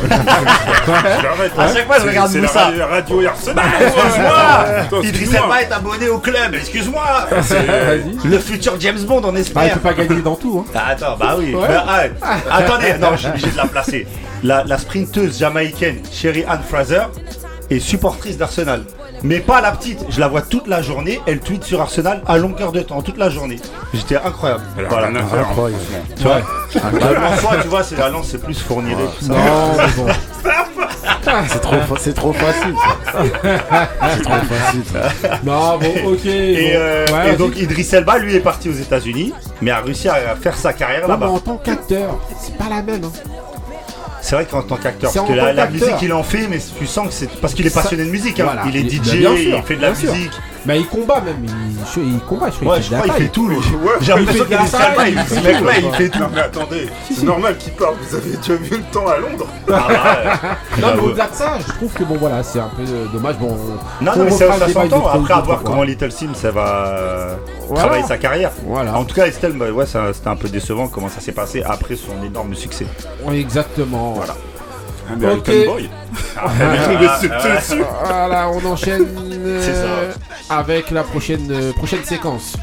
J'arrête, 0.89 1.53
À 1.59 1.73
chaque 1.75 1.87
fois, 1.87 1.97
je 2.01 2.07
regarde 2.07 2.31
c'est 2.31 2.41
Moussa. 2.41 2.71
la 2.71 2.87
radio, 2.87 3.27
Arsenal. 3.27 3.65
Excuse-moi 3.81 5.03
Idris 5.03 5.09
excuse-moi. 5.09 5.41
Elba 5.43 5.63
est 5.63 5.73
abonné 5.73 6.09
au 6.09 6.19
club, 6.19 6.55
excuse-moi 6.55 7.05
Vas-y. 7.31 8.29
Le 8.29 8.39
futur 8.39 8.75
James 8.79 9.01
Bond, 9.01 9.23
on 9.25 9.31
Ah, 9.31 9.33
il 9.33 9.41
espère 9.41 9.75
peut 9.75 9.81
pas 9.81 9.95
gagner 9.95 10.23
dans 10.23 10.37
tout. 10.37 10.65
Hein. 10.67 10.71
Ah, 10.75 10.91
Attends, 10.91 11.17
bah 11.19 11.35
oui. 11.39 11.55
Ouais. 11.55 11.67
Bah, 11.69 11.85
ah, 12.23 12.37
attendez, 12.51 12.95
non, 13.01 13.09
obligé 13.09 13.51
de 13.51 13.57
la 13.57 13.67
placer. 13.67 14.07
La, 14.45 14.65
la 14.65 14.79
sprinteuse 14.79 15.39
jamaïcaine 15.39 16.01
Sherry 16.13 16.45
Ann 16.49 16.61
Fraser 16.69 17.03
est 17.71 17.81
supportrice 17.81 18.37
d'Arsenal. 18.39 18.83
Mais 19.25 19.39
pas 19.41 19.61
la 19.61 19.71
petite, 19.73 20.05
je 20.09 20.19
la 20.21 20.29
vois 20.29 20.43
toute 20.43 20.67
la 20.67 20.83
journée, 20.83 21.21
elle 21.27 21.41
tweet 21.41 21.63
sur 21.65 21.81
Arsenal 21.81 22.23
à 22.27 22.39
longueur 22.39 22.73
de 22.73 22.81
temps, 22.81 23.03
toute 23.03 23.19
la 23.19 23.31
journée. 23.31 23.61
J'étais 23.95 24.17
incroyable. 24.17 24.63
Elle 24.79 24.87
Voilà. 24.87 25.07
rien 25.09 25.17
à 25.17 25.23
faire, 25.25 25.39
hein, 25.39 25.47
Incroyable. 25.51 25.83
franchement. 25.85 26.17
Tu 26.17 26.23
vois 26.25 26.41
Bah, 27.21 27.29
en 27.33 27.37
soi, 27.39 27.51
tu 27.63 27.69
vois, 27.69 27.83
c'est 27.85 27.97
la 27.99 28.09
lance, 28.09 28.29
c'est 28.31 28.43
plus 28.43 28.59
fourniré. 28.59 29.05
Non, 29.29 29.37
mais 29.79 29.87
bon. 29.97 30.07
C'est 31.49 31.61
trop, 31.61 31.77
fa- 31.77 31.95
c'est 32.01 32.13
trop 32.15 32.33
facile. 32.33 32.75
ça. 33.13 33.23
c'est 34.17 34.23
trop 34.23 34.33
facile. 34.35 34.83
ça. 34.93 35.39
Non, 35.45 35.79
bon, 35.79 36.13
ok. 36.13 36.27
Et, 36.27 36.73
bon. 36.75 36.79
euh, 36.81 37.07
Ouais, 37.07 37.13
et 37.13 37.29
vas-y. 37.29 37.37
donc 37.37 37.57
Idris 37.59 37.89
Elba, 37.93 38.19
lui, 38.19 38.35
est 38.35 38.41
parti 38.41 38.69
aux 38.69 38.73
États-Unis, 38.75 39.33
mais 39.61 39.71
a 39.71 39.81
réussi 39.81 40.09
à 40.09 40.35
faire 40.41 40.57
sa 40.57 40.73
carrière 40.73 41.07
là-bas. 41.07 41.29
en 41.29 41.39
tant 41.39 41.57
qu'acteur, 41.59 42.19
c'est 42.41 42.57
pas 42.57 42.69
la 42.69 42.83
même. 42.83 43.05
Hein. 43.05 43.13
C'est 44.23 44.37
vrai 44.37 44.47
qu'en 44.47 44.63
tant 44.63 44.77
qu'acteur, 44.77 45.13
parce 45.13 45.29
que 45.29 45.33
la, 45.35 45.67
musique 45.69 46.01
il 46.01 46.13
en 46.13 46.23
fait, 46.23 46.47
mais 46.49 46.59
tu 46.79 46.87
sens 46.87 47.09
que 47.09 47.13
c'est 47.13 47.29
parce 47.41 47.55
qu'il 47.55 47.67
est 47.67 47.75
passionné 47.75 48.05
de 48.05 48.11
musique. 48.11 48.39
hein. 48.41 48.45
Voilà. 48.45 48.63
Il 48.69 48.77
est 48.77 48.89
DJ, 48.89 49.17
bien 49.19 49.37
sûr, 49.37 49.57
il 49.59 49.63
fait 49.65 49.77
de 49.77 49.83
la 49.83 49.95
sûr. 49.95 50.15
Mais 50.65 50.79
il 50.81 50.87
combat 50.87 51.21
même. 51.21 51.45
Il, 51.97 52.03
il 52.15 52.21
combat, 52.21 52.51
je 52.51 52.57
crois. 52.61 52.75
Ouais, 52.75 52.79
il 52.81 52.83
je 52.85 52.95
crois 52.95 53.03
qu'il 53.03 53.25
fait 53.25 53.29
tout 53.33 53.49
lui. 53.49 53.57
J'ai 54.01 54.13
Il 54.13 54.19
l'impression 54.19 54.45
qu'il 54.45 54.53
est 54.55 54.57
il 54.57 54.63
il 54.63 55.19
ce 55.29 55.35
fait 55.35 55.43
mec-là, 55.43 55.73
tout, 55.73 55.79
il 55.79 55.83
quoi. 55.83 55.93
fait 55.97 56.09
tout. 56.09 56.19
Non 56.21 56.29
mais 56.35 56.41
attendez, 56.41 56.89
c'est 57.11 57.23
normal 57.25 57.57
qu'il 57.59 57.73
parle, 57.73 57.95
vous 58.01 58.15
avez 58.17 58.37
déjà 58.37 58.55
vu 58.55 58.77
le 58.77 58.83
temps 58.93 59.07
à 59.09 59.17
Londres 59.19 59.47
Ah. 59.73 59.73
Non, 59.73 59.79
mais 60.77 60.81
J'avoue. 60.83 61.07
au-delà 61.09 61.27
de 61.29 61.35
ça, 61.35 61.59
je 61.67 61.73
trouve 61.73 61.93
que 61.93 62.05
bon, 62.05 62.17
voilà, 62.19 62.43
c'est 62.43 62.61
un 62.61 62.71
peu 62.77 62.83
euh, 62.83 63.07
dommage. 63.13 63.37
Bon, 63.39 63.49
on- 63.59 64.05
Non, 64.05 64.13
on 64.15 64.19
non, 64.19 64.25
mais 64.25 64.31
ça, 64.31 64.69
s'entend. 64.69 65.07
Après, 65.09 65.35
à 65.35 65.41
voir 65.41 65.63
comment 65.63 65.83
Little 65.83 66.13
Sim 66.13 66.31
ça 66.35 66.51
va 66.51 66.87
euh, 66.87 67.35
Voilà. 67.69 67.83
travailler 67.85 68.05
sa 68.07 68.19
carrière. 68.19 68.51
Voilà. 68.67 68.97
En 68.97 69.05
tout 69.05 69.15
cas, 69.15 69.27
Estelle, 69.27 69.53
bah, 69.55 69.71
ouais, 69.71 69.85
c'était 69.87 70.29
un 70.29 70.37
peu 70.37 70.49
décevant 70.49 70.89
comment 70.89 71.09
ça 71.09 71.21
s'est 71.21 71.33
passé 71.33 71.63
après 71.65 71.97
son 71.97 72.23
énorme 72.25 72.55
succès. 72.55 72.87
Exactement. 73.33 74.13
Voilà. 74.13 74.35
American 75.13 75.39
Ok. 75.39 75.67
Boy. 75.67 75.91
Ah, 76.37 76.51
ah. 76.61 77.21
Voilà, 78.05 78.51
on 78.51 78.65
enchaîne 78.67 79.07
euh, 79.19 80.13
avec 80.49 80.91
la 80.91 81.03
prochaine, 81.03 81.49
euh, 81.51 81.73
prochaine 81.73 82.05
séquence. 82.05 82.57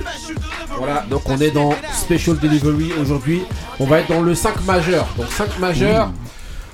Voilà, 0.77 1.05
donc 1.09 1.21
on 1.27 1.37
est 1.39 1.51
dans 1.51 1.73
Special 1.93 2.37
Delivery 2.37 2.93
aujourd'hui. 2.99 3.41
On 3.79 3.85
va 3.85 3.99
être 3.99 4.09
dans 4.09 4.21
le 4.21 4.33
5 4.35 4.65
majeur. 4.65 5.07
Donc 5.17 5.27
5 5.27 5.59
majeur. 5.59 6.11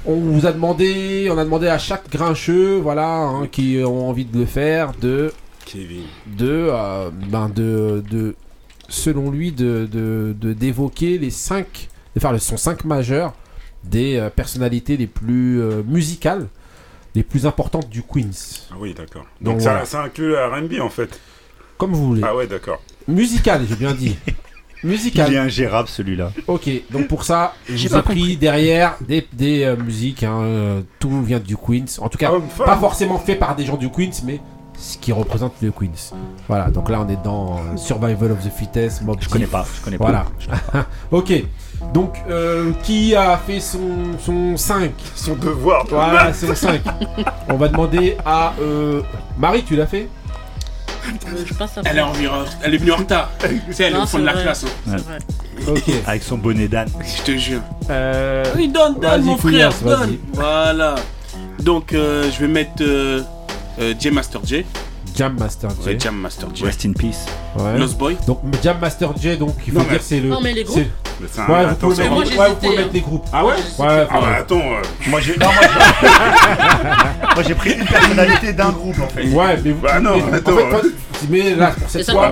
On 0.06 0.16
vous 0.16 0.46
a 0.46 0.52
demandé, 0.52 1.30
on 1.32 1.38
a 1.38 1.44
demandé 1.44 1.68
à 1.68 1.80
chaque 1.80 2.10
grincheux, 2.12 2.78
voilà, 2.78 3.08
hein, 3.08 3.48
qui 3.48 3.82
ont 3.84 4.08
envie 4.08 4.26
de 4.26 4.38
le 4.38 4.46
faire, 4.46 4.92
de, 5.02 5.34
Kevin. 5.66 6.04
de, 6.28 6.70
euh, 6.72 7.10
ben 7.28 7.50
de, 7.50 8.04
de, 8.12 8.36
selon 8.88 9.32
lui, 9.32 9.52
de, 9.52 10.36
d'évoquer 10.40 11.18
les 11.18 11.32
cinq, 11.32 11.90
de 12.16 12.20
faire 12.20 12.32
le 12.32 12.40
son 12.40 12.56
5 12.56 12.86
majeurs 12.86 13.34
des 13.90 14.18
euh, 14.18 14.30
personnalités 14.30 14.98
les 14.98 15.08
plus 15.08 15.62
euh, 15.62 15.84
musicales, 15.84 16.48
les 17.16 17.24
plus 17.24 17.46
importantes 17.46 17.90
du 17.90 18.02
Queens. 18.04 18.64
Ah 18.72 18.76
oui, 18.80 18.94
d'accord. 18.94 19.26
Donc 19.42 19.56
Donc, 19.56 19.62
ça, 19.62 19.72
voilà. 19.72 19.86
ça 19.86 20.04
inclut 20.04 20.30
le 20.30 20.38
RB 20.46 20.82
en 20.82 20.90
fait. 20.90 21.20
Comme 21.78 21.94
vous 21.94 22.08
voulez. 22.08 22.22
Ah 22.24 22.36
ouais, 22.36 22.48
d'accord. 22.48 22.82
Musical, 23.08 23.66
j'ai 23.68 23.76
bien 23.76 23.94
dit. 23.94 24.18
Musical. 24.84 25.32
Il 25.32 25.36
est 25.36 25.40
ingérable 25.40 25.88
celui-là. 25.90 26.32
Ok, 26.48 26.70
donc 26.92 27.08
pour 27.08 27.24
ça, 27.24 27.56
J'ai 27.70 27.90
pas 27.90 28.04
pris 28.04 28.38
derrière 28.38 28.98
des, 29.02 29.28
des 29.34 29.64
euh, 29.64 29.76
musiques, 29.76 30.24
hein, 30.24 30.42
euh, 30.42 30.82
tout 31.00 31.24
vient 31.24 31.40
du 31.40 31.58
Queens. 31.58 31.86
En 32.00 32.10
tout 32.10 32.18
cas, 32.20 32.32
pas 32.58 32.78
forcément 32.78 33.18
fait 33.18 33.36
par 33.36 33.56
des 33.56 33.66
gens 33.66 33.78
du 33.78 33.90
Queens, 33.90 34.12
mais 34.26 34.40
ce 34.78 34.98
qui 34.98 35.12
représente 35.12 35.54
le 35.62 35.72
Queens. 35.72 36.14
Voilà, 36.48 36.70
donc 36.70 36.90
là 36.90 37.02
on 37.02 37.10
est 37.10 37.22
dans 37.24 37.58
euh, 37.58 37.78
Survival 37.78 38.32
of 38.32 38.46
the 38.46 38.52
Fittest, 38.52 39.02
Mob 39.02 39.18
Je 39.22 39.30
connais 39.30 39.48
pas, 39.48 39.66
je 39.76 39.82
connais 39.84 39.98
Voilà. 39.98 40.26
pas. 40.72 40.86
ok, 41.12 41.34
donc 41.94 42.16
euh, 42.30 42.72
qui 42.84 43.16
a 43.16 43.38
fait 43.38 43.60
son, 43.60 44.18
son 44.20 44.58
5 44.58 44.92
Son 45.16 45.36
devoir. 45.36 45.86
Voilà, 45.90 46.34
son 46.34 46.54
5. 46.56 46.82
On 47.50 47.56
va 47.56 47.68
demander 47.68 48.18
à 48.26 48.54
euh, 48.62 49.02
Marie, 49.38 49.64
tu 49.64 49.76
l'as 49.76 49.88
fait? 49.88 50.08
Euh, 51.08 51.44
Je 51.46 51.54
Elle 51.86 51.98
est, 52.00 52.02
en 52.02 52.12
elle 52.64 52.74
est 52.74 52.78
venue 52.78 52.92
en 52.92 52.96
retard. 52.98 53.30
Tu 53.68 53.74
sais, 53.74 53.84
elle 53.84 53.94
est 53.94 53.96
Non, 53.96 54.04
au 54.04 54.08
fond 54.08 54.18
c'est 54.18 54.22
de 54.22 54.26
la 54.26 54.34
vrai. 54.34 54.44
classe. 54.44 54.66
hein. 54.66 54.96
C'est 54.98 55.04
vrai. 55.06 55.18
Ok. 55.68 55.94
Avec 56.08 56.24
son 56.24 56.38
bonnet 56.38 56.68
d'âne. 56.68 56.90
Je 57.18 57.22
te 57.24 57.38
jure. 57.38 57.62
Euh, 57.90 58.44
Oui, 58.56 58.68
donne, 58.70 59.00
donne, 59.00 59.22
mon 59.24 59.38
frère, 59.38 59.72
donne. 59.84 60.18
Voilà. 60.34 60.96
Donc, 61.60 61.94
euh, 61.94 62.30
je 62.32 62.40
vais 62.40 62.48
mettre 62.48 62.72
euh, 62.82 63.22
euh, 63.80 63.94
J 64.00 64.10
Master 64.12 64.42
J. 64.44 64.66
Jam 65.16 65.36
Master 65.40 65.70
J. 65.82 65.88
Ouais, 65.90 65.98
Jam 66.00 66.16
Master 66.16 66.48
J. 66.54 66.64
Rest 66.66 66.86
in 66.86 66.92
peace. 66.94 67.26
Ouais. 67.58 67.78
Lost 67.78 67.98
Boy. 67.98 68.18
Donc 68.28 68.40
Jam 68.64 68.78
Master 68.82 69.12
J, 69.20 69.38
donc 69.38 69.56
il 69.66 69.72
faut 69.74 69.80
Non, 69.80 69.84
dire 69.86 69.94
mais- 69.94 70.00
c'est 70.02 70.20
le. 70.20 70.30
Non, 70.30 70.40
mais 70.42 70.54
les 70.54 70.64
groupes. 70.64 70.84
Mais 71.22 71.28
un- 71.38 71.48
Ouais, 71.50 71.66
vous 71.70 71.76
pouvez, 71.76 71.96
mettre, 72.04 72.10
moi, 72.12 72.20
ouais, 72.20 72.26
j'ai 72.30 72.36
vous 72.36 72.42
hésité, 72.44 72.56
pouvez 72.68 72.78
mettre 72.78 72.94
les 72.94 73.00
groupes. 73.02 73.26
Ah 73.32 73.46
ouais 73.46 73.54
Ouais, 73.54 74.08
Ah 74.10 74.20
bah 74.20 74.28
attends. 74.40 74.58
euh, 74.60 74.82
Moi 75.08 75.22
j'ai 75.22 75.38
non, 75.38 75.46
moi, 75.46 75.54
j'ai- 76.02 76.08
moi, 77.36 77.44
j'ai 77.48 77.56
pris 77.56 77.72
une 77.74 77.86
personnalité 77.86 78.54
d'un 78.54 78.70
groupe 78.72 79.00
en 79.00 79.08
fait. 79.08 79.24
Ouais, 79.28 79.58
mais 79.64 79.72
vous 79.72 79.82
Bah 79.82 79.90
pouvez- 79.98 80.04
non, 80.04 80.18
mais, 80.30 80.38
attends, 80.38 80.52
en 80.52 80.56
fait, 80.58 80.70
toi, 80.70 80.82
mais 81.30 81.56
là, 81.56 81.68
pour 81.72 81.84
Et 81.88 81.90
cette 82.04 82.12
fois, 82.12 82.32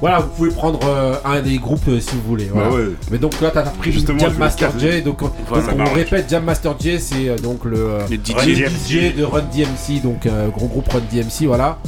voilà, 0.00 0.20
vous 0.20 0.28
pouvez 0.28 0.50
prendre 0.50 0.78
euh, 0.86 1.14
un 1.24 1.40
des 1.40 1.58
groupes 1.58 1.88
euh, 1.88 1.98
si 1.98 2.10
vous 2.14 2.22
voulez. 2.28 2.48
Bah 2.54 2.68
ouais. 2.70 2.90
Mais 3.10 3.18
donc 3.18 3.40
là, 3.40 3.50
t'as 3.52 3.62
pris 3.62 3.90
Justement, 3.90 4.20
Jam 4.20 4.34
Master 4.34 4.70
J, 4.78 5.02
donc, 5.02 5.20
on- 5.22 5.30
Voilà, 5.48 5.62
donc, 5.64 5.70
ça 5.72 5.74
on 5.74 5.78
marche. 5.78 5.94
répète 5.94 6.30
Jam 6.30 6.44
Master 6.44 6.74
J, 6.78 7.00
c'est 7.00 7.42
donc 7.42 7.64
le, 7.64 7.76
euh, 7.78 7.98
Le 8.08 8.16
le 8.16 8.22
DJ. 8.22 8.68
DJ 8.68 9.16
de 9.16 9.24
Run 9.24 9.42
DMC, 9.52 10.00
donc 10.04 10.26
euh, 10.26 10.48
gros 10.50 10.68
groupe 10.68 10.88
Run 10.92 11.00
DMC, 11.10 11.46
voilà. 11.46 11.78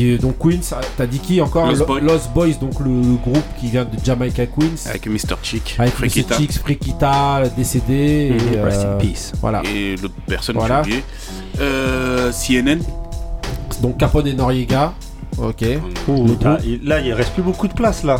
Qui 0.00 0.12
est 0.12 0.18
donc 0.18 0.38
Queens, 0.38 0.60
ah, 0.72 0.80
t'as 0.96 1.04
dit 1.06 1.18
qui 1.18 1.42
encore 1.42 1.66
Lost 1.66 1.80
Lo- 1.80 1.86
Boys. 1.86 2.00
Lost 2.00 2.30
Boys, 2.32 2.52
donc 2.58 2.80
le, 2.80 2.86
le 3.02 3.16
groupe 3.16 3.44
qui 3.60 3.66
vient 3.66 3.84
de 3.84 3.98
Jamaica 4.02 4.46
Queens. 4.46 4.86
Avec 4.88 5.06
Mr. 5.06 5.36
Chick. 5.42 5.74
Avec 5.78 5.92
Freakita. 5.92 6.34
Mr. 6.36 6.40
Chicks, 6.40 6.52
Freakita, 6.58 7.42
décédé. 7.54 8.32
et, 8.34 8.56
Mhm. 8.56 8.64
Rest 8.64 8.80
in 8.80 8.84
euh, 8.86 8.98
peace. 8.98 9.32
Voilà. 9.42 9.60
Et 9.66 9.96
l'autre 9.96 10.14
personne 10.26 10.56
Voilà. 10.56 10.80
que 10.80 10.88
j'ai 10.88 10.96
oublié. 10.96 11.04
Euh, 11.60 12.32
CNN. 12.32 12.78
Donc 13.82 13.98
Capone 13.98 14.26
et 14.26 14.32
Noriega. 14.32 14.94
Ok. 15.38 15.60
Le 15.62 16.44
là, 16.44 16.58
il, 16.64 16.80
là, 16.86 17.00
il 17.00 17.12
reste 17.14 17.32
plus 17.32 17.42
beaucoup 17.42 17.66
de 17.66 17.72
place 17.72 18.02
là. 18.04 18.16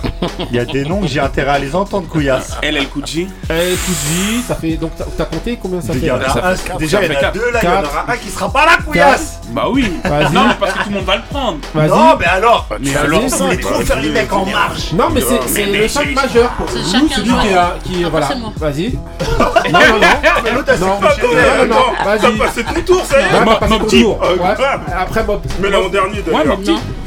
Il 0.50 0.56
y 0.56 0.58
a 0.58 0.64
des 0.64 0.84
noms 0.84 1.00
que 1.02 1.06
j'ai 1.06 1.20
intérêt 1.20 1.50
à 1.50 1.58
les 1.58 1.74
entendre, 1.74 2.08
couillasse. 2.08 2.56
LL 2.62 2.86
J. 3.04 3.26
Eh, 3.50 3.76
Fuji, 3.76 4.42
ça 4.46 4.54
fait. 4.54 4.76
Donc 4.76 4.92
t'as 5.18 5.24
compté 5.26 5.58
combien 5.60 5.80
ça 5.82 5.92
Il 5.92 6.00
fait 6.00 6.06
y 6.06 6.10
en 6.10 6.18
ça 6.20 6.40
a 6.40 6.52
un, 6.52 6.56
fait- 6.56 6.78
déjà 6.78 6.98
ça 6.98 7.04
il 7.04 7.10
y 7.10 7.10
en 7.10 7.12
fait 7.12 7.16
a 7.18 7.20
quatre. 7.20 7.34
deux 7.34 7.50
là, 7.52 7.58
il 7.62 7.64
y 7.68 7.72
en 7.72 7.82
aura 7.82 8.04
un 8.08 8.16
qui 8.16 8.28
sera 8.30 8.50
pas 8.50 8.64
là, 8.64 8.72
couillasse. 8.86 9.40
Bah 9.50 9.64
oui. 9.70 9.92
Vas-y. 10.04 10.32
Non, 10.32 10.42
parce 10.58 10.72
que 10.72 10.78
tout 10.84 10.88
le 10.90 10.94
monde 10.94 11.04
va 11.04 11.16
le 11.16 11.22
prendre. 11.30 11.58
Vas-y. 11.74 11.88
Non, 11.88 12.16
mais 12.18 12.24
alors 12.26 12.66
Mais 12.80 12.90
Vas-y, 12.90 13.04
alors. 13.04 13.20
Vous 13.20 13.36
voulez 13.44 13.56
trop 13.58 13.80
faire 13.82 14.00
les 14.00 14.08
mecs 14.10 14.32
en 14.32 14.46
marche 14.46 14.92
Non, 14.92 15.06
mais 15.12 15.20
c'est 15.20 15.40
Mais- 15.54 15.66
mais 15.72 15.78
le 15.78 15.88
5 15.88 16.14
majeur 16.14 16.50
pour 16.52 16.66
nous, 16.66 16.84
chacun 16.92 17.14
celui 17.16 17.32
qui 17.40 17.48
est. 17.48 17.54
là, 17.54 17.74
qui 17.84 18.02
Ah, 18.04 18.08
voilà. 18.10 18.28
Vas-y. 18.56 18.98
Non, 19.70 19.78
non, 19.78 19.98
non. 20.00 20.06
Mais 20.44 20.52
l'autre, 20.52 20.68
elle 20.72 20.80
Non, 20.80 21.00
s'est 21.00 21.20
fait 21.20 21.66
non, 21.66 21.74
non, 21.74 21.82
T'as 22.02 22.16
vas-y. 22.16 22.38
passé 22.38 22.64
ton 22.64 22.80
tour, 22.82 23.04
ça 23.04 23.20
y 23.20 23.24
est. 23.24 23.26
Ah. 23.34 25.02
Après 25.02 25.24
Mob 25.24 25.40
Mais 25.60 25.70
là 25.70 25.80
en 25.80 25.88
dernier 25.88 26.22
d'ailleurs. 26.22 26.58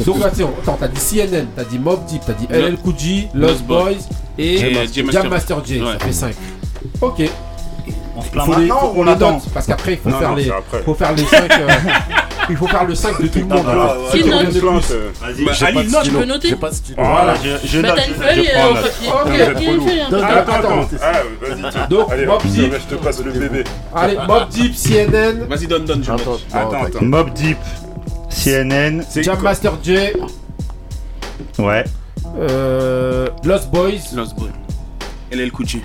Donc 0.05 0.19
là, 0.19 0.27
attends, 0.27 0.77
t'as 0.79 0.87
dit 0.87 0.99
CNN, 0.99 1.45
t'as 1.55 1.63
dit 1.63 1.79
Mob 1.79 2.05
Deep, 2.05 2.21
t'as 2.25 2.33
dit 2.33 2.47
LL 2.49 2.77
Cool 2.77 2.93
J, 2.97 3.27
Lost 3.33 3.63
Boys 3.63 3.91
et 4.37 4.57
Jam 5.11 5.29
Master- 5.29 5.63
J. 5.65 5.79
Ça 5.79 6.05
fait 6.05 6.11
5. 6.11 6.35
Ok. 7.01 7.21
On 8.15 8.21
se 8.21 8.29
plaint 8.29 8.45
faut 8.45 8.51
les, 8.53 8.57
maintenant 8.67 8.79
faut 8.79 8.87
ou 8.95 9.01
on 9.01 9.03
les 9.05 9.11
attend 9.11 9.31
note 9.33 9.41
parce 9.53 9.65
qu'après 9.65 9.93
il 9.93 9.97
faut 9.97 10.09
Non, 10.09 10.19
faire 10.19 10.29
non, 10.29 10.35
les, 10.35 10.43
c'est 10.43 10.51
après. 10.51 10.83
faut 10.83 10.93
faire 10.93 11.13
les 11.15 11.23
5 11.25 11.51
il 12.49 12.57
faut 12.57 12.67
faire 12.67 12.83
le 12.85 12.93
5 12.95 13.21
de 13.21 13.27
tout 13.27 13.39
le 13.39 13.45
monde. 13.45 13.65
Ceux 14.11 14.19
qui 14.19 14.29
euh, 14.29 15.09
Vas-y, 15.21 15.45
Bah, 15.45 15.51
j'ai 15.53 15.65
Ali, 15.65 15.77
note, 15.77 15.85
Tu 15.87 15.99
stylo. 15.99 16.19
peux 16.19 16.25
noter 16.25 16.47
J'ai 16.49 16.55
pas 16.55 16.69
de 16.69 16.75
stylo. 16.75 16.97
Voilà, 17.03 17.33
je, 17.43 17.67
je 17.67 17.81
Bah 17.81 17.87
note. 17.87 17.97
t'as 17.97 18.05
une 18.07 18.13
je- 18.13 18.19
feuille 18.19 18.35
je 18.35 18.41
et 18.41 18.53
prends 18.53 18.67
un 18.69 18.73
note. 18.73 18.83
papier. 18.83 19.09
Ok. 19.09 19.53
Papier. 19.53 20.01
Attends, 20.01 20.17
attends. 20.53 20.53
attends. 20.53 20.87
Ah, 21.01 21.11
vas-y. 21.41 21.89
Donc, 21.89 22.11
Allez, 22.11 22.25
Mob 22.27 22.41
Deep. 22.45 22.73
je 22.73 22.95
te 22.95 23.03
passe 23.03 23.23
le 23.23 23.31
bébé. 23.31 23.63
Allez, 23.95 24.17
Mob 24.27 24.49
Deep, 24.49 24.75
CNN, 24.75 25.45
Vas-y, 25.49 25.67
donne, 25.67 25.85
donne. 25.85 26.03
je 26.03 26.11
Attends, 26.11 26.31
note. 26.31 26.41
attends. 26.53 27.01
Mob 27.05 27.33
Deep, 27.33 27.57
CNN, 28.33 29.01
C'est 29.07 29.23
Jam 29.23 29.35
quoi 29.35 29.49
Master 29.49 29.77
J, 29.83 29.97
ouais. 31.59 31.83
euh, 32.37 33.27
Lost 33.43 33.69
Boys, 33.71 34.15
Lost 34.15 34.35
Boy. 34.35 34.49
LL 35.31 35.51
Cool 35.51 35.67
J. 35.67 35.81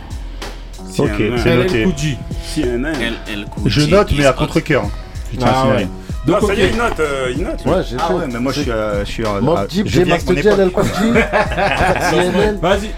Ok, 0.99 1.11
c'est 1.17 1.55
LL 1.55 1.59
noté. 1.59 1.85
Cool 1.85 1.99
J. 1.99 2.17
CNN. 2.55 2.93
LL 3.27 3.45
Cool 3.51 3.71
Je 3.71 3.81
note, 3.83 4.11
mais 4.13 4.23
is 4.23 4.27
à 4.27 4.33
contre-coeur. 4.33 4.85
Je 5.33 5.39
tiens 5.39 5.47
à 5.47 5.51
Ah 5.51 5.63
signaler. 5.63 5.87
Donc 6.27 6.41
ça 6.43 6.55
y 6.55 6.61
est, 6.61 6.71
il 6.71 6.77
note, 6.77 7.01
euh, 7.01 7.33
il 7.37 7.43
note. 7.43 7.65
Ouais, 7.65 7.83
j'ai 7.89 7.97
Ah 7.99 8.13
ouais, 8.15 8.27
mais 8.31 8.39
moi 8.41 8.53
je 8.53 8.61
suis, 8.63 8.71
euh, 8.71 9.05
je 9.05 9.11
suis. 9.11 9.23
Mob 9.23 9.57
ah, 9.59 9.67
Deep, 9.67 9.87
je 9.87 9.93
J 9.93 10.03
viens 10.03 10.15
avec 10.15 10.27
mon 10.27 10.35
Master 10.35 10.57
J. 10.57 10.61
LL 10.63 10.71
Cool 10.73 10.85
J, 10.85 12.11
CNN. 12.11 12.59
Vas-y. 12.61 12.91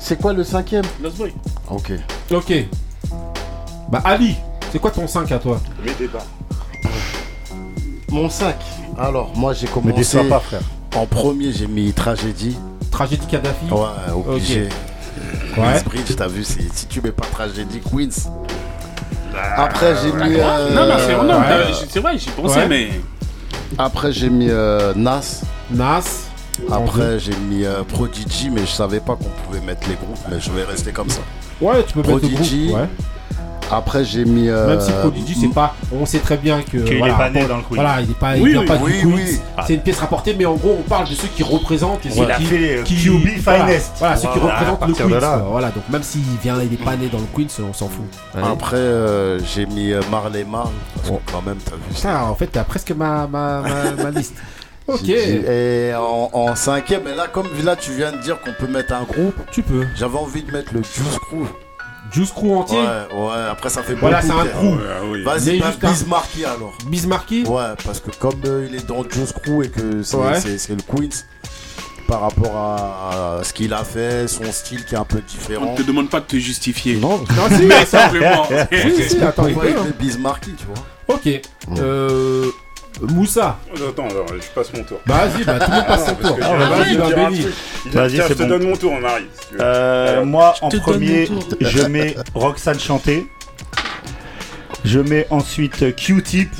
C'est 0.00 0.20
quoi 0.20 0.32
le 0.32 0.42
cinquième 0.42 0.84
Lost 1.02 1.16
Boy. 1.18 1.32
Ok. 1.70 1.92
Ok. 2.32 2.52
Bah 3.88 4.00
Ali, 4.04 4.36
c'est 4.72 4.78
quoi 4.80 4.90
ton 4.90 5.06
5 5.06 5.30
à 5.32 5.38
toi? 5.38 5.60
Des 5.98 6.08
barres. 6.08 6.22
Mon 8.10 8.28
5. 8.28 8.54
Alors, 8.98 9.32
moi 9.36 9.52
j'ai 9.52 9.66
Me 9.66 9.72
commencé. 9.72 9.96
déçois 9.96 10.24
pas, 10.28 10.40
frère. 10.40 10.60
En 10.96 11.06
premier, 11.06 11.52
j'ai 11.52 11.66
mis 11.66 11.92
Tragédie. 11.92 12.56
Tragédie 12.90 13.26
Kadhafi 13.26 13.66
Ouais, 13.70 14.12
obligé. 14.14 14.62
Ouais. 14.62 14.68
Queensbridge, 15.54 16.16
t'as 16.16 16.28
vu, 16.28 16.44
si 16.44 16.86
tu 16.88 17.00
mets 17.00 17.12
pas 17.12 17.26
Tragédie, 17.26 17.80
Queens. 17.80 18.30
Après, 19.56 19.94
j'ai 20.02 20.12
mis. 20.12 20.34
euh, 20.38 20.74
Non, 20.74 20.86
non, 20.86 20.94
c'est 20.98 21.16
non, 21.16 21.40
ouais. 21.40 22.00
vrai, 22.00 22.18
j'y 22.18 22.30
pensais, 22.30 22.58
Ouais. 22.60 22.68
mais. 22.68 22.90
Après, 23.78 24.12
j'ai 24.12 24.28
mis 24.28 24.48
euh, 24.50 24.92
Nas. 24.94 25.42
Nas. 25.70 26.02
Après, 26.70 27.18
j'ai 27.18 27.34
mis 27.36 27.64
euh, 27.64 27.82
Prodigy, 27.84 28.50
mais 28.50 28.60
je 28.62 28.70
savais 28.70 29.00
pas 29.00 29.16
qu'on 29.16 29.30
pouvait 29.46 29.64
mettre 29.64 29.88
les 29.88 29.94
groupes, 29.94 30.18
mais 30.30 30.38
je 30.38 30.50
vais 30.50 30.64
rester 30.64 30.92
comme 30.92 31.08
ça. 31.08 31.20
Ouais, 31.62 31.82
tu 31.86 31.94
peux 31.94 32.00
mettre 32.00 32.12
le 32.14 32.18
Prodigy. 32.20 32.66
groupe. 32.68 32.80
Ouais. 32.80 32.88
Après, 33.72 34.04
j'ai 34.04 34.24
mis. 34.24 34.48
euh, 34.48 34.68
Même 34.68 34.80
si 34.80 34.92
Prodigy, 34.92 35.34
c'est 35.40 35.48
pas. 35.54 35.74
On 35.92 36.06
sait 36.06 36.18
très 36.18 36.36
bien 36.36 36.62
que. 36.62 36.78
Qu'il 36.78 36.94
est 36.94 36.98
voilà, 36.98 37.14
pas 37.14 37.30
né 37.30 37.44
dans 37.46 37.56
le 37.56 37.62
Queens. 37.62 37.74
Voilà, 37.74 38.00
il 38.00 38.10
est 38.10 38.18
pas, 38.18 38.36
il 38.36 38.42
Oui, 38.42 38.50
vient 38.52 38.60
oui, 38.60 38.66
pas 38.66 38.76
oui, 38.82 38.92
du 38.92 39.06
Queens. 39.06 39.14
oui. 39.14 39.40
C'est 39.66 39.74
une 39.74 39.80
pièce 39.80 39.98
rapportée, 39.98 40.34
mais 40.38 40.44
en 40.44 40.54
gros, 40.54 40.76
on 40.78 40.82
parle 40.88 41.08
de 41.08 41.14
ceux 41.14 41.28
qui 41.28 41.42
représentent 41.42 42.04
et 42.06 42.10
ceux 42.10 42.22
Il 42.24 42.30
a 42.30 42.36
qui. 42.36 42.44
fait 42.44 42.58
les 42.58 42.82
qui 42.82 42.96
QB 42.96 43.28
voilà, 43.42 43.64
Finest. 43.66 43.92
Voilà, 43.98 44.16
ceux 44.16 44.28
qui 44.28 44.38
représentent 44.38 44.86
le 44.88 44.94
quoi. 45.18 45.36
Voilà, 45.50 45.68
donc 45.70 45.88
même 45.90 46.02
s'il 46.02 46.22
vient, 46.42 46.56
il 46.62 46.72
est 46.72 46.84
pas 46.84 46.96
né 46.96 47.08
dans 47.08 47.18
le 47.18 47.26
Queens, 47.34 47.62
on 47.68 47.72
s'en 47.72 47.88
fout. 47.88 48.04
Allez. 48.34 48.46
Après, 48.46 48.76
euh, 48.76 49.38
j'ai 49.44 49.66
mis 49.66 49.92
euh, 49.92 50.00
Marley 50.10 50.44
Marl. 50.44 50.70
Bon. 51.08 51.16
que 51.24 51.32
quand 51.32 51.42
même, 51.42 51.56
t'as 51.64 51.72
vu 51.76 51.82
ça. 51.94 52.08
Putain, 52.10 52.22
en 52.24 52.34
fait, 52.34 52.46
t'as 52.48 52.64
presque 52.64 52.92
ma, 52.92 53.26
ma, 53.26 53.62
ma, 53.62 54.02
ma 54.04 54.10
liste. 54.18 54.34
Ok, 54.88 55.08
Et 55.08 55.92
en, 55.96 56.28
en 56.32 56.56
cinquième, 56.56 57.02
et 57.06 57.14
là, 57.16 57.26
comme 57.32 57.46
là, 57.64 57.76
tu 57.76 57.92
viens 57.92 58.10
de 58.12 58.18
dire 58.18 58.38
qu'on 58.40 58.52
peut 58.52 58.70
mettre 58.70 58.92
un 58.94 59.04
groupe, 59.04 59.36
tu 59.52 59.62
peux. 59.62 59.86
j'avais 59.94 60.18
envie 60.18 60.42
de 60.42 60.50
mettre 60.50 60.74
le 60.74 60.82
Juice 60.82 61.18
Crew. 61.28 61.46
Juice 62.12 62.30
Crew 62.30 62.52
entier. 62.54 62.78
Ouais, 62.78 63.16
ouais, 63.26 63.42
après, 63.50 63.70
ça 63.70 63.82
fait 63.82 63.94
Voilà, 63.94 64.20
beaucoup. 64.20 64.32
c'est 64.34 64.40
un 64.40 64.46
crew. 64.52 64.78
Ah 64.88 65.04
oui. 65.10 65.22
Vas-y, 65.22 65.58
bah, 65.58 65.66
juste 65.70 65.84
un- 65.84 65.90
Bismarcky 65.90 66.44
alors. 66.44 66.78
Bismarcky. 66.86 67.44
Ouais, 67.46 67.62
parce 67.84 68.00
que 68.00 68.10
comme 68.18 68.40
euh, 68.44 68.66
il 68.68 68.76
est 68.76 68.86
dans 68.86 69.02
Juice 69.08 69.32
Crew 69.32 69.62
et 69.64 69.68
que 69.70 70.02
c'est 70.02 70.16
Ouais. 70.16 70.40
c'est- 70.40 70.58
c'est 70.58 70.74
le 70.74 70.82
Queens, 70.82 71.24
par 72.06 72.20
rapport 72.20 72.54
à, 72.56 73.38
à 73.40 73.44
ce 73.44 73.52
qu'il 73.54 73.72
a 73.72 73.84
fait, 73.84 74.28
son 74.28 74.44
style 74.52 74.84
qui 74.84 74.94
est 74.94 74.98
un 74.98 75.04
peu 75.04 75.18
On 75.26 75.30
différent. 75.30 75.74
te 75.74 75.82
demande 75.82 76.10
pas 76.10 76.20
de 76.20 76.26
te 76.26 76.36
justifier. 76.36 76.96
Non, 76.96 77.18
Non, 77.36 77.48
si, 77.56 77.62
Mais 77.66 77.86
simplement. 77.86 78.46
si, 78.70 79.08
si, 79.08 79.20
attends, 79.22 79.46
il 79.46 79.54
pourquoi 79.54 79.70
peut, 79.70 79.76
il 79.76 79.80
hein. 79.80 79.84
fait 79.98 80.04
Bismarcky, 80.04 80.52
tu 80.58 80.66
vois 80.66 81.16
Ok. 81.16 81.40
Euh. 81.78 82.50
Moussa. 83.00 83.58
Attends, 83.74 84.08
alors, 84.08 84.26
je 84.28 84.48
passe 84.54 84.72
mon 84.74 84.84
tour. 84.84 85.00
Bah, 85.06 85.26
vas-y, 85.26 85.44
bah, 85.44 85.58
tout 85.58 85.70
le 85.70 85.76
monde 85.76 85.86
passe 85.86 86.06
son 86.06 86.14
tour. 86.14 86.36
Ah, 86.42 86.48
bah, 86.56 86.68
Ah 86.72 86.76
vas-y, 86.78 86.96
bah, 86.96 87.08
Benny. 87.14 87.46
Vas-y, 87.92 88.16
c'est 88.16 88.28
je 88.28 88.34
te 88.34 88.42
bon. 88.42 88.48
donne 88.48 88.64
mon 88.68 88.76
tour, 88.76 89.00
Marie. 89.00 89.24
si. 89.40 89.56
Euh, 89.60 90.12
Alors, 90.12 90.26
moi, 90.26 90.54
en 90.60 90.68
premier, 90.68 91.28
je 91.60 91.82
mets 91.82 92.14
Roxane 92.34 92.78
Chanté. 92.78 93.26
Je 94.84 94.98
mets 95.00 95.26
ensuite 95.30 95.94
Q-Tip 95.96 96.50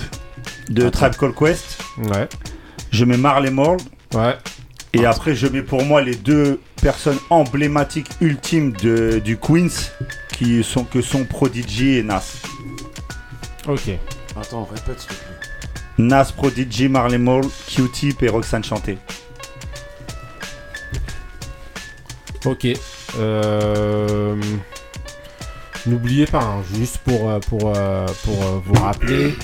de 0.68 0.88
Tribe 0.88 1.14
Called 1.16 1.34
Quest. 1.34 1.78
Ouais. 1.98 2.28
Je 2.90 3.04
mets 3.04 3.16
Marley 3.16 3.50
Marl. 3.50 3.76
Ouais. 4.14 4.36
Et 4.94 5.06
après, 5.06 5.34
je 5.34 5.46
mets 5.46 5.62
pour 5.62 5.82
moi 5.84 6.02
les 6.02 6.14
deux 6.14 6.60
personnes 6.82 7.18
emblématiques 7.30 8.10
ultimes 8.20 8.72
de, 8.82 9.20
du 9.24 9.38
Queens, 9.38 9.68
qui 10.36 10.62
sont, 10.62 10.84
que 10.84 11.00
sont 11.02 11.24
Prodigy 11.24 11.96
et 11.98 12.02
Nas. 12.02 12.42
Ok. 13.66 13.90
Attends, 14.40 14.64
répète 14.72 15.00
s'il 15.00 15.08
te 15.10 15.14
plaît. 15.14 15.31
Nas, 16.02 16.32
Prodigy, 16.36 16.88
Marley 16.88 17.18
Marl, 17.18 17.44
Q-Tip 17.66 18.22
et 18.22 18.28
Roxane 18.28 18.64
Chanté. 18.64 18.98
Ok. 22.44 22.66
Euh, 23.18 24.36
N'oubliez 25.86 26.26
pas, 26.26 26.42
hein, 26.42 26.62
juste 26.74 26.98
pour, 26.98 27.28
euh, 27.28 27.40
pour, 27.40 27.72
euh, 27.76 28.06
pour 28.24 28.34
vous 28.64 28.74
rappeler, 28.74 29.34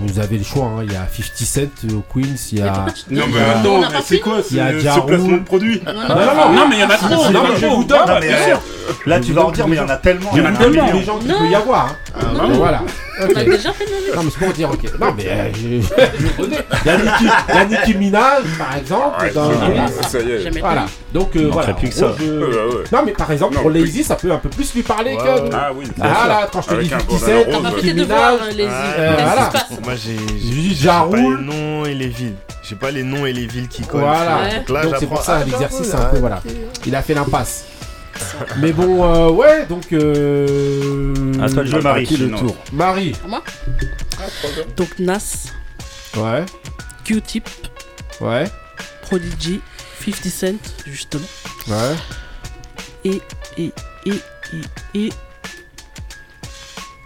vous 0.00 0.18
avez 0.18 0.38
le 0.38 0.44
choix. 0.44 0.64
hein, 0.66 0.82
Il 0.84 0.92
y 0.92 0.96
a 0.96 1.06
50 1.10 1.36
Cent 1.36 1.96
au 1.96 2.02
Queens, 2.12 2.36
il 2.52 2.58
y 2.58 2.62
a. 2.62 2.86
Non, 3.10 3.24
mais 3.32 3.40
attends, 3.40 3.80
c'est 4.04 4.18
quoi 4.20 4.38
Il 4.50 4.56
y 4.56 4.60
a 4.60 4.94
ce, 4.94 5.00
placement 5.00 5.36
de 5.38 5.44
produit 5.44 5.80
Non, 5.84 5.92
non, 5.92 6.00
Non, 6.00 6.14
non, 6.14 6.34
non, 6.34 6.52
Non, 6.54 6.68
mais 6.68 6.76
il 6.76 6.80
y 6.80 6.84
en 6.84 6.90
a 6.90 6.96
trop. 6.96 7.30
Non, 7.30 7.42
mais 7.48 7.56
je 7.60 7.66
vous 7.66 7.84
donne. 7.84 8.20
Bien 8.20 8.44
sûr. 8.44 8.60
Là, 9.06 9.18
tu 9.18 9.32
vas 9.32 9.46
en 9.46 9.50
dire, 9.50 9.66
mais 9.66 9.76
il 9.76 9.78
y 9.78 9.82
en 9.82 9.88
a 9.88 9.96
tellement. 9.96 10.30
Il 10.34 10.38
y 10.38 10.40
en 10.42 10.46
a 10.46 10.52
tellement 10.52 10.92
les 10.92 11.02
gens 11.04 11.18
qu'il 11.18 11.32
peut 11.32 11.48
y 11.50 11.54
avoir. 11.54 11.86
hein. 12.16 12.26
non. 12.34 12.48
Donc, 12.48 12.56
Voilà. 12.56 12.82
On 13.20 13.26
a 13.36 13.44
déjà 13.44 13.72
fait 13.72 13.84
le 13.84 14.16
Non, 14.16 14.22
mais 14.24 14.30
c'est 14.36 14.44
pour 14.44 14.52
dire, 14.54 14.70
ok. 14.70 14.98
Non, 15.00 15.14
mais 15.16 15.26
euh, 15.28 15.48
je, 15.54 15.80
je 15.80 16.28
connais. 16.32 16.58
Il 16.84 16.88
y 16.88 16.90
a 16.90 16.96
Nicki, 16.98 17.24
il 17.48 17.54
y 17.54 17.58
a 17.58 17.64
Nicki 17.64 17.94
Minaj, 17.94 18.42
par 18.58 18.76
exemple, 18.76 19.32
dans 19.32 19.48
le 19.50 19.54
Queens. 19.56 19.86
Ça 20.08 20.18
y 20.20 20.30
est. 20.32 20.40
Jamais 20.42 20.60
Voilà. 20.60 20.86
Donc, 21.12 21.36
euh, 21.36 21.48
voilà. 21.52 21.74
plus 21.74 21.90
que 21.90 21.94
En 21.94 22.08
gros, 22.08 22.10
ça. 22.10 22.16
je- 22.18 22.24
Ouais, 22.32 22.74
ouais. 22.74 22.84
Non, 22.92 22.98
mais 23.06 23.12
par 23.12 23.30
exemple, 23.30 23.54
Non, 23.54 23.62
pour 23.62 23.70
plus- 23.70 23.80
Lazy, 23.84 24.02
ça 24.02 24.16
peut 24.16 24.32
un 24.32 24.38
peu 24.38 24.48
plus 24.48 24.74
lui 24.74 24.82
parler 24.82 25.12
Ouais, 25.12 25.18
que. 25.18 25.42
ouais. 25.44 25.50
Ah 25.54 25.70
oui. 25.74 25.84
Ah 26.02 26.26
là, 26.28 26.48
quand 26.52 26.60
je 26.62 26.68
te 26.70 26.74
dis 26.82 26.92
un 26.92 26.98
50 26.98 27.06
bandana 27.08 27.20
Cent, 27.20 27.36
rose, 27.36 27.44
T'as 27.46 27.52
pas 27.52 27.62
ouais. 27.68 27.74
Nicki 27.76 27.86
fait 27.86 27.94
de 27.94 28.04
voir 28.04 28.32
Minaj. 28.32 28.58
euh, 28.58 28.68
Ah, 28.68 29.00
euh, 29.00 29.16
voilà. 29.22 29.50
Moi, 29.84 29.94
j'ai 29.96 30.16
j'ai 30.38 30.86
noms 30.88 31.84
et 31.84 31.94
les 31.94 32.08
villes. 32.08 32.34
J'ai 32.62 32.76
pas 32.76 32.90
les 32.90 33.02
noms 33.02 33.26
et 33.26 33.32
les 33.32 33.46
villes 33.46 33.68
qui 33.68 33.82
collent. 33.82 34.00
Voilà. 34.00 34.38
Ouais. 34.42 34.58
Donc 34.58 34.68
là, 34.70 34.84
Donc 34.84 34.94
c'est 34.98 35.06
pour 35.06 35.22
ça 35.22 35.38
Ah, 35.40 35.44
l'exercice, 35.44 35.90
Jaroul, 35.90 36.06
un 36.06 36.10
peu 36.10 36.16
ah, 36.16 36.20
voilà. 36.20 36.42
Il 36.86 36.96
a 36.96 37.02
fait 37.02 37.12
l'impasse. 37.14 37.64
Mais 38.58 38.72
bon, 38.72 39.04
euh, 39.04 39.30
ouais, 39.30 39.66
donc 39.66 39.92
euh... 39.92 41.12
À 41.42 41.48
toi 41.50 41.62
de 41.64 41.68
jouer, 41.68 41.82
Marie. 41.82 42.06
Qui 42.06 42.16
le 42.16 42.30
tour 42.30 42.56
Marie. 42.72 43.14
Donc 44.76 44.98
Nas, 44.98 45.52
Ouais, 46.16 46.46
Q-Tip, 47.04 47.48
ouais, 48.20 48.44
Prodigy, 49.02 49.60
50 50.04 50.24
Cent, 50.30 50.46
justement. 50.86 51.26
ouais. 51.68 51.96
Et, 53.04 53.20
et, 53.58 53.72
et, 54.06 54.20
et, 54.94 55.08
et. 55.08 55.12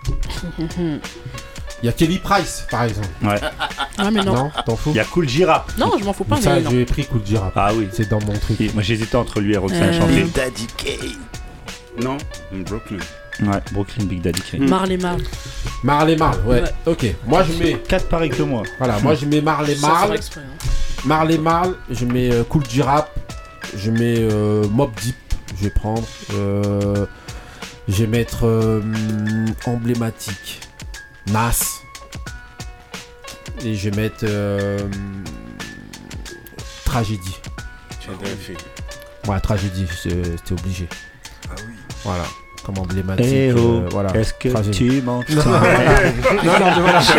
Il 1.82 1.86
y 1.86 1.88
a 1.88 1.92
Kelly 1.92 2.18
Price, 2.18 2.64
par 2.70 2.84
exemple. 2.84 3.06
Ah, 3.98 4.10
mais 4.10 4.22
non. 4.24 4.34
Non, 4.34 4.50
t'en 4.66 4.76
fous 4.76 4.90
Il 4.90 4.96
y 4.96 5.00
a 5.00 5.04
Cool 5.04 5.28
Gira. 5.28 5.64
Non, 5.78 5.92
je 5.98 6.04
m'en 6.04 6.12
fous 6.12 6.24
pas, 6.24 6.40
Ça, 6.40 6.58
non. 6.60 6.70
j'ai 6.70 6.84
pris 6.84 7.04
coup 7.06 7.18
de 7.18 7.26
gira. 7.26 7.52
Ah 7.54 7.70
oui. 7.74 7.88
C'est 7.92 8.08
dans 8.08 8.20
mon 8.20 8.32
truc. 8.32 8.60
Et 8.60 8.70
Moi, 8.74 8.82
j'hésitais 8.82 9.16
entre 9.16 9.40
lui 9.40 9.54
et 9.54 9.56
Roxane 9.56 9.82
Euh, 9.94 10.00
Chanté. 10.00 10.24
Daddy 10.34 10.66
Kane. 10.76 12.02
Non, 12.02 12.16
Brooklyn. 12.64 12.98
Ouais, 13.42 13.60
Brooklyn 13.72 14.04
Big 14.06 14.20
Daddy 14.20 14.40
Kane. 14.40 14.68
Marley 14.68 14.96
Marl. 14.96 15.22
Marley 15.84 16.16
Marl, 16.16 16.38
ouais. 16.46 16.62
Ouais. 16.62 16.68
Ok, 16.86 17.06
moi 17.26 17.44
je 17.44 17.52
mets. 17.62 17.74
4 17.74 18.08
pareils 18.08 18.30
que 18.30 18.42
moi. 18.42 18.64
Voilà, 18.78 18.98
moi 19.00 19.14
je 19.14 19.26
mets 19.26 19.40
Marley 19.40 19.74
Ça, 19.76 19.80
c'est 19.80 19.86
Marl. 19.86 20.14
exprès, 20.16 20.40
hein. 20.40 20.68
Marley 21.04 21.38
Marl, 21.38 21.76
je 21.90 22.04
mets 22.04 22.32
euh, 22.32 22.42
Cool 22.42 22.64
G-Rap, 22.68 23.10
je 23.76 23.92
mets 23.92 24.16
euh, 24.18 24.66
Mob 24.68 24.90
Deep, 25.02 25.14
je 25.56 25.64
vais 25.64 25.70
prendre. 25.70 26.02
Euh, 26.34 27.06
je 27.88 28.04
vais 28.04 28.06
mettre 28.08 28.44
emblématique, 29.66 30.60
Nas. 31.32 31.82
Et 33.64 33.74
je 33.74 33.90
vais 33.90 33.96
mettre 33.96 34.24
euh, 34.24 34.78
Tragédie. 36.84 37.36
Ouais, 39.26 39.40
Tragédie, 39.40 39.86
c'est- 40.02 40.36
c'était 40.38 40.52
obligé. 40.52 40.88
Ah 41.50 41.54
oui. 41.66 41.74
Voilà, 42.04 42.22
comme 42.64 42.78
emblématique. 42.78 43.26
Eh 43.28 43.52
oh, 43.52 43.58
euh, 43.58 43.88
voilà. 43.90 44.10
est-ce 44.16 44.32
que 44.34 44.48
Tragédie. 44.48 44.78
tu 44.78 45.02
manges 45.02 45.24
Non, 45.30 45.42
non, 45.44 45.52
non, 45.52 46.80
voilà. 46.80 46.98
À 46.98 47.02
ça 47.02 47.14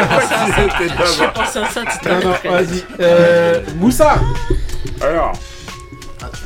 non, 2.10 2.20
l'heure. 2.30 2.40
vas-y. 2.46 2.84
Euh, 3.02 3.62
Moussa 3.76 4.16
Alors, 5.02 5.34
tu 5.34 5.40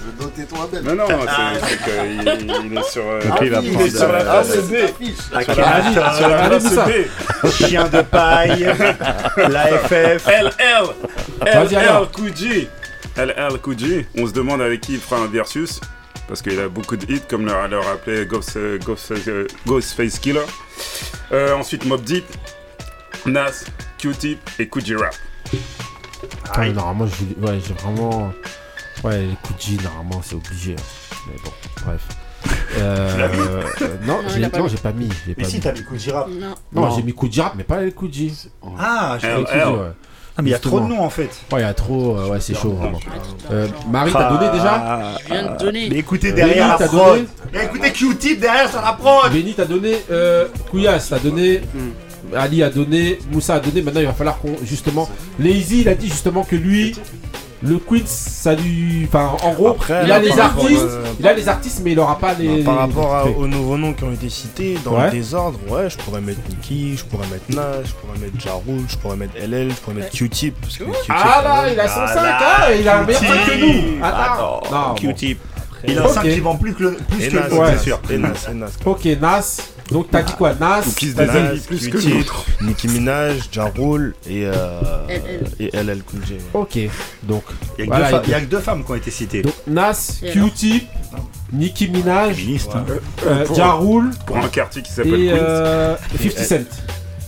veux 0.04 0.24
noter 0.24 0.44
ton 0.46 0.62
label 0.62 0.84
non, 0.84 0.96
non, 0.96 1.06
c'est 1.08 1.68
c'est 1.68 1.78
qu'il 1.84 2.72
il 2.72 2.78
est 2.78 2.84
sur. 2.90 3.04
euh, 3.06 3.20
il 3.42 3.50
va 3.50 3.60
il 3.60 3.70
est 3.70 3.72
prendre, 3.74 3.90
sur 3.92 4.12
la 4.12 4.24
B. 4.24 4.26
l'affiche. 4.26 6.16
Sur 6.18 6.28
la 6.30 6.48
place 6.48 6.64
Moussa. 6.64 6.86
B. 6.86 7.48
Chien 7.50 7.88
de 7.90 8.02
paille, 8.02 8.64
l'AFF. 9.38 10.28
LL. 10.28 10.52
LL 11.46 12.08
Kuji 12.14 12.68
LL 13.18 13.60
Kuji 13.62 14.06
On 14.18 14.28
se 14.28 14.32
demande 14.34 14.62
avec 14.62 14.82
qui 14.82 14.94
il 14.94 15.00
fera 15.00 15.22
un 15.22 15.28
versus. 15.28 15.80
Parce 16.28 16.42
qu'il 16.42 16.58
a 16.60 16.70
beaucoup 16.70 16.96
de 16.96 17.06
hits, 17.12 17.22
comme 17.30 17.46
le, 17.46 17.52
le 17.70 17.80
rappelait 17.80 18.26
Ghost, 18.26 18.58
Ghost, 18.86 19.12
Ghostface 19.68 20.20
Killer. 20.20 20.40
Euh, 21.34 21.54
ensuite, 21.54 21.86
Mob 21.86 22.02
Deep, 22.04 22.24
Nas, 23.26 23.66
Q-Tip 23.98 24.40
et 24.58 24.68
Kuji 24.70 24.96
Rap. 24.96 25.14
Ah, 26.54 26.66
normalement, 26.70 27.08
j'ai 27.08 27.74
vraiment. 27.74 28.34
Ouais, 29.04 29.20
les 29.22 29.36
coups 29.44 29.58
de 29.58 29.72
G, 29.78 29.78
normalement, 29.84 30.22
c'est 30.24 30.36
obligé. 30.36 30.74
hein. 30.78 31.16
Mais 31.28 31.36
bon, 31.44 31.52
bref. 31.86 32.02
Euh, 32.78 33.30
euh, 33.82 33.88
non, 34.06 34.18
Non, 34.24 34.28
j'ai 34.36 34.48
pas 34.50 34.62
mis. 34.62 34.70
j'ai 34.70 34.78
pas 34.78 34.92
mis. 34.92 35.10
J'ai 35.28 35.34
pas 35.60 35.72
mis. 35.74 35.84
Cool 35.84 36.00
Gira. 36.00 36.28
Non. 36.30 36.48
Non, 36.74 36.82
Non. 36.90 36.96
j'ai 36.96 37.04
mis 37.04 37.14
coup 37.14 37.28
de 37.30 37.40
rap, 37.40 37.54
mais 37.56 37.64
pas 37.64 37.82
les 37.82 37.92
coups 37.92 38.10
de 38.12 38.16
G. 38.16 38.32
Ah, 38.80 39.18
je- 39.22 39.28
Les 39.28 39.34
coups 39.36 39.48
de 39.48 39.54
G, 39.54 39.60
LL. 39.60 39.68
ouais. 39.70 39.78
Ah, 40.36 40.42
mais 40.42 40.50
il 40.50 40.52
y 40.52 40.56
a 40.56 40.60
trop 40.60 40.80
de 40.80 40.86
noms 40.88 41.04
en 41.04 41.10
fait. 41.12 41.30
Ouais, 41.52 41.60
il 41.60 41.62
y 41.62 41.64
a 41.64 41.74
trop. 41.76 42.18
euh, 42.18 42.28
ouais, 42.30 42.40
c'est 42.42 42.56
chaud, 42.56 42.72
vraiment. 42.74 43.00
Euh, 43.52 43.68
Marie, 43.90 44.12
t'as 44.12 44.30
donné 44.34 44.52
déjà 44.52 44.74
Ah, 44.76 45.12
Je 45.24 45.34
viens 45.34 45.52
de 45.54 45.58
donner. 45.58 45.88
Mais 45.92 45.98
écoutez 45.98 46.32
Benny, 46.32 46.48
derrière 46.48 46.68
la 46.70 46.78
t'as 46.80 46.88
prod. 46.88 47.16
donné 47.18 47.28
Mais 47.54 47.66
écoutez 47.66 47.92
Q-Tip 47.92 48.40
derrière 48.42 48.70
sur 48.70 48.82
la 48.82 48.94
prod. 48.94 49.32
Benny, 49.32 49.54
t'as 49.54 49.66
donné. 49.66 49.96
Euh, 50.12 50.48
Kouyas, 50.72 51.06
t'as 51.10 51.20
donné. 51.20 51.62
Ali 52.36 52.64
a 52.64 52.70
donné. 52.72 53.20
Moussa 53.32 53.56
a 53.56 53.60
donné. 53.60 53.84
Maintenant, 53.84 54.02
il 54.02 54.08
va 54.08 54.14
falloir 54.14 54.40
qu'on. 54.40 54.56
Justement. 54.64 55.08
Lazy, 55.40 55.82
il 55.82 55.90
a 55.90 55.94
dit 55.96 56.08
justement 56.10 56.44
que 56.44 56.56
lui. 56.56 56.96
Le 57.66 57.78
quiz, 57.78 58.04
ça 58.08 58.56
lui. 58.56 59.06
Enfin, 59.08 59.32
en 59.42 59.54
gros, 59.54 59.70
Après, 59.70 60.02
il 60.04 60.12
a 60.12 60.20
là, 60.20 60.20
les 60.20 60.38
artistes. 60.40 60.82
euh, 60.82 61.06
Il 61.20 61.26
a 61.28 61.34
les 61.34 61.48
artistes, 61.48 61.80
mais 61.84 61.94
il 61.94 62.00
aura 62.00 62.18
pas 62.20 62.34
les. 62.34 62.62
Par 62.64 62.78
rapport 62.80 63.16
à- 63.16 63.26
aux 63.26 63.48
nouveaux 63.48 63.78
noms 63.78 63.94
qui 63.94 64.04
ont 64.04 64.12
été 64.12 64.28
cités, 64.30 64.78
dans 64.84 64.98
Ouais. 64.98 65.06
le 65.06 65.12
désordre, 65.12 65.58
ouais, 65.70 65.90
je 65.90 65.98
pourrais 65.98 66.20
mettre 66.20 66.40
Nicki, 66.50 66.98
je 66.98 67.06
pourrais 67.06 67.28
mettre 67.28 67.46
Nas, 67.50 67.84
je 67.86 67.92
pourrais 67.94 68.20
mettre 68.20 68.38
Ja 68.44 68.52
Rule, 68.68 68.84
je 68.90 68.98
pourrais 68.98 69.16
mettre 69.16 69.36
LL, 69.38 69.70
je 69.70 69.76
pourrais 69.76 69.96
mettre 69.96 70.12
Q-Tip. 70.12 70.56
parce 70.60 70.78
que 70.78 70.84
Q-Tip, 70.84 71.10
Ah 71.10 71.42
là, 71.44 71.62
même, 71.64 71.74
il 71.74 71.80
a 71.80 71.88
son 71.88 72.00
Ah 72.02 72.08
5, 72.08 72.16
là, 72.24 72.38
hein, 72.40 72.72
il 72.78 72.90
a 72.90 73.00
un 73.00 73.04
meilleur 73.06 73.22
Q-Tip. 73.22 73.36
5 73.38 73.46
que 73.46 73.60
nous. 73.66 74.04
Attends. 74.06 74.62
Non, 74.70 74.88
bon. 74.90 74.94
Q-Tip. 74.96 75.40
Il 75.86 75.98
a 75.98 76.04
Ok. 76.04 76.12
un 76.12 76.14
5 76.14 76.24
qui 76.24 76.40
vend 76.40 76.56
plus 76.56 76.74
que 76.74 76.84
le 76.84 76.92
plus 76.94 77.24
Et 77.24 77.30
que 77.30 77.36
Nas, 77.36 77.48
le 77.50 77.54
Ouais. 77.56 77.74
c'est 77.78 77.84
sûr. 77.84 78.00
Et 78.10 78.18
Nas, 78.18 78.30
et 78.50 78.54
Nas. 78.54 78.68
Ok, 78.86 79.06
Nas. 79.22 79.58
Donc 79.92 80.08
t'as 80.10 80.24
dit 80.24 80.34
quoi 80.34 80.54
Nas? 80.56 80.82
Ou 80.88 80.92
qui 80.92 81.10
se 81.12 81.16
t'as 81.16 81.26
dit- 81.26 81.34
déshabille 81.34 81.60
plus 81.62 81.90
que 81.90 81.98
l'autre. 81.98 82.46
Nicki 82.62 82.88
Minaj, 82.88 83.50
Ja 83.52 83.66
Rule 83.78 84.16
et, 84.28 84.46
euh, 84.46 84.80
LL. 85.10 85.44
et 85.60 85.70
LL 85.76 86.04
Cool 86.04 86.26
J. 86.26 86.36
Ok, 86.54 86.80
donc. 87.24 87.44
Il 87.78 87.82
y 87.82 87.84
a 87.84 87.86
Voilà, 87.98 88.18
a 88.18 88.22
que 88.42 88.46
deux 88.46 88.60
femmes 88.60 88.86
qui 88.86 88.92
ont 88.92 88.96
été 88.96 89.12
citées. 89.12 89.42
Donc 89.42 89.54
Nas, 89.68 90.20
Q-Tip, 90.32 90.88
Nicki 91.52 91.90
Minaj, 91.90 92.38
hein. 92.74 92.86
euh, 93.28 93.46
Pour- 93.46 93.56
Ja 93.56 93.74
Rule 93.74 94.12
Pour 94.26 94.38
un 94.38 94.48
quartier 94.48 94.82
qui 94.82 94.92
s'appelle 94.92 95.16
et 95.22 95.28
Queens. 95.28 95.36
euh, 95.38 95.96
50 96.18 96.38
Cent. 96.46 96.56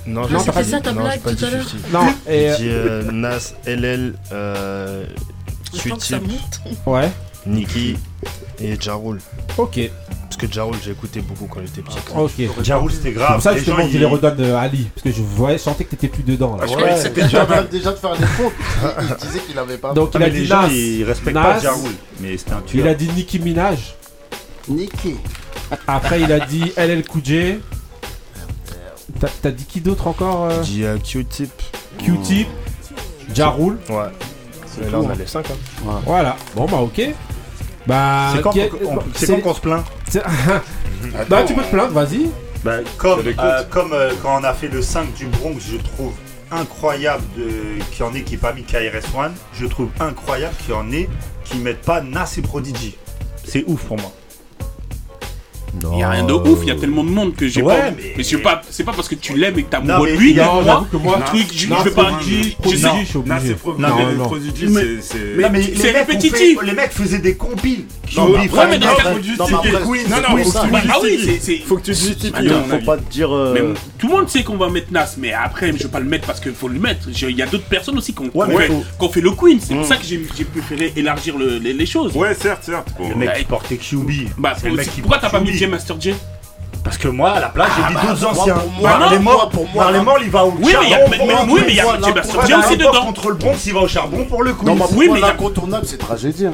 Non, 0.07 0.21
Non, 0.21 0.27
j'ai 0.39 0.45
t'as 0.45 0.51
pas 0.53 0.63
ça, 0.63 0.79
ta 0.81 0.93
non, 0.93 1.01
blague 1.01 1.21
tout 1.21 1.45
à 1.45 1.49
l'heure 1.49 1.67
50. 1.67 1.91
Non, 1.93 2.13
et. 2.27 2.47
Euh, 2.61 3.11
Nas, 3.11 3.53
LL, 3.65 4.13
euh, 4.31 5.05
monte. 5.83 6.61
Ouais, 6.85 7.09
Nicki 7.45 7.97
et 8.59 8.75
Ja 8.79 8.93
Rule. 8.95 9.19
ok, 9.57 9.79
Parce 10.23 10.37
que 10.37 10.47
Ja 10.51 10.63
Rule, 10.63 10.75
j'ai 10.83 10.91
écouté 10.91 11.21
beaucoup 11.21 11.45
quand 11.47 11.59
j'étais 11.61 11.81
petit. 11.81 11.97
ok. 12.15 12.65
Ja 12.65 12.77
Rule, 12.77 12.91
c'était 12.91 13.03
C'est 13.09 13.11
grave. 13.13 13.33
pour 13.33 13.41
ça 13.43 13.55
justement 13.55 13.87
je 13.87 13.97
les 13.97 14.05
redonne 14.05 14.37
euh, 14.39 14.55
à 14.57 14.61
Ali. 14.61 14.87
Parce 14.93 15.03
que 15.03 15.11
je 15.11 15.21
voyais, 15.21 15.57
je 15.57 15.63
sentais 15.63 15.83
que 15.83 15.91
t'étais 15.91 16.07
plus 16.07 16.23
dedans 16.23 16.55
là. 16.57 16.65
Ouais, 16.67 16.95
c'était 16.97 17.23
déjà 17.23 17.45
déjà 17.71 17.91
de 17.91 17.97
faire 17.97 18.13
les 18.13 18.19
comptes. 18.43 18.53
Il 19.01 19.27
disait 19.27 19.39
qu'il 19.39 19.57
avait 19.59 19.77
pas. 19.77 19.93
Donc 19.93 20.11
Ah, 20.13 20.17
il 20.19 20.23
a 20.23 20.27
mais 20.27 20.31
les 20.33 20.39
dit 20.41 20.45
gens, 20.47 20.61
Nas, 20.63 20.67
ils 20.69 21.03
respectent 21.03 21.35
Nas. 21.35 21.43
pas 21.43 21.59
Ja 21.59 21.73
Rule. 21.73 21.91
Mais 22.21 22.37
c'était 22.37 22.53
un 22.53 22.63
il 22.73 22.81
a 22.81 22.83
tueur. 22.83 22.95
dit 22.95 23.09
Nicki 23.15 23.39
Minaj, 23.39 23.95
Niqué. 24.67 25.15
après 25.87 26.21
il 26.21 26.31
a 26.31 26.39
dit 26.39 26.71
LL 26.77 27.03
Cool 27.05 27.21
J. 27.23 27.55
T'as 29.41 29.51
dit 29.51 29.63
qui 29.65 29.79
d'autre 29.81 30.07
encore 30.07 30.45
euh, 30.45 30.63
J'ai 30.63 30.73
dit 30.73 30.83
euh, 30.85 30.97
Q-Tip. 30.97 31.49
Q-Tip, 31.99 32.47
Ja 33.33 33.49
Rule. 33.49 33.77
Ouais. 33.89 34.09
Là, 34.91 34.99
on 34.99 35.09
a 35.09 35.15
les 35.15 35.25
5. 35.25 35.45
Hein. 35.49 36.01
Voilà, 36.05 36.35
bon 36.53 36.65
bah 36.65 36.77
ok. 36.79 37.01
Bah, 37.87 38.31
C'est 38.35 38.41
quand 38.41 38.51
qu'on- 38.51 38.99
c'est 39.13 39.25
c'est- 39.25 39.33
quand 39.35 39.41
qu'on 39.41 39.53
se 39.53 39.61
plaint 39.61 39.83
bah 41.29 41.43
tu 41.43 41.53
peux 41.53 41.61
te 41.61 41.69
plaindre, 41.69 41.91
vas-y. 41.93 42.29
Bah, 42.63 42.77
comme 42.97 43.19
Je 43.21 43.25
l'écoute. 43.29 43.43
euh, 43.45 43.63
comme 43.69 43.93
euh, 43.93 44.11
quand 44.23 44.39
on 44.39 44.43
a 44.43 44.53
fait 44.53 44.67
le 44.67 44.81
5 44.81 45.13
du 45.13 45.27
Bronx, 45.27 45.59
je 45.59 45.77
trouve 45.77 46.13
incroyable 46.51 47.23
de- 47.37 47.83
qu'il 47.91 47.99
y 47.99 48.03
en 48.03 48.13
ait 48.15 48.21
qui 48.23 48.33
n'ait 48.33 48.37
pas 48.39 48.53
mis 48.53 48.63
KRS-One. 48.63 49.33
Je 49.53 49.65
trouve 49.67 49.89
incroyable 49.99 50.55
qu'il 50.63 50.73
y 50.73 50.77
en 50.77 50.91
ait 50.91 51.07
qui 51.43 51.57
mettent 51.57 51.81
pas 51.85 52.01
Nas 52.01 52.33
et 52.37 52.41
Prodigy. 52.41 52.97
C'est 53.43 53.63
ouf 53.67 53.83
pour 53.83 53.97
moi. 53.99 54.11
Il 55.93 55.99
y 55.99 56.03
a 56.03 56.09
rien 56.09 56.23
de 56.23 56.33
ouf, 56.33 56.59
il 56.63 56.67
y 56.67 56.71
a 56.71 56.75
tellement 56.75 57.03
de 57.03 57.09
monde 57.09 57.35
que 57.35 57.47
j'ai 57.47 57.61
Ouais, 57.61 57.75
pas. 57.77 57.91
mais- 57.91 58.13
Mais, 58.17 58.23
c'est 58.23 58.37
pas, 58.37 58.61
c'est 58.69 58.83
pas 58.83 58.93
parce 58.93 59.07
que 59.07 59.15
tu 59.15 59.35
l'aimes 59.37 59.57
et 59.59 59.63
que 59.63 59.69
t'as 59.69 59.81
Non, 59.81 59.95
amoureux 59.95 60.11
de 60.11 60.17
lui, 60.17 60.39
a- 60.39 60.45
moi, 60.45 60.87
que 60.91 60.97
moi- 60.97 61.19
truc, 61.25 61.47
je, 61.53 61.67
non, 61.67 61.81
vais 61.81 61.91
pas. 61.91 62.11
Suis 62.21 62.55
Non, 62.83 62.89
c'est 63.41 63.65
Non, 63.79 63.87
non. 64.17 64.23
Prodigy, 64.25 64.67
c'est-. 65.01 65.17
Non, 65.41 65.49
répétitif. 65.99 66.57
les 66.63 66.73
mecs 66.73 66.91
faisaient 66.91 67.19
des 67.19 67.35
compiles. 67.35 67.85
Non, 68.15 68.29
mais 68.37 68.47
dans. 68.47 68.87
Non, 68.87 69.45
non, 69.49 69.61
non, 69.61 70.51
Ah 70.89 70.97
oui, 71.01 71.39
c'est- 71.41 71.57
Faut 71.65 71.77
que 71.77 71.81
tu 71.83 71.93
justifies. 71.93 72.31
Mon 72.43 72.63
Faut 72.79 72.85
pas 72.85 72.97
te 72.97 73.11
dire. 73.11 73.33
euh, 73.33 73.73
tout 73.97 74.07
le 74.07 74.13
monde 74.13 74.29
sait 74.29 74.43
qu'on 74.43 74.57
va 74.57 74.69
mettre 74.69 74.91
Nas, 74.91 75.15
mais 75.17 75.33
après, 75.33 75.67
je 75.75 75.83
vais 75.83 75.89
pas 75.89 75.99
le 75.99 76.05
mettre 76.05 76.27
parce 76.27 76.39
qu'il 76.39 76.53
faut 76.53 76.67
le 76.67 76.79
mettre. 76.79 77.07
Il 77.09 77.35
y 77.35 77.41
a 77.41 77.47
d'autres 77.47 77.65
personnes 77.65 77.97
aussi 77.97 78.13
qui 78.13 78.21
ont, 78.21 78.31
fait, 79.09 79.21
le 79.21 79.31
Queen. 79.31 79.59
C'est 79.59 79.73
Mm. 79.73 79.77
pour 79.77 79.85
ça 79.87 79.97
que 79.97 80.03
j'ai 80.05 80.19
préféré 80.45 80.93
élargir 80.95 81.37
le- 81.37 81.57
les, 81.57 81.85
choses. 81.85 82.15
Ouais, 82.15 82.33
certes, 82.33 82.63
certes. 82.63 82.89
Le 82.99 83.15
mec 83.15 83.33
qui 83.37 83.43
portait 83.45 83.77
QB. 83.77 84.29
Bah, 84.37 84.53
qui 84.93 85.01
pourquoi 85.01 85.19
t'as 85.19 85.29
pas 85.29 85.39
mis 85.39 85.57
Master 85.67 85.95
J 85.99 86.15
Parce 86.83 86.97
que 86.97 87.07
moi, 87.07 87.31
à 87.31 87.39
la 87.39 87.49
place, 87.49 87.69
j'ai 87.75 87.83
Ah, 87.85 87.89
mis 87.89 87.95
bah, 87.95 88.01
d'autres 88.09 88.21
moi, 88.21 88.31
anciens. 88.41 88.53
pour 88.55 88.71
moi, 88.71 88.97
Marley 88.97 89.15
pour 89.15 89.23
Mort, 89.23 89.33
moi, 89.35 89.49
pour 89.49 89.67
moi, 89.69 89.83
Marley 89.83 89.97
là- 89.97 90.03
Mort, 90.03 90.17
il 90.21 90.29
va 90.29 90.45
au 90.45 90.49
Oui, 90.51 90.57
mais 90.61 90.67
il 90.67 90.71
y 90.71 90.93
a- 90.93 90.97
charbon 90.99 91.09
mais- 91.09 91.17
oui, 91.53 91.61
mais 91.65 91.71
il 91.71 91.75
y 91.75 91.79
a- 91.79 91.83
J 91.83 92.53
mais 92.53 92.55
aussi 92.65 92.77
dedans. 92.77 93.05
Contre 93.05 93.29
le 93.29 93.35
Bronx, 93.35 93.57
il 93.65 93.73
va 93.73 93.79
au 93.81 93.87
charbon 93.87 94.25
pour 94.25 94.43
le 94.43 94.53
Queen. 94.53 94.67
Non, 94.67 94.75
mais 94.75 94.85
Oui, 94.95 95.07
mais 95.11 95.17
il 95.19 95.21
y 95.21 95.23
a- 95.23 95.27
l'incontournable, 95.29 95.85
c'est 95.87 95.97
tragédie. 95.97 96.45
hein. 96.45 96.53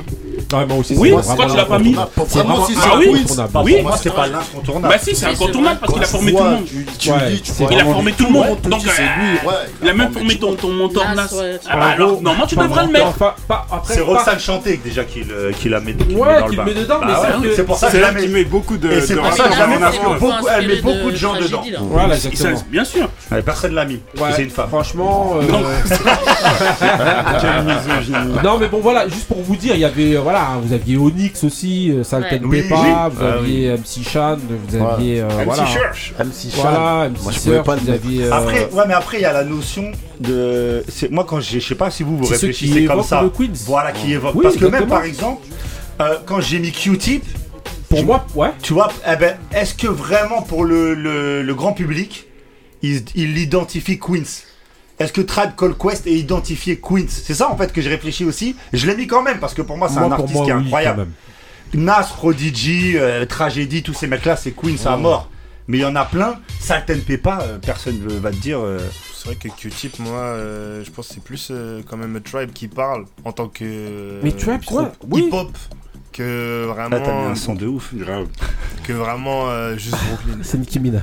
Non, 0.52 0.68
moi 0.68 0.78
aussi, 0.78 0.96
Oui, 0.98 1.10
c'est 1.10 1.28
pourquoi 1.28 1.46
tu 1.46 1.56
l'as 1.58 1.66
pas 1.66 1.80
mis 1.80 1.96
C'est 2.28 2.40
vraiment, 2.40 2.66
si 2.66 2.74
Ah 2.78 2.82
c'est 2.92 2.98
oui 2.98 3.26
Oui. 3.64 3.82
moi, 3.82 3.96
c'est 4.02 4.14
pas 4.14 4.28
l'incontournable. 4.28 4.94
Bah 4.94 5.00
si, 5.02 5.16
c'est 5.16 5.26
incontournable 5.28 5.80
parce 5.80 5.94
qu'il 5.94 6.04
a 6.04 6.06
formé 6.06 6.32
tout 6.34 6.44
le 6.44 6.50
monde. 6.50 6.62
Ouais, 7.08 7.68
Il 7.72 7.80
a 7.80 7.84
formé 7.86 8.12
tout 8.14 8.26
le 8.26 8.32
monde. 8.32 8.58
Donc, 8.64 8.82
c'est 8.84 9.02
euh, 9.02 9.06
lui, 9.20 9.48
ouais. 9.48 9.54
il 9.84 9.90
a 9.90 9.94
même 9.94 10.12
formé 10.12 10.36
ton, 10.38 10.56
ton 10.56 10.70
mentor 10.72 11.06
Nas, 11.16 11.34
ouais, 11.34 11.60
Ah 11.70 11.90
alors, 11.92 12.22
normalement, 12.22 12.46
tu 12.48 12.56
devrais 12.56 12.86
le 12.86 12.92
mettre. 12.92 13.08
Enfin, 13.08 13.34
pas, 13.48 13.66
après, 13.72 13.94
C'est 13.94 14.02
Roxane 14.02 14.40
Chanté 14.40 14.80
déjà 14.84 15.04
qui 15.04 15.24
le- 15.24 15.52
qui 15.52 15.70
la 15.70 15.80
met 15.80 15.94
Ouais, 15.94 16.40
dans 16.40 16.48
qui 16.48 16.56
le 16.56 16.64
met 16.64 16.74
dedans, 16.74 17.00
c'est 17.02 17.48
ouais, 17.60 17.64
pour 17.64 17.78
ça 17.78 17.88
que 17.88 17.92
C'est 17.94 17.98
je 18.00 18.02
la 18.02 18.10
elle 18.10 18.16
mets. 18.16 18.22
qui 18.22 18.28
met 18.30 18.44
beaucoup 18.46 18.78
de. 18.78 18.92
Et 18.92 19.02
c'est 19.02 19.16
pour 19.16 19.32
ça 19.34 19.44
mais 19.44 19.50
que 19.50 19.56
je 19.56 19.60
là, 19.60 19.66
la 19.66 19.68
mets 19.68 19.74
c'est 19.76 19.80
parce 19.82 19.98
que 19.98 20.06
un 20.06 20.14
peu 20.14 20.20
beaucoup, 20.20 20.48
elle 20.58 20.68
met 20.68 20.76
beaucoup 20.82 21.12
de 21.12 21.16
gens 21.16 21.34
dedans. 21.34 21.64
Voilà, 21.82 22.16
exactement. 22.16 22.64
Bien 22.70 22.86
sûr. 22.86 23.10
Ouais, 23.32 23.42
Personne 23.42 23.74
l'a 23.74 23.86
mis. 23.86 24.00
Ouais, 24.20 24.30
C'est 24.36 24.44
une 24.44 24.50
femme. 24.50 24.70
Franchement. 24.70 25.36
Non. 25.50 25.60
Quelle. 27.40 28.44
Non 28.44 28.58
mais 28.58 28.68
bon 28.68 28.80
voilà, 28.82 29.08
juste 29.08 29.28
pour 29.28 29.42
vous 29.42 29.56
dire, 29.56 29.76
il 29.76 29.82
y 29.82 29.86
avait 29.86 30.16
euh, 30.16 30.22
voilà, 30.42 30.58
hein, 30.58 30.62
vous 30.64 30.74
aviez 30.74 30.98
Onyx 30.98 31.44
aussi, 31.44 31.92
euh, 31.92 32.04
Salten 32.04 32.46
Ouais. 32.46 32.62
Peppa, 32.64 32.76
Oui, 32.76 32.88
oui. 32.88 33.16
vous 33.16 33.24
Ah 33.26 33.34
aviez 33.34 33.72
MC 33.78 34.04
Shan, 34.10 34.38
vous 34.38 34.78
Ouais. 34.78 34.84
aviez 34.92 35.22
euh, 35.22 35.28
MC 35.28 35.44
voilà, 35.46 35.66
Church. 35.66 36.14
MC 36.20 36.52
Chan. 36.56 36.62
voilà, 36.62 37.10
MC 37.10 37.24
Moi, 37.24 37.32
je 37.32 37.40
pouvais 37.40 37.56
Surf, 37.56 37.66
pas 37.66 37.76
le 37.76 37.82
vous 37.82 37.90
aviez 37.90 38.24
euh, 38.26 38.34
Après, 38.34 38.70
ouais, 38.72 38.84
mais 38.88 38.94
après, 38.94 39.18
il 39.18 39.22
y 39.22 39.26
a 39.26 39.34
la 39.34 39.44
notion 39.44 39.92
de. 40.20 40.84
c'est- 40.88 41.12
Moi, 41.12 41.26
quand 41.28 41.40
j'ai. 41.40 41.60
Je 41.60 41.68
sais 41.68 41.76
pas 41.76 41.92
si 41.92 42.04
vous 42.04 42.18
vous 42.18 42.26
réfléchissez 42.26 42.86
comme 42.86 43.04
ça. 43.04 43.22
le 43.22 43.30
Queens. 43.30 43.54
Voilà, 43.66 43.92
qui 43.92 44.14
évoque. 44.14 44.36
Oui, 44.36 44.44
Parce 44.44 44.58
que 44.58 44.66
même, 44.66 44.88
par 44.88 45.04
exemple, 45.04 45.46
euh, 46.02 46.16
quand 46.26 46.42
j'ai 46.42 46.60
mis 46.60 46.72
Q-Tip, 46.72 47.24
pour 47.90 48.04
moi, 48.06 48.26
ouais. 48.36 48.50
tu 48.62 48.74
vois, 48.74 48.90
eh 49.12 49.16
ben, 49.18 49.36
est-ce 49.54 49.74
que 49.76 49.88
vraiment 49.88 50.42
pour 50.42 50.64
le, 50.64 50.94
le, 50.94 51.42
le 51.44 51.54
grand 51.56 51.74
public, 51.74 52.26
il, 52.82 53.04
il 53.16 53.38
identifie 53.38 54.00
Queens? 54.00 54.44
Est-ce 55.00 55.14
que 55.14 55.22
Tribe 55.22 55.52
Called 55.58 55.78
Quest 55.78 56.06
est 56.08 56.14
identifié 56.14 56.80
Queens? 56.80 57.08
C'est 57.10 57.34
ça 57.34 57.50
en 57.50 57.58
fait 57.58 57.74
que 57.74 57.82
je 57.82 57.90
réfléchis 57.90 58.26
aussi. 58.26 58.56
Je 58.74 58.86
l'ai 58.88 58.96
mis 58.96 59.08
quand 59.08 59.24
même 59.24 59.40
parce 59.40 59.54
que 59.54 59.62
pour 59.64 59.78
moi 59.78 59.90
c'est 59.90 59.98
un 60.00 60.12
artiste 60.12 60.34
moi, 60.36 60.46
qui 60.46 60.52
est 60.52 60.54
oui, 60.56 60.62
incroyable. 60.64 61.00
quand 61.00 61.78
même. 61.78 61.86
Nas, 61.86 62.04
Prodigy, 62.04 62.98
euh, 62.98 63.26
Tragédie, 63.26 63.82
tous 63.82 63.94
ces 63.94 64.06
mecs-là, 64.08 64.36
c'est 64.36 64.52
Queens 64.52 64.86
à 64.86 64.98
mort. 64.98 65.30
Mais 65.68 65.78
il 65.78 65.82
y 65.82 65.86
en 65.86 65.96
a 65.96 66.04
plein. 66.04 66.36
Salten 66.60 67.00
Peppa, 67.02 67.40
euh, 67.44 67.58
personne 67.60 68.00
ne 68.04 68.14
va 68.20 68.32
te 68.32 68.36
dire. 68.36 68.60
euh, 68.60 68.80
C'est 69.14 69.28
vrai 69.28 69.36
que 69.36 69.48
Q-Tip, 69.48 70.00
moi, 70.00 70.20
euh, 70.20 70.84
je 70.84 70.92
pense 70.92 71.08
que 71.08 71.14
c'est 71.14 71.24
plus 71.24 71.48
euh, 71.52 71.82
quand 71.90 71.96
même 71.96 72.20
Tribe 72.20 72.52
qui 72.52 72.68
parle 72.68 73.06
en 73.24 73.32
tant 73.32 73.48
que 73.48 74.20
Mais 74.22 74.32
Tribe, 74.34 74.60
oui. 75.10 75.28
hip-hop 75.28 75.52
que 76.14 76.68
Là, 76.68 76.88
t'as 76.90 76.98
mis 77.00 77.04
vraiment, 77.04 77.28
un 77.30 77.36
son 77.36 77.56
de 77.56 77.68
ouf. 77.68 77.94
Grave. 77.94 78.28
que 78.84 78.94
vraiment 78.94 79.50
euh, 79.50 79.78
juste 79.78 79.96
Brooklyn. 80.08 80.40
C'est 80.44 80.58
Nicki 80.58 80.80
Minaj. 80.80 81.02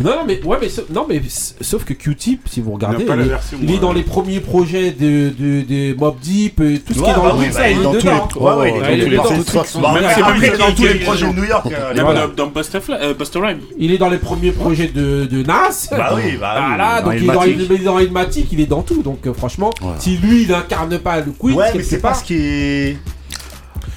Non, 0.00 0.10
non, 0.10 0.24
mais 0.26 0.42
ouais, 0.44 0.58
mais 0.60 0.68
non, 0.94 1.06
mais 1.08 1.20
sauf 1.60 1.84
que 1.84 1.94
Q-Tip, 1.94 2.42
si 2.48 2.60
vous 2.60 2.72
regardez, 2.72 3.04
il, 3.04 3.10
est- 3.10 3.22
version, 3.24 3.58
il 3.62 3.70
est 3.72 3.78
dans 3.78 3.92
les 3.92 4.02
premiers 4.02 4.40
projets 4.40 4.90
de, 4.92 5.30
de, 5.30 5.62
de 5.62 5.94
Mob 5.98 6.16
Deep, 6.20 6.60
et 6.60 6.78
tout 6.80 6.92
ce 6.94 6.98
qui 6.98 7.04
Ouais, 7.04 7.10
est 7.10 7.14
dans 7.14 7.26
le 7.26 7.32
oui, 7.34 7.40
mix, 7.46 7.56
bah, 7.56 7.68
il 7.70 7.78
est 7.78 7.82
dans 7.82 7.92
tous 7.92 7.98
dedans. 7.98 8.28
les- 8.34 8.40
ouais, 8.40 8.52
ouais, 8.54 8.68
il 8.68 8.68
est 8.68 8.72
Ouais, 8.72 8.78
dans 8.80 8.86
il 8.86 9.02
est 9.02 9.06
tous 9.06 9.08
les- 9.08 9.16
Même 9.16 10.34
plus 10.36 10.46
il 10.46 10.54
est 10.54 10.58
dans 10.58 10.72
tous 10.72 10.82
les 10.84 10.94
projets 11.00 11.26
de 11.28 11.32
New 11.32 11.44
York. 11.44 11.66
Même 11.96 12.34
dans, 12.36 12.46
Buster, 12.48 12.78
Rhyme. 13.40 13.58
Il 13.78 13.92
est 13.92 13.98
dans 13.98 14.08
les 14.10 14.18
premiers 14.18 14.52
projets 14.52 14.88
de, 14.88 15.24
de 15.30 15.42
Nas. 15.42 15.88
Bah 15.90 16.12
oui, 16.14 16.36
bah 16.38 16.54
oui. 16.56 16.62
Voilà, 16.68 17.00
Dans 17.02 17.10
donc 17.10 17.14
il 17.20 17.24
est 17.24 17.26
dans, 17.26 17.42
Illmatic. 17.44 17.66
il 17.70 17.72
est 17.72 17.84
dans 17.84 17.98
Illmatic, 17.98 18.48
il 18.52 18.60
est 18.60 18.66
dans 18.66 18.82
tout. 18.82 19.02
Donc 19.02 19.26
euh, 19.26 19.32
franchement, 19.32 19.70
Ouais. 19.82 19.92
si 19.98 20.16
lui 20.16 20.42
il 20.42 20.52
incarne 20.54 20.98
pas 20.98 21.18
le 21.20 21.32
Queen, 21.38 21.54
Ouais, 21.56 21.82
c'est 21.82 22.00
pas 22.00 22.14
ce 22.14 22.24
qui 22.24 22.34
est. 22.34 22.98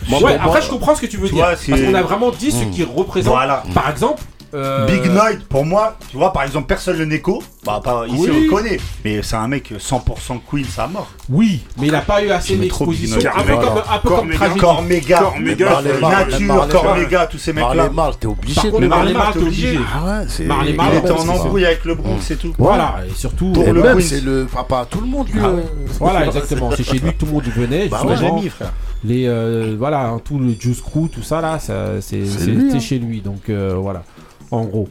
Moi, 0.10 0.22
Ouais, 0.22 0.38
après 0.42 0.62
je 0.62 0.70
comprends 0.70 0.96
ce 0.96 1.02
que 1.02 1.06
tu 1.08 1.18
veux 1.18 1.28
Tu 1.28 1.36
dire. 1.36 1.44
vois, 1.46 1.54
parce 1.56 1.66
qu'on 1.66 1.94
a 1.94 2.02
vraiment 2.02 2.32
dit 2.32 2.52
ce 2.52 2.66
qui 2.66 2.84
représente. 2.84 3.34
Voilà. 3.34 3.64
Par 3.74 3.90
exemple, 3.90 4.22
euh, 4.54 4.86
Big 4.86 5.06
Noid, 5.10 5.40
pour 5.48 5.64
moi, 5.66 5.96
tu 6.10 6.18
vois, 6.18 6.34
par 6.34 6.44
exemple, 6.44 6.68
personne 6.68 6.98
le 6.98 7.06
Neko. 7.06 7.42
Bah, 7.64 7.80
pas, 7.82 8.06
ici, 8.08 8.16
Oui. 8.20 8.30
on 8.32 8.42
le 8.44 8.50
connaît. 8.50 8.80
Mais 9.06 9.22
c'est 9.22 9.36
un 9.38 9.48
mec 9.48 9.72
100% 9.80 10.40
Queen, 10.50 10.66
ça 10.66 10.88
mort. 10.88 11.08
Oui, 11.30 11.64
mais 11.80 11.88
il 11.88 11.96
a 11.96 12.02
pas 12.02 12.22
eu 12.22 12.32
assez 12.32 12.58
d'exposition. 12.58 13.18
Un 13.34 13.44
peu 13.44 13.54
comme, 13.56 13.78
un 13.78 13.98
peu 14.00 14.10
Corps 14.10 14.18
comme 14.20 14.28
méga. 14.28 14.38
Tragédie. 14.40 14.60
Corps 14.60 14.82
méga. 14.84 15.20
Corps 15.20 15.38
méga, 15.40 15.70
Marley 15.70 15.92
c'est- 15.94 16.00
Marl, 16.02 16.14
Nature, 16.32 16.42
Marley 16.48 16.72
Corps 16.74 16.84
Marl. 16.84 17.00
méga, 17.00 17.28
tous 17.28 17.38
ces 17.38 17.54
Marley 17.54 17.76
mecs-là. 17.84 17.94
Marl, 17.96 18.14
t'es 18.20 18.28
obligé 18.28 18.56
Par 18.56 18.66
de 18.66 18.70
contre, 18.72 18.82
le 18.82 18.88
Marley 18.90 19.14
Marley 19.14 19.24
Marl, 19.26 19.34
t'es 19.34 19.40
obligé. 19.46 19.68
obligé. 19.70 19.86
Ah 19.94 20.06
ouais, 20.06 20.26
c'est. 20.28 20.44
Marley 20.44 20.74
Marl, 20.74 20.90
Il 20.94 20.98
était 21.00 21.12
en 21.12 21.30
embrouille 21.30 21.66
avec 21.66 21.86
le 21.86 21.96
Bronx, 21.96 22.18
c'est 22.20 22.36
tout. 22.40 22.54
Voilà, 22.58 22.96
et 23.10 23.14
surtout. 23.16 23.52
Pour 23.54 23.64
Et 23.64 23.72
le 23.72 24.02
c'est 24.02 24.22
le. 24.22 24.48
Enfin, 24.52 24.64
pas 24.66 24.86
tout 24.90 25.00
le 25.00 25.08
monde, 25.08 25.28
lui. 25.32 25.40
Ah 25.42 25.48
euh. 25.48 25.62
Voilà, 26.00 26.26
exactement. 26.26 26.72
C'est 26.76 26.84
chez 26.84 26.98
lui 27.00 27.14
que 27.14 27.18
tout 27.20 27.26
le 27.28 27.32
monde 27.32 27.44
venait. 27.56 27.88
Bah 27.88 28.02
ouais, 28.06 28.16
frère. 28.50 28.74
Les 29.04 29.26
euh, 29.28 29.76
voilà 29.78 30.08
hein, 30.10 30.22
tout 30.24 30.38
le 30.40 30.52
Juice 30.60 30.82
Crew 30.82 31.08
tout 31.12 31.24
ça 31.24 31.42
là 31.42 31.60
ça, 31.60 32.02
c'est 32.02 32.26
C'est 32.26 32.40
c'était 32.40 32.52
lui, 32.52 32.72
hein. 32.74 32.80
chez 32.80 33.00
lui 33.00 33.22
donc 33.22 33.50
euh, 33.50 33.76
voilà 33.76 34.04
en 34.52 34.64
gros 34.66 34.88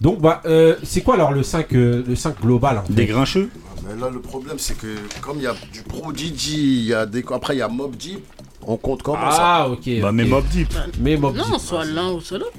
donc 0.00 0.20
bah 0.20 0.42
euh, 0.46 0.74
c'est 0.82 1.02
quoi 1.02 1.14
alors 1.14 1.32
le 1.32 1.42
5 1.42 1.72
euh, 1.74 2.02
le 2.06 2.16
5 2.16 2.40
global 2.40 2.78
en 2.78 2.82
fait 2.84 2.92
Des 2.92 3.06
grincheux. 3.06 3.48
Mais 3.86 4.00
là, 4.00 4.08
le 4.10 4.18
problème, 4.20 4.56
c'est 4.58 4.78
que 4.78 4.86
comme 5.20 5.36
il 5.36 5.42
y 5.42 5.46
a 5.46 5.52
du 5.70 5.82
Prodigy, 5.82 6.56
il 6.78 6.84
y 6.86 6.94
a 6.94 7.04
des... 7.04 7.22
après 7.32 7.54
il 7.54 7.58
y 7.58 7.62
a 7.62 7.68
Mob 7.68 7.94
Deep, 7.96 8.24
on 8.66 8.78
compte 8.78 9.02
comment 9.02 9.30
ça? 9.30 9.36
Ah 9.40 9.68
ok 9.68 9.88
Bah, 10.00 10.10
mais 10.10 10.24
Mob 10.24 10.44
Deep. 10.50 10.72
mais 11.00 11.18
Mob 11.18 11.36
Non, 11.36 11.44
Deep. 11.44 11.58
soit 11.60 11.84
l'un 11.84 12.12
ou 12.12 12.20
soit 12.22 12.38
l'autre. 12.38 12.52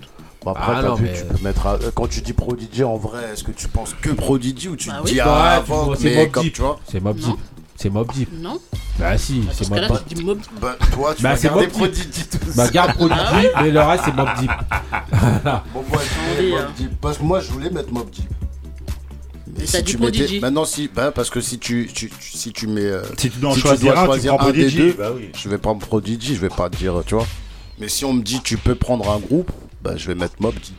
Bon, 0.43 0.51
Après, 0.51 0.73
Ah 0.75 0.81
t'as 0.83 0.87
non, 0.89 0.93
vu, 0.95 1.05
mais- 1.05 1.13
tu 1.13 1.25
peux 1.25 1.43
mettre. 1.43 1.65
à- 1.65 1.79
Quand 1.95 2.07
tu 2.07 2.21
dis 2.21 2.33
Prodigy, 2.33 2.83
en 2.83 2.97
vrai, 2.97 3.23
est-ce 3.33 3.43
que 3.43 3.51
tu 3.51 3.67
penses 3.67 3.95
que 3.99 4.11
Prodigy 4.11 4.69
ou 4.69 4.75
tu 4.75 4.89
Bah 4.89 5.01
oui. 5.03 5.11
dis 5.13 5.17
Ouais, 5.17 5.23
ah, 5.25 5.63
tu 5.65 5.71
avant, 5.71 5.83
vois, 5.85 5.95
c'est 5.95 6.09
mais 6.11 6.15
Mob 6.23 6.31
comme 6.31 6.43
Deep. 6.43 6.53
tu 6.53 6.61
vois? 6.61 6.79
C'est 6.87 6.99
Mob. 7.01 7.15
Deep 7.17 7.35
c'est 7.75 7.89
Mob 7.89 8.11
Deep 8.13 8.29
Non 8.33 8.59
bah 8.97 9.17
si 9.17 9.41
Dans 9.41 9.51
c'est 9.51 9.63
ce 9.65 9.69
Mob 9.69 9.79
cas-là, 9.79 9.87
Deep 9.99 10.07
tu 10.07 10.13
dis 10.15 10.23
Mob. 10.23 10.39
Bah, 10.61 10.77
toi, 10.93 11.13
tu 11.15 11.21
Bah, 11.23 11.29
vas 11.31 11.35
c'est 11.37 11.47
garder. 11.47 11.67
Prodigy 11.67 12.23
tout 12.31 12.37
bah 12.55 12.69
garde 12.69 12.93
Prodigy 12.95 13.47
mais 13.61 13.71
le 13.71 13.81
reste 13.81 14.03
c'est 14.05 14.15
Mob 14.15 14.29
Deep 14.39 14.51
voilà 15.11 15.63
Bon, 15.73 15.83
moi, 15.89 15.99
je 16.01 16.35
voulais 16.41 16.51
Mob. 16.51 16.73
Deep. 16.77 16.91
Parce 17.01 17.17
que 17.17 17.23
moi, 17.23 17.39
je 17.41 17.51
voulais 17.51 17.69
mettre 17.69 17.91
Mob 17.91 18.09
Deep. 18.09 18.29
Mais 19.57 19.63
dit 19.65 19.71
tu 19.71 19.77
mettais- 19.77 19.97
Prodigy. 19.97 20.39
Maintenant, 20.39 20.65
si. 20.65 20.89
Bah, 20.93 21.11
parce 21.11 21.29
que 21.29 21.39
si 21.41 21.59
tu, 21.59 21.89
tu- 21.93 22.09
tu- 22.09 22.37
si 22.37 22.51
tu 22.51 22.67
mets. 22.67 22.81
euh, 22.81 23.03
Si 23.17 23.29
tu 23.29 23.37
dois 23.39 23.51
Si 23.53 23.61
tu 23.61 23.67
choisir 23.67 23.93
dois 23.93 24.01
un, 24.01 24.05
choisir 24.05 24.31
des 24.33 24.37
Prodigy. 24.37 24.77
deux. 24.77 24.93
Bah 24.97 25.11
oui. 25.15 25.29
Je 25.37 25.49
vais 25.49 25.57
prendre 25.57 25.79
Prodigy, 25.85 26.35
je 26.35 26.41
vais 26.41 26.49
pas 26.49 26.69
te 26.69 26.75
dire, 26.77 27.01
tu 27.05 27.15
vois. 27.15 27.25
Mais 27.79 27.87
si 27.89 28.03
on 28.05 28.13
me 28.13 28.21
dit 28.21 28.41
tu 28.43 28.57
peux 28.57 28.75
prendre 28.75 29.09
un 29.11 29.19
groupe, 29.19 29.51
bah 29.81 29.95
je 29.97 30.07
vais 30.07 30.15
mettre 30.15 30.35
Mob 30.39 30.53
Deep. 30.55 30.75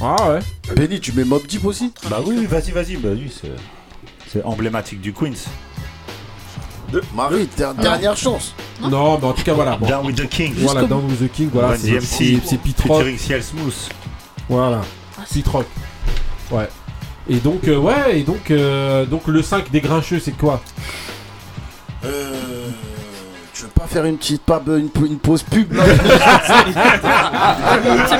ah 0.00 0.30
ouais 0.30 0.40
Benny, 0.74 1.00
tu 1.00 1.12
mets 1.12 1.24
Mob 1.24 1.46
Deep 1.46 1.64
aussi? 1.64 1.92
Bah 2.10 2.20
oui, 2.24 2.36
oui, 2.38 2.46
vas-y, 2.46 2.70
vas-y. 2.72 2.96
Bah 2.96 3.10
oui, 3.12 3.30
c'est. 3.32 3.48
C'est 4.32 4.44
emblématique 4.44 5.00
du 5.00 5.12
Queens. 5.12 5.46
Marie, 7.14 7.48
der- 7.56 7.74
dernière 7.74 8.16
chance. 8.16 8.54
non 8.80 9.18
mais 9.18 9.26
en 9.26 9.32
tout 9.32 9.42
cas 9.42 9.54
voilà 9.54 9.76
bon. 9.76 9.86
Down 9.88 10.06
with 10.06 10.16
the 10.16 10.28
King. 10.28 10.54
voilà 10.58 10.82
Down 10.84 11.04
with 11.06 11.18
the 11.18 11.32
King 11.32 11.50
voilà 11.52 11.76
c'est 11.76 11.88
DMC. 11.90 12.00
c'est- 12.06 12.40
c'est 12.44 12.58
Pete 12.58 12.80
Rock 12.86 13.04
CL 13.18 13.42
Smooth. 13.42 13.74
Voilà, 14.48 14.82
Pete 15.32 15.48
Rock. 15.48 15.66
Ouais. 16.52 16.68
Et 17.28 17.38
donc, 17.38 17.66
euh, 17.66 17.76
ouais, 17.76 18.20
et 18.20 18.22
donc, 18.22 18.52
euh, 18.52 19.04
donc 19.04 19.26
le 19.26 19.42
5 19.42 19.68
des 19.72 19.80
grincheux, 19.80 20.20
c'est 20.20 20.36
quoi? 20.36 20.62
Euh, 22.04 22.45
faire 23.96 24.04
une 24.04 24.18
petite 24.18 24.42
pub, 24.42 24.68
une, 24.68 24.90
une 25.06 25.18
pause 25.18 25.42
pub 25.42 25.72
là 25.72 25.84
C'est 25.86 25.94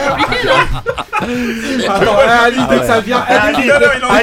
compliqué 0.09 0.47
là. 0.47 0.55
Attends, 1.89 2.16
eh, 2.24 2.47
Ali, 2.47 2.59
dès 2.70 2.79
que 2.79 2.87
ça 2.87 3.01
vient, 3.01 3.18
à 3.18 3.43
Ali, 3.47 3.70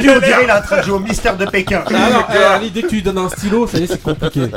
on 0.09 0.19
dirait 0.19 0.43
il 0.43 0.49
est 0.49 0.51
en 0.51 0.61
train 0.61 0.77
de 0.77 0.83
jouer 0.83 0.95
au 0.95 0.99
mystère 0.99 1.37
de 1.37 1.45
Pékin. 1.45 1.83
Ah 1.87 1.91
non, 1.91 2.23
eh, 2.33 2.43
Ali, 2.55 2.71
dès 2.71 2.81
que 2.81 2.87
tu 2.87 2.95
lui 2.95 3.03
donnes 3.03 3.19
un 3.19 3.29
stylo, 3.29 3.67
ça 3.67 3.77
y 3.77 3.83
est, 3.83 3.87
c'est 3.87 4.01
compliqué. 4.01 4.47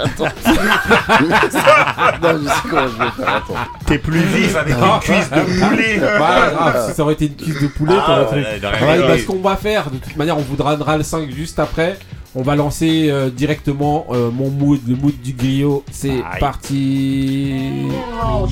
Non, 2.23 2.31
je 2.43 2.49
sais 2.49 2.55
comment 2.71 2.83
je 2.89 3.05
vais 3.05 3.11
faire. 3.25 3.37
Attends. 3.37 3.55
T'es 3.87 3.99
plus 3.99 4.21
vif 4.21 4.57
avec 4.57 4.75
une 4.75 5.01
cuisse 5.01 5.31
de 5.31 5.41
poulet. 5.41 5.99
Voilà, 5.99 6.51
grave, 6.51 6.87
si 6.89 6.95
ça 6.95 7.03
aurait 7.03 7.15
été 7.15 7.27
une 7.27 7.37
cuisse 7.37 7.61
de 7.61 7.67
poulet, 7.69 7.95
Ah, 7.99 8.05
t'aurais 8.07 8.43
fait. 8.43 8.67
ouais, 8.67 9.07
bah, 9.07 9.19
ce 9.19 9.25
qu'on 9.27 9.41
va 9.41 9.57
faire, 9.57 9.91
de 9.91 9.99
toute 9.99 10.17
manière, 10.17 10.39
on 10.39 10.43
vous 10.43 10.57
donnera 10.57 10.97
le 10.97 11.03
5 11.03 11.31
juste 11.31 11.59
après. 11.59 11.99
On 12.39 12.43
va 12.43 12.55
lancer 12.55 13.09
euh, 13.09 13.31
directement 13.31 14.05
euh, 14.11 14.31
mon 14.31 14.51
mood, 14.51 14.79
le 14.87 14.95
mood 14.95 15.19
du 15.23 15.33
griot. 15.33 15.83
C'est 15.91 16.23
parti. 16.39 17.89
Oh, 18.23 18.47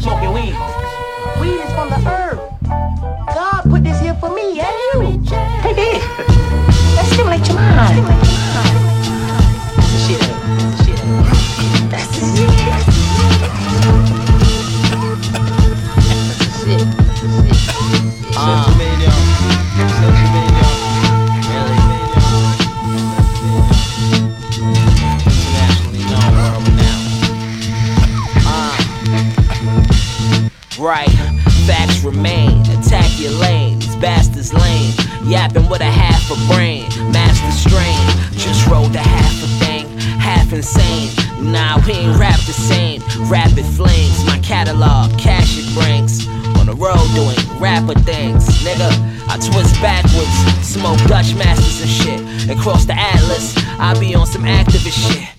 right. 30.84 31.08
Facts 31.66 32.04
remain. 32.04 32.60
Attack 32.78 33.18
your 33.18 33.32
lane. 33.32 33.78
These 33.78 33.96
bastards 33.96 34.52
lame. 34.52 34.92
Yapping 35.24 35.68
with 35.70 35.80
a 35.80 35.90
half 35.90 36.30
a 36.30 36.36
brain. 36.52 36.84
Master 37.10 37.50
strain. 37.52 37.98
Just 38.36 38.68
rolled 38.68 38.94
a 38.94 38.98
half 38.98 39.32
a 39.42 39.46
thing. 39.64 39.98
Half 40.20 40.52
insane. 40.52 41.08
Nah, 41.40 41.80
we 41.86 41.92
ain't 41.92 42.18
rap 42.18 42.38
the 42.40 42.52
same. 42.52 43.00
Rapid 43.30 43.64
flames. 43.64 44.24
My 44.26 44.38
catalog. 44.40 45.18
Cash 45.18 45.56
it 45.56 45.72
brings. 45.72 46.28
On 46.58 46.66
the 46.66 46.74
road 46.74 47.08
doing 47.14 47.38
rapper 47.58 47.98
things. 48.00 48.44
Nigga, 48.62 48.90
I 49.28 49.36
twist 49.40 49.80
backwards. 49.80 50.36
Smoke 50.66 51.00
Dutch 51.08 51.34
masters 51.34 51.80
and 51.80 51.90
shit. 51.90 52.50
And 52.50 52.60
cross 52.60 52.84
the 52.84 52.94
atlas. 52.94 53.56
I 53.78 53.98
be 53.98 54.14
on 54.14 54.26
some 54.26 54.42
activist 54.42 55.00
shit. 55.08 55.33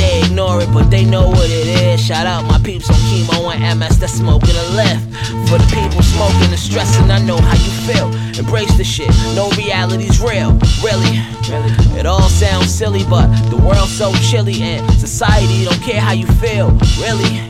They 0.00 0.22
ignore 0.24 0.62
it, 0.62 0.72
but 0.72 0.90
they 0.90 1.04
know 1.04 1.28
what 1.28 1.50
it 1.50 1.68
is. 1.68 2.00
Shout 2.00 2.26
out 2.26 2.46
my 2.46 2.58
peeps 2.64 2.88
on 2.88 2.96
chemo 3.12 3.54
and 3.54 3.78
MS 3.78 3.98
that's 3.98 4.14
smoking 4.14 4.56
a 4.56 4.66
lift. 4.72 5.04
For 5.46 5.58
the 5.58 5.68
people 5.68 6.00
smoking 6.00 6.48
and 6.48 6.58
stressing, 6.58 7.10
I 7.10 7.18
know 7.18 7.36
how 7.36 7.52
you 7.52 7.72
feel. 7.84 8.08
Embrace 8.40 8.74
the 8.78 8.84
shit, 8.84 9.10
no 9.36 9.50
reality's 9.58 10.18
real. 10.18 10.52
Really, 10.80 11.20
it 12.00 12.06
all 12.06 12.30
sounds 12.30 12.72
silly, 12.72 13.04
but 13.10 13.26
the 13.50 13.58
world's 13.58 13.92
so 13.92 14.10
chilly 14.30 14.62
and 14.62 14.90
society 14.94 15.64
don't 15.66 15.82
care 15.82 16.00
how 16.00 16.12
you 16.12 16.26
feel. 16.40 16.70
Really, 16.96 17.44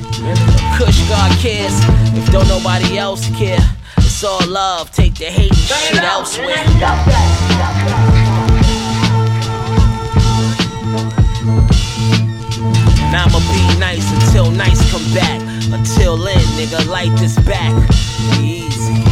Kush 0.76 0.98
God 1.09 1.30
cares 1.38 1.78
if 2.18 2.32
don't 2.32 2.48
nobody 2.48 2.98
else 2.98 3.30
care. 3.38 3.62
It's 3.98 4.24
all 4.24 4.44
love, 4.48 4.90
take 4.90 5.14
the 5.14 5.26
hate 5.26 5.53
and 5.53 5.57
shit 5.57 6.03
elsewhere. 6.03 6.66
Now 13.11 13.24
I'ma 13.26 13.40
be 13.52 13.78
nice 13.80 14.08
until 14.12 14.50
nice 14.52 14.90
come 14.90 15.02
back. 15.12 15.40
Until 15.72 16.16
then, 16.16 16.38
nigga, 16.56 16.86
light 16.86 17.11
this 17.18 17.36
back. 17.40 17.74
Be 18.38 18.66
easy. 18.66 19.02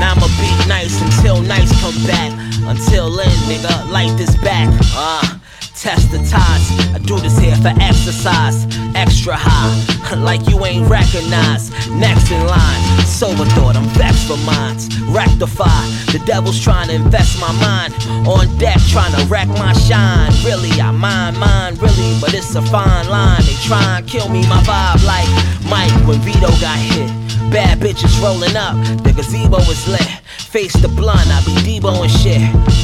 Now 0.00 0.12
I'ma 0.12 0.26
be 0.40 0.68
nice 0.68 1.00
until 1.00 1.40
nice 1.42 1.70
come 1.80 2.02
back. 2.04 2.32
Until 2.66 3.10
then, 3.14 3.36
nigga, 3.48 3.90
light 3.90 4.16
this 4.18 4.34
back. 4.36 4.68
Uh, 4.94 5.38
test 5.82 6.12
the 6.12 6.18
ties. 6.18 6.70
I 6.94 6.98
do 6.98 7.18
this 7.18 7.36
here 7.36 7.56
for 7.56 7.74
exercise. 7.82 8.66
Extra 8.94 9.34
high, 9.36 10.14
like 10.28 10.48
you 10.48 10.64
ain't 10.64 10.88
recognized. 10.88 11.74
Next 11.90 12.30
in 12.30 12.46
line, 12.46 12.82
sober 13.04 13.44
thought, 13.58 13.74
I'm 13.74 13.88
vexed 13.98 14.28
for 14.28 14.38
minds. 14.46 14.86
Rectify, 15.10 15.82
the 16.14 16.22
devil's 16.24 16.60
trying 16.62 16.86
to 16.88 16.94
invest 16.94 17.40
my 17.40 17.50
mind. 17.58 17.92
On 18.28 18.46
deck, 18.58 18.78
trying 18.94 19.12
to 19.18 19.26
wreck 19.26 19.48
my 19.48 19.72
shine. 19.72 20.30
Really, 20.46 20.70
I 20.80 20.92
mind 20.92 21.36
mine, 21.38 21.74
really, 21.82 22.14
but 22.20 22.32
it's 22.32 22.54
a 22.54 22.62
fine 22.62 23.08
line. 23.08 23.42
They 23.42 23.58
try 23.66 23.98
and 23.98 24.06
kill 24.06 24.28
me, 24.28 24.46
my 24.46 24.62
vibe 24.62 25.02
like 25.02 25.26
Mike 25.66 25.90
when 26.06 26.20
Vito 26.20 26.50
got 26.62 26.78
hit. 26.78 27.10
Bad 27.50 27.80
bitches 27.80 28.22
rolling 28.22 28.56
up, 28.56 28.76
the 29.02 29.12
gazebo 29.12 29.58
is 29.66 29.88
lit. 29.88 30.22
Face 30.38 30.74
the 30.74 30.88
blunt, 30.88 31.26
I 31.26 31.42
be 31.44 31.80
Debo 31.80 32.02
and 32.02 32.10
shit. 32.10 32.40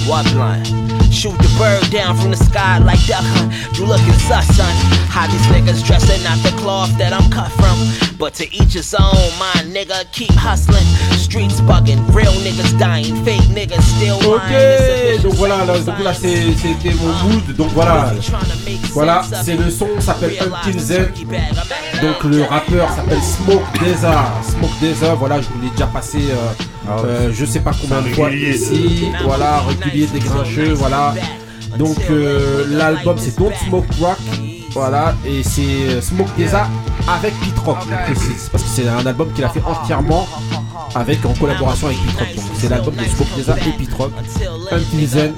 What 0.08 0.26
blunt? 0.32 0.66
Shoot 1.12 1.38
the 1.38 1.54
bird 1.58 1.90
down 1.90 2.16
from 2.16 2.30
the 2.30 2.36
sky 2.36 2.78
like 2.88 3.04
duck 3.06 3.24
hunt. 3.36 3.52
You 3.76 3.84
looking 3.84 4.18
sus, 4.24 4.48
son. 4.56 4.72
How 5.12 5.26
these 5.28 5.46
niggas 5.52 5.84
dressing 5.84 6.24
out 6.24 6.40
the 6.42 6.56
cloth 6.56 6.96
that 6.96 7.12
I'm 7.12 7.28
cut 7.30 7.52
from. 7.60 7.76
But 8.16 8.32
to 8.40 8.44
each 8.48 8.72
his 8.72 8.94
own, 8.94 9.28
my 9.38 9.52
nigga 9.68 10.10
keep 10.10 10.32
hustling. 10.32 10.88
Streets 11.20 11.60
bugging, 11.60 12.00
real 12.14 12.32
niggas 12.46 12.72
dying, 12.78 13.14
fake 13.24 13.48
niggas 13.52 13.84
still 13.94 14.18
lying. 14.24 14.48
It's 14.50 14.82
a 14.82 15.08
Ok, 15.18 15.22
donc 15.22 15.34
voilà, 15.34 15.64
là, 15.64 15.78
donc 15.78 15.98
là 16.02 16.14
c'était 16.14 16.94
mon 16.94 17.12
mood, 17.28 17.56
donc 17.56 17.70
voilà, 17.72 18.12
voilà, 18.92 19.22
c'est 19.44 19.56
le 19.56 19.70
son, 19.70 19.88
s'appelle 20.00 20.36
Until 20.40 20.78
Zen, 20.78 21.08
donc 22.02 22.24
le 22.24 22.42
rappeur 22.42 22.88
s'appelle 22.94 23.22
Smoke 23.22 23.66
Deza, 23.82 24.32
Smoke 24.42 24.72
Deza, 24.80 25.14
voilà, 25.14 25.40
je 25.40 25.48
vous 25.48 25.60
l'ai 25.62 25.70
déjà 25.70 25.86
passé, 25.86 26.18
euh, 26.30 26.90
euh, 27.04 27.30
je 27.32 27.44
sais 27.44 27.60
pas 27.60 27.72
combien 27.80 28.00
de 28.00 28.14
fois 28.14 28.30
ici, 28.30 29.08
voilà, 29.24 29.60
régulier 29.60 30.06
des 30.06 30.20
grincheux, 30.20 30.72
voilà, 30.74 31.14
donc 31.78 31.96
euh, 32.10 32.66
l'album 32.68 33.16
c'est 33.18 33.38
Don't 33.38 33.52
Smoke 33.66 33.86
Rock, 34.00 34.18
voilà, 34.72 35.14
et 35.24 35.42
c'est 35.42 35.62
euh, 35.62 36.00
Smoke 36.00 36.30
Deza 36.36 36.66
avec 37.08 37.32
Pete 37.40 37.58
Rock, 37.60 37.78
parce 38.52 38.64
que 38.64 38.68
c'est 38.68 38.88
un 38.88 39.06
album 39.06 39.32
qu'il 39.32 39.44
a 39.44 39.48
fait 39.48 39.62
entièrement 39.64 40.26
avec 40.94 41.24
en 41.24 41.32
collaboration 41.34 41.86
avec 41.86 41.98
Pete 42.00 42.18
Rock. 42.18 42.44
C'est 42.58 42.68
l'album 42.68 42.94
de 42.94 43.04
Smoke 43.04 43.30
Deza 43.36 43.56
et 43.56 43.72
Pete 43.78 43.94
Rock, 43.94 44.12
Until. 44.72 45.32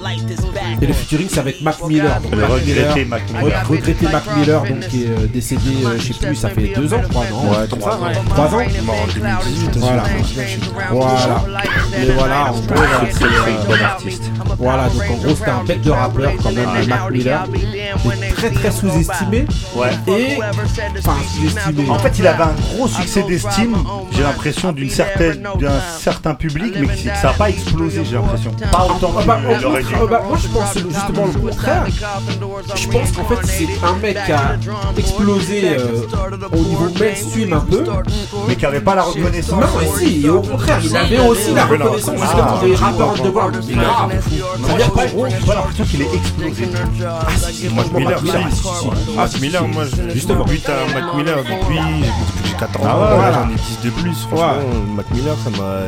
Et 0.80 0.86
le 0.86 0.92
featuring 0.92 1.28
c'est 1.30 1.40
avec 1.40 1.60
Mac 1.62 1.76
Miller. 1.86 2.20
Donc 2.20 2.32
Le 2.32 2.38
Mac 2.40 2.50
Miller. 2.64 2.94
re- 2.94 3.66
regretté 3.68 4.06
Mac 4.08 4.22
Miller, 4.36 4.62
donc 4.62 4.80
qui 4.88 5.04
est 5.04 5.08
euh, 5.08 5.26
décédé, 5.32 5.84
euh, 5.84 5.96
je 5.98 6.12
sais 6.12 6.26
plus, 6.26 6.36
ça 6.36 6.48
fait 6.50 6.72
deux 6.74 6.92
ans, 6.94 7.00
crois, 7.10 7.24
non 7.30 7.50
Ouais, 7.50 7.66
trois 7.68 7.92
ans. 7.94 8.00
Trois 8.28 8.46
ans 8.46 8.60
Mort 8.84 8.96
en 9.02 9.06
2018. 9.06 9.76
Voilà. 9.78 10.02
Voilà. 10.90 11.42
Et 12.00 12.10
voilà, 12.12 12.52
en 12.52 12.52
gros, 12.52 12.84
c'est 13.10 13.24
euh, 13.24 13.28
bon 13.66 13.84
artiste. 13.84 14.22
Voilà, 14.58 14.88
donc 14.88 15.02
en 15.10 15.14
gros, 15.14 15.34
c'était 15.36 15.50
un 15.50 15.64
bête 15.64 15.82
de 15.82 15.90
rappeur 15.90 16.32
quand 16.42 16.52
même, 16.52 16.86
Mac 16.88 17.10
Miller. 17.10 17.44
Très 18.36 18.50
très 18.50 18.70
sous-estimé. 18.70 19.44
Ouais. 19.74 19.90
Et. 20.08 20.38
Enfin, 20.98 21.16
sous-estimé. 21.34 21.88
En 21.90 21.98
fait, 21.98 22.18
il 22.18 22.26
avait 22.26 22.42
un 22.42 22.54
gros 22.74 22.88
succès 22.88 23.22
d'estime, 23.22 23.76
j'ai 24.12 24.22
l'impression, 24.22 24.72
d'une 24.72 24.90
certaine, 24.90 25.42
d'un 25.58 25.80
certain 25.98 26.34
public, 26.34 26.74
mais 26.80 26.86
que 26.86 27.16
ça 27.16 27.28
n'a 27.28 27.32
pas 27.34 27.50
explosé, 27.50 28.02
j'ai 28.04 28.14
l'impression. 28.16 28.50
Pas 28.72 28.86
autant 28.86 29.14
Ah 29.18 29.22
bah, 29.26 29.40
dû. 29.58 29.66
moi 29.66 30.38
je 30.40 30.48
pense 30.60 30.74
justement 30.94 31.26
le 31.26 31.40
contraire. 31.40 31.86
Je 32.74 32.88
pense 32.88 33.12
qu'en 33.12 33.24
fait 33.24 33.46
c'est 33.46 33.68
un 33.86 33.94
mec 33.96 34.18
qui 34.26 34.32
a 34.32 34.56
explosé 34.96 35.76
euh, 35.78 36.02
au 36.52 36.56
niveau 36.56 36.88
mainstream 36.98 37.52
un 37.52 37.60
peu. 37.60 37.84
Mais 38.48 38.56
qui 38.56 38.62
n'avait 38.62 38.80
pas 38.80 38.94
la 38.94 39.02
reconnaissance. 39.02 39.60
Non, 39.60 39.66
mais 39.78 40.04
si, 40.06 40.26
et 40.26 40.28
au 40.30 40.40
contraire, 40.40 40.78
il 40.84 40.96
avait 40.96 41.18
aussi 41.20 41.54
la 41.54 41.66
reconnaissance 41.66 42.20
justement 42.20 42.58
des 42.62 42.74
rappeurs 42.74 43.10
underground. 43.12 43.60
C'est 43.66 43.74
grave. 43.74 44.12
C'est-à-dire 44.64 44.92
qu'en 44.92 45.06
gros, 45.06 45.26
J'ai 45.28 45.46
pas 45.46 45.54
l'impression 45.54 45.84
qu'il 45.84 46.02
est 46.02 46.14
explosé. 46.14 46.68
ah 47.06 47.26
si, 47.38 47.52
si, 47.54 47.68
Mac 47.68 47.74
franchement, 47.86 47.98
Miller, 47.98 48.22
Mac 48.22 48.34
Miller, 48.34 48.50
si. 48.50 48.56
si, 48.56 48.62
si. 48.62 48.88
Ah, 49.16 49.20
Mac 49.22 49.40
Miller, 49.40 49.68
moi, 49.68 49.84
je- 49.84 50.10
Justement. 50.14 50.44
But 50.44 50.68
à 50.68 50.72
Mac 50.94 51.14
Miller 51.16 51.36
depuis, 51.38 51.76
depuis 51.78 52.42
que 52.42 52.48
j'ai 52.48 52.54
14 52.54 52.86
Ah 52.88 52.94
ans, 52.96 52.98
voilà. 53.16 53.32
j'en 53.32 53.50
ai 53.50 53.54
10 53.54 53.78
de 53.84 53.90
plus. 53.90 54.14
Franchement, 54.28 54.52
Mac 54.94 55.10
Miller, 55.12 55.36
ça 55.44 55.50
m'a. 55.50 55.80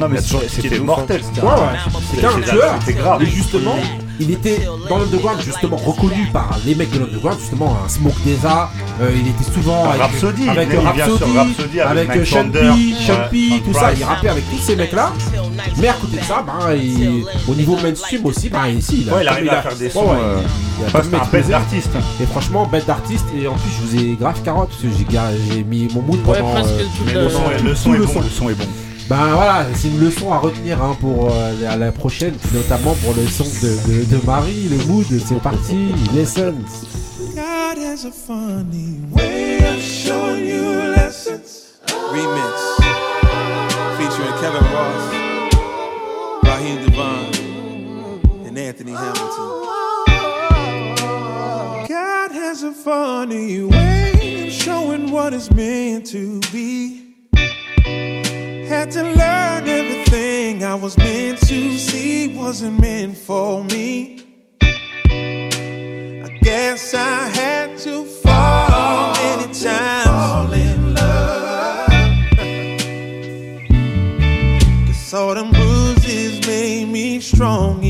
Non, 0.00 0.08
mais 0.12 0.20
c'était 0.20 0.76
hein. 0.76 0.82
mortel. 0.84 1.20
C'était 1.24 1.46
Ouais, 1.46 1.52
un- 1.52 2.40
tueur. 2.40 2.74
c'était 2.80 2.98
grave. 2.98 3.22
Et 3.22 3.26
justement, 3.26 3.76
il 4.20 4.30
était 4.30 4.60
dans 4.88 4.98
l'underground, 4.98 5.40
justement 5.42 5.76
reconnu 5.76 6.28
par 6.32 6.58
les 6.64 6.74
mecs 6.74 6.90
de 6.90 6.98
l'underground, 7.00 7.38
justement 7.40 7.76
un 7.84 7.88
Smoke 7.88 8.14
Deza. 8.24 8.70
euh, 9.00 9.10
il 9.14 9.28
était 9.28 9.44
souvent 9.52 9.84
avec, 9.90 10.00
Rhapsody, 10.02 10.48
avec 10.48 10.68
Rhapsody, 10.72 11.36
Rhapsody 11.36 11.80
avec 11.80 11.96
avec 11.98 12.08
Mike 12.08 12.26
Sean 12.26 12.42
Thunder, 12.50 12.72
P, 13.30 13.62
tout 13.64 13.72
ça. 13.74 13.92
Il 13.92 14.04
rappait 14.04 14.28
avec 14.28 14.50
tous 14.50 14.58
ces 14.58 14.76
mecs-là. 14.76 15.12
Mais 15.78 15.88
à 15.88 15.92
côté 15.94 16.16
de 16.18 16.22
ça, 16.24 16.44
ben, 16.46 16.74
il- 16.74 17.24
au 17.48 17.54
niveau 17.54 17.76
mainstream 17.82 18.24
aussi, 18.26 18.48
ben, 18.48 18.66
ici, 18.68 19.02
il 19.02 19.10
a, 19.10 19.14
Ouais, 19.14 19.22
il 19.22 19.28
arrive 19.28 19.50
à 19.50 19.62
faire 19.62 19.76
des 19.76 19.90
sons. 19.90 20.00
ouais, 20.04 20.16
euh, 20.18 20.40
il 20.78 20.96
a 20.96 20.98
un 21.22 21.26
bête 21.30 21.48
d'artiste. 21.48 21.90
Et 22.20 22.26
franchement, 22.26 22.66
bête 22.66 22.86
d'artiste. 22.86 23.24
Et 23.38 23.46
en 23.46 23.54
plus, 23.54 23.70
je 23.70 23.86
vous 23.98 24.02
ai 24.04 24.14
grave 24.14 24.40
carotte 24.42 24.68
parce 24.70 24.82
que 24.82 24.88
j'ai 25.54 25.62
mis 25.64 25.88
mon 25.94 26.02
mood 26.02 26.18
Ouais, 26.26 26.38
pendant. 26.38 26.52
presque 26.54 26.70
euh, 26.70 26.84
tout 26.96 27.04
le 27.14 27.22
le 27.24 27.28
son 27.30 27.40
le 27.48 27.70
tout 27.70 27.76
son 27.76 27.94
est 27.94 27.98
le 27.98 28.04
bon. 28.06 28.12
son. 28.12 28.20
Le 28.20 28.28
son 28.30 28.48
est 28.50 28.54
bon. 28.54 28.64
Ben 29.08 29.34
voilà, 29.34 29.66
c'est 29.74 29.86
une 29.86 30.00
leçon 30.00 30.32
à 30.32 30.38
retenir 30.38 30.82
hein, 30.82 30.96
pour 31.00 31.30
euh, 31.30 31.76
la 31.78 31.92
prochaine, 31.92 32.34
notamment 32.52 32.92
pour 32.94 33.14
le 33.14 33.24
son 33.28 33.44
de, 33.44 34.02
de, 34.02 34.04
de 34.04 34.26
Marie, 34.26 34.68
le 34.68 34.84
mood, 34.86 35.06
c'est 35.24 35.40
parti, 35.40 35.92
lessons. 36.12 36.54
God 37.36 37.78
has 37.78 38.04
a 38.04 38.10
funny 38.10 38.98
way 39.12 39.58
of 39.58 39.80
showing 39.80 40.46
you 40.46 40.92
lessons. 40.96 41.78
Remix 42.12 42.76
featuring 43.96 44.34
Kevin 44.40 44.64
Ross, 44.74 45.04
Raheem 46.42 46.84
Devon, 46.84 48.46
and 48.46 48.58
Anthony 48.58 48.92
Hamilton. 48.92 49.66
God 51.88 52.32
has 52.32 52.64
a 52.64 52.72
funny 52.72 53.62
way 53.62 54.48
of 54.48 54.52
showing 54.52 55.12
what 55.12 55.32
is 55.32 55.48
meant 55.52 56.06
to 56.06 56.40
be. 56.52 57.05
Had 58.76 58.90
to 58.90 59.02
learn 59.02 59.66
everything 59.66 60.62
I 60.62 60.74
was 60.74 60.98
meant 60.98 61.38
to 61.48 61.78
see 61.78 62.36
wasn't 62.36 62.78
meant 62.78 63.16
for 63.16 63.64
me. 63.64 64.20
I 64.60 66.28
guess 66.42 66.92
I 66.92 67.28
had 67.28 67.78
to 67.78 68.04
fall 68.04 69.14
many 69.14 69.46
times. 69.54 70.04
Fall 70.04 70.52
in 70.52 70.94
love. 70.94 71.88
Cause 74.88 75.14
all 75.14 75.34
them 75.34 75.52
bruises 75.52 76.46
made 76.46 76.88
me 76.88 77.18
strong 77.20 77.82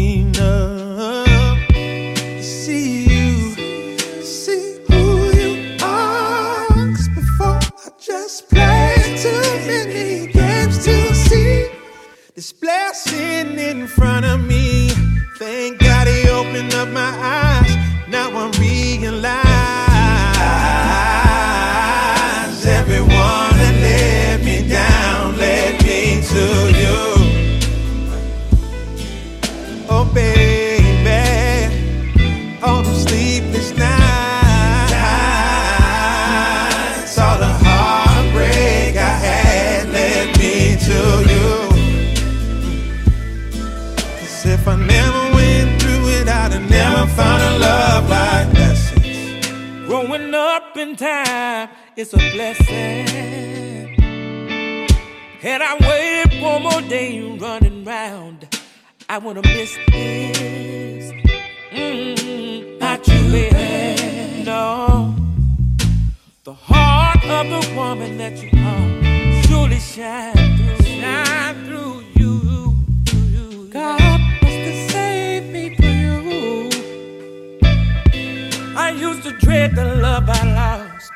blessing 12.61 13.59
in 13.59 13.87
front 13.87 14.25
of 14.25 14.41
me. 14.45 14.89
Thank 15.39 15.81
God 15.81 16.09
he 16.09 16.29
opened 16.29 16.75
up 16.75 16.89
my 16.89 17.01
eyes. 17.01 17.26
If 44.67 44.73
I 44.73 44.77
never 44.85 45.35
went 45.37 45.81
through 45.81 46.09
it, 46.09 46.29
I'd 46.29 46.53
have 46.53 46.69
never 46.69 47.07
found 47.13 47.41
a 47.41 47.59
love 47.59 48.11
like 48.11 48.51
that. 48.59 49.87
Growing 49.87 50.35
up 50.35 50.77
in 50.77 50.97
time 50.97 51.69
is 51.95 52.13
a 52.15 52.17
blessing. 52.17 53.07
Had 55.41 55.63
I 55.63 55.77
waited 55.87 56.43
one 56.43 56.63
more 56.65 56.83
day 56.83 57.21
running 57.39 57.85
round, 57.85 58.49
I 59.09 59.19
would 59.19 59.37
have 59.37 59.45
missed 59.45 59.79
this. 59.93 61.13
Mm, 61.71 62.81
not 62.81 63.07
you. 63.07 64.45
No. 64.45 65.15
The 66.43 66.55
heart 66.55 67.25
of 67.25 67.47
the 67.55 67.75
woman 67.77 68.19
that 68.19 68.37
you 68.43 68.51
are 68.59 69.43
surely 69.45 69.79
shine 69.79 70.35
through. 70.57 70.87
Shine 70.87 71.46
to 79.27 79.33
dread 79.39 79.75
the 79.75 79.85
love 79.85 80.29
I 80.29 80.43
lost. 80.55 81.13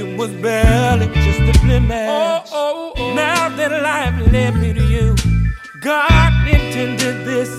It 0.00 0.18
was 0.18 0.32
barely 0.46 1.06
just 1.06 1.40
a 1.40 1.52
blemish. 1.64 2.08
Oh, 2.10 2.42
oh, 2.52 2.92
oh, 2.96 3.14
now 3.14 3.48
that 3.56 3.70
life 3.88 4.32
led 4.32 4.56
me 4.56 4.72
to 4.72 4.84
you, 4.94 5.14
God 5.80 6.32
intended 6.48 7.24
this. 7.24 7.50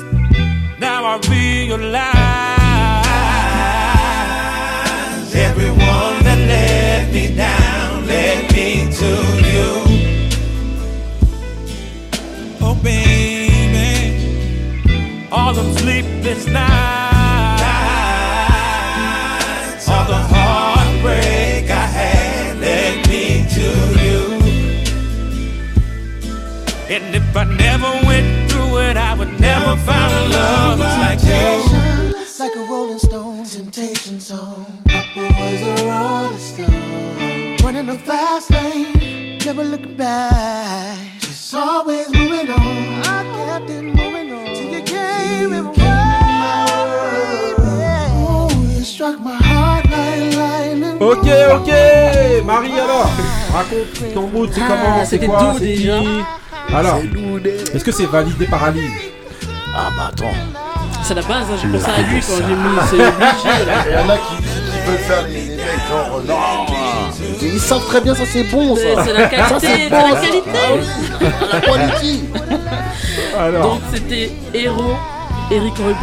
Now 0.79 1.05
I 1.05 1.15
realize 1.29 2.03
everyone 5.47 6.15
that 6.27 6.39
let 6.53 7.13
me 7.13 7.33
down 7.35 8.05
led 8.05 8.51
me 8.51 8.91
to 8.99 9.11
you. 9.53 9.69
Oh, 12.65 12.75
baby, 12.83 13.93
all 15.31 15.53
them 15.53 15.71
sleepless 15.77 16.45
nights, 16.47 17.02
the 20.13 20.21
heartbreak 20.33 21.65
I 21.69 21.87
had 21.97 22.57
led 22.65 22.95
me 23.09 23.25
to 23.57 23.67
you. 24.03 24.21
And 26.95 27.15
if 27.15 27.35
I 27.35 27.45
never 27.65 27.91
went 28.09 28.51
through 28.51 28.73
it, 28.87 28.97
I 28.97 29.15
would 29.17 29.33
never 29.39 29.75
find 29.87 30.11
a 30.21 30.23
love 30.37 30.79
like 30.79 31.21
you. 31.31 31.53
Like 32.39 32.55
a 32.55 32.63
rolling 32.69 32.99
stone, 32.99 33.45
temptation 33.45 34.19
zone. 34.19 34.65
Papa 34.87 35.21
was 35.39 35.61
a 35.71 35.75
rolling 35.89 36.37
stone. 36.49 37.57
Running 37.63 37.89
a 37.89 37.97
fast 37.97 38.51
lane, 38.51 39.39
never 39.45 39.63
looking 39.63 39.95
back. 39.95 40.97
Just 41.21 41.53
always 41.55 42.07
moving 42.09 42.49
on. 42.51 43.03
I 43.17 43.19
kept 43.37 43.69
it 43.69 43.83
moving 43.83 44.31
on. 44.33 44.45
Till 44.55 44.69
you 44.75 44.81
came 44.83 45.53
in 45.53 45.65
my 45.65 46.65
way. 46.91 47.53
Ooh, 48.21 48.75
you 48.75 48.83
struck 48.83 49.19
my 49.19 49.31
heart 49.35 49.41
like 49.41 49.41
lightning. 49.41 49.42
Ok, 50.99 51.27
ok 51.55 51.73
Marie 52.45 52.79
alors 52.79 53.09
Raconte 53.53 54.13
ton 54.13 54.27
mood, 54.27 54.49
c'est 54.53 54.61
Ah, 54.61 54.67
comment 54.69 54.99
C'est 54.99 55.09
c'était 55.11 55.25
quoi 55.27 55.39
doux, 55.39 55.57
C'est 55.59 55.65
déjà. 55.65 55.99
qui 55.99 56.07
Alors, 56.75 56.99
est-ce 57.75 57.83
que 57.83 57.91
c'est 57.91 58.05
validé 58.05 58.45
par 58.45 58.63
Aline 58.63 58.91
Ah 59.75 59.89
bah 59.95 60.09
attends. 60.09 60.31
C'est 61.03 61.15
la 61.15 61.21
base, 61.21 61.45
hein, 61.51 61.55
j'ai 61.61 61.67
pensé 61.67 61.85
à 61.91 62.01
lui 62.01 62.21
quand 62.21 62.33
j'ai 62.37 62.55
mis. 62.55 62.77
C'est 62.89 62.95
obligé 63.07 63.65
là. 63.65 63.73
Il 63.87 63.93
y 63.93 63.97
en 63.97 64.09
a 64.09 64.17
qui, 64.17 64.35
qui 64.37 64.79
veulent 64.87 64.97
faire 64.99 65.23
les, 65.27 65.33
les 65.33 65.55
mecs 65.57 65.87
genre 65.89 66.17
euh, 66.17 66.23
non. 66.27 66.73
Ils 67.41 67.59
savent 67.59 67.85
très 67.87 68.01
bien 68.01 68.15
ça 68.15 68.23
c'est 68.25 68.43
bon 68.43 68.75
ça. 68.75 68.81
C'est 68.81 69.03
c'est 69.03 69.13
la 69.13 69.27
qualité, 69.27 69.49
Ça, 69.49 69.59
c'est 69.59 69.89
bon, 69.89 69.95
la 70.09 70.15
ça. 70.15 70.21
qualité. 70.21 70.49
Ah. 70.55 71.45
La 71.53 71.61
quality. 71.61 72.23
Alors. 73.37 73.61
Donc 73.63 73.81
c'était 73.93 74.31
Hero, 74.53 74.93
Eric 75.51 75.73
euh, 75.79 75.93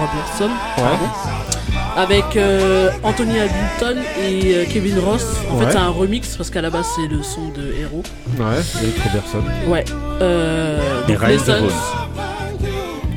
Robertson. 0.00 0.50
pardon, 0.76 1.08
Avec 1.94 2.36
euh, 2.36 2.90
Anthony 3.02 3.34
Hamilton 3.38 3.98
et 4.22 4.54
euh, 4.56 4.64
Kevin 4.72 4.98
Ross. 4.98 5.26
En 5.50 5.58
Ouais. 5.58 5.66
fait, 5.66 5.72
c'est 5.72 5.78
un 5.78 5.90
remix 5.90 6.36
parce 6.36 6.48
qu'à 6.48 6.62
la 6.62 6.70
base, 6.70 6.86
c'est 6.96 7.06
le 7.06 7.22
son 7.22 7.48
de 7.48 7.72
Hero. 7.78 8.02
Ouais, 8.38 8.60
Eric 8.82 8.94
Robertson. 9.04 9.42
Ouais. 9.68 9.84
Euh, 10.22 10.80
Et 11.08 11.14
Ryan. 11.16 11.38
Euh, 11.48 11.60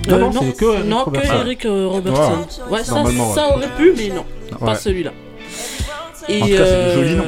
Non, 0.09 0.19
non, 0.19 0.31
non, 0.33 0.51
que 0.51 0.65
Eric 0.75 0.85
non, 0.87 1.03
Robertson. 1.05 1.29
que 1.33 1.35
Eric 1.41 1.65
euh, 1.65 1.87
Robertson. 1.87 2.21
Ouais, 2.69 2.71
Ouais, 2.79 2.83
ça, 2.83 3.03
ça 3.33 3.47
aurait 3.55 3.69
pu, 3.77 3.93
mais 3.97 4.09
non, 4.09 4.25
Ouais. 4.61 4.67
pas 4.67 4.75
celui-là. 4.75 5.11
Et 6.27 6.41
En 6.41 6.45
tout 6.45 6.51
cas, 6.51 6.57
c'est 6.57 6.61
euh, 6.63 6.95
joli, 6.95 7.15
non 7.15 7.23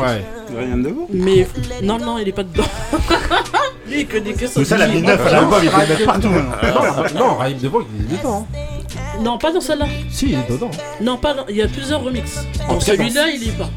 Ouais. 0.00 0.24
Rien 0.56 0.76
de 0.76 0.88
vous 0.88 1.08
Mais 1.12 1.46
non, 1.82 1.98
non, 1.98 2.18
il 2.18 2.28
est 2.28 2.32
pas 2.32 2.44
dedans. 2.44 2.64
Lui, 3.88 4.00
il 4.00 4.06
connaît 4.06 4.32
que 4.32 4.46
ça. 4.46 4.60
Mais 4.60 4.64
ça, 4.64 4.76
la 4.78 4.86
Lui, 4.86 5.00
2009 5.02 5.26
à 5.26 5.30
l'album, 5.30 5.58
il 5.62 5.70
peut 5.70 5.80
le 5.80 5.86
mettre 5.88 6.04
partout. 6.04 7.14
Non, 7.18 7.34
Raïm 7.34 7.58
Devon, 7.58 7.84
il 7.98 8.14
est 8.14 8.18
dedans. 8.18 8.46
Non, 9.20 9.38
pas 9.38 9.52
dans 9.52 9.60
celle-là. 9.60 9.86
Si, 10.10 10.26
il 10.30 10.34
est 10.34 10.50
dedans. 10.50 10.70
Non, 11.00 11.16
pas 11.16 11.34
dans... 11.34 11.46
Il 11.48 11.56
y 11.56 11.62
a 11.62 11.68
plusieurs 11.68 12.02
remixes. 12.02 12.38
En 12.68 12.74
Dans 12.74 12.80
celui-là, 12.80 13.28
il 13.30 13.48
est 13.48 13.52
pas. 13.58 13.68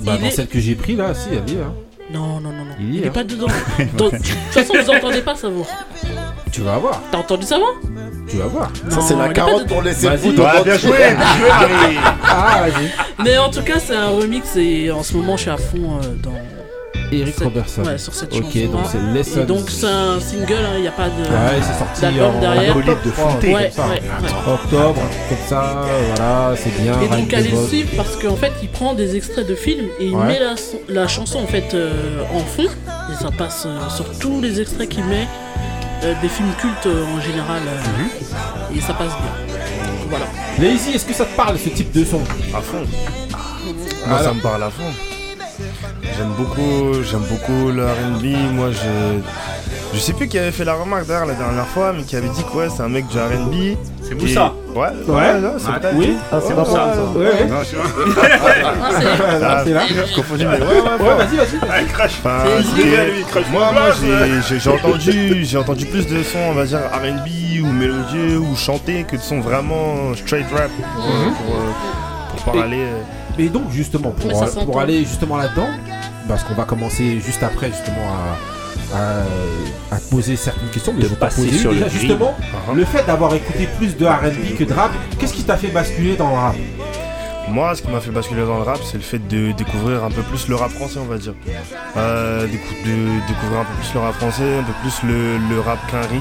Bah, 0.00 0.12
Il 0.16 0.20
dans 0.22 0.26
est- 0.26 0.30
celle 0.30 0.46
que 0.46 0.60
j'ai 0.60 0.74
pris 0.74 0.94
là, 0.96 1.12
si, 1.14 1.28
elle 1.32 1.50
y 1.52 1.58
est. 1.58 1.62
hein. 1.62 1.74
Non, 2.12 2.40
non, 2.40 2.50
non, 2.52 2.64
non. 2.64 2.74
Il 2.80 3.00
est, 3.00 3.04
est 3.04 3.08
hein. 3.08 3.12
pas 3.12 3.24
dedans. 3.24 3.46
De 3.78 3.84
toute 4.10 4.24
façon, 4.52 4.74
vous 4.82 4.90
entendez 4.90 5.20
pas 5.22 5.34
savoir. 5.34 5.66
Tu 6.52 6.60
vas 6.62 6.78
voir. 6.78 7.02
T'as 7.10 7.18
entendu 7.18 7.44
savoir 7.44 7.72
Tu 8.28 8.36
vas 8.38 8.46
voir. 8.46 8.70
Ça 8.88 9.00
c'est 9.00 9.16
la 9.16 9.28
carotte 9.28 9.66
pour 9.68 9.82
laisser 9.82 10.08
le 10.08 10.16
Vas-y. 10.16 10.30
foot. 10.34 10.38
Ouais, 10.38 10.64
bien 10.64 10.76
joué, 10.78 10.90
bien 10.98 11.36
joué, 11.38 11.48
Marie. 11.48 11.96
Ah, 12.22 12.62
vas-y. 12.68 12.90
Mais 13.24 13.38
en 13.38 13.48
tout 13.50 13.62
cas, 13.62 13.78
c'est 13.78 13.94
un 13.96 14.08
remix 14.10 14.56
et 14.56 14.90
en 14.90 15.02
ce 15.02 15.14
moment, 15.14 15.36
je 15.36 15.42
suis 15.42 15.50
à 15.50 15.56
fond 15.56 15.98
euh, 16.02 16.06
dans. 16.22 16.32
Eric 17.12 17.38
Robertson. 17.38 17.84
Ouais, 17.84 17.98
sur 17.98 18.12
cette 18.14 18.34
Ok, 18.34 18.42
chanson. 18.52 18.72
donc 18.72 18.80
c'est 18.90 18.98
Lessons. 19.14 19.40
Et 19.42 19.44
donc, 19.44 19.70
c'est 19.70 19.86
un 19.86 20.18
single, 20.18 20.56
il 20.74 20.80
n'y 20.82 20.88
a 20.88 20.90
pas 20.90 21.04
de. 21.06 21.22
Ouais, 21.22 21.62
c'est 21.62 21.78
sorti 21.78 22.20
en 22.20 22.40
derrière. 22.40 22.74
de 22.74 23.10
Fonté, 23.12 23.54
Ouais, 23.54 23.70
comme 23.76 23.84
ça. 23.84 23.88
ouais. 23.90 24.02
Octobre, 24.52 25.00
comme 25.28 25.38
ça, 25.48 25.82
voilà, 26.16 26.54
c'est 26.56 26.82
bien. 26.82 26.94
Et 27.00 27.06
donc 27.08 27.32
allez 27.32 27.50
le 27.50 27.64
suivre 27.68 27.90
parce 27.96 28.16
qu'en 28.16 28.34
fait 28.34 28.50
il 28.60 28.68
prend 28.70 28.94
des 28.94 29.14
extraits 29.14 29.46
de 29.46 29.54
films 29.54 29.86
et 30.00 30.06
il 30.06 30.16
Ouais. 30.16 30.26
met 30.26 30.40
la, 30.40 30.56
son- 30.56 30.80
la 30.88 31.06
chanson 31.06 31.38
en 31.38 31.46
fait 31.46 31.74
euh, 31.74 32.22
en 32.34 32.40
fond 32.40 32.64
et 32.64 33.22
ça 33.22 33.30
passe 33.30 33.66
euh, 33.66 33.88
sur 33.88 34.06
tous 34.18 34.40
les 34.40 34.60
extraits 34.60 34.88
qu'il 34.88 35.04
met 35.04 35.28
des 36.22 36.28
films 36.28 36.52
cultes 36.60 36.86
euh, 36.86 37.04
en 37.16 37.20
général 37.20 37.62
euh, 37.66 38.76
et 38.76 38.80
ça 38.80 38.94
passe 38.94 39.08
bien. 39.08 39.56
Voilà. 40.08 40.26
Lazy, 40.58 40.92
est-ce 40.92 41.04
que 41.04 41.12
ça 41.14 41.24
te 41.24 41.36
parle 41.36 41.58
ce 41.58 41.68
type 41.68 41.92
de 41.92 42.04
son? 42.04 42.20
À 42.56 42.60
fond. 42.60 42.84
Moi, 44.06 44.18
Alors. 44.18 44.20
ça 44.22 44.34
me 44.34 44.40
parle 44.40 44.62
à 44.62 44.70
fond. 44.70 44.84
J'aime 46.16 46.32
beaucoup, 46.38 47.02
j'aime 47.02 47.24
beaucoup 47.28 47.70
le 47.72 47.84
R&B. 47.86 48.52
Moi, 48.54 48.70
je, 48.70 49.18
je 49.94 49.98
sais 49.98 50.12
plus 50.12 50.28
qui 50.28 50.38
avait 50.38 50.52
fait 50.52 50.64
la 50.64 50.74
remarque 50.74 51.06
d'ailleurs 51.06 51.26
la 51.26 51.34
dernière 51.34 51.66
fois, 51.66 51.92
mais 51.92 52.02
qui 52.04 52.16
avait 52.16 52.28
dit 52.28 52.42
que 52.44 52.56
ouais, 52.56 52.68
c'est 52.74 52.82
un 52.82 52.88
mec 52.88 53.06
du 53.08 53.18
R&B. 53.18 53.76
C'est 54.02 54.14
Moussa. 54.14 54.52
Et- 54.54 54.65
Ouais, 54.76 54.88
Ouais. 55.08 55.14
ouais, 55.14 55.40
non, 55.40 55.52
c'est 55.58 55.72
peut-être. 55.72 55.94
Oui. 55.96 56.16
Ah 56.30 56.38
c'est 56.46 56.54
pas 56.54 56.64
ça. 56.64 56.94
Ouais, 57.14 57.24
ouais. 57.26 57.46
Non, 57.46 57.56
je 57.60 57.64
suis 57.64 57.76
Ah, 57.78 58.90
c'est- 59.00 59.44
Ah, 59.44 59.62
c'est 59.64 59.70
là. 59.72 59.82
Je 59.88 60.14
confondu, 60.16 60.44
mais 60.46 60.58
ouais, 60.58 60.66
ouais, 60.66 61.06
Ouais, 61.06 61.14
vas-y, 61.16 61.36
vas-y. 61.36 61.58
Ah, 61.62 61.82
crash. 61.92 62.20
C'est 62.22 62.62
c'est- 63.42 63.50
moi, 63.50 63.72
moi 63.72 63.82
j'ai- 64.00 64.70
entendu, 64.70 65.44
j'ai 65.44 65.56
entendu 65.58 65.86
plus 65.86 66.06
de 66.06 66.22
sons, 66.22 66.38
on 66.50 66.52
va 66.54 66.64
dire 66.66 66.80
R&B 66.92 67.60
ou 67.62 67.66
mélodieux 67.72 68.38
ou 68.38 68.54
chantés 68.54 69.04
que 69.04 69.16
de 69.16 69.22
sons 69.22 69.40
vraiment 69.40 70.14
straight 70.14 70.46
rap 70.52 70.70
pour, 70.94 71.04
pour, 71.04 71.54
euh, 71.56 72.52
parler. 72.60 72.80
euh, 72.82 73.00
Mais 73.38 73.48
donc 73.48 73.70
justement 73.70 74.10
pour 74.10 74.80
aller 74.80 74.98
justement 75.00 75.36
là-dedans, 75.36 75.68
parce 76.28 76.42
qu'on 76.44 76.54
va 76.54 76.64
commencer 76.64 77.20
juste 77.20 77.42
après 77.42 77.68
justement 77.68 78.06
à, 78.08 78.36
à, 78.96 79.94
à 79.94 79.98
te 80.00 80.10
poser 80.10 80.36
certaines 80.36 80.68
questions, 80.70 80.92
mais 80.96 81.04
De 81.04 81.08
je 81.08 81.14
passer 81.14 81.44
poser 81.44 81.58
sur 81.58 81.70
le 81.70 81.76
Déjà, 81.76 81.88
grill. 81.88 82.00
justement, 82.00 82.34
le 82.74 82.84
fait 82.84 83.06
d'avoir 83.06 83.34
écouté 83.34 83.68
plus 83.78 83.96
de 83.96 84.06
R&B 84.06 84.56
que 84.58 84.64
de 84.64 84.72
rap, 84.72 84.92
qu'est-ce 85.18 85.34
qui 85.34 85.44
t'a 85.44 85.56
fait 85.56 85.68
basculer 85.68 86.16
dans 86.16 86.30
le 86.30 86.36
rap? 86.36 86.56
Moi, 87.48 87.76
ce 87.76 87.82
qui 87.82 87.88
m'a 87.92 88.00
fait 88.00 88.10
basculer 88.10 88.44
dans 88.44 88.56
le 88.56 88.64
rap, 88.64 88.80
c'est 88.82 88.96
le 88.96 89.04
fait 89.04 89.20
de 89.28 89.52
découvrir 89.52 90.02
un 90.02 90.10
peu 90.10 90.22
plus 90.22 90.48
le 90.48 90.56
rap 90.56 90.68
français, 90.72 90.98
on 91.00 91.04
va 91.04 91.16
dire. 91.16 91.34
Euh, 91.96 92.42
de 92.42 92.48
découvrir 92.48 93.60
un 93.60 93.64
peu 93.64 93.72
plus 93.80 93.94
le 93.94 94.00
rap 94.00 94.14
français, 94.16 94.58
un 94.58 94.64
peu 94.64 94.72
plus 94.82 95.06
le, 95.08 95.38
le 95.54 95.60
rap 95.60 95.78
quinri, 95.88 96.18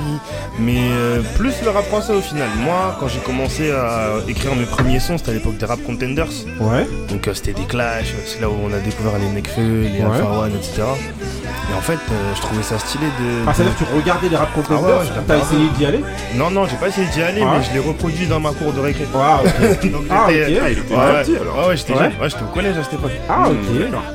mais 0.59 0.77
euh, 0.77 1.21
plus 1.35 1.55
le 1.63 1.71
rap 1.71 1.83
français 1.85 2.13
au 2.13 2.21
final. 2.21 2.47
Moi, 2.59 2.95
quand 2.99 3.07
j'ai 3.07 3.21
commencé 3.21 3.71
à 3.71 4.17
écrire 4.27 4.55
mes 4.55 4.65
premiers 4.65 4.99
sons, 4.99 5.17
c'était 5.17 5.31
à 5.31 5.33
l'époque 5.33 5.57
des 5.57 5.65
rap 5.65 5.79
contenders. 5.83 6.29
Ouais. 6.59 6.87
Donc 7.09 7.27
euh, 7.27 7.33
c'était 7.33 7.53
des 7.53 7.65
clashs, 7.65 8.13
c'est 8.27 8.39
là 8.39 8.47
où 8.47 8.53
on 8.63 8.71
a 8.71 8.77
découvert 8.77 9.17
les 9.17 9.27
Nekfeu, 9.29 9.81
les 9.81 10.03
Ouais. 10.03 10.03
Alpha 10.03 10.29
One, 10.29 10.51
etc. 10.55 10.83
Et 11.71 11.73
en 11.75 11.81
fait, 11.81 11.93
euh, 12.11 12.35
je 12.35 12.41
trouvais 12.41 12.61
ça 12.63 12.77
stylé 12.77 13.05
de. 13.05 13.47
Ah, 13.47 13.53
c'est-à-dire 13.53 13.73
que 13.77 13.83
tu 13.83 13.89
regardais 13.95 14.29
les 14.29 14.35
rap 14.35 14.49
Ah 14.53 14.57
ouais, 14.59 14.63
contenders, 14.67 15.03
je 15.03 15.11
t'as 15.27 15.37
essayé 15.37 15.67
d'y 15.77 15.85
aller 15.85 16.01
Non, 16.35 16.51
non, 16.51 16.65
j'ai 16.67 16.75
pas 16.75 16.87
essayé 16.89 17.07
d'y 17.07 17.21
aller, 17.23 17.41
Ah. 17.43 17.55
mais 17.57 17.63
je 17.65 17.73
l'ai 17.73 17.79
reproduit 17.79 18.27
dans 18.27 18.39
ma 18.39 18.51
cour 18.51 18.71
de 18.71 18.79
récré. 18.79 19.05
Ah, 19.15 19.39
ok. 19.43 19.91
Donc, 19.91 20.03
Ah, 20.09 20.25
j'étais- 20.29 20.57
ok. 20.57 20.63
ouais, 20.63 20.71
il 20.73 20.77
était 20.79 20.93
ouais, 20.95 21.23
petit, 21.23 21.35
alors. 21.37 21.57
ouais, 21.59 21.67
ouais, 21.69 21.77
j'étais 21.77 21.93
Ouais. 21.93 21.99
jeune. 21.99 22.11
Ouais, 22.21 22.29
j'étais 22.29 22.43
au 22.43 22.53
collège 22.53 22.77
à 22.77 22.83
cette 22.83 22.93
époque. 22.93 23.11
Ah, 23.29 23.49
ok. 23.49 23.55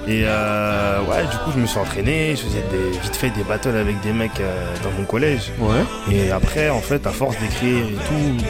Et 0.09 0.23
euh, 0.25 0.99
ouais, 1.03 1.23
du 1.23 1.37
coup, 1.39 1.51
je 1.55 1.61
me 1.61 1.67
suis 1.67 1.79
entraîné, 1.79 2.37
je 2.37 2.43
faisais 2.43 2.65
des, 2.71 2.99
vite 2.99 3.17
fait 3.17 3.31
des 3.31 3.43
battles 3.43 3.77
avec 3.77 4.01
des 4.01 4.13
mecs 4.13 4.41
euh, 4.41 4.67
dans 4.85 4.91
mon 4.99 5.05
collège. 5.05 5.51
Ouais. 5.59 6.15
Et 6.15 6.31
après, 6.31 6.71
en 6.71 6.81
fait, 6.81 7.05
à 7.07 7.11
force 7.11 7.37
d'écrire 7.39 7.79
et 7.85 7.95
tout, 7.95 8.45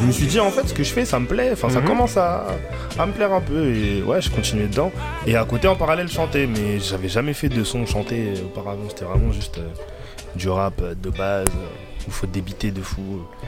je 0.00 0.06
me 0.06 0.12
suis 0.12 0.26
dit, 0.26 0.38
en 0.38 0.50
fait, 0.50 0.66
ce 0.68 0.74
que 0.74 0.84
je 0.84 0.92
fais, 0.92 1.04
ça 1.04 1.18
me 1.18 1.26
plaît. 1.26 1.50
Enfin, 1.52 1.70
ça 1.70 1.80
Mhm. 1.80 1.86
commence 1.86 2.16
à, 2.16 2.46
à 2.98 3.06
me 3.06 3.12
plaire 3.12 3.32
un 3.32 3.40
peu. 3.40 3.66
Et 3.74 4.02
ouais, 4.02 4.20
je 4.22 4.30
continuais 4.30 4.66
dedans. 4.66 4.92
Et 5.26 5.36
à 5.36 5.44
côté, 5.44 5.66
en 5.66 5.74
parallèle, 5.74 6.08
chanter. 6.08 6.46
Mais 6.46 6.78
j'avais 6.80 7.08
jamais 7.08 7.32
fait 7.34 7.48
de 7.48 7.64
son 7.64 7.84
chanté 7.86 8.17
auparavant. 8.44 8.88
C'était 8.88 9.04
vraiment 9.04 9.32
juste 9.32 9.58
euh, 9.58 9.68
du 10.34 10.48
rap 10.48 10.74
euh, 10.82 10.94
de 10.94 11.10
base 11.10 11.46
euh, 11.48 11.66
où 12.00 12.04
il 12.08 12.12
faut 12.12 12.26
débiter 12.26 12.70
de 12.70 12.82
fou. 12.82 13.02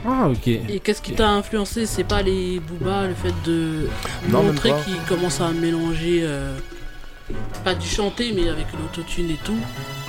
Ah, 0.07 0.27
ok. 0.29 0.47
Et 0.47 0.79
qu'est-ce 0.83 1.01
qui 1.01 1.13
t'a 1.13 1.29
influencé? 1.29 1.85
C'est 1.85 2.03
pas 2.03 2.21
les 2.21 2.59
Booba, 2.59 3.07
le 3.07 3.13
fait 3.15 3.33
de 3.45 3.87
Non, 4.29 4.43
montrer 4.43 4.73
qu'ils 4.85 4.97
commencent 5.07 5.41
à 5.41 5.49
mélanger, 5.51 6.21
euh, 6.23 6.57
pas 7.63 7.73
du 7.75 7.87
chanter, 7.87 8.33
mais 8.35 8.49
avec 8.49 8.65
l'autotune 8.73 9.29
et 9.31 9.39
tout, 9.43 9.57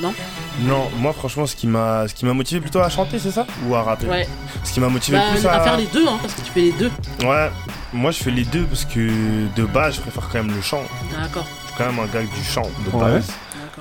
non? 0.01 0.13
Non, 0.63 0.89
moi, 0.99 1.13
franchement, 1.13 1.47
ce 1.47 1.55
qui 1.55 1.67
m'a 1.69 2.09
ce 2.09 2.15
qui 2.15 2.25
m'a 2.27 2.33
motivé 2.35 2.61
plutôt 2.61 2.81
à 2.81 2.89
chanter, 2.89 3.19
c'est 3.21 3.31
ça? 3.31 3.47
Ou 3.69 3.75
à 3.77 3.83
rapper? 3.83 4.07
Ouais. 4.09 4.27
Ce 4.65 4.73
qui 4.73 4.81
m'a 4.81 4.89
motivé 4.89 5.19
Bah, 5.19 5.25
plus 5.33 5.47
à 5.47 5.61
faire 5.61 5.77
les 5.77 5.87
deux, 5.87 6.07
hein, 6.07 6.19
parce 6.21 6.35
que 6.35 6.41
tu 6.41 6.51
fais 6.51 6.61
les 6.63 6.73
deux. 6.73 6.91
Ouais, 7.25 7.51
moi 7.93 8.11
je 8.11 8.23
fais 8.23 8.31
les 8.33 8.45
deux 8.45 8.65
parce 8.65 8.85
que 8.85 9.09
de 9.55 9.65
base 9.65 9.97
je 9.97 10.01
préfère 10.01 10.29
quand 10.33 10.43
même 10.43 10.55
le 10.55 10.61
chant. 10.63 10.83
D'accord. 11.13 11.47
Je 11.63 11.69
suis 11.69 11.77
quand 11.79 11.87
même 11.93 11.99
un 12.01 12.07
gars 12.13 12.23
du 12.23 12.45
chant 12.45 12.69
de 12.85 12.97
Ouais. 12.97 13.21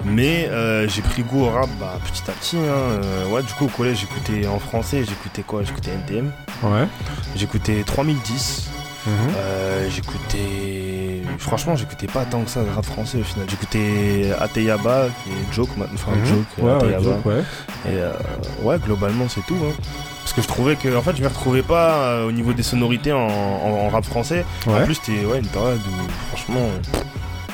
Mais 0.05 0.47
euh, 0.49 0.87
j'ai 0.87 1.01
pris 1.01 1.21
goût 1.23 1.43
au 1.45 1.49
rap 1.49 1.69
bah, 1.79 1.99
petit 2.05 2.23
à 2.29 2.33
petit. 2.33 2.57
hein. 2.57 2.61
Euh, 3.03 3.27
ouais, 3.29 3.43
du 3.43 3.53
coup 3.53 3.65
au 3.65 3.69
collège 3.69 3.99
j'écoutais 4.01 4.47
en 4.47 4.59
français, 4.59 5.03
j'écoutais 5.07 5.43
quoi? 5.43 5.63
J'écoutais 5.63 5.91
NTM. 5.91 6.31
Ouais. 6.63 6.87
J'écoutais 7.35 7.83
3010. 7.85 8.69
Mhm. 9.05 9.11
Euh, 9.35 9.89
j'écoutais. 9.89 11.21
Franchement, 11.39 11.75
j'écoutais 11.75 12.05
pas 12.07 12.23
tant 12.25 12.41
que 12.41 12.49
ça 12.51 12.61
de 12.63 12.69
rap 12.69 12.85
français 12.85 13.17
au 13.19 13.23
final. 13.23 13.47
J'écoutais 13.49 14.31
Ateyaba, 14.39 15.07
qui 15.23 15.31
est 15.31 15.53
Joke 15.53 15.75
maintenant. 15.75 15.95
Enfin, 15.95 16.11
Mhm. 16.17 16.25
Joke, 16.25 16.45
Ouais, 16.59 16.71
Ateyaba. 16.73 17.03
Joke, 17.03 17.25
ouais. 17.25 17.43
Et 17.89 18.63
ouais, 18.63 18.77
globalement, 18.79 19.25
c'est 19.27 19.41
tout. 19.47 19.57
hein. 19.63 19.73
Parce 20.21 20.33
que 20.33 20.41
je 20.43 20.47
trouvais 20.47 20.75
que, 20.75 20.95
en 20.95 21.01
fait, 21.01 21.15
je 21.15 21.23
me 21.23 21.27
retrouvais 21.27 21.63
pas 21.63 22.23
au 22.25 22.31
niveau 22.31 22.53
des 22.53 22.61
sonorités 22.63 23.11
en, 23.11 23.17
en- 23.27 23.85
en 23.85 23.89
rap 23.89 24.05
français. 24.05 24.45
Ouais. 24.67 24.81
En 24.81 24.85
plus, 24.85 24.95
c'était 24.95 25.25
ouais, 25.25 25.39
une 25.39 25.47
période 25.47 25.79
où, 25.79 26.27
franchement, 26.27 26.69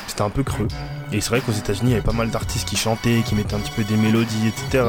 c'était 0.06 0.24
un 0.24 0.30
peu 0.30 0.43
creux. 0.43 0.68
Et 1.14 1.22
c'est 1.22 1.30
vrai 1.30 1.41
qu'aux 1.41 1.51
États-Unis, 1.53 1.89
il 1.89 1.91
y 1.91 1.93
avait 1.93 2.01
pas 2.03 2.12
mal 2.12 2.30
d'artistes 2.30 2.68
qui 2.68 2.76
chantaient, 2.76 3.22
qui 3.26 3.34
mettaient 3.36 3.55
un 3.55 3.60
petit 3.60 3.72
peu 3.72 3.84
des 3.84 3.95
mélodies, 3.95 4.47
etc. 4.47 4.84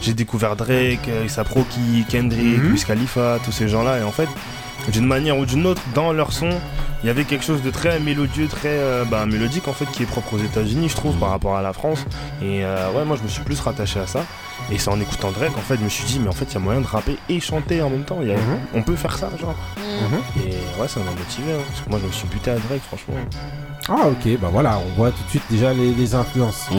J'ai 0.00 0.14
découvert 0.14 0.56
Drake, 0.56 1.08
euh, 1.08 1.26
A$AP 1.26 1.48
Rocky, 1.48 2.04
Kendrick, 2.08 2.58
Mhm. 2.62 2.78
Khalifa, 2.86 3.38
tous 3.44 3.52
ces 3.52 3.68
gens-là. 3.68 3.98
Et 3.98 4.02
en 4.02 4.12
fait, 4.12 4.28
d'une 4.92 5.04
manière 5.06 5.36
ou 5.38 5.44
d'une 5.44 5.66
autre, 5.66 5.82
dans 5.94 6.12
leur 6.12 6.32
son, 6.32 6.48
il 7.04 7.06
y 7.06 7.10
avait 7.10 7.24
quelque 7.24 7.44
chose 7.44 7.62
de 7.62 7.70
très 7.70 8.00
mélodieux, 8.00 8.48
très 8.48 8.68
euh, 8.70 9.04
bah, 9.04 9.26
mélodique 9.26 9.68
en 9.68 9.72
fait, 9.74 9.84
qui 9.92 10.02
est 10.02 10.06
propre 10.06 10.34
aux 10.34 10.38
États-Unis, 10.38 10.88
je 10.88 10.96
trouve, 10.96 11.16
par 11.16 11.30
rapport 11.30 11.56
à 11.56 11.62
la 11.62 11.72
France. 11.74 12.04
Et 12.42 12.64
euh, 12.64 12.90
ouais, 12.92 13.04
moi, 13.04 13.16
je 13.18 13.22
me 13.22 13.28
suis 13.28 13.42
plus 13.42 13.60
rattaché 13.60 14.00
à 14.00 14.06
ça. 14.06 14.24
Et 14.70 14.78
c'est 14.78 14.90
en 14.90 15.00
écoutant 15.00 15.30
Drake, 15.30 15.56
en 15.56 15.60
fait, 15.60 15.76
je 15.76 15.84
me 15.84 15.88
suis 15.88 16.04
dit, 16.04 16.18
mais 16.20 16.28
en 16.28 16.32
fait, 16.32 16.44
il 16.50 16.54
y 16.54 16.56
a 16.56 16.60
moyen 16.60 16.80
de 16.80 16.86
rapper 16.86 17.16
et 17.28 17.40
chanter 17.40 17.80
en 17.82 17.88
même 17.90 18.04
temps. 18.04 18.18
Il 18.22 18.28
y 18.28 18.32
a- 18.32 18.36
Mhm. 18.36 18.58
On 18.74 18.82
peut 18.82 18.96
faire 18.96 19.16
ça, 19.16 19.30
genre. 19.40 19.54
Mhm. 19.78 20.42
Et 20.44 20.80
ouais, 20.80 20.88
ça 20.88 21.00
m'a 21.00 21.10
motivé, 21.10 21.52
hein, 21.52 21.62
parce 21.68 21.80
que 21.80 21.90
moi, 21.90 21.98
je 22.02 22.06
me 22.06 22.12
suis 22.12 22.28
buté 22.28 22.50
à 22.50 22.56
Drake, 22.56 22.82
franchement. 22.86 23.14
Ah 23.88 24.06
ok, 24.08 24.38
bah 24.40 24.48
voilà, 24.52 24.78
on 24.86 24.94
voit 24.98 25.10
tout 25.10 25.22
de 25.24 25.30
suite 25.30 25.42
déjà 25.50 25.72
les, 25.72 25.94
les 25.94 26.14
influences. 26.14 26.66
Et 26.70 26.74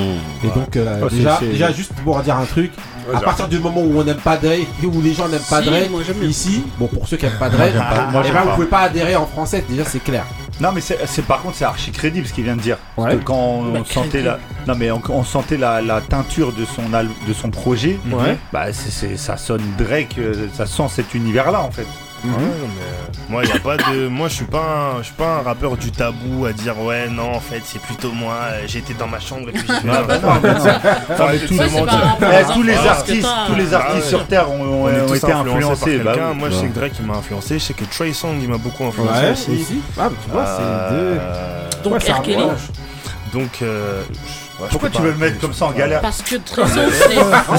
Ouais. 0.47 0.53
donc 0.53 0.75
euh, 0.77 0.99
Oh, 1.03 1.07
c'est- 1.09 1.15
déjà, 1.17 1.39
déjà 1.41 1.71
juste 1.71 1.91
pour 2.03 2.19
dire 2.21 2.35
un 2.37 2.45
truc, 2.45 2.71
à 3.11 3.19
partir 3.21 3.47
du 3.47 3.57
moment 3.57 3.81
où 3.81 3.99
on 3.99 4.03
n'aime 4.03 4.17
pas 4.17 4.37
Drake, 4.37 4.67
où 4.83 5.01
les 5.01 5.13
gens 5.15 5.27
n'aiment 5.27 5.39
pas 5.49 5.61
Drake, 5.61 5.89
moi, 5.89 6.01
ici, 6.21 6.63
bon 6.77 6.85
pour 6.85 7.07
ceux 7.07 7.17
qui 7.17 7.25
n'aiment 7.25 7.39
pas 7.39 7.49
Moi, 7.49 7.57
Drake, 7.57 7.71
j'aime 7.73 7.81
pas. 7.81 8.11
Moi, 8.11 8.21
eh 8.23 8.27
j'aime 8.27 8.33
ben, 8.35 8.41
vous 8.41 8.47
pas. 8.49 8.55
pouvez 8.55 8.67
pas 8.67 8.79
adhérer 8.81 9.15
en 9.15 9.25
français, 9.25 9.65
déjà 9.67 9.85
c'est 9.85 10.03
clair. 10.03 10.23
Non 10.59 10.71
mais 10.73 10.81
c'est 10.81 11.21
par 11.25 11.41
contre 11.41 11.55
c'est 11.55 11.65
archi 11.65 11.91
crédible 11.91 12.27
ce 12.27 12.33
qu'il 12.33 12.43
vient 12.43 12.55
de 12.57 12.61
dire. 12.61 12.77
Parce 12.95 13.09
Ouais. 13.13 13.17
que 13.17 13.23
quand 13.23 13.35
on 13.37 13.71
Bah, 13.71 13.79
sentait 13.89 14.21
la 14.21 14.39
non 14.67 14.75
mais 14.77 14.91
on, 14.91 15.01
on 15.09 15.23
sentait 15.23 15.57
la, 15.57 15.81
la 15.81 16.01
teinture 16.01 16.51
de 16.51 16.65
son 16.65 16.93
al- 16.93 17.07
de 17.27 17.33
son 17.33 17.49
projet, 17.49 17.97
Ouais. 18.11 18.37
bah 18.51 18.73
c'est 18.73 18.91
c'est- 18.91 19.17
ça 19.17 19.37
sonne 19.37 19.63
Drake, 19.77 20.15
euh, 20.17 20.47
ça 20.53 20.65
sent 20.65 20.87
cet 20.89 21.13
univers 21.13 21.51
là 21.51 21.61
en 21.61 21.71
fait. 21.71 21.87
Ouais, 22.23 22.31
mais, 22.37 22.41
euh, 22.41 23.21
moi, 23.29 23.45
y 23.45 23.51
a 23.51 23.59
pas 23.59 23.77
de. 23.77 24.07
Moi, 24.07 24.27
je 24.27 24.33
suis 24.33 24.45
pas, 24.45 24.59
un... 24.95 24.97
je 24.99 25.03
suis 25.05 25.13
pas 25.13 25.37
un 25.37 25.41
rappeur 25.41 25.77
du 25.77 25.91
tabou 25.91 26.45
à 26.45 26.51
dire 26.53 26.77
ouais, 26.81 27.07
non, 27.09 27.33
en 27.35 27.39
fait, 27.39 27.61
c'est 27.63 27.81
plutôt 27.81 28.11
moi. 28.11 28.33
euh, 28.51 28.63
J'étais 28.67 28.93
dans 28.93 29.07
ma 29.07 29.19
chambre 29.19 29.49
et 29.49 29.53
puis. 29.53 29.67
Ah, 29.69 30.03
bah 30.03 30.17
non, 30.19 30.29
bah 30.41 30.55
tous 32.53 32.63
les 32.63 32.77
artistes, 32.77 33.21
t'as. 33.23 33.47
tous 33.47 33.55
les 33.55 33.73
Ah 33.73 33.77
artistes 33.77 34.07
sur 34.09 34.25
terre 34.27 34.49
ont, 34.51 34.87
été 35.13 35.31
influencés 35.31 35.99
par 35.99 36.13
quelqu'un. 36.13 36.33
Moi, 36.33 36.49
je 36.49 36.55
sais 36.55 36.67
que 36.67 36.73
Drake 36.75 36.93
il 36.99 37.05
m'a 37.05 37.15
influencé. 37.15 37.59
Je 37.59 37.63
sais 37.63 37.73
que 37.73 37.85
Trey 37.85 38.13
Songz 38.13 38.37
il 38.41 38.49
m'a 38.49 38.57
beaucoup 38.57 38.85
influencé 38.85 39.21
Ouais, 39.21 39.31
aussi. 39.31 39.51
aussi. 39.51 39.81
Ah, 39.97 40.09
mais 40.09 40.17
tu 40.23 40.31
vois, 40.31 40.45
c'est 40.45 40.61
Euh, 40.61 40.89
deux. 41.71 41.83
Donc, 41.83 41.93
Ouais, 41.93 41.99
ça 41.99 42.13
R. 42.15 42.21
Kelly. 42.21 42.35
rapproche. 42.35 42.61
Donc, 43.33 43.49
euh, 43.61 44.01
ouais, 44.59 44.67
Pourquoi 44.69 44.89
tu 44.89 45.01
veux 45.01 45.11
le 45.11 45.17
mettre 45.17 45.39
comme 45.39 45.53
ça 45.53 45.65
en 45.65 45.71
galère 45.71 46.01
Parce 46.01 46.21
que 46.21 46.35
Trésor, 46.37 46.67
c'est 46.91 47.15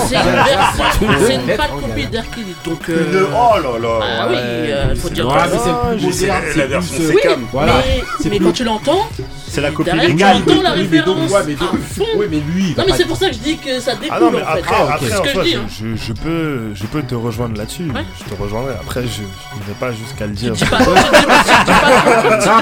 c'est 0.09 0.15
une 0.17 0.33
version, 0.45 0.85
c'est 1.27 1.35
une 1.35 1.57
pâle 1.57 1.71
copie 1.81 2.07
d'Hercule. 2.07 2.45
Donc, 2.65 2.89
euh, 2.89 3.13
Le- 3.13 3.29
Oh 3.33 3.59
là 3.59 3.79
là 3.79 4.07
Ah 4.21 4.27
oui, 4.31 4.37
euh, 4.39 4.95
faut 4.97 5.09
dire 5.09 5.27
que- 5.27 6.05
mais 6.05 6.13
c'est 6.13 6.31
Ah, 6.31 6.41
la 6.41 6.53
c'est 6.53 6.67
version 6.67 6.97
euh. 7.03 7.37
Voilà. 7.53 7.73
mais, 7.79 8.05
C'est 8.21 8.29
mais 8.31 8.37
plus- 8.37 8.47
quand 8.47 8.53
tu 8.53 8.65
l'entends, 8.65 9.09
C'est 9.53 9.61
la 9.61 9.71
copie 9.73 9.91
légale. 9.97 10.37
entends 10.37 10.63
la 10.63 10.75
Oui, 10.75 10.89
mais 10.91 10.99
donc, 11.03 11.19
référence 11.19 11.31
ouais, 11.33 11.43
mais 11.47 11.55
donc-. 11.55 11.71
Oui, 12.17 12.27
mais 12.31 12.41
lui, 12.41 12.75
Non, 12.79 12.85
mais 12.87 12.93
c'est 12.97 13.05
pour 13.05 13.17
ça 13.17 13.29
que 13.29 13.35
je 13.35 13.39
dis 13.41 13.59
que 13.59 13.81
ça 13.81 13.95
découle 13.97 14.09
Ah 14.17 14.21
non, 14.21 14.31
mais 14.31 14.43
en 14.43 14.47
fait. 14.47 14.59
après, 14.61 14.75
Ah, 14.79 14.85
ok. 14.85 14.91
après 14.93 15.17
en 15.19 15.25
je 15.25 15.49
dis. 15.49 15.55
hein. 15.57 15.67
je- 15.69 15.97
je 15.97 16.13
peux, 16.13 16.75
je 16.75 16.85
peux 16.85 17.03
te 17.03 17.15
rejoindre 17.17 17.57
là-dessus. 17.59 17.91
Ouais. 17.93 18.05
Je 18.19 18.25
te 18.35 18.41
rejoindrai. 18.41 18.75
Après, 18.75 19.03
je 19.03 19.23
ne 19.23 19.65
vais 19.67 19.75
pas 19.79 19.91
jusqu'à 19.93 20.27
le 20.27 20.33
dire. 20.33 20.53
tu 20.57 20.65
dis 20.65 20.71
pas, 20.71 20.79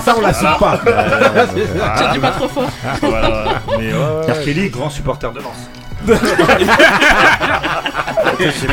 ça 0.01 0.15
on 0.17 0.21
l'assume 0.23 0.49
pas. 0.59 0.79
tu 0.79 2.13
dis 2.15 2.19
pas 2.21 2.31
trop 2.31 2.49
fort. 2.49 2.71
Voilà. 3.03 3.63
Mais. 3.79 3.93
Kelly, 4.45 4.71
grand 4.71 4.89
supporter 4.91 5.31
de 5.33 5.41
Lens. 5.41 5.57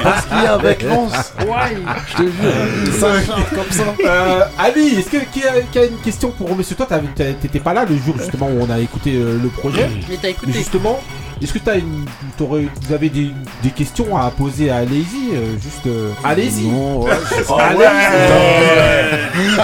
Parce 0.03 0.25
qu'il 0.25 0.37
y 0.43 0.45
a 0.45 0.53
avec 0.53 0.83
Lance. 0.83 1.33
Ouais. 1.39 1.77
Je 2.07 2.13
te 2.15 2.21
jure. 2.23 2.93
Ça 2.99 3.07
comme 3.53 3.71
ça. 3.71 3.83
Euh, 4.05 4.41
Ali, 4.59 4.99
est-ce 4.99 5.09
que 5.09 5.17
qui 5.31 5.43
a, 5.45 5.61
qui 5.71 5.79
a 5.79 5.85
une 5.85 5.97
question 5.97 6.31
pour 6.31 6.55
Monsieur 6.55 6.75
Toi, 6.75 6.85
t'avais- 6.87 7.07
t'as- 7.15 7.33
t'étais 7.33 7.59
pas 7.59 7.73
là 7.73 7.85
le 7.89 7.97
jour 7.97 8.15
justement 8.17 8.47
où 8.47 8.61
on 8.61 8.69
a 8.69 8.79
écouté 8.79 9.15
euh, 9.15 9.39
le 9.41 9.49
projet. 9.49 9.89
Mais 10.09 10.15
t'as 10.15 10.21
Mais 10.23 10.29
écouté. 10.31 10.53
justement, 10.53 10.99
est-ce 11.41 11.53
que 11.53 11.59
t'as 11.59 11.77
une, 11.77 12.05
t'aurais- 12.37 12.67
vous 12.87 12.93
avez 12.93 13.09
des, 13.09 13.31
des 13.63 13.69
questions 13.71 14.15
à 14.17 14.29
poser 14.31 14.69
à 14.69 14.81
Lazy 14.81 15.31
euh, 15.33 15.55
Juste, 15.61 15.87
euh, 15.87 16.11
allez-y. 16.23 16.67
Non, 16.67 17.01
ouais. 17.01 17.11
Oh 17.49 17.57
Allez-y. 17.59 19.55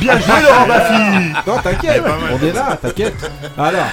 Bien 0.00 0.18
joué 0.18 0.42
Laurent 0.42 0.66
Baffy 0.66 1.32
Non, 1.46 1.58
t'inquiète, 1.62 2.02
on 2.32 2.46
est 2.46 2.52
là, 2.52 2.78
t'inquiète. 2.80 3.30
Alors, 3.56 3.86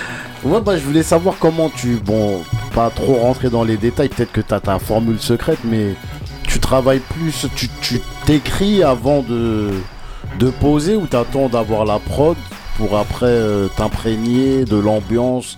Ouais, 0.44 0.61
bah, 0.61 0.78
je 0.78 0.84
voulais 0.84 1.03
savoir 1.03 1.36
comment 1.40 1.70
tu. 1.70 1.95
Bon, 1.98 2.41
pas 2.74 2.90
trop 2.90 3.16
rentrer 3.16 3.49
dans 3.49 3.64
les 3.64 3.78
détails, 3.78 4.10
peut-être 4.10 4.32
que 4.32 4.41
tu 4.41 4.53
as 4.53 4.60
ta 4.60 4.80
formule 4.80 5.20
secrète, 5.20 5.60
mais 5.66 5.95
tu 6.48 6.60
travailles 6.60 7.02
plus. 7.02 7.48
Tu 7.56 7.68
tu 7.82 8.02
t'écris 8.26 8.84
avant 8.84 9.22
de, 9.22 9.72
de 10.40 10.49
poser 10.49 10.95
ou 10.95 11.07
t'attends 11.07 11.49
d'avoir 11.49 11.84
la 11.86 11.99
prod 11.99 12.38
pour 12.78 12.98
après 12.98 13.26
euh, 13.28 13.68
t'imprégner 13.76 14.64
de 14.66 14.78
l'ambiance? 14.78 15.57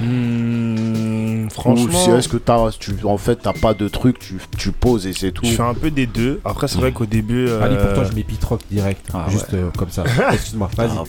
Hmm, 0.00 1.44
Ou 1.46 1.50
franchement, 1.50 1.98
si 2.04 2.10
est-ce 2.10 2.28
que 2.28 2.36
t'as, 2.36 2.70
tu, 2.78 2.94
en 3.04 3.18
fait, 3.18 3.36
t'as 3.42 3.52
pas 3.52 3.74
de 3.74 3.88
truc, 3.88 4.18
tu, 4.18 4.34
tu 4.58 4.72
poses 4.72 5.06
et 5.06 5.12
c'est 5.12 5.30
tout 5.32 5.44
je 5.44 5.50
fais 5.52 5.62
un 5.62 5.74
peu 5.74 5.90
des 5.90 6.06
deux. 6.06 6.40
Après, 6.44 6.68
c'est 6.68 6.78
vrai 6.78 6.92
qu'au 6.92 7.06
début. 7.06 7.46
euh, 7.48 7.62
allez, 7.62 7.76
pour 7.76 7.92
toi, 7.94 8.04
je 8.10 8.14
mets 8.14 8.22
Pitrock 8.22 8.60
direct. 8.70 9.06
Ah, 9.12 9.26
juste 9.30 9.52
euh, 9.54 9.70
comme 9.76 9.90
ça. 9.90 10.04
Excuse-moi, 10.32 10.70
vas-y. 10.76 10.90
Ah. 10.96 11.04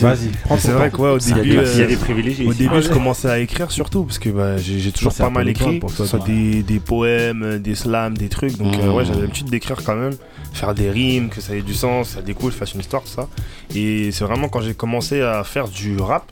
Vas-y, 0.00 0.30
C'est 0.58 0.68
ton 0.68 0.74
vrai 0.78 0.90
ouais, 0.96 1.10
au 1.10 1.18
début, 1.18 1.40
il 1.48 1.54
y 1.54 1.58
a- 1.58 1.60
euh, 1.60 1.72
Il 1.74 1.80
y 1.80 1.82
a 1.82 1.86
des 1.86 1.96
privilégiés. 1.96 2.46
Au 2.46 2.54
début, 2.54 2.82
je 2.82 2.88
commençais 2.88 3.28
à 3.30 3.38
écrire 3.38 3.70
surtout 3.70 4.04
parce 4.04 4.18
que 4.18 4.30
bah, 4.30 4.56
j'ai 4.58 4.92
toujours 4.92 5.14
pas 5.14 5.30
mal 5.30 5.48
écrit, 5.48 5.78
pour 5.80 5.90
que 5.90 5.96
toi, 5.96 6.06
ce 6.06 6.10
soit 6.16 6.26
des, 6.26 6.62
des 6.62 6.78
poèmes, 6.80 7.42
euh, 7.42 7.58
des 7.58 7.74
slams, 7.74 8.16
des 8.16 8.28
trucs. 8.28 8.56
Donc 8.56 8.74
euh, 8.76 8.88
Mmh. 8.88 8.94
ouais, 8.94 9.04
j'avais 9.04 9.20
l'habitude 9.22 9.50
d'écrire 9.50 9.76
quand 9.84 9.96
même, 9.96 10.14
faire 10.52 10.72
des 10.74 10.88
rimes, 10.90 11.28
que 11.30 11.40
ça 11.40 11.54
ait 11.56 11.62
du 11.62 11.74
sens, 11.74 12.10
ça 12.10 12.22
découle, 12.22 12.52
fasse 12.52 12.74
une 12.74 12.80
histoire, 12.80 13.02
tout 13.02 13.08
ça. 13.08 13.28
Et 13.74 14.12
c'est 14.12 14.24
vraiment 14.24 14.48
quand 14.48 14.60
j'ai 14.60 14.74
commencé 14.74 15.20
à 15.20 15.42
faire 15.44 15.68
du 15.68 15.96
rap 15.98 16.24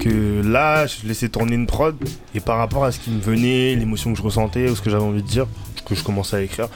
que 0.00 0.42
là, 0.44 0.86
je 0.86 1.06
laissais 1.06 1.28
tourner 1.28 1.54
une 1.54 1.66
prod 1.66 1.96
et 2.34 2.40
par 2.40 2.58
rapport 2.58 2.84
à 2.84 2.92
ce 2.92 2.98
qui 2.98 3.10
me 3.10 3.20
venait, 3.20 3.74
l'émotion 3.76 4.12
que 4.12 4.18
je 4.18 4.22
ressentais 4.22 4.68
ou 4.70 4.76
ce 4.76 4.82
que 4.82 4.90
j'avais 4.90 5.02
envie 5.04 5.22
de 5.22 5.28
dire, 5.28 5.46
que 5.86 5.94
je 5.94 6.02
commençais 6.02 6.36
à 6.36 6.42
écrire. 6.42 6.68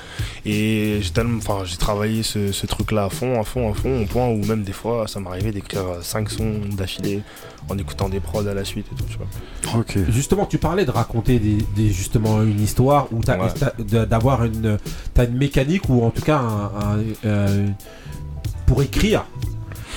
Et 0.44 0.98
j'ai 1.00 1.10
tellement, 1.10 1.38
enfin, 1.38 1.64
j'ai 1.64 1.76
travaillé 1.76 2.22
ce, 2.22 2.52
ce 2.52 2.66
truc-là 2.66 3.04
à 3.04 3.08
fond, 3.10 3.40
à 3.40 3.44
fond, 3.44 3.70
à 3.70 3.74
fond, 3.74 4.02
au 4.02 4.06
point 4.06 4.26
où 4.28 4.44
même 4.44 4.62
des 4.64 4.72
fois, 4.72 5.06
ça 5.08 5.20
m'arrivait 5.20 5.52
d'écrire 5.52 5.84
5 6.02 6.28
sons 6.30 6.52
d'affilée 6.76 7.22
en 7.68 7.78
écoutant 7.78 8.08
des 8.08 8.20
prods 8.20 8.46
à 8.46 8.54
la 8.54 8.64
suite 8.64 8.86
et 8.92 8.96
tout, 8.96 9.04
tu 9.08 9.16
vois. 9.16 9.80
Ok. 9.80 9.96
Justement, 10.10 10.46
tu 10.46 10.58
parlais 10.58 10.84
de 10.84 10.90
raconter 10.90 11.38
des, 11.38 11.58
des- 11.74 11.90
justement 11.90 12.42
une 12.42 12.60
histoire 12.60 13.08
ou 13.12 13.20
Ouais. 13.20 14.04
d'avoir 14.06 14.44
une, 14.44 14.78
t'as 15.14 15.24
une 15.26 15.36
mécanique 15.36 15.88
ou 15.88 16.04
en 16.04 16.10
tout 16.10 16.22
cas 16.22 16.38
un, 16.38 16.64
un- 16.64 17.02
euh, 17.24 17.66
pour 18.66 18.82
écrire. 18.82 19.24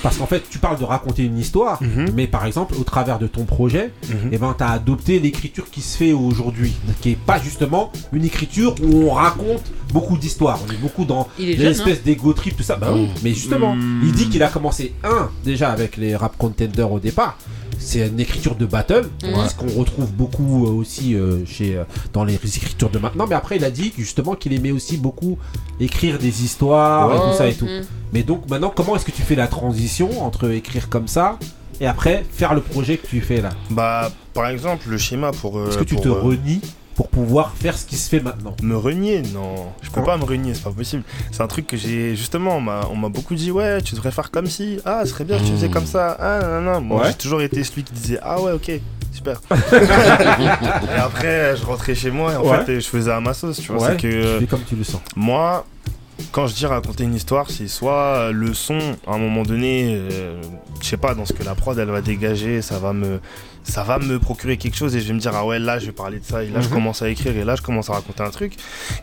Parce 0.02 0.16
qu'en 0.16 0.26
fait, 0.26 0.42
tu 0.48 0.58
parles 0.58 0.78
de 0.78 0.84
raconter 0.84 1.24
une 1.24 1.38
histoire, 1.38 1.82
Mhm. 1.82 2.12
mais 2.14 2.26
par 2.26 2.46
exemple, 2.46 2.74
au 2.80 2.84
travers 2.84 3.18
de 3.18 3.26
ton 3.26 3.44
projet, 3.44 3.92
eh 4.32 4.38
ben, 4.38 4.54
tu 4.56 4.64
as 4.64 4.70
adopté 4.70 5.18
l'écriture 5.20 5.70
qui 5.70 5.80
se 5.82 5.96
fait 5.96 6.12
aujourd'hui, 6.12 6.72
qui 7.00 7.10
est 7.10 7.18
pas 7.18 7.38
justement 7.40 7.92
une 8.12 8.24
écriture 8.24 8.74
où 8.82 9.02
on 9.08 9.10
raconte 9.12 9.62
beaucoup 9.92 10.16
d'histoires. 10.16 10.58
On 10.66 10.72
est 10.72 10.76
beaucoup 10.80 11.04
dans 11.04 11.28
l'espèce 11.38 11.98
hein. 11.98 12.02
d'ego 12.04 12.32
trip, 12.32 12.56
tout 12.56 12.62
ça. 12.62 12.76
Bah 12.76 12.90
oui, 12.94 13.08
mais 13.22 13.34
justement, 13.34 13.74
Mm. 13.76 14.00
il 14.04 14.12
dit 14.12 14.28
qu'il 14.28 14.42
a 14.42 14.48
commencé 14.48 14.94
un 15.04 15.28
déjà 15.44 15.70
avec 15.70 15.96
les 15.96 16.16
rap 16.16 16.36
contenders 16.38 16.90
au 16.90 16.98
départ. 17.00 17.36
C'est 17.82 18.06
une 18.06 18.20
écriture 18.20 18.54
de 18.56 18.66
battle, 18.66 19.08
Mhm. 19.24 19.48
ce 19.48 19.54
qu'on 19.54 19.78
retrouve 19.80 20.12
beaucoup 20.12 20.66
euh, 20.66 20.70
aussi 20.70 21.14
euh, 21.14 21.44
chez 21.46 21.76
euh, 21.76 21.84
dans 22.12 22.24
les 22.24 22.34
écritures 22.34 22.90
de 22.90 22.98
maintenant. 22.98 23.26
Mais 23.26 23.34
après, 23.34 23.56
il 23.56 23.64
a 23.64 23.70
dit 23.70 23.92
justement 23.96 24.34
qu'il 24.34 24.52
aimait 24.52 24.70
aussi 24.70 24.98
beaucoup 24.98 25.38
écrire 25.80 26.18
des 26.18 26.44
histoires 26.44 27.12
et 27.14 27.18
tout 27.30 27.36
ça 27.36 27.48
et 27.48 27.54
tout. 27.54 27.66
Mais 28.12 28.22
donc 28.22 28.48
maintenant, 28.50 28.72
comment 28.74 28.96
est-ce 28.96 29.04
que 29.06 29.10
tu 29.12 29.22
fais 29.22 29.34
la 29.34 29.46
transition 29.48 30.22
entre 30.24 30.50
écrire 30.50 30.88
comme 30.90 31.08
ça 31.08 31.38
et 31.80 31.86
après 31.86 32.24
faire 32.30 32.54
le 32.54 32.60
projet 32.60 32.98
que 32.98 33.06
tu 33.06 33.20
fais 33.22 33.40
là? 33.40 33.50
Bah, 33.70 34.12
par 34.34 34.48
exemple, 34.48 34.88
le 34.90 34.98
schéma 34.98 35.32
pour. 35.32 35.58
euh, 35.58 35.68
Est-ce 35.68 35.78
que 35.78 35.84
tu 35.84 35.94
pour, 35.94 36.04
te 36.04 36.08
euh, 36.08 36.12
renies? 36.20 36.60
Pour 37.00 37.08
pouvoir 37.08 37.54
faire 37.54 37.78
ce 37.78 37.86
qui 37.86 37.96
se 37.96 38.10
fait 38.10 38.20
maintenant 38.20 38.54
Me 38.62 38.76
renier 38.76 39.22
Non, 39.32 39.72
je 39.80 39.88
peux 39.90 40.00
Hein 40.00 40.04
pas 40.04 40.18
me 40.18 40.24
renier, 40.24 40.52
c'est 40.52 40.62
pas 40.64 40.70
possible. 40.70 41.02
C'est 41.32 41.42
un 41.42 41.46
truc 41.46 41.66
que 41.66 41.78
j'ai. 41.78 42.14
Justement, 42.14 42.56
on 42.58 42.60
m'a 42.60 42.82
on 42.90 42.94
m'a 42.96 43.08
beaucoup 43.08 43.34
dit, 43.34 43.50
ouais, 43.50 43.80
tu 43.80 43.94
devrais 43.94 44.10
faire 44.10 44.30
comme 44.30 44.44
si. 44.44 44.78
Ah, 44.84 45.00
ce 45.06 45.12
serait 45.12 45.24
bien 45.24 45.38
que 45.38 45.44
tu 45.44 45.52
faisais 45.52 45.70
comme 45.70 45.86
ça. 45.86 46.14
Ah, 46.20 46.40
non, 46.42 46.60
non. 46.60 46.80
Moi, 46.82 47.00
Ouais. 47.00 47.08
j'ai 47.08 47.14
toujours 47.14 47.40
été 47.40 47.64
celui 47.64 47.84
qui 47.84 47.94
disait, 47.94 48.18
ah 48.20 48.38
ouais, 48.42 48.52
ok, 48.52 48.70
super. 49.12 49.40
et 49.72 50.98
après, 51.00 51.56
je 51.56 51.64
rentrais 51.64 51.94
chez 51.94 52.10
moi 52.10 52.34
et 52.34 52.36
en 52.36 52.42
Ouais. 52.44 52.64
fait, 52.66 52.80
je 52.82 52.86
faisais 52.86 53.10
à 53.12 53.20
ma 53.20 53.32
sauce, 53.32 53.60
tu 53.60 53.72
vois. 53.72 53.88
Ouais, 53.92 53.96
que. 53.96 54.34
tu 54.34 54.40
fais 54.40 54.46
comme 54.46 54.64
tu 54.68 54.76
le 54.76 54.84
sens. 54.84 55.00
Moi, 55.16 55.64
quand 56.32 56.46
je 56.48 56.54
dis 56.54 56.66
raconter 56.66 57.04
une 57.04 57.14
histoire, 57.14 57.50
c'est 57.50 57.66
soit 57.68 58.30
le 58.30 58.52
son, 58.52 58.78
à 59.06 59.14
un 59.14 59.18
moment 59.18 59.42
donné, 59.42 59.94
euh, 59.96 60.42
je 60.82 60.86
sais 60.86 60.98
pas, 60.98 61.14
dans 61.14 61.24
ce 61.24 61.32
que 61.32 61.42
la 61.44 61.54
prod 61.54 61.78
elle 61.78 61.88
va 61.88 62.02
dégager, 62.02 62.60
ça 62.60 62.78
va 62.78 62.92
me, 62.92 63.20
ça 63.64 63.82
va 63.84 63.98
me 63.98 64.18
procurer 64.18 64.56
quelque 64.56 64.76
chose 64.76 64.96
et 64.96 65.00
je 65.00 65.08
vais 65.08 65.14
me 65.14 65.20
dire 65.20 65.32
ah 65.34 65.44
ouais 65.46 65.58
là 65.58 65.78
je 65.78 65.86
vais 65.86 65.92
parler 65.92 66.18
de 66.18 66.24
ça 66.24 66.42
et 66.42 66.48
là 66.48 66.60
je 66.60 66.68
Mhm. 66.68 66.74
commence 66.74 67.02
à 67.02 67.08
écrire 67.08 67.36
et 67.36 67.44
là 67.44 67.56
je 67.56 67.62
commence 67.62 67.90
à 67.90 67.94
raconter 67.94 68.22
un 68.22 68.30
truc. 68.30 68.54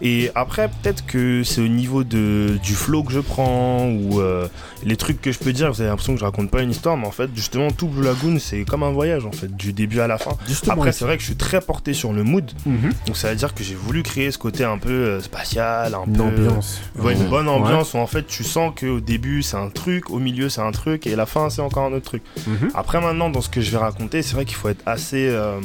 Et 0.02 0.32
après 0.36 0.68
peut-être 0.70 1.06
que 1.06 1.44
c'est 1.44 1.62
au 1.62 1.68
niveau 1.68 2.04
de 2.04 2.58
du 2.64 2.74
flow 2.74 3.04
que 3.04 3.12
je 3.14 3.20
prends 3.20 3.88
ou 3.90 4.20
euh, 4.20 4.48
les 4.84 4.96
trucs 4.98 5.22
que 5.22 5.32
je 5.32 5.40
peux 5.40 5.54
dire. 5.54 5.72
Vous 5.72 5.82
avez 5.82 5.90
l'impression 5.90 6.14
que 6.14 6.20
je 6.20 6.26
raconte 6.26 6.50
pas 6.52 6.62
une 6.62 6.72
histoire, 6.72 6.98
mais 6.98 7.08
en 7.08 7.12
fait 7.12 7.30
justement 7.36 7.72
tout 7.72 7.88
Blue 7.88 8.04
Lagoon 8.04 8.38
c'est 8.40 8.64
comme 8.66 8.84
un 8.84 8.92
voyage 8.92 9.26
en 9.26 9.32
fait, 9.32 9.56
du 9.56 9.74
début 9.74 10.00
à 10.00 10.08
la 10.08 10.18
fin. 10.18 10.32
Justement, 10.48 10.74
Après 10.74 10.92
c'est 10.92 11.06
vrai 11.06 11.16
que 11.18 11.22
je 11.22 11.28
suis 11.28 11.36
très 11.36 11.62
porté 11.62 11.94
sur 11.94 12.14
le 12.14 12.24
mood, 12.24 12.52
Mhm. 12.66 12.92
donc 13.06 13.18
ça 13.18 13.30
veut 13.30 13.36
dire 13.36 13.54
que 13.54 13.64
j'ai 13.64 13.76
voulu 13.76 14.04
créer 14.04 14.32
ce 14.32 14.38
côté 14.38 14.64
un 14.64 14.78
peu 14.78 14.90
euh, 14.90 15.22
spatial, 15.22 15.94
un 15.96 16.04
Une 16.08 16.14
peu 16.18 16.24
ambiance. 16.24 16.82
Ouais, 17.00 17.14
une 17.14 17.28
bonne 17.30 17.48
ambiance 17.48 17.94
où 17.94 17.98
en 17.98 18.08
fait 18.08 18.26
tu 18.28 18.44
sens 18.44 18.74
qu'au 18.80 19.00
début 19.00 19.44
c'est 19.44 19.58
un 19.58 19.70
truc, 19.70 20.10
au 20.10 20.20
milieu 20.20 20.50
c'est 20.50 20.62
un 20.62 20.72
truc 20.72 21.08
et 21.08 21.16
la 21.16 21.26
fin 21.26 21.50
c'est 21.50 21.62
encore 21.62 21.84
un 21.86 21.94
autre 21.94 22.06
truc. 22.06 22.24
Mhm. 22.48 22.70
Après 22.74 23.00
maintenant 23.02 23.30
dans 23.30 23.42
ce 23.42 23.50
que 23.50 23.62
je 23.62 23.72
vais 23.72 23.78
raconter, 23.78 24.22
c'est 24.22 24.34
vrai 24.34 24.46
qu'il 24.48 24.56
faut 24.58 24.70
être 24.70 24.82
assez 24.88 25.28
euh, 25.30 25.60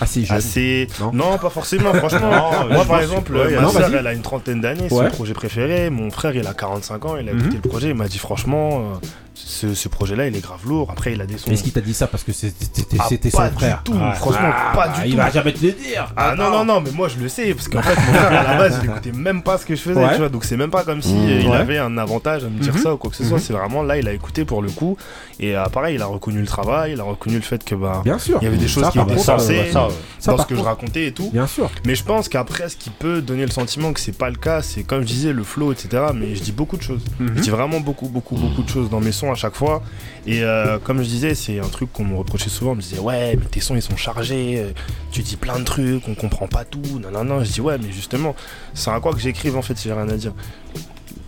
Assez 0.00 0.24
jeune. 0.24 0.36
assez 0.36 0.86
Non. 1.12 1.36
pas 1.38 1.50
forcément 1.50 1.92
franchement. 1.94 2.30
Non, 2.68 2.74
Moi 2.74 2.84
par 2.84 3.00
exemple, 3.00 3.34
ouais, 3.34 3.54
ma 3.56 3.62
non, 3.62 3.70
soeur 3.70 3.92
elle 3.92 4.06
a 4.06 4.12
une 4.12 4.22
trentaine 4.22 4.60
d'années, 4.60 4.88
c'est 4.88 4.94
son 4.94 5.10
projet 5.10 5.32
préféré, 5.34 5.90
mon 5.90 6.10
frère 6.10 6.36
il 6.36 6.46
a 6.46 6.54
45 6.54 7.04
ans, 7.06 7.16
il 7.16 7.28
a 7.28 7.32
Mhm. 7.32 7.40
écouté 7.40 7.56
le 7.64 7.68
projet, 7.68 7.88
il 7.88 7.94
m'a 7.94 8.06
dit 8.06 8.18
franchement 8.18 8.78
euh, 8.78 9.06
ce, 9.46 9.74
ce 9.74 9.88
projet-là 9.88 10.26
il 10.26 10.36
est 10.36 10.40
grave 10.40 10.60
lourd. 10.66 10.88
Après 10.90 11.12
il 11.12 11.20
a 11.20 11.26
des 11.26 11.38
sons 11.38 11.50
Est-ce 11.50 11.62
qu'il 11.62 11.72
t'a 11.72 11.80
dit 11.80 11.94
ça 11.94 12.06
parce 12.06 12.22
que 12.24 12.32
c'était 12.32 12.52
Ah, 12.98 13.04
pas 13.08 13.48
son 13.50 13.54
frère 13.56 13.82
du 13.84 13.92
tout, 13.92 13.98
franchement 14.16 14.50
Ah, 14.52 14.72
pas 14.74 14.88
du 14.88 15.00
Il 15.06 15.10
tout. 15.12 15.16
va 15.16 15.30
jamais 15.30 15.52
te 15.52 15.64
le 15.64 15.72
dire. 15.72 16.12
Ah 16.16 16.34
non, 16.36 16.50
non, 16.50 16.64
non, 16.64 16.80
mais 16.80 16.90
moi 16.90 17.08
je 17.08 17.18
le 17.18 17.28
sais, 17.28 17.52
parce 17.54 17.68
qu'en 17.68 17.82
fait, 17.82 17.96
mon 17.96 18.12
frère 18.14 18.40
à 18.40 18.52
la 18.52 18.58
base, 18.58 18.80
il 18.82 18.90
écoutait 18.90 19.12
même 19.12 19.42
pas 19.42 19.58
ce 19.58 19.66
que 19.66 19.74
je 19.74 19.80
faisais, 19.80 20.00
Ouais. 20.00 20.12
tu 20.12 20.18
vois, 20.18 20.28
donc 20.28 20.44
c'est 20.44 20.56
même 20.56 20.70
pas 20.70 20.84
comme 20.84 21.02
si 21.02 21.14
Mmh. 21.14 21.28
euh, 21.28 21.40
il 21.42 21.48
Ouais. 21.48 21.56
avait 21.56 21.78
un 21.78 21.96
avantage 21.98 22.44
à 22.44 22.48
me 22.48 22.58
dire 22.58 22.74
Mhm. 22.74 22.80
ça 22.82 22.94
ou 22.94 22.96
quoi 22.96 23.10
que 23.10 23.16
ce 23.16 23.24
soit, 23.24 23.38
Mhm. 23.38 23.42
c'est 23.44 23.52
vraiment 23.52 23.82
là, 23.82 23.98
il 23.98 24.06
a 24.08 24.12
écouté 24.12 24.44
pour 24.44 24.62
le 24.62 24.70
coup, 24.70 24.96
et 25.38 25.56
euh, 25.56 25.64
pareil, 25.66 25.96
il 25.96 26.02
a 26.02 26.06
reconnu 26.06 26.40
le 26.40 26.46
travail, 26.46 26.92
il 26.92 27.00
a 27.00 27.04
reconnu 27.04 27.36
le 27.36 27.42
fait 27.42 27.62
que 27.64 27.74
bah, 27.74 28.02
Bien 28.04 28.18
sûr. 28.18 28.38
il 28.40 28.44
y 28.44 28.48
avait 28.48 28.56
des 28.56 28.68
choses 28.68 28.84
Ça, 28.84 28.90
qui 28.90 28.98
étaient 28.98 29.18
censées 29.18 29.70
dans 29.72 30.38
ce 30.38 30.46
que 30.46 30.54
je 30.54 30.60
racontais 30.60 31.06
et 31.06 31.12
tout, 31.12 31.30
Bien 31.32 31.46
sûr. 31.46 31.70
mais 31.86 31.94
je 31.94 32.04
pense 32.04 32.28
qu'après, 32.28 32.68
ce 32.68 32.76
qui 32.76 32.90
peut 32.90 33.20
donner 33.22 33.44
le 33.44 33.50
sentiment 33.50 33.92
que 33.92 34.00
c'est 34.00 34.16
pas 34.16 34.30
le 34.30 34.36
cas, 34.36 34.62
c'est 34.62 34.82
comme 34.82 35.02
je 35.02 35.06
disais, 35.06 35.32
le 35.32 35.42
flow, 35.44 35.72
etc., 35.72 36.04
mais 36.14 36.34
je 36.34 36.42
dis 36.42 36.52
beaucoup 36.52 36.76
de 36.76 36.82
choses. 36.82 37.02
Je 37.20 37.40
dis 37.40 37.50
vraiment 37.50 37.80
beaucoup, 37.80 38.08
beaucoup, 38.08 38.36
beaucoup 38.36 38.62
de 38.62 38.68
choses 38.68 38.88
dans 38.90 39.00
mes 39.00 39.12
sons 39.12 39.29
à 39.32 39.34
chaque 39.34 39.54
fois. 39.54 39.82
Et 40.26 40.42
euh, 40.42 40.78
comme 40.78 41.02
je 41.02 41.08
disais, 41.08 41.34
c'est 41.34 41.58
un 41.60 41.68
truc 41.68 41.92
qu'on 41.92 42.04
me 42.04 42.16
reprochait 42.16 42.50
souvent. 42.50 42.72
On 42.72 42.74
me 42.74 42.80
disait, 42.80 42.98
ouais, 42.98 43.36
mais 43.36 43.46
tes 43.46 43.60
sons 43.60 43.74
ils 43.74 43.82
sont 43.82 43.96
chargés, 43.96 44.58
euh, 44.58 44.72
tu 45.10 45.22
dis 45.22 45.36
plein 45.36 45.58
de 45.58 45.64
trucs, 45.64 46.06
on 46.08 46.14
comprend 46.14 46.46
pas 46.46 46.64
tout. 46.64 47.00
Non, 47.00 47.10
non, 47.10 47.24
non. 47.24 47.44
Je 47.44 47.50
dis, 47.50 47.60
ouais, 47.60 47.78
mais 47.78 47.92
justement, 47.92 48.34
c'est 48.74 48.90
à 48.90 49.00
quoi 49.00 49.12
que 49.12 49.20
j'écrive 49.20 49.56
en 49.56 49.62
fait 49.62 49.76
si 49.76 49.88
j'ai 49.88 49.94
rien 49.94 50.08
à 50.08 50.16
dire. 50.16 50.32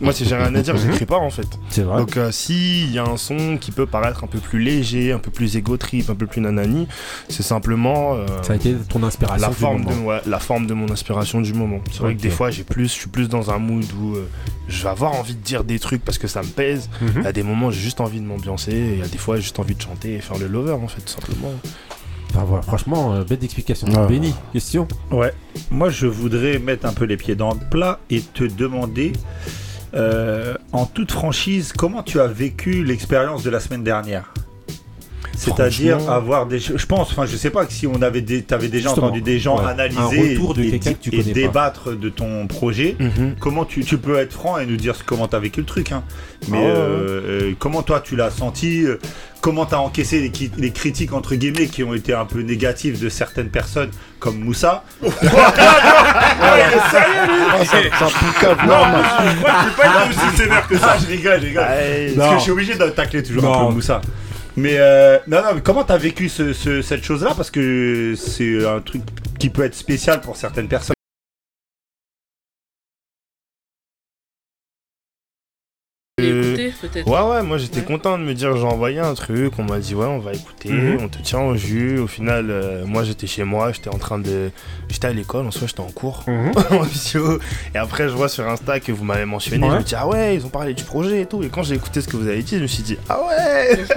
Moi, 0.01 0.13
si 0.13 0.25
j'ai 0.25 0.35
rien 0.37 0.55
à 0.55 0.63
dire, 0.63 0.77
j'écris 0.77 1.07
pas 1.07 1.19
en 1.19 1.31
fait. 1.31 1.47
C'est 1.71 1.83
vrai. 1.83 1.99
Donc, 1.99 2.17
euh, 2.17 2.31
s'il 2.33 2.91
y 2.93 2.99
a 2.99 3.05
un 3.05 3.17
son 3.17 3.57
qui 3.61 3.71
peut 3.71 3.87
paraître 3.87 4.25
un 4.25 4.27
peu 4.27 4.39
plus 4.39 4.61
léger, 4.61 5.13
un 5.13 5.19
peu 5.19 5.31
plus 5.31 5.57
égo 5.57 5.77
trip, 5.77 6.11
un 6.11 6.15
peu 6.15 6.27
plus 6.27 6.41
nanani, 6.41 6.89
c'est 7.29 7.43
simplement. 7.43 8.15
euh, 8.15 8.27
ça 8.43 8.53
a 8.55 8.57
été 8.57 8.75
ton 8.89 9.03
inspiration. 9.03 9.47
la 9.47 9.53
du 9.53 9.55
forme, 9.61 9.83
moment. 9.83 9.97
de, 9.97 10.01
ouais, 10.07 10.21
la 10.27 10.39
forme 10.39 10.67
de 10.67 10.75
mon 10.75 10.91
inspiration 10.91 11.41
du 11.41 11.55
moment. 11.55 11.81
C'est 11.91 12.01
vrai 12.01 12.15
que 12.15 12.21
des 12.21 12.31
fois, 12.31 12.51
j'ai 12.51 12.65
plus, 12.65 12.85
je 12.85 12.93
suis 12.93 13.09
plus 13.09 13.29
dans 13.29 13.51
un 13.51 13.59
mood 13.59 13.85
où 14.01 14.15
euh, 14.17 14.29
je 14.69 14.83
vais 14.83 14.89
avoir 14.89 15.13
envie 15.13 15.35
de 15.35 15.41
dire 15.43 15.65
des 15.65 15.79
trucs 15.79 16.05
parce 16.05 16.19
que 16.19 16.27
ça 16.29 16.43
me 16.43 16.49
pèse. 16.49 16.89
Mhm. 17.01 17.13
Il 17.17 17.23
y 17.23 17.27
a 17.27 17.33
des 17.33 17.43
moments, 17.43 17.71
j'ai 17.71 17.81
juste 17.81 18.01
envie 18.01 18.21
de 18.21 18.25
m'ambiancer. 18.27 18.73
Et 18.73 18.93
il 18.95 18.99
y 18.99 19.03
a 19.03 19.09
des 19.09 19.19
fois, 19.19 19.37
j'ai 19.37 19.43
juste 19.43 19.59
envie 19.59 19.75
de 19.75 19.83
chanter 19.83 20.15
et 20.15 20.21
faire 20.21 20.39
le 20.39 20.47
lover, 20.49 20.73
en 20.73 20.89
fait, 20.89 21.01
tout 21.03 21.13
simplement. 21.13 21.53
Enfin, 22.35 22.45
voilà, 22.45 22.63
franchement, 22.63 23.13
euh, 23.15 23.25
bête 23.25 23.41
d'explication. 23.41 23.87
Ouais. 23.89 24.07
Benny, 24.09 24.35
question? 24.55 24.89
Ouais. 25.11 25.35
Moi, 25.71 25.91
je 25.91 26.07
voudrais 26.07 26.59
mettre 26.59 26.87
un 26.87 26.95
peu 26.95 27.05
les 27.05 27.19
pieds 27.19 27.35
dans 27.35 27.53
le 27.53 27.61
plat 27.71 28.01
et 28.09 28.23
te 28.23 28.45
demander, 28.45 29.13
en 29.95 30.87
toute 30.87 31.13
franchise, 31.13 31.73
comment 31.73 32.03
tu 32.03 32.21
as 32.21 32.27
vécu 32.27 32.85
l'expérience 32.85 33.43
de 33.43 33.51
la 33.51 33.61
semaine 33.61 33.85
dernière? 33.85 34.33
C'est-à-dire 35.37 35.97
Franchement- 35.97 36.13
avoir 36.15 36.47
des, 36.47 36.59
je 36.59 36.87
pense, 36.87 37.11
enfin, 37.13 37.27
je 37.27 37.37
sais 37.37 37.51
pas 37.51 37.65
que 37.67 37.73
si 37.73 37.87
on 37.87 38.03
avait 38.03 38.21
des, 38.21 38.43
t'avais 38.43 38.69
déjà 38.69 38.89
Justement, 38.89 39.07
entendu 39.09 39.23
des 39.23 39.39
gens 39.39 39.59
ouais. 39.59 39.69
analyser 39.71 40.35
de 40.37 40.63
et, 40.63 40.79
que 40.79 40.89
tu 40.91 41.15
et 41.15 41.23
pas. 41.23 41.31
débattre 41.33 41.97
de 41.97 42.09
ton 42.09 42.47
projet. 42.47 42.97
Comment 43.41 43.65
tu, 43.65 43.85
tu 43.85 43.99
peux 43.99 44.19
être 44.19 44.33
franc 44.33 44.59
et 44.59 44.67
nous 44.67 44.77
dire 44.77 44.95
comment 45.07 45.29
tu 45.29 45.37
as 45.37 45.39
vécu 45.41 45.61
le 45.61 45.67
truc, 45.67 45.93
hein. 45.93 46.03
Mais 46.49 46.59
Ah 46.61 46.67
euh, 46.67 47.21
euh, 47.51 47.53
comment 47.59 47.83
toi 47.83 48.01
tu 48.01 48.17
l'as 48.17 48.31
senti 48.31 48.85
euh, 48.85 48.99
Comment 49.41 49.65
tu 49.67 49.75
as 49.75 49.81
encaissé 49.81 50.21
les, 50.21 50.31
qui- 50.31 50.53
les 50.57 50.71
critiques 50.71 51.13
entre 51.13 51.35
guillemets 51.35 51.67
qui 51.67 51.83
ont 51.83 51.95
été 51.95 52.13
un 52.15 52.25
peu 52.25 52.43
négatives 52.43 53.01
de 53.03 53.09
certaines 53.09 53.49
personnes 53.49 53.91
comme 54.21 54.39
Moussa? 54.39 54.85
Ah, 56.45 57.65
ça, 57.65 57.79
ça 57.99 58.07
poucave, 58.07 58.67
normal. 58.67 59.05
je 59.05 59.43
crois 59.43 59.53
que 59.53 59.61
je 59.63 59.69
vais 59.69 59.93
pas 59.93 60.07
aussi 60.09 60.37
sévère 60.37 60.67
que 60.69 60.79
ça, 60.79 60.97
je 61.01 61.07
rigole, 61.07 61.41
je 61.41 61.47
rigole. 61.47 61.65
Parce 61.65 62.17
Non. 62.17 62.33
que 62.33 62.39
je 62.39 62.43
suis 62.43 62.51
obligé 62.53 62.75
de 62.75 62.85
tacler 62.89 63.23
toujours 63.23 63.45
un 63.45 63.59
Non. 63.63 63.69
peu 63.69 63.75
Moussa. 63.75 64.01
Mais 64.57 64.77
euh, 64.79 65.19
non, 65.29 65.43
non, 65.43 65.55
mais 65.55 65.61
comment 65.63 65.85
t'as 65.85 65.97
vécu 65.97 66.29
ce- 66.29 66.53
ce- 66.53 66.83
cette 66.83 67.03
chose-là? 67.03 67.33
Parce 67.35 67.51
que 67.51 68.15
c'est 68.17 68.67
un 68.67 68.81
truc 68.81 69.03
qui 69.39 69.49
peut 69.49 69.65
être 69.65 69.75
spécial 69.75 70.21
pour 70.21 70.37
certaines 70.37 70.69
personnes. 70.69 70.95
Peut-être. 76.83 77.07
Ouais, 77.09 77.31
ouais, 77.37 77.43
moi 77.43 77.57
j'étais 77.59 77.79
Ouais. 77.81 77.85
content 77.87 78.19
de 78.19 78.25
me 78.25 78.35
dire 78.35 78.55
j'ai 78.57 78.65
envoyé 78.65 78.99
un 79.01 79.15
truc, 79.15 79.55
on 79.59 79.65
m'a 79.65 79.79
dit 79.79 79.95
ouais, 79.95 80.05
on 80.07 80.19
va 80.19 80.33
écouter, 80.35 80.71
Mhm. 80.71 80.99
on 81.03 81.09
te 81.09 81.19
tient 81.23 81.41
au 81.41 81.57
jus. 81.57 81.99
Au 81.99 82.07
final, 82.07 82.49
euh, 82.51 82.85
moi 82.85 83.05
j'étais 83.05 83.27
chez 83.27 83.45
moi, 83.45 83.73
j'étais 83.73 83.89
en 83.89 83.99
train 83.99 84.19
de. 84.19 84.51
J'étais 84.91 85.07
à 85.07 85.13
l'école, 85.13 85.47
en 85.47 85.51
soi 85.51 85.67
j'étais 85.67 85.81
en 85.81 85.91
cours, 85.91 86.25
Mhm. 86.27 86.53
en 86.79 86.83
visio. 86.83 87.39
Et 87.75 87.79
après, 87.79 88.09
je 88.09 88.15
vois 88.15 88.29
sur 88.29 88.47
Insta 88.47 88.81
que 88.81 88.93
vous 88.93 89.05
m'avez 89.05 89.25
mentionné, 89.25 89.65
Ouais. 89.67 89.73
je 89.75 89.79
me 89.79 89.83
dis 89.85 89.95
ah 89.97 90.07
ouais, 90.09 90.35
ils 90.37 90.45
ont 90.45 90.51
parlé 90.51 90.75
du 90.75 90.85
projet 90.85 91.23
et 91.23 91.27
tout. 91.27 91.43
Et 91.43 91.49
quand 91.49 91.63
j'ai 91.63 91.77
écouté 91.77 92.01
ce 92.03 92.09
que 92.09 92.17
vous 92.19 92.27
avez 92.29 92.43
dit, 92.43 92.57
je 92.59 92.63
me 92.63 92.67
suis 92.67 92.83
dit 92.83 92.99
ah 93.09 93.19
ouais 93.27 93.79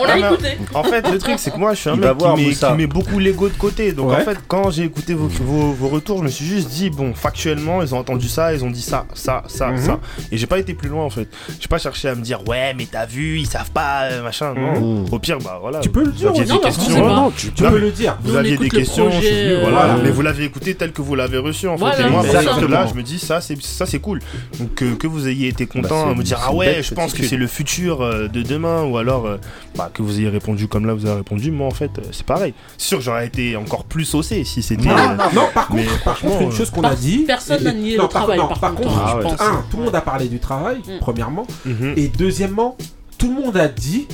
On 0.00 0.04
l'a 0.04 0.18
écouté. 0.18 0.58
En 0.74 0.84
fait, 0.84 1.08
le 1.10 1.18
truc 1.18 1.34
c'est 1.38 1.50
que 1.50 1.58
moi 1.58 1.74
je 1.74 1.80
suis 1.80 1.90
un 1.90 1.94
Il 1.94 2.00
mec 2.00 2.12
voir 2.18 2.34
qui 2.36 2.46
met, 2.46 2.52
qui 2.54 2.72
met 2.76 2.86
beaucoup 2.86 3.18
l'ego 3.18 3.48
de 3.48 3.54
côté. 3.56 3.92
Donc 3.92 4.08
Ouais. 4.10 4.16
en 4.16 4.20
fait, 4.24 4.38
quand 4.46 4.70
j'ai 4.70 4.84
écouté 4.84 5.14
vos, 5.14 5.28
vos, 5.28 5.72
vos 5.72 5.88
retours, 5.88 6.18
je 6.18 6.24
me 6.24 6.28
suis 6.28 6.44
juste 6.46 6.68
dit 6.68 6.90
bon, 6.90 7.14
factuellement, 7.14 7.82
ils 7.82 7.94
ont 7.94 7.98
entendu 7.98 8.28
ça, 8.28 8.52
ils 8.54 8.64
ont 8.64 8.70
dit 8.70 8.82
ça, 8.82 9.06
ça, 9.14 9.42
ça, 9.48 9.68
Mhm. 9.68 9.78
ça. 9.78 10.00
Et 10.32 10.36
j'ai 10.38 10.46
pas 10.46 10.58
été 10.58 10.74
plus 10.74 10.88
loin 10.88 11.04
en 11.04 11.10
fait. 11.10 11.28
J'ai 11.60 11.68
pas 11.68 11.77
cherché 11.78 12.08
à 12.08 12.14
me 12.14 12.22
dire 12.22 12.40
ouais, 12.46 12.74
mais 12.74 12.86
t'as 12.90 13.06
vu, 13.06 13.38
ils 13.38 13.46
savent 13.46 13.70
pas, 13.70 14.04
euh, 14.04 14.22
machin. 14.22 14.54
Non. 14.54 14.80
Mhm. 15.02 15.06
Au 15.12 15.18
pire, 15.18 15.38
bah 15.38 15.58
voilà. 15.60 15.80
Tu 15.80 15.88
peux 15.90 16.04
le 16.04 16.12
dire, 16.12 16.32
Vous 16.32 16.40
aviez 16.40 16.44
des 16.46 16.52
Non, 16.52 16.58
qu'on 16.58 16.64
questions. 16.66 17.00
pas. 17.00 17.14
Non, 17.14 17.30
tu, 17.30 17.52
tu 17.52 17.62
Non, 17.62 17.70
peux 17.70 17.74
mais- 17.76 17.80
le 17.82 17.90
dire. 17.92 18.18
Vous 18.22 18.36
aviez 18.36 18.56
des 18.56 18.68
questions, 18.68 19.10
je 19.10 19.16
suis 19.20 19.28
venu, 19.28 19.52
euh, 19.52 19.60
voilà. 19.62 19.86
voilà. 19.86 20.02
Mais 20.02 20.10
vous 20.10 20.22
l'avez 20.22 20.44
écouté 20.44 20.74
tel 20.74 20.92
que 20.92 21.02
vous 21.02 21.14
l'avez 21.14 21.38
reçu 21.38 21.66
en 21.68 21.72
fait. 21.76 21.80
Voilà, 21.80 22.06
et 22.06 22.10
moi, 22.10 22.20
à 22.20 22.32
là, 22.68 22.86
je 22.86 22.94
me 22.94 23.02
dis 23.02 23.18
ça, 23.18 23.40
c'est 23.40 23.60
ça, 23.62 23.86
c'est 23.86 23.98
cool. 24.00 24.20
Donc 24.58 24.74
que, 24.74 24.94
que 24.94 25.06
vous 25.06 25.28
ayez 25.28 25.48
été 25.48 25.66
content 25.66 25.88
Bah, 25.88 26.02
c'est- 26.06 26.10
à 26.10 26.14
me 26.14 26.22
dire 26.22 26.38
ah 26.44 26.52
ouais, 26.54 26.82
je 26.82 26.94
pense 26.94 27.12
que 27.12 27.22
c'est 27.22 27.36
le 27.36 27.46
futur 27.46 28.02
euh, 28.02 28.28
de 28.28 28.42
demain, 28.42 28.82
ou 28.84 28.96
alors 28.98 29.26
euh, 29.26 29.36
bah, 29.76 29.90
que 29.92 30.02
vous 30.02 30.18
ayez 30.18 30.28
répondu 30.28 30.68
comme 30.68 30.86
là 30.86 30.94
vous 30.94 31.06
avez 31.06 31.16
répondu. 31.18 31.50
Moi 31.50 31.66
en 31.66 31.70
fait, 31.72 31.90
euh, 31.98 32.02
c'est 32.12 32.26
pareil. 32.26 32.54
C'est 32.76 32.88
sûr 32.88 32.98
que 32.98 33.04
j'aurais 33.04 33.26
été 33.26 33.56
encore 33.56 33.84
plus 33.84 34.04
saucé 34.04 34.44
si 34.44 34.62
c'était. 34.62 34.88
Non, 34.88 34.96
euh, 34.96 35.16
non, 35.34 35.48
par 35.54 35.68
contre, 35.68 36.04
par 36.04 36.18
contre, 36.20 36.42
une 36.42 36.48
euh, 36.48 36.52
chose 36.52 36.70
qu'on 36.70 36.82
a 36.82 36.94
dit. 36.94 37.24
personne 37.26 37.62
n'a 37.64 37.72
nié 37.72 37.96
non, 37.96 38.04
le 38.04 38.08
par- 38.08 38.22
travail, 38.22 38.38
non, 38.38 38.48
par 38.48 38.74
contre, 38.74 38.90
je 38.90 39.28
un, 39.42 39.64
tout 39.70 39.76
le 39.78 39.84
monde 39.84 39.94
a 39.94 40.00
parlé 40.00 40.28
du 40.28 40.38
travail, 40.38 40.78
Mm. 40.78 40.98
premièrement. 41.00 41.46
Mhm. 41.68 41.94
Et 41.96 42.08
deuxièmement, 42.08 42.76
tout 43.18 43.28
le 43.28 43.34
monde 43.34 43.56
a 43.56 43.68
dit, 43.68 44.06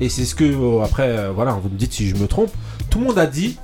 et 0.00 0.08
c'est 0.08 0.24
ce 0.24 0.34
que, 0.34 0.44
euh, 0.44 0.82
après, 0.82 1.08
euh, 1.08 1.32
voilà, 1.32 1.52
vous 1.52 1.68
me 1.68 1.76
dites 1.76 1.92
si 1.92 2.08
je 2.08 2.16
me 2.16 2.26
trompe, 2.26 2.50
tout 2.90 2.98
le 2.98 3.06
monde 3.06 3.18
a 3.18 3.26
dit, 3.26 3.58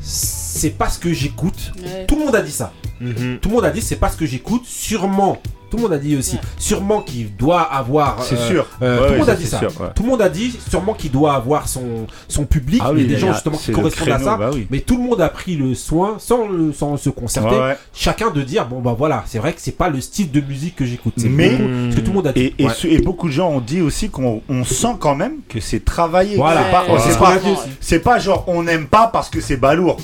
c'est 0.00 0.70
pas 0.70 0.88
ce 0.88 0.98
que 0.98 1.12
j'écoute. 1.12 1.72
Ouais. 1.82 2.06
Tout 2.06 2.16
le 2.16 2.26
monde 2.26 2.34
a 2.34 2.42
dit 2.42 2.52
ça. 2.52 2.72
Mhm. 3.00 3.38
Tout 3.40 3.48
le 3.48 3.54
monde 3.56 3.64
a 3.64 3.70
dit, 3.70 3.80
c'est 3.80 3.96
pas 3.96 4.10
ce 4.10 4.16
que 4.16 4.26
j'écoute. 4.26 4.64
Sûrement 4.64 5.38
tout 5.72 5.78
le 5.78 5.84
monde 5.84 5.94
a 5.94 5.98
dit 5.98 6.16
aussi. 6.18 6.38
Sûrement 6.58 7.00
qu'il 7.00 7.34
doit 7.34 7.62
avoir. 7.62 8.22
C'est 8.22 8.34
euh, 8.34 8.46
sûr. 8.46 8.66
Euh, 8.82 9.06
tout 9.06 9.12
le 9.14 9.18
monde 9.20 9.30
a 9.30 9.34
dit 9.34 9.46
ça. 9.46 9.60
Tout 9.94 10.02
le 10.02 10.08
monde 10.10 10.20
a 10.20 10.28
dit 10.28 10.54
sûrement 10.68 10.92
qu'il 10.92 11.10
doit 11.10 11.32
avoir 11.32 11.66
son, 11.66 12.06
son 12.28 12.44
public. 12.44 12.82
Ah 12.84 12.92
et 12.94 13.04
des 13.04 13.16
gens 13.16 13.32
justement 13.32 13.56
qui 13.56 13.72
correspondent 13.72 14.10
à 14.10 14.18
ça. 14.18 14.36
Bah 14.36 14.50
mais 14.68 14.80
tout 14.80 14.98
le 14.98 15.02
monde 15.02 15.22
a 15.22 15.30
pris 15.30 15.56
le 15.56 15.74
soin, 15.74 16.16
sans, 16.18 16.46
sans 16.74 16.98
se 16.98 17.08
concerter, 17.08 17.56
chacun 17.94 18.30
de 18.30 18.42
dire 18.42 18.66
bon 18.66 18.82
bah 18.82 18.94
voilà, 18.96 19.24
c'est 19.24 19.38
vrai 19.38 19.54
que 19.54 19.62
c'est 19.62 19.78
pas 19.78 19.88
le 19.88 20.02
style 20.02 20.30
de 20.30 20.42
musique 20.42 20.76
que 20.76 20.84
j'écoute. 20.84 21.14
Mais 21.16 21.56
beaucoup, 21.56 21.96
que 21.96 22.00
tout 22.00 22.10
le 22.10 22.16
monde 22.16 22.26
a 22.26 22.32
dit. 22.34 22.52
Et, 22.58 22.66
et, 22.84 22.98
beaucoup 22.98 23.28
de 23.28 23.32
gens 23.32 23.48
ont 23.48 23.60
dit 23.60 23.80
aussi 23.80 24.10
qu'on 24.10 24.42
sent 24.64 24.96
quand 25.00 25.14
même 25.14 25.36
que 25.48 25.58
c'est 25.58 25.82
travaillé. 25.82 26.36
Voilà. 26.36 26.64
C'est 26.98 27.18
pas, 27.18 27.38
c'est 27.80 28.00
pas, 28.00 28.18
genre 28.18 28.44
on 28.46 28.62
n'aime 28.62 28.88
pas 28.88 29.06
parce 29.06 29.30
que 29.30 29.40
c'est 29.40 29.56
balourd. 29.56 29.96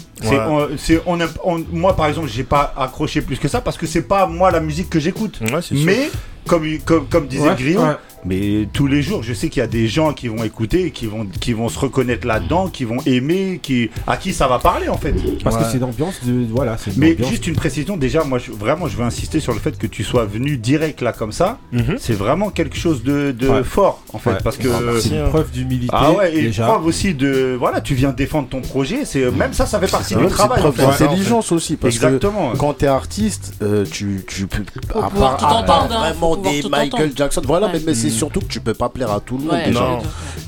Moi 1.72 1.94
par 1.94 2.06
exemple, 2.06 2.28
j'ai 2.28 2.44
pas 2.44 2.72
accroché 2.74 3.20
plus 3.20 3.38
que 3.38 3.48
ça 3.48 3.60
parce 3.60 3.76
que 3.76 3.86
c'est 3.86 4.00
pas 4.00 4.26
moi 4.26 4.50
la 4.50 4.60
musique 4.60 4.88
que 4.88 4.98
j'écoute. 4.98 5.40
Mais, 5.72 6.10
comme, 6.46 7.26
disait 7.28 7.76
ouais, 7.76 7.96
mais 8.24 8.68
tous 8.72 8.86
les 8.86 9.02
jours, 9.02 9.22
je 9.22 9.32
sais 9.32 9.48
qu'il 9.48 9.60
y 9.60 9.64
a 9.64 9.68
des 9.68 9.88
gens 9.88 10.12
qui 10.12 10.28
vont 10.28 10.42
écouter, 10.44 10.90
qui 10.90 11.06
vont, 11.06 11.26
qui 11.40 11.52
vont 11.52 11.68
se 11.68 11.78
reconnaître 11.78 12.26
là-dedans, 12.26 12.68
qui 12.68 12.84
vont 12.84 12.98
aimer, 13.06 13.60
qui, 13.62 13.90
à 14.06 14.16
qui 14.16 14.32
ça 14.32 14.48
va 14.48 14.58
parler 14.58 14.88
en 14.88 14.98
fait. 14.98 15.14
Parce 15.42 15.56
que 15.56 15.64
c'est 15.70 15.78
l'ambiance 15.78 16.20
de. 16.24 16.46
Voilà, 16.50 16.76
c'est 16.78 16.96
Mais 16.96 17.16
juste 17.28 17.46
une 17.46 17.54
précision, 17.54 17.96
déjà, 17.96 18.24
moi 18.24 18.38
vraiment, 18.58 18.88
je 18.88 18.96
veux 18.96 19.04
insister 19.04 19.40
sur 19.40 19.52
le 19.52 19.60
fait 19.60 19.78
que 19.78 19.86
tu 19.86 20.04
sois 20.04 20.24
venu 20.24 20.56
direct 20.56 21.00
là 21.00 21.12
comme 21.12 21.32
ça. 21.32 21.58
Mhm. 21.72 21.96
C'est 21.98 22.14
vraiment 22.14 22.50
quelque 22.50 22.76
chose 22.76 23.02
de, 23.02 23.32
de 23.32 23.62
fort 23.62 24.02
en 24.12 24.18
fait. 24.18 24.30
Ouais. 24.30 24.38
Parce 24.42 24.56
que. 24.56 24.68
Ah, 24.68 24.80
bah, 24.84 24.92
c'est 25.00 25.10
une 25.10 25.28
preuve 25.28 25.46
hein. 25.46 25.50
d'humilité. 25.52 25.94
Ah 25.96 26.12
ouais, 26.12 26.36
et 26.36 26.42
déjà. 26.42 26.66
preuve 26.66 26.86
aussi 26.86 27.14
de. 27.14 27.56
Voilà, 27.58 27.80
tu 27.80 27.94
viens 27.94 28.12
défendre 28.12 28.48
ton 28.48 28.60
projet. 28.60 29.04
C'est, 29.04 29.22
euh, 29.22 29.30
même 29.30 29.52
ça, 29.52 29.66
ça 29.66 29.78
fait 29.78 29.90
partie 29.90 30.14
du 30.14 30.26
travail. 30.26 30.60
C'est 30.62 30.72
preuve 30.72 30.98
d'intelligence 30.98 31.52
aussi. 31.52 31.76
Parce 31.76 31.94
Exactement. 31.94 32.52
Que 32.52 32.58
quand 32.58 32.72
t'es 32.74 32.86
artiste, 32.86 33.54
euh, 33.62 33.84
tu, 33.90 34.24
tu 34.26 34.46
peux. 34.46 34.62
À 34.94 35.10
part, 35.10 35.88
vraiment 35.88 36.36
des 36.36 36.62
Michael 36.68 37.12
Jackson. 37.14 37.42
Voilà, 37.44 37.70
mais 37.72 37.94
c'est 37.94 38.07
c'est 38.08 38.14
mm. 38.14 38.18
surtout 38.18 38.40
que 38.40 38.46
tu 38.46 38.60
peux 38.60 38.74
pas 38.74 38.88
plaire 38.88 39.10
à 39.10 39.20
tout 39.20 39.38
le 39.38 39.44
monde. 39.44 39.60
Déjà. 39.64 39.98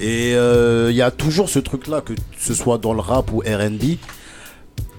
Et 0.00 0.30
il 0.30 0.36
euh, 0.36 0.92
y 0.92 1.02
a 1.02 1.10
toujours 1.10 1.48
ce 1.48 1.58
truc-là, 1.58 2.00
que 2.00 2.12
ce 2.38 2.54
soit 2.54 2.78
dans 2.78 2.92
le 2.92 3.00
rap 3.00 3.32
ou 3.32 3.38
RB. 3.38 3.96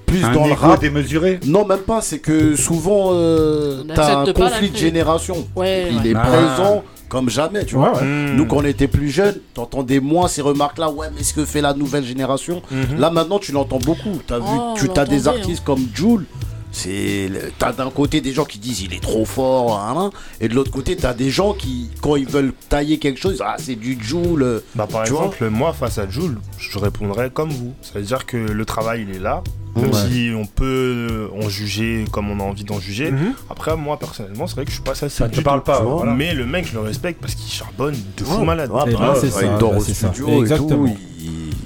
Plus 0.06 0.22
dans 0.22 0.46
le 0.46 0.54
rap. 0.54 0.82
démesuré 0.82 1.40
Non, 1.46 1.66
même 1.66 1.80
pas. 1.80 2.02
C'est 2.02 2.20
que 2.20 2.56
souvent, 2.56 3.12
euh, 3.14 3.84
t'as 3.94 4.20
un 4.20 4.34
conflit 4.34 4.70
de 4.70 4.78
génération. 4.78 5.48
Il 5.58 6.08
est 6.08 6.16
ah. 6.16 6.20
présent 6.20 6.84
comme 7.08 7.30
jamais, 7.30 7.66
tu 7.66 7.76
vois. 7.76 8.02
Nous, 8.02 8.46
mm. 8.46 8.48
quand 8.48 8.58
on 8.58 8.66
était 8.66 8.88
plus 8.88 9.10
jeunes, 9.10 9.36
t'entendais 9.54 10.00
moins 10.00 10.30
ces 10.30 10.42
remarques-là. 10.42 10.90
Ouais, 10.92 11.08
mais 11.16 11.24
ce 11.24 11.34
que 11.34 11.44
fait 11.44 11.62
la 11.62 11.74
nouvelle 11.74 12.06
génération. 12.06 12.62
Mm-hmm. 12.72 12.98
Là, 12.98 13.10
maintenant, 13.10 13.38
tu 13.38 13.52
l'entends 13.52 13.80
beaucoup. 13.80 14.22
As 14.30 14.40
vu, 14.40 14.90
tu 14.94 15.00
as 15.00 15.06
des 15.06 15.28
artistes 15.28 15.64
comme 15.64 15.86
Jules 15.94 16.26
c'est 16.72 17.30
t'as 17.60 17.74
d'un 17.74 17.90
côté 17.90 18.22
des 18.22 18.32
gens 18.32 18.46
qui 18.46 18.58
disent 18.58 18.82
il 18.82 18.94
est 18.94 19.02
trop 19.02 19.26
fort, 19.26 19.78
hein, 19.78 19.94
hein, 19.98 20.10
et 20.40 20.48
de 20.48 20.54
l'autre 20.54 20.72
côté 20.72 20.96
t'as 20.96 21.14
des 21.14 21.30
gens 21.30 21.54
qui 21.54 21.90
quand 22.02 22.16
ils 22.16 22.28
veulent 22.28 22.54
tailler 22.70 22.98
quelque 22.98 23.20
chose, 23.20 23.44
ah 23.46 23.56
c'est 23.60 23.76
du 23.76 23.98
Joule. 24.02 24.44
Euh, 24.44 24.60
bah 24.76 24.88
par 24.90 25.02
exemple 25.02 25.50
moi 25.50 25.74
face 25.74 25.98
à 25.98 26.10
Joule, 26.10 26.40
je 26.58 26.80
répondrais 26.80 27.30
comme 27.30 27.50
vous. 27.50 27.74
Ça 27.82 28.00
veut 28.00 28.06
dire 28.06 28.26
que 28.26 28.38
le 28.38 28.66
travail 28.66 29.06
il 29.08 29.16
est 29.16 29.20
là. 29.20 29.44
Même 29.76 29.94
si 29.94 30.32
on 30.36 30.46
peut 30.46 31.30
euh, 31.32 31.42
en 31.42 31.48
juger 31.48 32.04
comme 32.12 32.30
on 32.30 32.42
a 32.42 32.44
envie 32.44 32.66
d'en 32.66 32.80
juger. 32.80 33.10
Mhm. 33.10 33.34
Après, 33.50 33.78
moi 33.78 33.98
personnellement, 33.98 34.46
c'est 34.46 34.56
vrai 34.56 34.66
que 34.66 34.70
je 34.70 34.76
suis 34.76 34.84
pas 34.84 34.96
satisfait. 34.96 35.24
Ça 35.24 35.30
te 35.30 35.40
parle 35.40 35.64
pas. 35.64 35.82
Mais 36.06 36.34
le 36.34 36.46
mec, 36.46 36.68
je 36.68 36.74
le 36.74 36.82
respecte 36.82 37.22
parce 37.22 37.36
qu'il 37.36 37.50
charbonne 37.50 37.96
de 38.18 38.24
fou 38.24 38.44
malade. 38.44 38.70
Il 38.86 39.58
dort 39.60 39.78
au 39.78 39.82
studio 39.82 40.44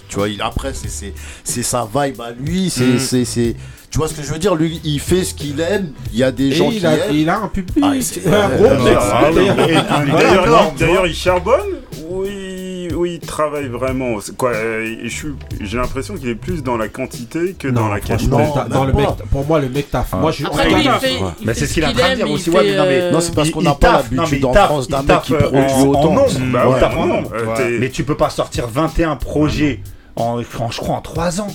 tu 0.08 0.18
vois, 0.18 0.30
il, 0.30 0.42
après, 0.42 0.72
c'est 0.74 1.64
sa 1.64 1.86
vibe 1.86 2.22
à 2.22 2.32
lui. 2.32 2.70
C'est. 2.70 3.18
Mhm. 3.18 3.56
Tu 3.96 4.00
vois 4.00 4.10
ce 4.10 4.14
que 4.14 4.24
je 4.24 4.34
veux 4.34 4.40
dire? 4.40 4.56
Lui, 4.56 4.82
il 4.84 5.00
fait 5.00 5.24
ce 5.24 5.34
qu'il 5.34 5.62
aime. 5.62 5.94
Il 6.12 6.20
y 6.20 6.24
a 6.24 6.30
des 6.30 6.52
gens 6.52 6.70
il 6.70 6.80
qui 6.80 6.86
a, 6.86 7.40
un 7.42 7.48
public. 7.48 8.20
D'ailleurs, 10.78 11.08
il 11.08 11.16
charbonne? 11.16 11.62
Oui, 12.10 12.90
il, 12.92 13.20
travaille 13.22 13.70
vraiment. 13.70 14.18
Euh, 14.44 15.08
j'ai 15.62 15.78
l'impression 15.78 16.16
qu'il 16.16 16.28
est 16.28 16.36
plus 16.36 16.62
dans 16.62 16.76
la 16.76 16.90
quantité 16.90 17.56
que 17.58 17.70
dans 17.70 17.88
la 17.88 18.02
qualité. 18.02 18.36
pour 19.32 19.46
moi, 19.46 19.62
le 19.62 19.70
mec 19.70 19.90
taf. 19.90 20.10
Ah. 20.12 20.18
Moi, 20.18 20.32
je 20.32 20.44
suis 20.44 20.46
Mais 21.46 21.54
c'est 21.54 21.66
ce 21.66 21.76
qu'il 21.76 21.86
a 21.86 21.94
train 21.94 22.10
de 22.10 22.16
dire 22.16 22.30
aussi. 22.30 22.50
Non, 22.50 23.22
c'est 23.22 23.34
parce 23.34 23.50
qu'on 23.50 23.62
n'a 23.62 23.76
pas 23.76 24.04
l'habitude 24.12 24.44
en 24.44 24.54
France 24.54 24.90
d'un 24.90 25.04
mec 25.04 25.22
qui 25.22 25.36
euh, 25.36 25.40
bah 26.52 26.92
mmh, 26.92 27.78
Mais 27.80 27.90
tu 27.92 28.04
peux 28.04 28.18
pas 28.18 28.30
sortir 28.30 28.68
21 28.68 29.16
projets 29.16 29.80
en, 30.16 30.40
en, 30.40 30.72
je 30.72 30.78
crois 30.78 30.96
en 30.96 31.02
3 31.02 31.42
ans. 31.42 31.48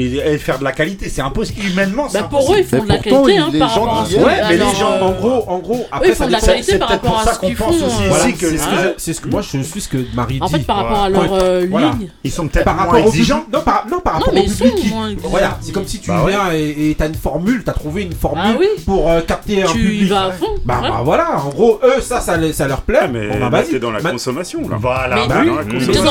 Et, 0.00 0.38
faire 0.38 0.60
de 0.60 0.64
la 0.64 0.70
qualité, 0.70 1.08
c'est 1.08 1.22
impossible 1.22 1.66
humainement. 1.66 2.06
Bah 2.12 2.28
pour 2.30 2.52
eux, 2.52 2.58
ils 2.58 2.64
font 2.64 2.84
de 2.84 2.88
la 2.88 2.98
qualité 2.98 3.36
hein, 3.36 3.50
par 3.58 3.70
rapport 3.70 4.08
mais 4.12 4.52
les 4.52 4.58
bah, 4.58 4.66
gens, 4.78 5.00
en 5.00 5.10
gros, 5.10 5.28
euh, 5.28 5.42
en 5.48 5.58
gros, 5.58 5.86
après, 5.90 6.06
eux, 6.06 6.12
ils 6.12 6.14
font 6.14 6.26
de 6.26 6.32
la 6.32 6.40
qualité 6.40 6.78
par 6.78 6.88
rapport 6.90 7.18
à 7.18 7.24
ce. 7.34 7.40
C'est 8.96 9.12
ce 9.12 9.20
que 9.20 9.28
moi, 9.28 9.42
je 9.42 9.58
suis 9.58 9.80
ce 9.80 9.88
que 9.88 9.98
Marie 10.14 10.34
dit. 10.34 10.42
En 10.42 10.48
fait, 10.48 10.60
par 10.60 10.76
rapport 10.76 11.02
à 11.02 11.08
leur 11.08 11.32
euh, 11.32 11.66
ligne. 11.66 12.10
Ils 12.22 12.30
sont 12.30 12.46
peut-être 12.46 12.64
par 12.64 12.76
rapport 12.76 13.04
aux 13.04 13.12
gens. 13.12 13.44
Non, 13.52 13.60
par 13.60 14.14
rapport 14.14 14.28
au 14.28 14.40
public. 14.40 14.94
Voilà, 15.24 15.58
c'est 15.60 15.72
comme 15.72 15.86
si 15.86 15.98
tu 15.98 16.10
bah 16.10 16.24
viens 16.28 16.52
et 16.52 16.94
t'as 16.96 17.08
une 17.08 17.14
formule, 17.14 17.64
t'as 17.64 17.72
trouvé 17.72 18.02
une 18.02 18.12
formule 18.12 18.56
bah 18.58 18.82
pour 18.86 19.10
euh, 19.10 19.20
capter 19.22 19.64
un 19.64 19.72
public. 19.72 20.00
Tu 20.00 20.06
vas 20.06 20.26
à 20.26 20.32
fond. 20.32 20.54
Bah 20.64 20.80
voilà, 21.02 21.40
en 21.44 21.48
gros, 21.48 21.80
eux, 21.82 22.00
ça, 22.00 22.20
ça 22.20 22.68
leur 22.68 22.82
plaît. 22.82 23.08
Mais 23.12 23.30
t'es 23.64 23.80
dans 23.80 23.90
la 23.90 24.00
consommation 24.00 24.68
là. 24.68 24.76
Voilà, 24.78 25.16
t'es 25.22 25.28
dans 25.28 25.56
la 25.56 25.64
consommation. 25.64 26.02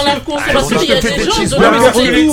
Ah, 1.67 1.67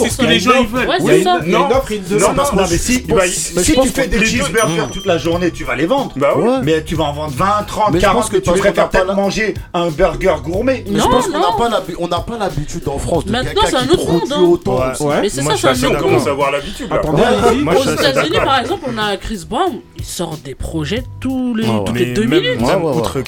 c'est 0.02 0.10
ce 0.10 0.16
que 0.18 0.26
les 0.26 0.40
gens 0.40 0.64
veulent. 0.64 0.88
C'est 1.04 1.22
ça. 1.22 1.40
Non, 1.44 1.68
non, 1.68 2.34
parce 2.34 2.50
qu'on 2.50 2.64
si 2.66 3.02
tu 3.02 3.88
fais 3.88 4.06
des 4.06 4.24
cheeseburgers 4.24 4.88
toute 4.92 5.06
la 5.06 5.18
journée, 5.18 5.50
tu 5.50 5.64
vas 5.64 5.74
les 5.74 5.86
vendre. 5.86 6.12
Bah 6.16 6.34
mais 6.62 6.82
tu 6.84 6.94
vas 6.94 7.04
en 7.04 7.12
vendre 7.12 7.32
20, 7.34 7.46
30, 7.66 7.98
40 7.98 8.30
que 8.30 8.36
tu 8.38 8.50
préfères 8.50 8.88
peut-être 8.88 9.14
manger 9.14 9.54
un 9.72 9.90
burger 9.90 10.36
gourmet. 10.42 10.84
Je 10.86 11.00
pense 11.00 11.28
qu'on 11.28 12.08
n'a 12.08 12.20
pas 12.20 12.38
l'habitude 12.38 12.86
en 12.88 12.98
France 12.98 13.24
de 13.26 13.32
Maintenant, 13.32 13.62
c'est 13.66 13.76
un 13.76 13.88
autre 13.88 14.12
monde. 14.12 14.60
Hein. 14.66 15.18
Mais 15.22 15.28
c'est 15.28 15.42
ça, 15.42 15.56
c'est 15.56 15.86
un 15.86 15.90
autre 15.90 15.90
monde. 15.90 15.96
on 15.96 16.02
commence 16.02 16.26
à 16.26 16.30
avoir 16.30 16.50
l'habitude. 16.50 16.88
Aux 16.92 17.90
États-Unis, 17.90 18.38
par 18.44 18.60
exemple, 18.60 18.84
on 18.92 18.98
a 18.98 19.16
Chris 19.16 19.44
Brown 19.48 19.80
ils 20.04 20.06
sortent 20.06 20.42
des 20.42 20.54
projets 20.54 21.02
tous 21.18 21.54
les, 21.54 21.64
toutes 21.64 21.96
les 21.96 22.12
deux 22.12 22.24
minutes. 22.24 22.60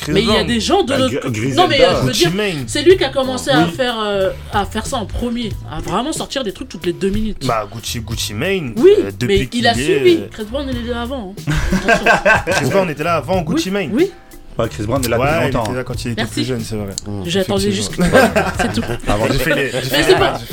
Mais 0.09 0.23
il 0.23 0.29
y 0.29 0.37
a 0.37 0.45
des 0.45 0.61
gens 0.61 0.83
de 0.83 0.93
l'autre 0.95 1.21
côté. 1.21 1.55
Non, 1.55 1.69
mais 1.69 1.81
euh, 1.81 2.03
je 2.03 2.07
veux 2.07 2.13
dire, 2.13 2.31
c'est 2.67 2.83
lui 2.83 2.99
qui 2.99 3.05
a 3.05 3.09
commencé 3.09 3.51
à, 3.51 3.67
faire, 3.67 3.99
euh, 3.99 4.31
à 4.53 4.67
faire 4.67 4.85
ça 4.85 4.99
en 4.99 5.07
premier, 5.07 5.51
à 5.71 5.81
vraiment 5.81 6.13
sortir 6.13 6.45
des 6.45 6.53
trucs 6.53 6.69
toutes 6.69 6.85
les 6.85 6.93
deux 6.93 7.09
minutes. 7.09 7.47
Bah, 7.47 7.67
Gucci, 7.73 8.01
Gucci 8.01 8.35
Mane, 8.35 8.75
oui, 8.77 8.91
euh, 8.99 9.11
mais 9.27 9.49
il, 9.53 9.67
a 9.67 9.73
est... 9.73 9.83
suivi. 9.83 10.21
Chris 10.31 10.45
Brown, 10.51 10.69
il 10.69 10.77
hein. 10.77 10.81
était 10.83 10.91
là 10.93 11.03
avant. 11.03 11.35
Hein. 11.39 12.43
Chris 12.47 12.91
était 12.91 13.05
là 13.05 13.15
avant 13.15 13.41
Gucci 13.41 13.69
oui, 13.69 13.73
Mane. 13.73 13.91
Oui. 13.95 14.11
Ouais, 14.59 14.69
Chris 14.71 14.85
Brown 14.85 15.05
est 15.05 15.09
là 15.09 15.19
depuis 15.19 15.45
longtemps. 15.45 15.45
Il 15.45 15.49
était 15.49 15.71
hein. 15.71 15.75
là 15.75 15.85
quand 15.85 16.05
il 16.05 16.11
était 16.13 16.23
Merci. 16.23 16.35
plus 16.35 16.45
jeune, 16.45 16.61
c'est 16.61 16.77
vrai. 16.77 16.95
J'attendais 17.27 17.71
juste. 17.71 17.93
c'est 18.61 18.73
tout. 18.73 18.83
Ah, 19.07 19.13
Avant, 19.13 19.27
j'ai 19.31 19.39
fait 19.39 19.55
les. 19.55 19.71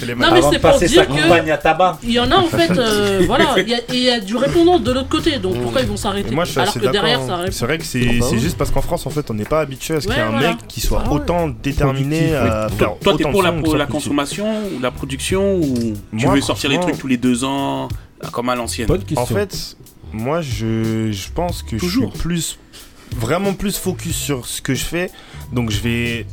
Mais. 0.08 0.16
Non, 0.16 0.34
mais 0.34 0.42
c'est 0.42 0.60
pour 0.60 0.78
dire 0.78 1.08
que. 1.08 1.98
Il 2.04 2.12
y 2.12 2.20
en 2.20 2.32
a 2.32 2.36
en 2.36 2.48
fait. 2.48 2.72
euh, 2.72 3.24
voilà. 3.28 3.56
Il 3.58 3.70
y, 3.70 3.74
a- 3.74 3.78
et 3.78 3.84
il 3.94 4.04
y 4.04 4.10
a 4.10 4.20
du 4.20 4.36
répondant 4.36 4.80
de 4.80 4.92
l'autre 4.92 5.10
côté. 5.10 5.40
Donc 5.40 5.62
pourquoi 5.62 5.82
ils 5.82 5.88
vont 5.88 5.98
s'arrêter 5.98 6.34
moi, 6.34 6.46
je 6.46 6.52
suis 6.52 6.60
assez 6.60 6.80
d'accord, 6.80 7.06
hein. 7.06 7.46
C'est 7.52 7.66
vrai 7.66 7.78
que 7.78 7.86
c'est 7.86 8.40
juste 8.40 8.58
parce 8.58 8.72
qu'en 8.72 8.82
France, 8.82 9.06
en 9.06 9.10
fait, 9.10 9.30
on 9.32 9.34
n'est 9.34 9.46
pas 9.46 9.62
habitué 9.62 9.96
à 9.96 10.02
ce 10.02 10.08
qu'il 10.08 10.16
y 10.16 10.20
ait 10.20 10.22
un 10.22 10.40
mec 10.40 10.58
qui 10.68 10.82
soit 10.82 11.04
ah 11.06 11.12
autant 11.12 11.50
déterminé 11.50 12.36
à 12.36 12.68
faire 12.70 12.98
Toi, 13.02 13.16
t'es 13.18 13.24
pour 13.24 13.44
la, 13.78 13.86
consommation 13.86 14.48
ou 14.76 14.80
la 14.82 14.92
production 14.92 15.58
ou 15.58 15.94
tu 16.18 16.28
veux 16.28 16.42
sortir 16.42 16.70
les 16.70 16.80
trucs 16.80 16.98
tous 16.98 17.08
les 17.08 17.18
deux 17.18 17.44
ans 17.44 17.88
comme 18.32 18.50
à 18.50 18.56
l'ancienne? 18.56 18.88
Bonne 18.88 19.04
question. 19.04 19.22
En 19.22 19.26
fait, 19.26 19.76
moi, 20.14 20.42
je, 20.42 21.12
je 21.12 21.28
pense 21.34 21.64
que 21.64 21.76
Toujours. 21.76 22.12
je 22.14 22.18
suis 22.18 22.28
plus 22.28 22.60
vraiment 23.18 23.54
plus 23.54 23.78
focus 23.78 24.16
sur 24.16 24.46
ce 24.46 24.62
que 24.62 24.74
je 24.74 24.84
fais. 24.84 25.12
Donc 25.52 25.70
je 25.70 25.80
vais 25.82 26.26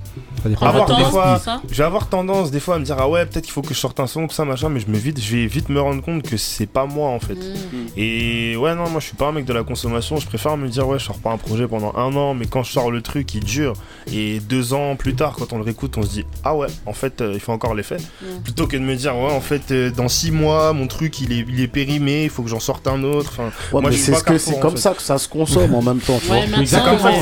avoir, 0.61 1.41
je 1.71 1.77
vais 1.77 1.85
avoir 1.85 2.09
tendance 2.09 2.51
des 2.51 2.61
fois 2.61 2.77
à 2.77 2.79
me 2.79 2.85
dire 2.85 2.97
ah 2.99 3.09
ouais 3.09 3.27
peut-être 3.27 3.45
qu'il 3.45 3.53
faut 3.53 3.61
que 3.61 3.75
je 3.75 3.79
sorte 3.79 4.01
un 4.01 4.07
son 4.07 4.27
que 4.27 4.33
ça 4.33 4.45
machin 4.47 4.71
mais 4.71 4.81
je 4.81 4.87
me 4.87 4.97
vite 4.97 5.21
je 5.21 5.37
vais 5.37 5.47
vite 5.47 5.69
me 5.69 5.81
rendre 5.81 6.03
compte 6.03 6.23
que 6.23 6.39
c'est 6.39 6.67
pas 6.67 6.87
moi 6.87 7.11
en 7.11 7.21
fait. 7.21 7.35
Mm. 7.35 7.99
Et 7.99 8.57
ouais 8.57 8.75
non 8.75 8.89
moi 8.89 9.01
je 9.01 9.07
suis 9.07 9.17
pas 9.17 9.27
un 9.29 9.33
mec 9.33 9.45
de 9.45 9.53
la 9.53 9.65
consommation, 9.65 10.17
je 10.17 10.27
préfère 10.27 10.57
me 10.57 10.69
dire 10.69 10.89
ouais 10.89 10.99
je 10.99 11.05
sors 11.05 11.19
pas 11.19 11.31
un 11.31 11.37
projet 11.37 11.69
pendant 11.69 11.95
un 11.95 12.17
an 12.17 12.33
mais 12.35 12.47
quand 12.47 12.63
je 12.63 12.73
sors 12.73 12.91
le 12.91 13.03
truc 13.03 13.35
il 13.35 13.45
dure. 13.45 13.75
Et 14.11 14.41
deux 14.41 14.73
ans 14.73 14.97
plus 14.97 15.15
tard 15.15 15.37
quand 15.39 15.53
on 15.53 15.59
le 15.59 15.65
réécoute 15.65 15.99
on 15.99 16.03
se 16.03 16.09
dit 16.09 16.25
ah 16.43 16.57
ouais 16.57 16.69
en 16.87 16.95
fait 16.95 17.21
euh, 17.21 17.33
il 17.35 17.41
faut 17.41 17.53
encore 17.53 17.75
l'effet. 17.75 17.99
Mm. 17.99 18.41
Plutôt 18.43 18.67
que 18.67 18.77
de 18.77 18.83
me 18.83 18.97
dire 18.97 19.15
ouais 19.17 19.33
en 19.33 19.43
fait 19.43 19.71
euh, 19.71 19.91
dans 19.91 20.09
six 20.09 20.31
mois 20.31 20.73
mon 20.73 20.87
truc 20.87 21.21
il 21.21 21.33
est, 21.33 21.45
il 21.47 21.61
est 21.61 21.69
périmé 21.69 22.25
il 22.25 22.31
faut 22.31 22.43
que 22.43 22.49
j'en 22.49 22.61
sorte 22.61 22.87
un 22.87 23.03
autre. 23.03 23.41
Moi 23.73 23.93
c'est 23.93 24.59
comme 24.59 24.79
ça 24.79 24.95
que 24.95 25.03
ça 25.03 25.19
se 25.19 25.29
consomme 25.29 25.75
en 25.75 25.83
même 25.83 26.01
temps. 26.01 26.19
Ouais, 26.31 26.47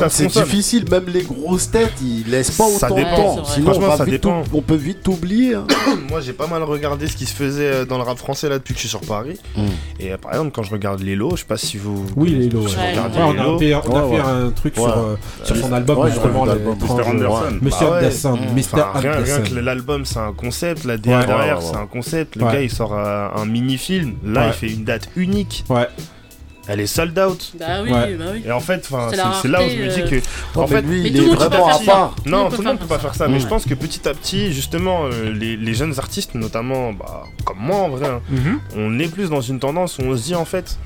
c'est 0.08 0.26
difficile 0.28 0.88
même 0.88 1.06
les 1.08 1.22
grosses 1.22 1.70
têtes 1.70 1.94
ils 2.00 2.30
laissent 2.30 2.52
pas 2.52 2.68
ça 2.78 2.90
dépend. 2.90 3.44
Franchement, 3.44 3.96
ça 3.96 4.04
dépend. 4.04 4.42
on 4.52 4.62
peut 4.62 4.74
vite 4.74 5.06
oublier. 5.08 5.54
Hein. 5.54 5.66
Moi, 6.08 6.20
j'ai 6.20 6.32
pas 6.32 6.46
mal 6.46 6.62
regardé 6.62 7.06
ce 7.06 7.16
qui 7.16 7.26
se 7.26 7.34
faisait 7.34 7.66
euh, 7.66 7.84
dans 7.84 7.98
le 7.98 8.04
rap 8.04 8.18
français 8.18 8.48
là 8.48 8.58
depuis 8.58 8.74
que 8.74 8.80
je 8.80 8.86
suis 8.86 8.88
sur 8.88 9.00
Paris. 9.00 9.38
Mm. 9.56 9.62
Et 10.00 10.12
euh, 10.12 10.16
par 10.16 10.32
exemple, 10.32 10.50
quand 10.52 10.62
je 10.62 10.70
regarde 10.70 11.00
Lélo, 11.00 11.32
je 11.32 11.40
sais 11.40 11.46
pas 11.46 11.56
si 11.56 11.76
vous. 11.76 12.06
Oui, 12.16 12.30
Lélo. 12.30 12.60
On, 12.60 12.66
a 12.66 13.58
fait, 13.58 13.72
un 13.72 14.50
truc 14.50 14.74
sur, 14.74 14.86
euh, 14.86 15.16
son 15.44 15.72
album, 15.72 16.08
justement. 16.08 16.46
Mr. 16.46 17.08
Anderson. 17.08 17.58
Monsieur 17.60 17.86
ah 17.86 17.98
Anderson. 17.98 18.36
Mm. 18.36 19.24
Rien 19.24 19.40
que 19.40 19.54
l'album, 19.54 20.04
c'est 20.04 20.18
un 20.18 20.32
concept. 20.32 20.84
La 20.84 20.96
derrière, 20.96 21.62
c'est 21.62 21.76
un 21.76 21.86
concept. 21.86 22.36
Le 22.36 22.44
gars, 22.44 22.62
il 22.62 22.70
sort 22.70 22.94
un 22.94 23.44
mini-film. 23.46 24.16
Là, 24.24 24.48
il 24.48 24.52
fait 24.52 24.72
une 24.72 24.84
date 24.84 25.08
unique. 25.16 25.64
Ouais 25.68 25.88
elle 26.68 26.80
est 26.80 26.86
sold 26.86 27.18
out. 27.18 27.52
Bah 27.58 27.66
oui, 27.82 27.90
Ouais. 27.90 28.14
bah 28.14 28.24
oui. 28.34 28.42
Et 28.46 28.52
en 28.52 28.60
fait, 28.60 28.86
enfin, 28.90 29.08
C'est 29.10 29.48
là 29.48 29.60
où 29.64 29.68
je 29.68 29.76
me 29.76 29.88
dis 29.88 30.00
euh, 30.02 30.08
que. 30.20 30.58
En 30.58 30.62
mais 30.62 30.66
fait, 30.68 30.82
lui, 30.82 31.02
Mais 31.02 31.08
il 31.08 31.16
tout 31.16 31.24
le 31.24 31.32
est 31.32 31.36
peut 31.36 31.44
vraiment 31.44 31.68
à 31.68 31.78
part. 31.80 32.14
non, 32.26 32.48
peut 32.50 32.56
tout 32.56 32.62
le 32.62 32.64
pas 32.64 32.70
monde 32.74 32.78
peut 32.80 32.86
faire 32.86 32.88
pas 32.88 32.94
ça. 32.96 33.00
faire 33.08 33.14
ça, 33.14 33.28
mais 33.28 33.40
je 33.40 33.46
pense 33.46 33.64
que 33.64 33.74
petit 33.74 34.08
à 34.08 34.14
petit, 34.14 34.52
justement, 34.52 35.06
euh, 35.06 35.32
les, 35.32 35.56
les 35.56 35.74
jeunes 35.74 35.98
artistes, 35.98 36.34
notamment 36.34 36.92
bah, 36.92 37.24
comme 37.44 37.58
moi 37.58 37.78
en 37.78 37.88
vrai, 37.88 38.06
hein, 38.08 38.20
Mhm. 38.28 38.60
on 38.76 38.98
est 38.98 39.08
plus 39.08 39.30
dans 39.30 39.40
une 39.40 39.58
tendance 39.58 39.98
où 39.98 40.02
on 40.02 40.16
se 40.16 40.22
dit 40.22 40.34
en 40.34 40.44
fait, 40.44 40.78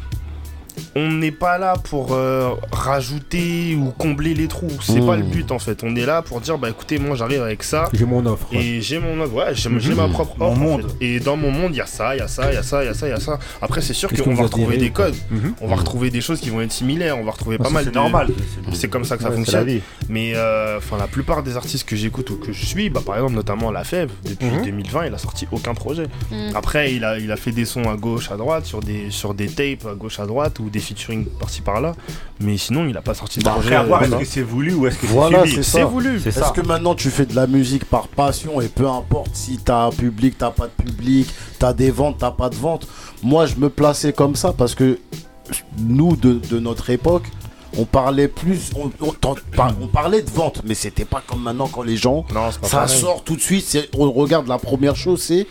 on 0.97 1.11
n'est 1.11 1.31
pas 1.33 1.59
là 1.59 1.75
pour 1.83 2.13
euh, 2.13 2.51
rajouter 2.73 3.75
ou 3.77 3.91
combler 3.97 4.35
les 4.35 4.49
trous. 4.49 4.69
C'est 4.83 5.05
pas 5.05 5.17
le 5.17 5.23
but 5.25 5.51
en 5.51 5.59
fait. 5.59 5.83
On 5.83 5.95
est 5.97 6.07
là 6.07 6.23
pour 6.23 6.41
dire 6.41 6.59
bah 6.59 6.69
écoutez, 6.71 6.99
moi 6.99 7.17
j'arrive 7.17 7.43
avec 7.43 7.63
ça. 7.63 7.89
J'ai 7.93 8.05
mon 8.05 8.25
offre. 8.27 8.47
ouais. 8.53 8.63
Et 8.65 8.81
j'ai 8.81 8.99
mon 8.99 9.21
offre, 9.21 9.35
ouais, 9.35 9.55
j'ai 9.55 9.69
Mhm. 9.69 9.95
ma 9.95 10.09
propre 10.09 10.37
Mon 10.39 10.47
offre. 10.53 10.57
en 10.61 10.61
monde. 10.63 10.83
fait. 11.01 11.05
Et 11.07 11.21
dans 11.21 11.37
mon 11.37 11.51
monde, 11.51 11.73
il 11.75 11.79
y 11.79 11.81
a 11.81 11.87
ça, 11.87 12.15
il 12.15 12.19
y 12.19 12.23
a 12.23 12.29
ça, 12.29 12.51
il 12.53 12.55
y 12.55 12.59
a 12.59 12.63
ça, 12.63 12.83
il 12.83 12.87
y 12.87 12.91
a 12.91 12.95
ça, 12.95 13.07
il 13.07 13.11
y 13.11 13.15
a 13.15 13.21
ça. 13.21 13.39
Après, 13.61 13.81
c'est 13.81 13.95
sûr 13.95 14.11
qu'on 14.13 14.35
va 14.35 14.45
retrouver 14.45 14.77
des 14.77 14.91
codes. 14.91 15.15
Mhm. 15.31 15.55
On 15.61 15.67
va 15.69 15.77
retrouver 15.77 16.11
des 16.11 16.21
choses 16.21 16.41
qui 16.41 16.51
vont 16.51 16.61
être 16.61 16.73
similaires. 16.73 17.19
On 17.19 17.25
va 17.25 17.33
retrouver 17.33 17.57
Ah, 17.59 17.63
pas 17.65 17.69
ça, 17.69 17.75
mal 17.75 17.85
c'est 17.85 17.91
de. 17.91 17.95
normal. 17.95 18.29
C'est 18.73 18.89
comme 18.89 19.05
ça 19.05 19.17
que 19.17 19.23
ça 19.23 19.31
Ouais, 19.31 19.37
fonctionne. 19.37 19.67
la 19.67 19.73
vie. 19.75 19.81
Mais 20.09 20.33
euh, 20.35 20.79
enfin, 20.79 20.97
la 20.99 21.07
plupart 21.07 21.43
des 21.43 21.57
artistes 21.57 21.89
que 21.89 21.97
j'écoute 21.97 22.31
ou 22.31 22.37
que 22.37 22.53
je 22.53 22.65
suis, 22.65 22.91
bah, 22.91 23.01
par 23.05 23.17
exemple, 23.17 23.35
notamment 23.35 23.71
La 23.71 23.85
Fève, 23.85 24.11
depuis 24.25 24.47
Mhm. 24.51 24.63
2020, 24.65 25.07
il 25.07 25.15
a 25.15 25.19
sorti 25.19 25.47
aucun 25.51 25.75
projet. 25.75 26.07
Mm. 26.31 26.55
Après, 26.55 26.95
il 26.95 27.05
a, 27.05 27.19
il 27.19 27.31
a 27.33 27.37
fait 27.37 27.53
des 27.53 27.65
sons 27.65 27.89
à 27.91 27.97
gauche, 27.97 28.31
à 28.31 28.37
droite, 28.37 28.67
sur 28.67 28.81
des, 28.81 29.11
sur 29.11 29.35
des 29.35 29.47
tapes 29.49 29.87
à 29.91 29.95
gauche, 29.95 30.21
à 30.21 30.27
droite, 30.27 30.59
ou 30.65 30.71
des 30.71 30.81
featuring 30.81 31.27
par-ci 31.27 31.61
par-là. 31.61 31.95
Mais 32.41 32.57
sinon, 32.57 32.87
il 32.89 32.97
a 32.97 33.03
pas 33.03 33.15
sorti 33.15 33.39
de 33.41 33.45
Bah, 33.45 33.53
projet. 33.53 33.77
euh, 33.77 34.01
est-ce 34.01 34.17
que 34.17 34.25
c'est 34.25 34.43
voulu 34.43 34.75
ou 34.75 34.87
est-ce 34.87 34.99
que 34.99 35.07
Voilà, 35.07 35.45
c'est 35.63 35.83
voulu. 35.85 36.17
Est-ce 36.25 36.53
que 36.53 36.61
maintenant 36.67 36.95
tu 36.95 37.11
fais 37.11 37.27
de 37.27 37.35
la 37.37 37.47
musique 37.47 37.85
par 37.85 38.09
passion 38.09 38.61
et 38.61 38.69
peu 38.69 38.89
importe 38.89 39.31
si 39.35 39.59
t'as 39.59 39.87
un 39.87 39.91
public, 39.91 40.37
t'as 40.39 40.51
pas 40.51 40.67
de 40.67 40.83
public, 40.85 41.29
t'as 41.59 41.73
des 41.73 41.91
ventes, 41.91 42.17
t'as 42.19 42.31
pas 42.31 42.49
de 42.49 42.57
ventes? 42.57 42.87
Moi 43.23 43.47
je 43.47 43.57
me 43.57 43.69
plaçais 43.69 44.13
comme 44.13 44.37
ça 44.37 44.53
parce 44.53 44.75
que 44.75 44.99
nous 45.79 46.17
de, 46.17 46.35
de 46.51 46.59
notre 46.59 46.91
époque, 46.91 47.25
on 47.79 47.85
parlait 47.85 48.29
plus, 48.29 48.71
on, 48.77 48.91
on- 49.01 49.13
t'en- 49.13 49.35
par- 49.57 49.73
on 49.81 49.87
parlait 49.87 50.23
de 50.23 50.31
vente, 50.31 50.63
mais 50.65 50.75
c'était 50.75 51.05
pas 51.07 51.23
comme 51.27 51.43
maintenant 51.43 51.69
quand 51.69 51.83
les 51.83 51.97
gens, 51.97 52.25
Non, 52.35 52.51
c'est 52.51 52.61
pas 52.61 52.69
ça 52.69 52.77
pareil. 52.83 52.99
sort 52.99 53.23
tout 53.25 53.37
de 53.37 53.41
suite. 53.41 53.89
On 53.97 54.11
regarde 54.13 54.47
la 54.49 54.59
première 54.59 54.95
chose, 54.97 55.23
c'est 55.23 55.47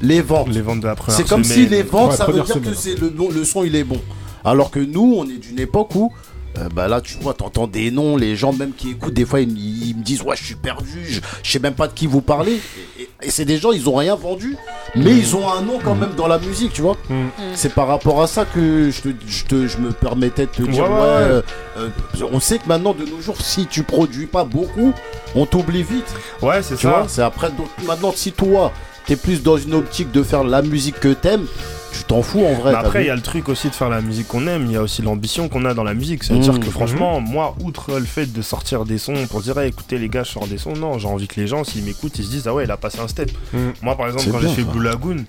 les 0.00 0.20
ventes. 0.20 0.48
Les 0.48 0.60
ventes 0.62 0.80
de 0.80 0.86
la 0.88 0.96
première 0.96 1.16
C'est 1.16 1.28
comme 1.28 1.44
semaine. 1.44 1.58
si 1.58 1.68
les 1.68 1.82
ventes, 1.82 2.10
Ouais, 2.10 2.16
ça 2.16 2.26
veut 2.26 2.32
dire 2.34 2.46
semaine. 2.48 2.70
que 2.72 2.74
c'est 2.74 2.98
le, 3.00 3.12
le 3.32 3.44
son 3.44 3.62
il 3.64 3.76
est 3.76 3.84
bon. 3.84 4.00
Alors 4.44 4.70
que 4.70 4.78
nous, 4.80 5.14
on 5.18 5.24
est 5.24 5.38
d'une 5.38 5.58
époque 5.58 5.94
où, 5.94 6.12
euh, 6.58 6.68
bah 6.72 6.86
là, 6.86 7.00
tu 7.00 7.16
vois, 7.20 7.34
t'entends 7.34 7.66
des 7.66 7.90
noms, 7.90 8.16
les 8.16 8.36
gens 8.36 8.52
même 8.52 8.72
qui 8.72 8.90
écoutent, 8.90 9.14
des 9.14 9.24
fois, 9.24 9.40
ils, 9.40 9.88
ils 9.88 9.96
me 9.96 10.02
disent, 10.04 10.22
ouais, 10.22 10.36
je 10.36 10.44
suis 10.44 10.54
perdu, 10.54 11.04
je, 11.08 11.20
je 11.42 11.50
sais 11.50 11.58
même 11.58 11.74
pas 11.74 11.88
de 11.88 11.92
qui 11.94 12.06
vous 12.06 12.20
parlez. 12.20 12.60
Et, 12.98 13.02
et- 13.02 13.08
et 13.22 13.30
c'est 13.30 13.46
des 13.46 13.56
gens, 13.56 13.72
ils 13.72 13.88
ont 13.88 13.94
rien 13.94 14.14
vendu, 14.16 14.56
mais 14.94 15.16
ils 15.16 15.34
ont 15.34 15.50
un 15.50 15.62
nom 15.62 15.78
quand 15.82 15.94
même 15.94 16.12
dans 16.14 16.26
la 16.28 16.38
musique, 16.38 16.74
tu 16.74 16.82
vois. 16.82 16.96
Mm. 17.08 17.24
C'est 17.54 17.72
par 17.72 17.88
rapport 17.88 18.20
à 18.22 18.26
ça 18.26 18.44
que 18.44 18.90
je, 18.90 19.00
te, 19.00 19.08
je, 19.26 19.44
te- 19.46 19.66
je 19.66 19.78
me 19.78 19.92
permettais 19.92 20.44
de 20.46 20.50
te 20.50 20.62
dire, 20.62 20.84
Ouais, 20.84 20.90
ouais, 20.90 20.94
ouais, 20.94 21.00
ouais. 21.00 21.06
euh, 21.22 21.42
euh, 21.78 21.88
on 22.32 22.38
sait 22.38 22.58
que 22.58 22.68
maintenant, 22.68 22.92
de 22.92 23.04
nos 23.06 23.20
jours, 23.22 23.40
si 23.40 23.66
tu 23.66 23.82
produis 23.82 24.26
pas 24.26 24.44
beaucoup, 24.44 24.92
on 25.34 25.46
t'oublie 25.46 25.82
vite. 25.82 26.04
Ouais, 26.42 26.62
c'est 26.62 26.76
Tu 26.76 26.82
ça. 26.82 26.90
vois, 26.90 27.04
c'est 27.08 27.22
après. 27.22 27.48
Donc 27.50 27.68
maintenant, 27.86 28.12
si 28.14 28.30
toi, 28.32 28.72
t'es 29.06 29.16
plus 29.16 29.42
dans 29.42 29.56
une 29.56 29.74
optique 29.74 30.10
de 30.12 30.22
faire 30.22 30.44
la 30.44 30.62
musique 30.62 30.98
que 31.00 31.12
t'aimes, 31.12 31.46
tu 31.92 32.02
t'en 32.02 32.22
fous 32.22 32.44
en 32.44 32.54
vrai. 32.54 32.72
Mais 32.72 32.80
t'as 32.80 32.86
après, 32.86 33.04
il 33.04 33.06
y 33.06 33.10
a 33.10 33.14
le 33.14 33.22
truc 33.22 33.48
aussi 33.48 33.68
de 33.68 33.74
faire 33.74 33.88
la 33.88 34.00
musique 34.00 34.26
qu'on 34.26 34.48
aime, 34.48 34.64
il 34.66 34.72
y 34.72 34.76
a 34.76 34.82
aussi 34.82 35.00
l'ambition 35.00 35.48
qu'on 35.48 35.64
a 35.64 35.74
dans 35.74 35.84
la 35.84 35.94
musique. 35.94 36.24
C'est-à-dire 36.24 36.54
Mmh. 36.54 36.58
que 36.58 36.70
franchement, 36.70 37.20
moi, 37.20 37.54
outre 37.62 37.96
le 38.00 38.04
fait 38.04 38.26
de 38.32 38.42
sortir 38.42 38.84
des 38.84 38.98
sons 38.98 39.14
pour 39.30 39.42
dire, 39.42 39.56
hey, 39.60 39.68
écoutez 39.68 39.96
les 39.98 40.08
gars, 40.08 40.24
je 40.24 40.30
sors 40.32 40.48
des 40.48 40.58
sons, 40.58 40.72
non, 40.74 40.98
j'ai 40.98 41.06
envie 41.06 41.28
que 41.28 41.38
les 41.40 41.46
gens, 41.46 41.62
s'ils 41.62 41.84
m'écoutent, 41.84 42.18
ils 42.18 42.24
se 42.24 42.30
disent, 42.30 42.48
ah 42.48 42.54
ouais, 42.54 42.64
il 42.64 42.70
a 42.72 42.76
passé 42.76 42.98
un 42.98 43.06
step. 43.06 43.30
Mmh. 43.52 43.58
Moi, 43.82 43.96
par 43.96 44.08
exemple, 44.08 44.28
quand 44.32 44.40
j'ai 44.40 44.48
fait. 44.48 44.62
Blue 44.64 44.82
Lagoon, 44.82 45.24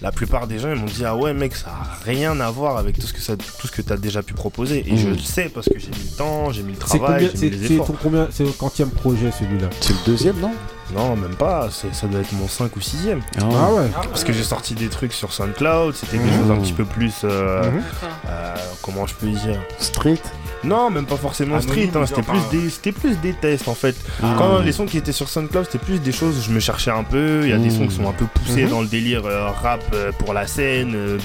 la 0.00 0.10
plupart 0.12 0.46
des 0.46 0.58
gens, 0.58 0.70
ils 0.72 0.78
m'ont 0.80 0.86
dit, 0.86 1.04
ah 1.04 1.14
ouais, 1.14 1.34
mec, 1.34 1.54
ça 1.54 1.66
a 1.68 2.04
rien 2.04 2.40
à 2.40 2.50
voir 2.50 2.78
avec 2.78 2.98
tout 2.98 3.06
ce 3.06 3.12
que 3.12 3.20
ça, 3.20 3.36
tout 3.36 3.66
ce 3.66 3.72
que 3.72 3.82
t'as 3.82 3.96
déjà 3.98 4.22
pu 4.22 4.32
proposer. 4.32 4.84
Et 4.88 4.92
Mmh. 4.94 4.96
je 4.98 5.08
le 5.08 5.18
sais 5.18 5.50
parce 5.52 5.68
que 5.68 5.78
j'ai 5.78 5.88
mis 5.90 6.08
le 6.10 6.16
temps, 6.16 6.50
j'ai 6.52 6.62
mis 6.62 6.72
le 6.72 6.78
travail, 6.78 7.28
combien 7.30 7.40
j'ai 7.50 7.50
mis 7.50 7.66
C'est 7.68 7.76
ton 7.76 7.94
combien 8.02 8.28
C'est 8.30 8.44
le 8.44 8.52
quantième 8.52 8.88
projet 8.90 9.30
celui-là? 9.30 9.68
C'est 9.80 9.92
le 9.92 9.98
deuxième, 10.06 10.38
non? 10.40 10.52
Non, 10.94 11.16
même 11.16 11.34
pas, 11.34 11.68
ça 11.70 12.06
doit 12.06 12.20
être 12.20 12.32
mon 12.32 12.48
5 12.48 12.74
ou 12.76 12.80
6ème. 12.80 13.20
Ah 13.40 13.72
ouais. 13.72 13.88
Parce 14.08 14.24
que 14.24 14.32
j'ai 14.32 14.42
sorti 14.42 14.74
des 14.74 14.88
trucs 14.88 15.12
sur 15.12 15.32
SoundCloud, 15.32 15.94
c'était 15.94 16.16
des 16.18 16.24
Mmh. 16.24 16.38
choses 16.38 16.50
un 16.50 16.56
petit 16.56 16.72
peu 16.72 16.84
plus. 16.84 17.14
euh. 17.24 17.62
D'accord. 17.62 17.82
euh, 18.28 18.54
comment 18.82 19.06
je 19.06 19.14
peux 19.14 19.26
dire? 19.28 19.60
Street? 19.78 20.18
Non, 20.64 20.90
même 20.90 21.06
pas 21.06 21.16
forcément 21.16 21.56
Anonyme, 21.56 21.88
street, 21.88 22.00
hein, 22.00 22.06
c'était 22.06 22.22
plus, 22.22 22.40
des, 22.50 22.68
c'était 22.70 22.90
plus 22.92 23.16
des 23.20 23.32
tests 23.32 23.68
en 23.68 23.74
fait. 23.74 23.94
Ah. 24.22 24.34
Quand 24.38 24.58
les 24.58 24.72
sons 24.72 24.86
qui 24.86 24.98
étaient 24.98 25.12
sur 25.12 25.28
SoundCloud, 25.28 25.66
c'était 25.66 25.78
plus 25.84 26.00
des 26.00 26.10
choses, 26.10 26.42
je 26.44 26.50
me 26.50 26.58
cherchais 26.58 26.90
un 26.90 27.04
peu, 27.04 27.42
il 27.44 27.50
y 27.50 27.52
a 27.52 27.58
des 27.58 27.70
sons 27.70 27.86
qui 27.86 27.94
sont 27.94 28.08
un 28.08 28.12
peu 28.12 28.24
poussés 28.26 28.64
dans 28.66 28.80
le 28.80 28.88
délire 28.88 29.24
euh, 29.26 29.50
rap 29.50 29.82
euh, 29.94 30.10
pour 30.18 30.32
la 30.34 30.46
scène, 30.48 30.94
euh, 30.96 31.18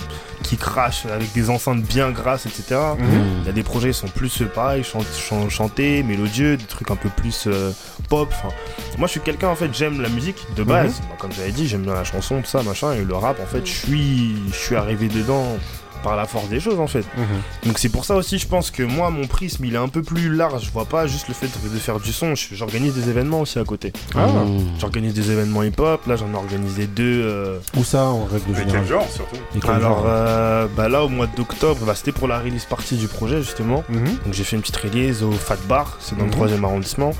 qui 0.43 0.57
crachent 0.57 1.05
avec 1.07 1.31
des 1.33 1.49
enceintes 1.49 1.81
bien 1.81 2.11
grasses, 2.11 2.45
etc. 2.45 2.79
Mhm. 2.99 3.05
Il 3.41 3.45
y 3.47 3.49
a 3.49 3.53
des 3.53 3.63
projets 3.63 3.89
qui 3.91 3.97
sont 3.97 4.07
plus 4.07 4.41
euh, 4.41 4.45
pareil, 4.45 4.83
chan- 4.83 4.99
chan- 5.17 5.49
chantés, 5.49 6.03
mélodieux, 6.03 6.57
des 6.57 6.65
trucs 6.65 6.91
un 6.91 6.95
peu 6.95 7.09
plus 7.09 7.45
euh, 7.47 7.71
pop. 8.09 8.29
enfin. 8.31 8.53
Moi, 8.97 9.07
je 9.07 9.11
suis 9.13 9.21
quelqu'un 9.21 9.47
en 9.49 9.55
fait, 9.55 9.73
j'aime 9.73 10.01
la 10.01 10.09
musique 10.09 10.45
de 10.55 10.63
base. 10.63 10.99
Bah, 11.09 11.15
comme 11.17 11.31
j'avais 11.31 11.51
dit, 11.51 11.67
j'aime 11.67 11.81
bien 11.83 11.93
la 11.95 12.03
chanson, 12.03 12.41
tout 12.41 12.47
ça, 12.47 12.61
machin, 12.61 12.93
et 12.93 13.03
le 13.03 13.15
rap, 13.15 13.39
en 13.41 13.45
fait, 13.47 13.65
je 13.65 13.71
suis, 13.71 14.35
je 14.49 14.55
suis 14.55 14.75
arrivé 14.75 15.07
dedans 15.07 15.57
par 16.03 16.15
la 16.15 16.25
force 16.25 16.49
des 16.49 16.59
choses, 16.59 16.79
en 16.79 16.87
fait. 16.87 17.05
Mhm. 17.17 17.67
Donc 17.67 17.79
c'est 17.79 17.89
pour 17.89 18.05
ça 18.05 18.15
aussi, 18.15 18.37
je 18.37 18.47
pense 18.47 18.69
que 18.71 18.83
moi, 18.83 19.09
mon 19.09 19.25
prisme, 19.27 19.65
il 19.65 19.73
est 19.75 19.77
un 19.77 19.87
peu 19.87 20.03
plus 20.03 20.29
large. 20.33 20.65
Je 20.65 20.71
vois 20.71 20.85
pas 20.85 21.07
juste 21.07 21.27
le 21.29 21.33
fait 21.33 21.47
de 21.47 21.79
faire 21.79 21.99
du 21.99 22.11
son. 22.13 22.33
J'organise 22.51 22.93
des 22.93 23.09
événements 23.09 23.41
aussi 23.41 23.57
à 23.59 23.63
côté. 23.63 23.93
Ah. 24.15 24.27
Mmh. 24.27 24.59
J'organise 24.79 25.13
des 25.13 25.31
événements 25.31 25.63
hip-hop. 25.63 26.05
Là, 26.07 26.15
j'en 26.15 26.31
ai 26.31 26.35
organisé 26.35 26.85
deux. 26.87 27.21
euh, 27.23 27.57
Où 27.77 27.83
ça 27.83 28.03
en 28.05 28.25
règle 28.25 28.43
Mais 28.49 28.53
quel 28.57 28.65
générale 28.67 28.87
genre 28.87 29.07
surtout? 29.09 29.37
Quel 29.59 29.71
Alors, 29.71 29.97
genre 29.99 30.03
euh, 30.07 30.67
bah 30.75 30.89
là, 30.89 31.03
au 31.03 31.09
mois 31.09 31.27
d'octobre, 31.27 31.85
bah, 31.85 31.93
c'était 31.95 32.11
pour 32.11 32.27
la 32.27 32.39
release 32.39 32.65
partie 32.65 32.95
du 32.97 33.07
projet, 33.07 33.41
justement. 33.41 33.83
Mhm. 33.89 34.05
Donc 34.25 34.33
j'ai 34.33 34.43
fait 34.43 34.55
une 34.55 34.61
petite 34.61 34.77
release 34.77 35.23
au 35.23 35.31
Fat 35.31 35.57
Bar, 35.69 35.97
c'est 35.99 36.17
dans 36.17 36.25
le 36.25 36.29
Mhm. 36.31 36.35
3 36.35 36.47
arrondissement. 36.63 37.11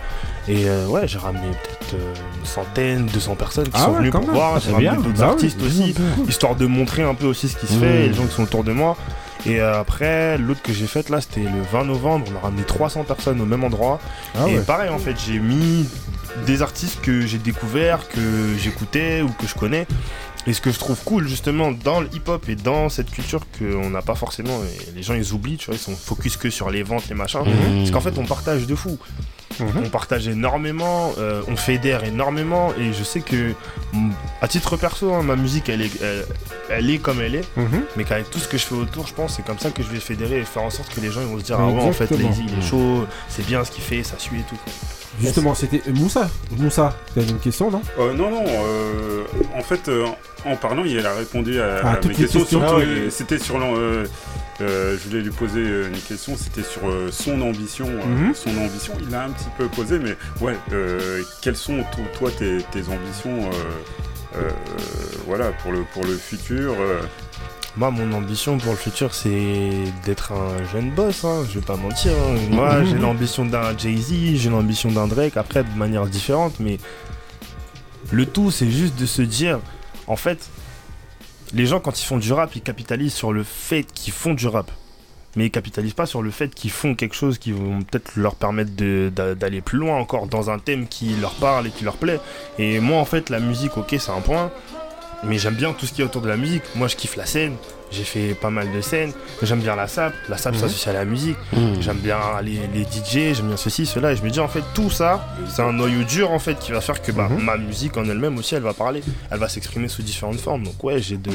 Et 0.49 0.67
euh, 0.67 0.87
ouais, 0.87 1.07
j'ai 1.07 1.17
ramené 1.19 1.47
peut-être 1.47 1.93
euh, 1.93 2.13
une 2.41 2.45
centaine, 2.45 3.05
200 3.05 3.35
personnes 3.35 3.63
qui 3.65 3.71
Ah 3.75 3.85
sont 3.85 3.91
ouais, 3.91 3.99
venues 3.99 4.11
pour 4.11 4.21
même. 4.21 4.31
voir. 4.31 4.53
Ah, 4.57 4.59
J'ai 4.59 4.71
ramené 4.73 4.89
d'autres 4.97 5.19
Bah 5.19 5.27
artistes 5.27 5.61
aussi, 5.63 5.95
histoire 6.27 6.55
de 6.55 6.65
montrer 6.65 7.01
un 7.03 7.13
peu 7.15 7.27
aussi 7.27 7.47
ce 7.47 7.55
qui 7.55 7.65
se 7.65 7.75
Mhm. 7.75 7.79
fait 7.79 8.07
les 8.09 8.13
gens 8.13 8.25
qui 8.25 8.33
sont 8.35 8.43
autour 8.43 8.65
de 8.65 8.72
moi. 8.73 8.97
Et 9.45 9.59
euh, 9.59 9.79
après, 9.79 10.37
l'autre 10.37 10.61
que 10.61 10.71
j'ai 10.71 10.87
faite 10.87 11.09
là, 11.09 11.19
c'était 11.19 11.41
le 11.41 11.61
20 11.71 11.85
novembre. 11.85 12.25
On 12.33 12.37
a 12.37 12.39
ramené 12.41 12.63
300 12.63 13.03
personnes 13.03 13.41
au 13.41 13.45
même 13.45 13.63
endroit. 13.63 13.99
Ah 14.35 14.47
et 14.47 14.57
ouais. 14.57 14.63
pareil, 14.63 14.89
en 14.89 14.99
fait, 14.99 15.15
j'ai 15.27 15.39
mis 15.39 15.85
des 16.45 16.61
artistes 16.61 17.01
que 17.01 17.21
j'ai 17.27 17.37
découverts, 17.39 18.07
que 18.09 18.55
j'écoutais 18.57 19.21
ou 19.21 19.29
que 19.29 19.45
je 19.47 19.53
connais. 19.55 19.85
Et 20.47 20.51
ce 20.53 20.59
que 20.61 20.71
je 20.71 20.79
trouve 20.79 20.97
cool 21.05 21.25
justement 21.27 21.71
dans 21.71 22.01
le 22.01 22.09
hip-hop 22.13 22.49
et 22.49 22.55
dans 22.55 22.89
cette 22.89 23.09
culture 23.11 23.41
qu'on 23.57 23.89
n'a 23.89 24.01
pas 24.01 24.15
forcément, 24.15 24.59
et 24.63 24.91
les 24.93 25.01
gens 25.01 25.13
ils 25.13 25.31
oublient, 25.31 25.55
tu 25.55 25.67
vois, 25.67 25.75
ils 25.75 25.79
sont 25.79 25.95
focus 25.95 26.35
que 26.35 26.49
sur 26.49 26.69
les 26.69 26.83
ventes, 26.83 27.07
les 27.07 27.15
machins, 27.15 27.39
Mhm. 27.45 27.77
parce 27.79 27.91
qu'en 27.91 28.01
fait 28.01 28.17
on 28.17 28.25
partage 28.25 28.65
de 28.67 28.75
fou. 28.75 28.97
Mhm. 29.59 29.83
On 29.85 29.89
partage 29.89 30.27
énormément, 30.27 31.13
euh, 31.17 31.41
on 31.47 31.55
fédère 31.55 32.03
énormément, 32.03 32.73
et 32.79 32.93
je 32.93 33.03
sais 33.03 33.21
que, 33.21 33.53
mm, 33.93 34.11
à 34.41 34.47
titre 34.47 34.77
perso, 34.77 35.13
hein, 35.13 35.23
ma 35.23 35.35
musique 35.35 35.69
elle 35.69 35.81
est, 35.81 36.01
elle, 36.01 36.25
elle 36.69 36.89
est 36.89 36.97
comme 36.97 37.21
elle 37.21 37.35
est, 37.35 37.47
Mhm. 37.57 37.83
mais 37.95 38.03
qu'avec 38.03 38.29
tout 38.31 38.39
ce 38.39 38.47
que 38.47 38.57
je 38.57 38.65
fais 38.65 38.75
autour, 38.75 39.07
je 39.07 39.13
pense 39.13 39.35
c'est 39.35 39.45
comme 39.45 39.59
ça 39.59 39.69
que 39.71 39.83
je 39.83 39.87
vais 39.89 39.99
fédérer 39.99 40.39
et 40.39 40.43
faire 40.45 40.63
en 40.63 40.69
sorte 40.69 40.93
que 40.93 40.99
les 41.01 41.11
gens 41.11 41.21
ils 41.21 41.27
vont 41.27 41.39
se 41.39 41.43
dire 41.43 41.57
ah 41.59 41.67
ouais 41.67 41.81
en 41.81 41.91
fait. 41.93 42.09
Lazy 42.11 42.45
il 42.47 42.59
est 42.59 42.61
chaud, 42.67 43.05
c'est 43.29 43.45
bien 43.45 43.63
ce 43.63 43.71
qu'il 43.71 43.83
fait, 43.83 44.03
ça 44.03 44.15
suit 44.17 44.39
et 44.39 44.43
tout. 44.49 44.57
Justement, 45.21 45.53
c'était 45.53 45.81
euh, 45.87 45.93
Moussa. 45.93 46.27
Moussa, 46.57 46.95
tu 47.13 47.19
as 47.19 47.23
une 47.23 47.37
question, 47.37 47.69
non? 47.69 47.81
Euh, 47.99 48.13
non, 48.13 48.31
non. 48.31 48.43
euh, 48.47 49.23
en 49.55 49.61
fait, 49.61 49.87
euh, 49.87 50.05
en 50.43 50.55
parlant, 50.55 50.83
il 50.85 51.05
a 51.05 51.13
répondu 51.13 51.61
à, 51.61 51.81
Ah, 51.83 51.91
à 51.91 51.95
toutes 51.97 52.05
mes 52.05 52.17
les 52.17 52.23
questions. 52.23 52.39
questions. 52.39 52.59
surtout, 52.61 52.73
Ah 52.75 52.79
ouais. 52.79 52.85
euh, 52.85 53.09
C'était 53.11 53.37
sur. 53.37 53.59
Euh, 54.61 54.97
je 54.97 55.09
voulais 55.09 55.21
lui 55.21 55.31
poser 55.31 55.61
euh, 55.61 55.87
une 55.89 55.99
question. 55.99 56.35
C'était 56.37 56.63
sur 56.63 56.87
euh, 56.87 57.09
son 57.11 57.41
ambition. 57.41 57.87
euh, 57.87 58.05
Mhm. 58.27 58.33
Son 58.35 58.57
ambition. 58.57 58.93
Il 59.01 59.09
l'a 59.09 59.23
un 59.25 59.29
petit 59.29 59.49
peu 59.57 59.67
posé, 59.67 59.99
mais 59.99 60.15
ouais. 60.41 60.55
quelles 61.41 61.55
sont 61.57 61.77
to- 61.91 62.17
toi 62.17 62.29
tes, 62.31 62.57
tes 62.71 62.81
ambitions 62.87 63.49
Voilà 65.27 65.51
pour 65.51 65.71
le 65.71 65.83
pour 65.93 66.03
le 66.03 66.15
futur. 66.17 66.75
Moi, 67.75 67.89
mon 67.89 68.13
ambition 68.13 68.59
pour 68.59 68.71
le 68.73 68.77
futur, 68.77 69.15
c'est 69.15 69.71
d'être 70.05 70.31
un 70.31 70.63
jeune 70.71 70.91
boss, 70.91 71.23
hein, 71.25 71.43
je 71.49 71.57
vais 71.59 71.65
pas 71.65 71.75
mentir. 71.75 72.11
hein. 72.11 72.35
Moi, 72.51 72.79
Mhm. 72.81 72.85
j'ai 72.85 72.97
l'ambition 72.99 73.45
d'un 73.45 73.75
Jay-Z, 73.75 74.35
j'ai 74.35 74.49
l'ambition 74.51 74.91
d'un 74.91 75.07
Drake, 75.07 75.37
après 75.37 75.63
de 75.63 75.75
manière 75.75 76.05
différente, 76.05 76.53
mais 76.59 76.77
le 78.11 78.27
tout, 78.27 78.51
c'est 78.51 78.69
juste 78.69 78.95
de 78.99 79.07
se 79.07 79.23
dire, 79.23 79.59
en 80.05 80.15
fait, 80.15 80.49
les 81.53 81.65
gens, 81.65 81.79
quand 81.79 82.01
ils 82.01 82.05
font 82.05 82.17
du 82.17 82.33
rap, 82.33 82.55
ils 82.55 82.61
capitalisent 82.61 83.13
sur 83.13 83.31
le 83.31 83.43
fait 83.43 83.83
qu'ils 83.83 84.13
font 84.13 84.33
du 84.33 84.47
rap. 84.47 84.71
Mais 85.35 85.47
ils 85.47 85.51
capitalisent 85.51 85.93
pas 85.93 86.05
sur 86.05 86.21
le 86.21 86.29
fait 86.29 86.53
qu'ils 86.53 86.71
font 86.71 86.93
quelque 86.93 87.15
chose 87.15 87.37
qui 87.39 87.51
vont 87.51 87.81
peut-être 87.81 88.15
leur 88.15 88.35
permettre 88.35 88.71
d'aller 89.33 89.61
plus 89.61 89.79
loin 89.79 89.95
encore 89.97 90.27
dans 90.27 90.51
un 90.51 90.59
thème 90.59 90.87
qui 90.87 91.15
leur 91.15 91.33
parle 91.35 91.67
et 91.67 91.69
qui 91.71 91.83
leur 91.83 91.97
plaît. 91.97 92.19
Et 92.59 92.79
moi, 92.79 92.99
en 92.99 93.05
fait, 93.05 93.29
la 93.29 93.39
musique, 93.39 93.77
ok, 93.77 93.95
c'est 93.97 94.11
un 94.11 94.21
point. 94.21 94.51
Mais 95.25 95.37
j'aime 95.37 95.55
bien 95.55 95.71
tout 95.73 95.85
ce 95.85 95.93
qui 95.93 96.01
est 96.01 96.05
autour 96.05 96.21
de 96.21 96.27
la 96.27 96.37
musique. 96.37 96.63
Moi, 96.75 96.87
je 96.87 96.95
kiffe 96.95 97.15
la 97.15 97.25
scène. 97.25 97.55
J'ai 97.91 98.03
fait 98.03 98.33
pas 98.33 98.49
mal 98.49 98.71
de 98.73 98.81
scènes. 98.81 99.11
J'aime 99.43 99.59
bien 99.61 99.75
la 99.75 99.87
sap. 99.87 100.13
La 100.27 100.37
sap 100.37 100.53
Mhm. 100.53 100.59
s'associe 100.61 100.87
à 100.87 100.93
la 100.97 101.05
musique. 101.05 101.37
Mmh. 101.53 101.79
J'aime 101.81 101.97
bien 101.97 102.17
les, 102.41 102.59
les 102.73 102.83
DJ. 102.83 103.35
J'aime 103.35 103.47
bien 103.47 103.57
ceci, 103.57 103.85
cela. 103.85 104.11
Et 104.11 104.15
je 104.15 104.23
me 104.23 104.29
dis, 104.31 104.39
en 104.39 104.47
fait, 104.47 104.63
tout 104.73 104.89
ça, 104.89 105.25
c'est 105.47 105.61
un 105.61 105.71
noyau 105.73 106.03
dur, 106.03 106.31
en 106.31 106.39
fait, 106.39 106.57
qui 106.59 106.71
va 106.71 106.81
faire 106.81 107.01
que 107.01 107.11
bah, 107.11 107.27
Mhm. 107.29 107.43
ma 107.43 107.55
musique 107.57 107.95
en 107.97 108.03
elle-même 108.05 108.37
aussi, 108.37 108.55
elle 108.55 108.63
va 108.63 108.73
parler. 108.73 109.01
Elle 109.31 109.39
va 109.39 109.47
s'exprimer 109.47 109.87
sous 109.87 110.01
différentes 110.01 110.39
formes. 110.39 110.63
Donc, 110.63 110.83
ouais, 110.83 110.99
j'ai 111.01 111.17
de, 111.17 111.31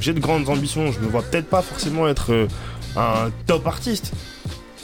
j'ai 0.00 0.12
de 0.12 0.20
grandes 0.20 0.48
ambitions. 0.48 0.90
Je 0.92 0.98
me 1.00 1.06
vois 1.06 1.22
peut-être 1.22 1.48
pas 1.48 1.62
forcément 1.62 2.08
être 2.08 2.32
euh, 2.32 2.46
un 2.96 3.30
top 3.46 3.66
artiste. 3.66 4.12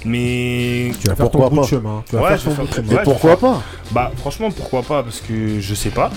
Mais 0.05 0.93
Tu 1.01 1.09
vas 1.09 1.15
faire 1.17 1.31
ton 1.31 1.39
Pourquoi 1.39 1.49
bout 1.51 1.57
de 1.57 1.61
pas 1.63 1.67
chemin. 1.69 2.05
Tu 2.09 2.17
vas 2.17 2.23
Ouais, 2.23 2.29
faire 2.39 2.43
ton 2.57 2.63
bout 2.63 2.69
de 2.69 2.75
chemin. 2.75 2.89
Mais 2.97 3.03
pourquoi 3.05 3.37
pas 3.37 3.63
bah 3.93 4.11
franchement 4.17 4.51
pourquoi 4.51 4.83
pas 4.83 5.03
parce 5.03 5.21
que 5.21 5.61
je 5.61 5.75
sais 5.75 5.91
pas. 5.91 6.11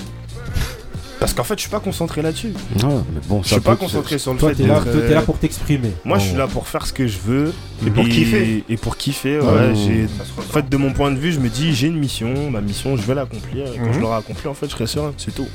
Parce 1.19 1.33
qu'en 1.33 1.43
fait 1.43 1.55
je 1.55 1.61
suis 1.61 1.69
pas 1.69 1.79
concentré 1.79 2.21
là-dessus. 2.21 2.53
Ouais, 2.75 2.83
mais 2.83 3.21
bon, 3.27 3.41
Je 3.41 3.49
suis 3.49 3.59
pas 3.61 3.75
concentré 3.75 4.17
sur 4.17 4.33
le 4.33 4.39
Toi, 4.39 4.49
fait 4.49 4.55
t'es 4.55 4.67
là, 4.67 4.81
toi, 4.81 4.91
t'es 4.91 5.13
là 5.13 5.21
euh, 5.21 5.23
pour 5.23 5.37
t'exprimer. 5.39 5.91
Moi, 6.03 6.17
je 6.17 6.23
suis 6.23 6.31
gros. 6.33 6.39
là 6.39 6.47
pour 6.47 6.67
faire 6.67 6.85
ce 6.85 6.93
que 6.93 7.07
je 7.07 7.17
veux 7.25 7.53
Et 7.85 7.89
pour 7.89 8.03
kiffer. 8.07 8.63
Et 8.69 8.77
pour 8.77 8.97
kiffer, 8.97 9.39
ouais. 9.39 10.05
En 10.37 10.41
fait, 10.41 10.69
de 10.69 10.77
mon 10.77 10.91
point 10.93 11.11
de 11.11 11.17
vue, 11.17 11.31
je 11.31 11.39
me 11.39 11.49
dis, 11.49 11.73
j'ai 11.73 11.87
une 11.87 11.97
mission, 11.99 12.51
ma 12.51 12.61
mission, 12.61 12.97
je 12.97 13.01
vais 13.03 13.15
l'accomplir. 13.15 13.67
Et 13.67 13.77
quand 13.77 13.85
Mhm. 13.87 13.93
je 13.93 13.99
l'aurai 13.99 14.17
accompli, 14.17 14.47
en 14.47 14.53
fait, 14.53 14.65
je 14.67 14.71
serai 14.71 14.87
serein, 14.87 15.13
c'est 15.17 15.33
tout. 15.33 15.47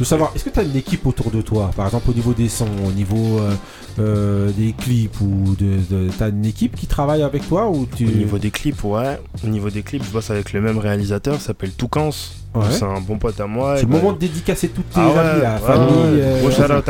de 0.00 0.04
savoir, 0.04 0.32
est-ce 0.34 0.44
que 0.44 0.50
tu 0.50 0.58
as 0.58 0.62
une 0.64 0.74
équipe 0.76 1.06
autour 1.06 1.30
de 1.30 1.42
toi 1.42 1.70
Par 1.76 1.86
exemple, 1.86 2.10
au 2.10 2.14
niveau 2.14 2.32
des 2.32 2.48
sons, 2.48 2.66
au 2.86 2.90
niveau 2.90 3.38
euh, 3.38 3.54
euh, 4.00 4.50
des 4.56 4.72
clips 4.72 5.20
ou 5.20 5.54
de, 5.58 5.76
de 5.90 6.08
t'as 6.18 6.30
une 6.30 6.44
équipe 6.46 6.74
qui 6.74 6.86
travaille 6.86 7.22
avec 7.22 7.46
toi 7.46 7.68
ou 7.68 7.86
tu 7.86 8.06
Au 8.06 8.10
niveau 8.10 8.38
des 8.38 8.50
clips, 8.50 8.82
ouais. 8.82 9.20
Au 9.44 9.48
niveau 9.48 9.70
des 9.70 9.82
clips, 9.82 10.02
je 10.04 10.10
bosse 10.10 10.30
avec 10.30 10.52
le 10.54 10.60
même 10.60 10.78
réalisateur, 10.78 11.40
s'appelle 11.40 11.70
Toucans. 11.72 12.10
Ouais. 12.54 12.66
C'est 12.70 12.84
un 12.84 13.00
bon 13.00 13.16
pote 13.18 13.40
à 13.40 13.46
moi. 13.46 13.76
C'est 13.76 13.82
le 13.82 13.88
bah, 13.88 13.96
moment 13.98 14.12
de 14.12 14.18
dédicacer 14.18 14.68
toutes 14.68 14.90
tes 14.90 15.00
Ah 15.00 15.08
ouais, 15.08 15.18
amis, 15.18 15.40
la 15.42 15.54
ouais, 15.54 15.60
famille. 15.60 16.20
euh, 16.20 16.38
Gros 16.40 16.48
à 16.48 16.52
shout-out 16.66 16.88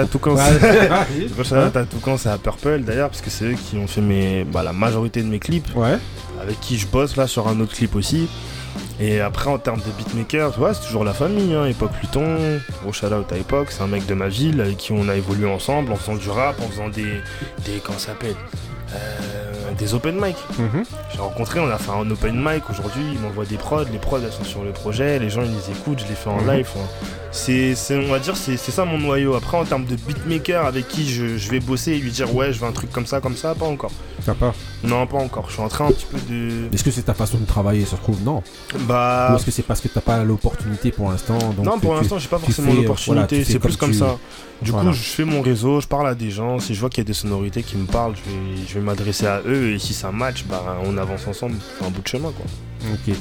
à 2.26 2.38
Purple 2.38 2.80
d'ailleurs, 2.80 3.10
parce 3.10 3.20
que 3.20 3.30
c'est 3.30 3.44
eux 3.44 3.54
qui 3.54 3.76
ont 3.76 3.86
fait 3.86 4.00
mes, 4.00 4.44
bah, 4.44 4.62
la 4.64 4.72
majorité 4.72 5.22
de 5.22 5.28
mes 5.28 5.38
clips. 5.38 5.68
Ouais. 5.76 5.98
avec 6.42 6.58
qui 6.60 6.76
je 6.78 6.86
bosse 6.88 7.16
là 7.16 7.26
sur 7.28 7.46
un 7.46 7.60
autre 7.60 7.74
clip 7.74 7.94
aussi. 7.94 8.28
Et 9.00 9.20
après, 9.20 9.50
en 9.50 9.58
termes 9.58 9.80
de 9.80 9.90
beatmakers, 9.96 10.58
ouais, 10.60 10.70
c'est 10.74 10.84
toujours 10.86 11.04
la 11.04 11.12
famille. 11.12 11.54
Hein. 11.54 11.66
Époque 11.66 11.92
Pluton, 11.98 12.36
gros 12.82 12.92
shout 12.92 13.06
out 13.06 13.30
à 13.32 13.36
Époque, 13.36 13.68
c'est 13.70 13.82
un 13.82 13.86
mec 13.86 14.06
de 14.06 14.14
ma 14.14 14.28
ville 14.28 14.60
avec 14.60 14.76
qui 14.78 14.92
on 14.92 15.08
a 15.08 15.14
évolué 15.16 15.46
ensemble 15.48 15.92
en 15.92 15.96
faisant 15.96 16.16
du 16.16 16.28
rap, 16.28 16.56
en 16.60 16.68
faisant 16.68 16.88
des. 16.88 17.04
des 17.64 17.78
comment 17.84 17.98
ça 17.98 18.08
s'appelle? 18.08 18.34
Euh, 18.94 19.72
Des 19.78 19.94
open 19.94 20.16
mic. 20.20 20.36
Mhm. 20.58 20.84
J'ai 21.12 21.18
rencontré, 21.18 21.58
on 21.58 21.68
a 21.70 21.78
fait 21.78 21.90
un 21.90 22.08
open 22.10 22.36
mic 22.36 22.68
aujourd'hui, 22.70 23.02
il 23.14 23.18
m'envoie 23.20 23.46
des 23.46 23.56
prods, 23.56 23.84
les 23.90 23.98
prods 23.98 24.18
elles 24.24 24.30
sont 24.32 24.44
sur 24.44 24.62
le 24.62 24.70
projet, 24.70 25.18
les 25.18 25.30
gens 25.30 25.42
ils 25.42 25.50
les 25.50 25.70
écoutent, 25.70 25.98
je 26.00 26.06
les 26.06 26.14
fais 26.14 26.28
en 26.30 26.40
Mhm. 26.42 26.50
live. 26.52 26.68
hein. 26.76 26.86
C'est, 27.32 27.74
on 27.96 28.08
va 28.12 28.18
dire, 28.18 28.36
c'est, 28.36 28.56
c'est 28.58 28.70
ça 28.70 28.84
mon 28.84 28.98
noyau. 28.98 29.34
Après, 29.34 29.56
en 29.56 29.64
termes 29.64 29.86
de 29.86 29.96
beatmaker 29.96 30.66
avec 30.66 30.86
qui 30.88 31.10
je, 31.10 31.38
je 31.38 31.50
vais 31.50 31.60
bosser 31.60 31.92
et 31.92 31.98
lui 31.98 32.10
dire 32.10 32.32
ouais, 32.34 32.52
je 32.52 32.60
veux 32.60 32.66
un 32.66 32.72
truc 32.72 32.92
comme 32.92 33.06
ça, 33.06 33.20
comme 33.20 33.36
ça, 33.36 33.54
pas 33.54 33.64
encore. 33.66 33.92
T'as 34.24 34.34
pas 34.34 34.54
Non, 34.84 35.06
pas 35.08 35.18
encore. 35.18 35.46
Je 35.48 35.54
suis 35.54 35.62
en 35.62 35.68
train 35.68 35.86
un 35.86 35.90
petit 35.90 36.06
peu 36.06 36.18
de. 36.32 36.72
Est-ce 36.72 36.84
que 36.84 36.90
c'est 36.92 37.02
ta 37.02 37.14
façon 37.14 37.38
de 37.38 37.44
travailler, 37.44 37.84
ça 37.84 37.96
se 37.96 38.02
trouve 38.02 38.22
Non. 38.22 38.42
Bah. 38.86 39.30
Ou 39.32 39.36
est-ce 39.36 39.44
que 39.44 39.50
c'est 39.50 39.62
parce 39.64 39.80
que 39.80 39.88
t'as 39.88 40.00
pas 40.00 40.22
l'opportunité 40.22 40.92
pour 40.92 41.10
l'instant 41.10 41.38
donc 41.56 41.64
non, 41.66 41.78
pour 41.80 41.94
l'instant, 41.94 42.18
j'ai 42.18 42.28
pas 42.28 42.38
forcément 42.38 42.70
euh, 42.72 42.76
l'opportunité. 42.76 43.36
voilà, 43.36 43.44
c'est 43.50 43.58
plus 43.58 43.76
comme 43.76 43.90
tu- 43.90 43.98
ça. 43.98 44.16
Du 44.60 44.70
Voilà. 44.70 44.90
coup, 44.90 44.96
je 44.96 45.02
fais 45.02 45.24
mon 45.24 45.42
réseau, 45.42 45.80
je 45.80 45.88
parle 45.88 46.06
à 46.08 46.14
des 46.14 46.30
gens. 46.30 46.60
Si 46.60 46.72
je 46.74 46.78
vois 46.80 46.88
qu'il 46.88 46.98
y 46.98 47.06
a 47.06 47.08
des 47.08 47.12
sonorités 47.14 47.64
qui 47.64 47.76
me 47.76 47.86
parlent, 47.86 48.14
je 48.14 48.30
vais, 48.30 48.66
je 48.68 48.74
vais 48.74 48.80
m'adresser 48.80 49.26
à 49.26 49.40
eux. 49.44 49.70
Et 49.72 49.78
si 49.80 49.92
ça 49.92 50.12
match, 50.12 50.44
bah, 50.48 50.76
on 50.84 50.96
avance 50.98 51.26
ensemble. 51.26 51.56
Un 51.84 51.90
bout 51.90 52.00
de 52.02 52.06
chemin, 52.06 52.30
quoi. 52.30 52.46
Ok. 52.92 53.14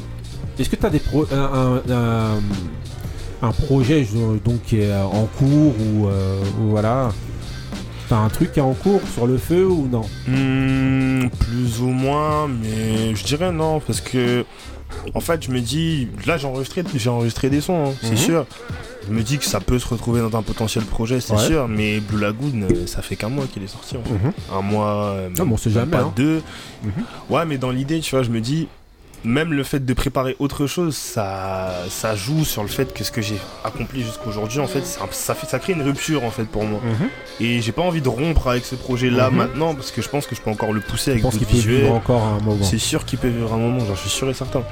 Est-ce 0.59 0.69
que 0.69 0.75
tu 0.75 0.85
as 0.85 0.89
des 0.91 0.99
pro- 0.99 1.25
un, 1.31 1.81
un- 1.89 1.91
un- 1.91 2.39
un 3.41 3.51
projet 3.51 4.03
je- 4.05 4.37
donc 4.37 4.61
qui 4.67 4.81
est 4.81 4.93
en 4.93 5.25
cours 5.39 5.73
ou, 5.79 6.07
euh, 6.07 6.39
ou 6.59 6.69
voilà? 6.69 7.11
T'as 8.11 8.17
un 8.17 8.27
truc 8.27 8.51
qui 8.51 8.59
est 8.59 8.61
en 8.61 8.73
cours 8.73 8.99
sur 9.13 9.25
le 9.25 9.37
feu 9.37 9.65
ou 9.65 9.87
non 9.87 10.01
Hmm, 10.27 11.29
plus 11.29 11.79
ou 11.79 11.87
moins, 11.87 12.49
mais 12.49 13.15
je 13.15 13.23
dirais 13.23 13.53
non, 13.53 13.79
parce 13.79 14.01
que 14.01 14.43
en 15.15 15.21
fait, 15.21 15.45
je 15.45 15.49
me 15.49 15.61
dis, 15.61 16.09
là 16.25 16.35
j'ai 16.35 16.45
enregistré, 16.45 16.83
j'ai 16.93 17.09
enregistré 17.09 17.49
des 17.49 17.61
sons, 17.61 17.85
hein, 17.91 17.93
c'est 18.01 18.09
Mhm. 18.11 18.17
sûr. 18.17 18.45
Je 19.07 19.13
me 19.13 19.23
dis 19.23 19.37
que 19.37 19.45
ça 19.45 19.61
peut 19.61 19.79
se 19.79 19.87
retrouver 19.87 20.19
dans 20.19 20.37
un 20.37 20.41
potentiel 20.43 20.83
projet, 20.83 21.21
c'est 21.21 21.31
Ouais. 21.37 21.45
sûr, 21.47 21.69
mais 21.69 22.01
Blue 22.01 22.19
Lagoon, 22.19 22.63
euh, 22.69 22.85
ça 22.85 23.01
fait 23.01 23.15
qu'un 23.15 23.29
mois 23.29 23.45
qu'il 23.47 23.63
est 23.63 23.67
sorti. 23.67 23.95
en 23.95 24.03
fait. 24.03 24.11
Mhm. 24.13 24.33
Un 24.57 24.61
mois, 24.61 24.87
euh, 25.15 25.29
Ah, 25.39 25.43
on 25.49 25.55
sait 25.55 25.69
jamais, 25.71 25.91
pas 25.91 26.01
hein. 26.01 26.13
deux. 26.13 26.41
Mhm. 26.83 26.91
Ouais, 27.29 27.45
mais 27.45 27.57
dans 27.57 27.71
l'idée, 27.71 28.01
tu 28.01 28.13
vois, 28.13 28.23
je 28.23 28.29
me 28.29 28.41
dis, 28.41 28.67
même 29.23 29.53
le 29.53 29.63
fait 29.63 29.85
de 29.85 29.93
préparer 29.93 30.35
autre 30.39 30.65
chose, 30.67 30.95
ça, 30.95 31.71
ça 31.89 32.15
joue 32.15 32.43
sur 32.45 32.61
le 32.63 32.67
fait 32.69 32.93
que 32.93 33.03
ce 33.03 33.11
que 33.11 33.21
j'ai 33.21 33.37
accompli 33.63 34.01
jusqu'aujourd'hui, 34.03 34.59
en 34.59 34.67
fait, 34.67 34.85
ça, 34.85 35.01
ça 35.11 35.35
fait, 35.35 35.47
ça 35.47 35.59
crée 35.59 35.73
une 35.73 35.81
rupture 35.83 36.23
en 36.23 36.31
fait 36.31 36.45
pour 36.45 36.63
moi. 36.63 36.79
Et 37.39 37.61
j'ai 37.61 37.71
pas 37.71 37.81
envie 37.81 38.01
de 38.01 38.09
rompre 38.09 38.47
avec 38.47 38.65
ce 38.65 38.75
projet-là 38.75 39.29
Mhm. 39.29 39.37
maintenant 39.37 39.73
parce 39.75 39.91
que 39.91 40.01
je 40.01 40.09
pense 40.09 40.25
que 40.27 40.35
je 40.35 40.41
peux 40.41 40.49
encore 40.51 40.73
le 40.73 40.81
pousser 40.81 41.05
Je 41.05 41.11
avec 41.11 41.23
pense 41.23 41.33
d'autres 41.37 41.47
qu'il 41.51 41.61
peut 41.63 41.69
vivre 41.81 41.93
encore 41.93 42.23
un 42.23 42.39
moment. 42.39 42.63
C'est 42.63 42.77
sûr 42.77 43.05
qu'il 43.05 43.19
peut 43.19 43.27
vivre 43.29 43.53
un 43.53 43.57
moment, 43.57 43.79
j'en 43.85 43.95
suis 43.95 44.09
sûr 44.09 44.29
et 44.29 44.33
certain. 44.33 44.63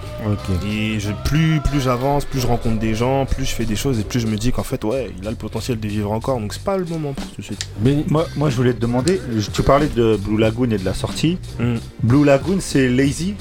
Et 0.68 1.00
je, 1.00 1.12
plus, 1.26 1.60
plus 1.62 1.82
j'avance, 1.82 2.26
plus 2.26 2.40
je 2.40 2.48
rencontre 2.48 2.80
des 2.80 2.94
gens, 2.96 3.26
plus 3.26 3.46
je 3.46 3.52
fais 3.54 3.66
des 3.66 3.76
choses 3.76 4.00
et 4.00 4.04
plus 4.04 4.20
je 4.20 4.28
me 4.28 4.36
dis 4.38 4.52
qu'en 4.52 4.64
fait, 4.64 4.84
ouais, 4.84 5.12
il 5.22 5.28
a 5.28 5.32
le 5.32 5.36
potentiel 5.38 5.80
de 5.80 5.88
vivre 5.88 6.12
encore. 6.12 6.40
Donc 6.40 6.54
c'est 6.54 6.64
pas 6.64 6.78
le 6.78 6.86
moment 6.86 7.14
pour 7.14 7.26
tout 7.28 7.42
de 7.42 7.46
suite. 7.46 7.68
Mais 7.84 8.04
Moi, 8.08 8.26
moi, 8.36 8.50
je 8.50 8.56
voulais 8.56 8.74
te 8.74 8.80
demander, 8.80 9.20
je- 9.38 9.50
tu 9.50 9.62
parlais 9.64 9.88
de 9.88 10.16
Blue 10.18 10.38
Lagoon 10.38 10.72
et 10.72 10.78
de 10.78 10.86
la 10.86 10.94
sortie. 10.94 11.38
Mm. 11.60 11.76
Blue 12.04 12.26
Lagoon, 12.26 12.58
c'est 12.60 12.88
Lazy? 12.90 13.36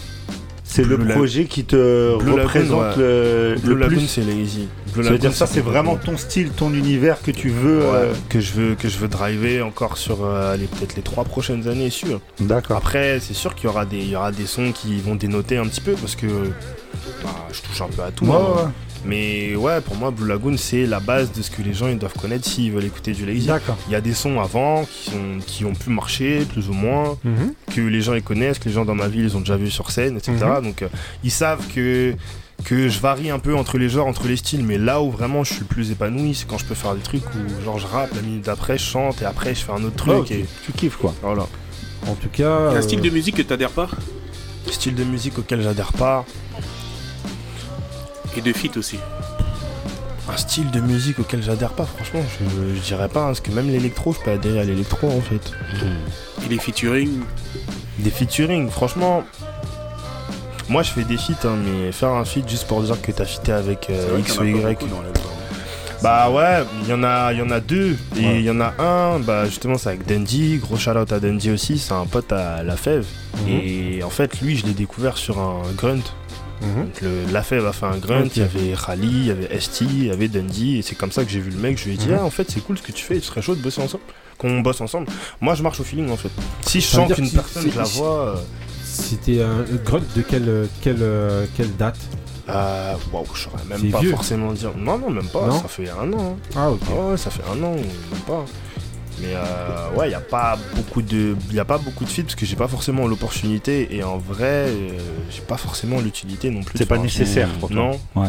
C'est 0.70 0.84
le 0.84 0.98
projet 0.98 1.46
qui 1.46 1.64
te 1.64 2.18
Blue 2.18 2.26
Lagoon, 2.30 2.42
représente 2.42 2.96
ouais. 2.96 3.02
le, 3.02 3.54
Blue 3.62 3.74
le 3.74 3.80
Lagoon, 3.80 3.96
plus. 3.96 4.06
c'est 4.06 4.20
lazy. 4.22 4.68
Blue 4.92 5.02
Ça 5.02 5.10
veut 5.10 5.18
dire 5.18 5.32
ça, 5.32 5.46
c'est 5.46 5.60
vraiment 5.62 5.96
ton 5.96 6.16
style, 6.18 6.50
ton 6.50 6.74
univers 6.74 7.22
que 7.22 7.30
tu 7.30 7.48
veux. 7.48 7.80
euh, 7.84 8.12
que 8.28 8.38
je 8.38 8.52
veux 8.52 8.74
que 8.74 8.86
je 8.88 8.98
veux 8.98 9.08
driver 9.08 9.62
encore 9.62 9.96
sur 9.96 10.24
euh, 10.24 10.56
les 10.56 10.66
peut-être 10.66 10.94
les 10.94 11.02
trois 11.02 11.24
prochaines 11.24 11.66
années 11.68 11.88
sûr. 11.90 12.20
D'accord. 12.40 12.76
Après 12.76 13.18
c'est 13.20 13.32
sûr 13.34 13.54
qu'il 13.54 13.64
y 13.64 13.68
aura 13.68 13.86
des 13.86 13.96
il 13.98 14.10
y 14.10 14.16
aura 14.16 14.30
des 14.30 14.46
sons 14.46 14.72
qui 14.72 15.00
vont 15.00 15.14
dénoter 15.14 15.56
un 15.56 15.66
petit 15.66 15.80
peu 15.80 15.92
parce 15.92 16.14
que 16.16 16.26
bah, 16.26 17.30
je 17.50 17.62
touche 17.62 17.80
un 17.80 17.88
peu 17.88 18.02
à 18.02 18.10
tout. 18.10 18.26
Ouais, 18.26 18.36
hein. 18.36 18.72
Mais 19.08 19.56
ouais 19.56 19.80
pour 19.80 19.96
moi 19.96 20.10
Blue 20.10 20.28
Lagoon 20.28 20.56
c'est 20.56 20.84
la 20.86 21.00
base 21.00 21.32
de 21.32 21.40
ce 21.42 21.50
que 21.50 21.62
les 21.62 21.72
gens 21.72 21.88
ils 21.88 21.98
doivent 21.98 22.12
connaître 22.20 22.46
s'ils 22.46 22.70
veulent 22.70 22.84
écouter 22.84 23.12
du 23.12 23.24
lazy. 23.26 23.46
D'accord. 23.46 23.76
Il 23.88 23.92
y 23.92 23.96
a 23.96 24.00
des 24.00 24.12
sons 24.14 24.38
avant 24.40 24.84
qui 24.84 25.10
sont 25.10 25.38
qui 25.46 25.64
ont 25.64 25.72
pu 25.74 25.88
marcher 25.90 26.44
plus 26.52 26.68
ou 26.68 26.74
moins 26.74 27.16
Mhm. 27.24 27.54
que 27.74 27.80
les 27.80 28.02
gens 28.02 28.14
ils 28.14 28.22
connaissent, 28.22 28.58
que 28.58 28.68
les 28.68 28.74
gens 28.74 28.84
dans 28.84 28.94
ma 28.94 29.08
ville 29.08 29.24
ils 29.24 29.36
ont 29.36 29.40
déjà 29.40 29.56
vu 29.56 29.70
sur 29.70 29.90
scène 29.90 30.16
etc. 30.18 30.32
Mhm. 30.58 30.62
Donc 30.62 30.82
euh, 30.82 30.88
ils 31.24 31.30
savent 31.30 31.66
que 31.74 32.14
que 32.64 32.88
je 32.88 32.98
varie 33.00 33.30
un 33.30 33.38
peu 33.38 33.54
entre 33.56 33.78
les 33.78 33.88
genres, 33.88 34.08
entre 34.08 34.26
les 34.26 34.36
styles, 34.36 34.64
mais 34.64 34.78
là 34.78 35.00
où 35.00 35.10
vraiment 35.12 35.44
je 35.44 35.52
suis 35.52 35.60
le 35.60 35.66
plus 35.66 35.92
épanoui, 35.92 36.34
c'est 36.34 36.46
quand 36.48 36.58
je 36.58 36.64
peux 36.64 36.74
faire 36.74 36.94
des 36.96 37.00
trucs 37.02 37.22
où 37.34 37.64
genre 37.64 37.78
je 37.78 37.86
rappe, 37.86 38.12
la 38.14 38.20
minute 38.20 38.44
d'après 38.46 38.76
je 38.76 38.82
chante 38.84 39.22
et 39.22 39.24
après 39.24 39.54
je 39.54 39.60
fais 39.64 39.72
un 39.72 39.84
autre 39.84 39.94
truc 39.96 40.12
Ouais, 40.14 40.20
ok. 40.20 40.30
et 40.32 40.44
Tu 40.66 40.72
kiffes 40.72 40.96
quoi. 40.96 41.14
voilà. 41.22 41.46
en 42.06 42.14
tout 42.14 42.28
cas. 42.28 42.36
Il 42.36 42.42
y 42.42 42.44
a 42.44 42.50
un 42.50 42.74
euh, 42.74 42.82
style 42.82 43.00
de 43.00 43.10
musique 43.10 43.36
que 43.36 43.42
t'adhères 43.42 43.70
pas? 43.70 43.88
Style 44.70 44.94
de 44.96 45.04
musique 45.04 45.38
auquel 45.38 45.62
j'adhère 45.62 45.92
pas, 45.94 46.26
Et 48.36 48.40
de 48.40 48.52
feat 48.52 48.76
aussi. 48.76 48.98
un 50.30 50.36
style 50.36 50.70
de 50.70 50.80
musique 50.80 51.18
auquel 51.18 51.42
j'adhère 51.42 51.70
pas, 51.72 51.84
franchement, 51.86 52.20
je, 52.38 52.76
je 52.76 52.80
dirais 52.80 53.08
pas, 53.08 53.22
hein, 53.22 53.26
parce 53.28 53.40
que 53.40 53.50
même 53.50 53.68
l'électro, 53.70 54.12
je 54.12 54.20
peux 54.24 54.30
adhérer 54.30 54.60
à 54.60 54.64
l'électro 54.64 55.08
en 55.08 55.20
fait. 55.20 55.52
Et 56.44 56.48
les 56.48 56.58
featuring 56.58 57.20
Des 57.98 58.10
featuring, 58.10 58.68
franchement. 58.70 59.24
Moi 60.68 60.82
je 60.82 60.90
fais 60.90 61.04
des 61.04 61.16
feats, 61.16 61.32
hein, 61.48 61.56
mais 61.64 61.92
faire 61.92 62.10
un 62.10 62.24
feat 62.26 62.46
juste 62.48 62.66
pour 62.66 62.82
dire 62.82 63.00
que 63.00 63.10
t'as 63.10 63.24
featé 63.24 63.52
avec 63.52 63.88
euh, 63.88 64.18
X 64.20 64.38
ou 64.38 64.44
Y. 64.44 64.78
Bah 66.02 66.30
ouais, 66.30 66.62
il 66.82 66.88
y 66.90 66.92
en 66.92 67.02
a, 67.02 67.32
il 67.32 67.38
y 67.38 67.42
en 67.42 67.50
a 67.50 67.58
deux 67.58 67.96
et 68.16 68.20
il 68.20 68.26
Ouais. 68.26 68.42
y 68.42 68.50
en 68.50 68.60
a 68.60 68.72
un, 68.78 69.18
bah 69.18 69.46
justement 69.46 69.78
c'est 69.78 69.88
avec 69.88 70.06
Dundee, 70.06 70.58
gros 70.62 70.76
shout 70.76 70.90
out 70.90 71.10
à 71.12 71.18
Dundee 71.18 71.50
aussi, 71.50 71.76
c'est 71.78 71.92
un 71.94 72.06
pote 72.06 72.30
à 72.32 72.62
La 72.62 72.76
Fève 72.76 73.06
Mhm. 73.44 73.48
et 73.48 74.02
en 74.04 74.10
fait 74.10 74.40
lui 74.40 74.56
je 74.56 74.66
l'ai 74.66 74.74
découvert 74.74 75.16
sur 75.16 75.38
un 75.40 75.62
grunt. 75.76 76.02
Mhm. 76.62 76.84
Donc 76.84 77.00
le, 77.02 77.32
La 77.32 77.42
Fève 77.42 77.66
a 77.66 77.72
fait 77.72 77.86
un 77.86 77.96
grunt, 77.98 78.24
il 78.34 78.40
y 78.40 78.44
avait 78.44 78.74
Khali, 78.86 79.06
il 79.08 79.26
y 79.26 79.30
avait 79.30 79.60
ST, 79.60 79.80
il 79.82 80.06
y 80.06 80.10
avait 80.10 80.28
Dundee 80.28 80.78
et 80.78 80.82
c'est 80.82 80.94
comme 80.94 81.12
ça 81.12 81.24
que 81.24 81.30
j'ai 81.30 81.40
vu 81.40 81.50
le 81.50 81.58
mec, 81.58 81.78
je 81.78 81.84
lui 81.86 81.94
ai 81.94 81.96
dit 81.96 82.08
Mhm. 82.08 82.16
ah 82.20 82.24
en 82.24 82.30
fait 82.30 82.50
c'est 82.50 82.60
cool 82.64 82.76
ce 82.78 82.82
que 82.82 82.92
tu 82.92 83.04
fais, 83.04 83.16
tu 83.20 83.26
serais 83.26 83.42
chaud 83.42 83.54
de 83.54 83.60
bosser 83.60 83.80
ensemble, 83.82 84.02
qu'on 84.38 84.60
bosse 84.60 84.80
ensemble. 84.80 85.06
Moi 85.40 85.54
je 85.54 85.62
marche 85.62 85.80
au 85.80 85.84
feeling 85.84 86.10
en 86.10 86.16
fait. 86.16 86.30
Si 86.66 86.80
je 86.80 86.86
Ça 86.86 86.96
sens 86.98 87.12
qu'une 87.14 87.26
si- 87.26 87.34
personne 87.36 87.70
je 87.70 87.76
la 87.78 87.84
vois, 87.84 88.20
euh, 88.28 88.34
C'était 88.84 89.42
un 89.42 89.64
grunt 89.84 90.00
de 90.16 90.22
quelle, 90.22 90.66
quelle, 90.80 90.96
euh, 91.02 91.46
quelle 91.56 91.76
date? 91.76 91.98
Euh, 92.48 92.94
waouh, 93.12 93.26
je 93.34 93.42
saurais 93.42 93.62
même 93.68 93.90
pas 93.92 94.00
vieux. 94.00 94.10
forcément 94.10 94.52
dire. 94.52 94.70
Non 94.76 94.96
non 94.98 95.10
même 95.10 95.28
pas, 95.28 95.46
Non 95.46 95.60
ça 95.60 95.68
fait 95.68 95.90
un 95.90 96.10
an. 96.14 96.36
hein. 96.36 96.50
Ah 96.56 96.70
ok. 96.70 96.80
Ah 96.90 97.10
ouais, 97.10 97.16
ça 97.18 97.30
fait 97.30 97.42
un 97.44 97.62
an, 97.62 97.72
même 97.74 98.20
pas. 98.26 98.44
Mais 99.20 99.34
euh, 99.34 99.90
ouais, 99.96 100.06
il 100.06 100.10
n'y 100.10 100.14
a 100.14 100.20
pas 100.20 100.56
beaucoup 100.76 101.02
de 101.02 101.34
y 101.52 101.58
a 101.58 101.64
pas 101.64 101.78
beaucoup 101.78 102.04
de 102.04 102.08
feats 102.10 102.22
parce 102.22 102.34
que 102.34 102.46
j'ai 102.46 102.56
pas 102.56 102.68
forcément 102.68 103.06
l'opportunité 103.08 103.94
et 103.96 104.02
en 104.04 104.18
vrai, 104.18 104.66
euh, 104.68 104.90
j'ai 105.30 105.40
pas 105.42 105.56
forcément 105.56 106.00
l'utilité 106.00 106.50
non 106.50 106.62
plus. 106.62 106.78
C'est 106.78 106.86
pas 106.86 106.98
nécessaire 106.98 107.48
feat. 107.48 107.58
pour 107.60 107.68
toi. 107.70 107.76
Non. 107.76 108.00
Ouais. 108.22 108.28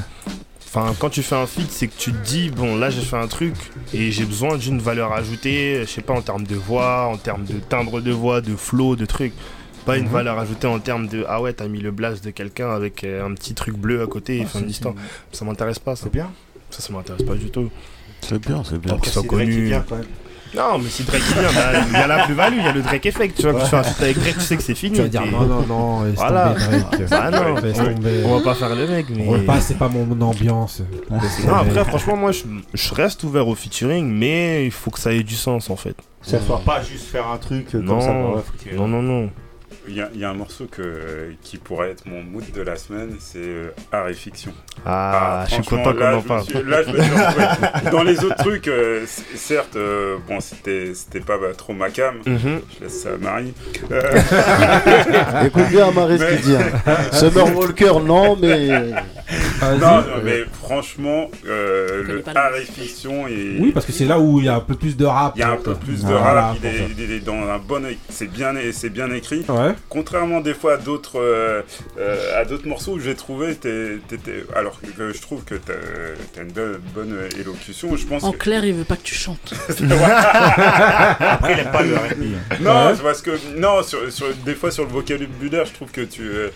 Enfin, 0.65 0.93
quand 0.99 1.09
tu 1.09 1.23
fais 1.23 1.35
un 1.35 1.47
feat, 1.47 1.71
c'est 1.71 1.87
que 1.87 1.97
tu 1.97 2.11
te 2.11 2.23
dis 2.25 2.49
bon, 2.51 2.75
là 2.75 2.89
j'ai 2.91 3.01
fait 3.01 3.17
un 3.17 3.27
truc 3.27 3.55
et 3.93 4.11
j'ai 4.11 4.25
besoin 4.25 4.55
d'une 4.57 4.79
valeur 4.79 5.13
ajoutée, 5.13 5.81
je 5.81 5.89
sais 5.89 6.01
pas 6.01 6.13
en 6.13 6.21
termes 6.21 6.43
de 6.45 6.55
voix, 6.55 7.07
en 7.07 7.17
termes 7.17 7.43
de 7.45 7.55
timbre 7.59 8.01
de 8.01 8.11
voix, 8.11 8.41
de 8.41 8.55
flow, 8.55 8.95
de 8.95 9.05
trucs. 9.05 9.33
Pas 9.85 9.97
une 9.97 10.05
Mhm. 10.05 10.11
valeur 10.11 10.37
ajoutée 10.37 10.67
en 10.67 10.77
termes 10.79 11.07
de 11.07 11.25
ah 11.27 11.41
ouais, 11.41 11.53
t'as 11.53 11.67
mis 11.67 11.79
le 11.79 11.89
blast 11.89 12.23
de 12.23 12.29
quelqu'un 12.31 12.69
avec 12.69 13.03
euh, 13.03 13.25
un 13.25 13.33
petit 13.33 13.55
truc 13.55 13.75
bleu 13.77 14.03
à 14.03 14.07
côté 14.07 14.37
et 14.37 14.41
Ah, 14.43 14.47
fin 14.47 14.59
c'est- 14.59 14.65
d'histoire. 14.65 14.93
Ça 15.31 15.45
m'intéresse 15.45 15.79
pas 15.79 15.95
ça. 15.95 16.03
C'est 16.03 16.11
bien. 16.13 16.29
Ça, 16.69 16.81
ça 16.81 16.93
m'intéresse 16.93 17.23
pas 17.23 17.33
du 17.35 17.49
tout. 17.49 17.71
C'est 18.21 18.37
bien, 18.45 18.61
c'est 18.63 18.77
bien. 18.77 18.95
Vrai 18.95 19.09
qu'il 19.09 19.27
connu. 19.27 19.65
vient 19.65 19.83
quand 19.87 19.95
même. 19.95 20.05
Non, 20.55 20.79
mais 20.79 20.89
si 20.89 21.03
Drake 21.03 21.21
il 21.29 21.33
vient, 21.39 21.51
bah, 21.53 21.79
il 21.87 21.93
y 21.93 21.95
a 21.95 22.07
la 22.07 22.25
plus-value, 22.25 22.55
il 22.57 22.63
y 22.65 22.67
a 22.67 22.71
le 22.71 22.81
Drake 22.81 23.05
effect. 23.05 23.35
Tu 23.35 23.43
vois, 23.43 23.53
quand 23.53 23.59
tu 23.63 23.69
fais 23.69 23.75
un 23.77 23.83
feat 23.83 24.01
avec 24.01 24.19
Drake, 24.19 24.33
tu 24.35 24.41
sais 24.41 24.57
que 24.57 24.63
c'est 24.63 24.75
fini. 24.75 24.95
Tu 24.95 25.01
vas 25.03 25.07
dire 25.07 25.25
non, 25.27 25.45
non, 25.45 25.61
non, 25.67 26.03
laisse 26.03 26.15
Voilà. 26.15 26.55
tomber, 26.55 26.79
Drake. 26.79 27.09
Bah 27.09 27.31
non, 27.31 27.55
Laisse 27.61 27.79
on- 27.79 27.93
tomber. 27.93 28.23
on 28.25 28.37
va 28.37 28.43
pas 28.43 28.55
faire 28.55 28.75
le 28.75 28.87
mec. 28.87 29.05
Mais... 29.15 29.25
On 29.27 29.31
va 29.33 29.39
pas, 29.53 29.61
c'est 29.61 29.77
pas 29.77 29.89
mon 29.89 30.19
ambiance. 30.21 30.81
Non, 31.45 31.53
après, 31.55 31.85
franchement, 31.85 32.15
moi, 32.17 32.31
je, 32.31 32.43
je 32.73 32.93
reste 32.93 33.23
ouvert 33.23 33.47
au 33.47 33.55
featuring, 33.55 34.07
mais 34.11 34.65
il 34.65 34.71
faut 34.71 34.89
que 34.91 34.99
ça 34.99 35.13
ait 35.13 35.23
du 35.23 35.35
sens 35.35 35.69
en 35.69 35.75
fait. 35.75 35.95
Ça 36.21 36.39
soit 36.41 36.61
pas 36.65 36.81
juste 36.81 37.05
faire 37.07 37.27
un 37.27 37.37
truc 37.37 37.73
euh, 37.75 37.81
Non, 37.81 38.01
ça. 38.01 38.07
bah 38.11 38.43
ait- 38.71 38.75
non, 38.75 38.87
non, 38.87 39.01
non. 39.01 39.29
Il 39.87 39.95
y, 39.95 40.01
a, 40.01 40.09
il 40.13 40.19
y 40.19 40.23
a 40.25 40.29
un 40.29 40.33
morceau 40.35 40.65
que, 40.69 41.31
qui 41.41 41.57
pourrait 41.57 41.91
être 41.91 42.05
mon 42.05 42.21
mood 42.21 42.43
de 42.53 42.61
la 42.61 42.75
semaine, 42.75 43.15
c'est 43.19 43.39
euh, 43.39 43.71
Art 43.91 44.07
et 44.09 44.13
Fiction. 44.13 44.51
Ah, 44.85 45.45
je 45.47 45.53
suis 45.55 45.63
franchement, 45.63 45.83
content 45.93 45.97
qu'on 45.99 46.17
en 46.17 46.21
parle. 46.21 46.43
suis- 46.43 46.63
Là, 46.63 46.83
je 46.83 46.91
me 46.91 47.01
suis 47.01 47.11
retrouvé. 47.11 47.45
Dans 47.91 48.03
les 48.03 48.23
autres 48.23 48.35
trucs, 48.35 48.67
euh, 48.67 49.05
certes, 49.35 49.75
euh, 49.77 50.17
bon, 50.27 50.39
c'était 50.41 50.91
c'était 50.93 51.21
pas 51.21 51.37
bah, 51.37 51.47
trop 51.57 51.73
ma 51.73 51.89
cam. 51.89 52.15
Mhm. 52.25 52.61
Je 52.77 52.83
laisse 52.83 53.01
ça 53.01 53.09
à 53.13 53.17
Marie. 53.17 53.53
Euh, 53.91 54.01
Écoute 55.47 55.67
bien 55.69 55.91
Marie 55.91 56.19
ce 56.19 56.25
qu'il 56.35 56.41
dit. 56.41 56.55
hein. 56.55 56.95
Summer 57.11 57.55
Walker, 57.57 57.93
non, 58.05 58.35
mais. 58.39 58.67
non, 58.67 59.77
non, 59.79 60.03
mais 60.23 60.43
franchement, 60.63 61.29
euh, 61.47 62.03
le 62.03 62.23
art 62.35 62.55
et 62.55 62.65
fiction 62.65 63.27
et 63.27 63.57
Oui, 63.59 63.71
parce 63.71 63.85
que 63.85 63.91
c'est 63.91 64.05
là 64.05 64.19
où 64.19 64.39
il 64.39 64.45
y 64.45 64.49
a 64.49 64.55
un 64.55 64.59
peu 64.59 64.75
plus 64.75 64.95
de 64.97 65.05
rap. 65.05 65.33
il 65.35 65.39
y 65.39 65.43
a 65.43 65.51
un 65.51 65.57
peu 65.57 65.71
euh, 65.71 65.75
plus 65.75 66.03
de 66.03 66.13
rap, 66.13 66.57
il 66.61 66.65
est, 67.11 67.15
est 67.17 67.19
dans 67.25 67.33
un 67.49 67.57
bon, 67.57 67.83
c'est 68.09 68.29
bien, 68.31 68.53
c'est 68.71 68.89
bien 68.89 69.09
écrit. 69.11 69.45
Ouais. 69.49 69.68
Contrairement 69.89 70.41
des 70.41 70.53
fois 70.53 70.73
à 70.73 70.77
d'autres, 70.77 71.19
euh, 71.19 71.61
euh, 71.99 72.39
à 72.41 72.45
d'autres 72.45 72.67
morceaux 72.67 72.93
où 72.93 72.99
j'ai 72.99 73.15
trouvé, 73.15 73.55
t'es- 73.55 73.97
t'étais- 74.07 74.43
alors 74.55 74.79
que 74.81 75.11
je 75.13 75.21
trouve 75.21 75.43
que 75.43 75.55
t'as 75.55 75.73
as 75.73 76.41
une 76.43 76.51
bonne, 76.51 76.79
bonne 76.95 77.17
élocution. 77.39 77.95
Je 77.95 78.05
pense 78.05 78.23
En 78.23 78.31
que 78.31 78.37
clair, 78.37 78.63
il 78.65 78.73
veut 78.73 78.83
pas 78.83 78.95
que 78.95 79.03
tu 79.03 79.15
chantes. 79.15 79.53
Après, 79.79 81.53
il 81.53 81.59
aime 81.59 81.71
pas 81.71 81.81
le 81.81 81.95
R&B. 81.95 82.61
non, 82.61 82.87
Ouais. 82.87 82.93
parce 83.01 83.21
que 83.21 83.31
non, 83.57 83.83
sur, 83.83 84.11
sur- 84.11 84.33
des 84.45 84.55
fois 84.55 84.71
sur 84.71 84.83
le 84.85 84.89
vocabulaire, 84.91 85.65
je 85.65 85.73
trouve 85.73 85.91
que 85.91 86.01
tu 86.01 86.21
euh, 86.23 86.49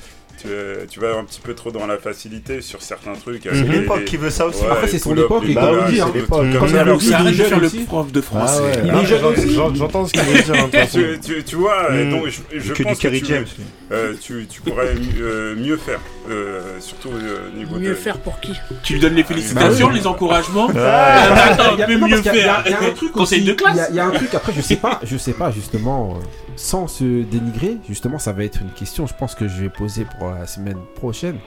tu, 0.43 0.49
euh, 0.51 0.85
tu 0.89 0.99
vas 0.99 1.15
un 1.17 1.23
petit 1.23 1.39
peu 1.41 1.53
trop 1.55 1.71
dans 1.71 1.85
la 1.87 1.97
facilité 1.97 2.61
sur 2.61 2.81
certains 2.81 3.13
trucs. 3.13 3.43
C'est 3.51 3.63
l'époque 3.63 4.05
qui 4.05 4.17
veut 4.17 4.29
ça 4.29 4.45
aussi. 4.47 4.63
Après, 4.69 4.87
c'est 4.87 4.99
son 4.99 5.15
époque, 5.17 5.43
et 5.47 5.53
Bah 5.53 5.71
oui, 5.87 5.95
c'est 5.95 6.01
hein, 6.01 6.11
l'époque. 6.13 6.45
alors 6.77 6.97
dit, 6.97 7.05
Il 7.05 7.09
il 7.09 7.11
est 7.11 7.15
arrête 7.15 7.27
de 7.31 7.37
jeune 7.37 7.47
faire 7.47 7.59
le 7.59 7.65
aussi. 7.67 7.79
prof 7.85 8.11
de 8.11 8.21
français. 8.21 8.61
Ah 8.61 8.83
ouais. 8.83 8.89
Il 8.93 8.99
est 9.03 9.05
jeune 9.05 9.25
aussi. 9.25 9.53
J'en- 9.53 9.73
J'entends 9.73 10.05
ce 10.05 10.13
qu'il 10.13 10.21
veut 10.23 10.41
dire. 10.43 10.55
hein. 10.63 11.39
Tu, 11.45 11.55
vois, 11.55 11.89
donc 12.11 12.27
je, 12.27 12.59
je 12.59 12.73
Que 12.73 12.77
du 12.77 12.83
pense 12.83 12.99
que. 12.99 13.07
Euh, 13.93 14.13
tu, 14.19 14.45
tu 14.47 14.61
pourrais 14.61 14.95
euh, 15.19 15.55
mieux 15.55 15.77
faire, 15.77 15.99
euh, 16.29 16.79
surtout 16.79 17.09
euh, 17.09 17.49
au 17.53 17.57
niveau 17.57 17.77
Mieux 17.77 17.89
de... 17.89 17.93
faire 17.95 18.17
pour 18.17 18.39
qui 18.39 18.53
Tu 18.83 18.93
lui 18.93 18.99
donnes 18.99 19.13
les 19.15 19.23
félicitations, 19.23 19.87
Bah 19.87 19.93
oui. 19.93 19.99
les 19.99 20.07
encouragements. 20.07 20.67
Ah, 20.75 20.77
Euh, 20.77 21.35
attends, 21.51 21.73
il 21.73 21.79
y 21.79 21.83
a- 21.83 21.87
mais 21.87 21.97
non, 21.97 22.07
mieux 22.07 22.21
faire. 22.21 22.63
Il 22.65 22.71
y 22.71 22.73
a 22.75 22.79
un 22.81 22.91
truc 22.91 23.11
Conseil 23.13 23.39
aussi, 23.41 23.47
de 23.49 23.53
classe. 23.53 23.75
Il 23.75 23.77
y 23.77 23.81
a- 23.81 23.89
il 23.89 23.95
y, 23.95 23.99
a 23.99 24.05
un 24.07 24.11
truc 24.11 24.33
après, 24.33 24.53
je 24.53 24.61
sais 24.61 24.75
pas, 24.77 24.99
je 25.03 25.17
sais 25.17 25.33
pas 25.33 25.51
justement, 25.51 26.15
euh, 26.17 26.23
sans 26.55 26.87
se 26.87 27.03
dénigrer, 27.23 27.77
justement, 27.87 28.19
ça 28.19 28.31
va 28.33 28.43
être 28.43 28.59
une 28.61 28.71
question. 28.71 29.07
Je 29.07 29.13
pense 29.13 29.35
que 29.35 29.47
je 29.47 29.61
vais 29.61 29.69
poser 29.69 30.05
pour 30.19 30.31
la 30.31 30.47
semaine 30.47 30.77
prochaine. 30.95 31.37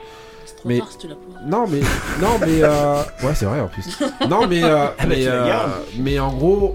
C'est 0.44 0.56
trop 0.56 0.68
Mais- 0.68 0.78
tard 0.78 0.88
si 0.92 0.98
tu 0.98 1.08
la 1.08 1.14
poses. 1.16 1.34
Non, 1.46 1.66
mais 1.68 1.80
non, 2.20 2.38
mais 2.40 2.62
euh, 2.62 3.02
ouais, 3.24 3.34
c'est 3.34 3.46
vrai 3.46 3.60
en 3.60 3.66
plus. 3.68 3.98
Non, 4.28 4.46
mais 4.46 4.62
euh, 4.62 4.68
bah, 4.86 4.94
mais, 5.08 5.26
euh, 5.26 5.66
mais 5.98 6.18
en 6.20 6.32
gros, 6.32 6.74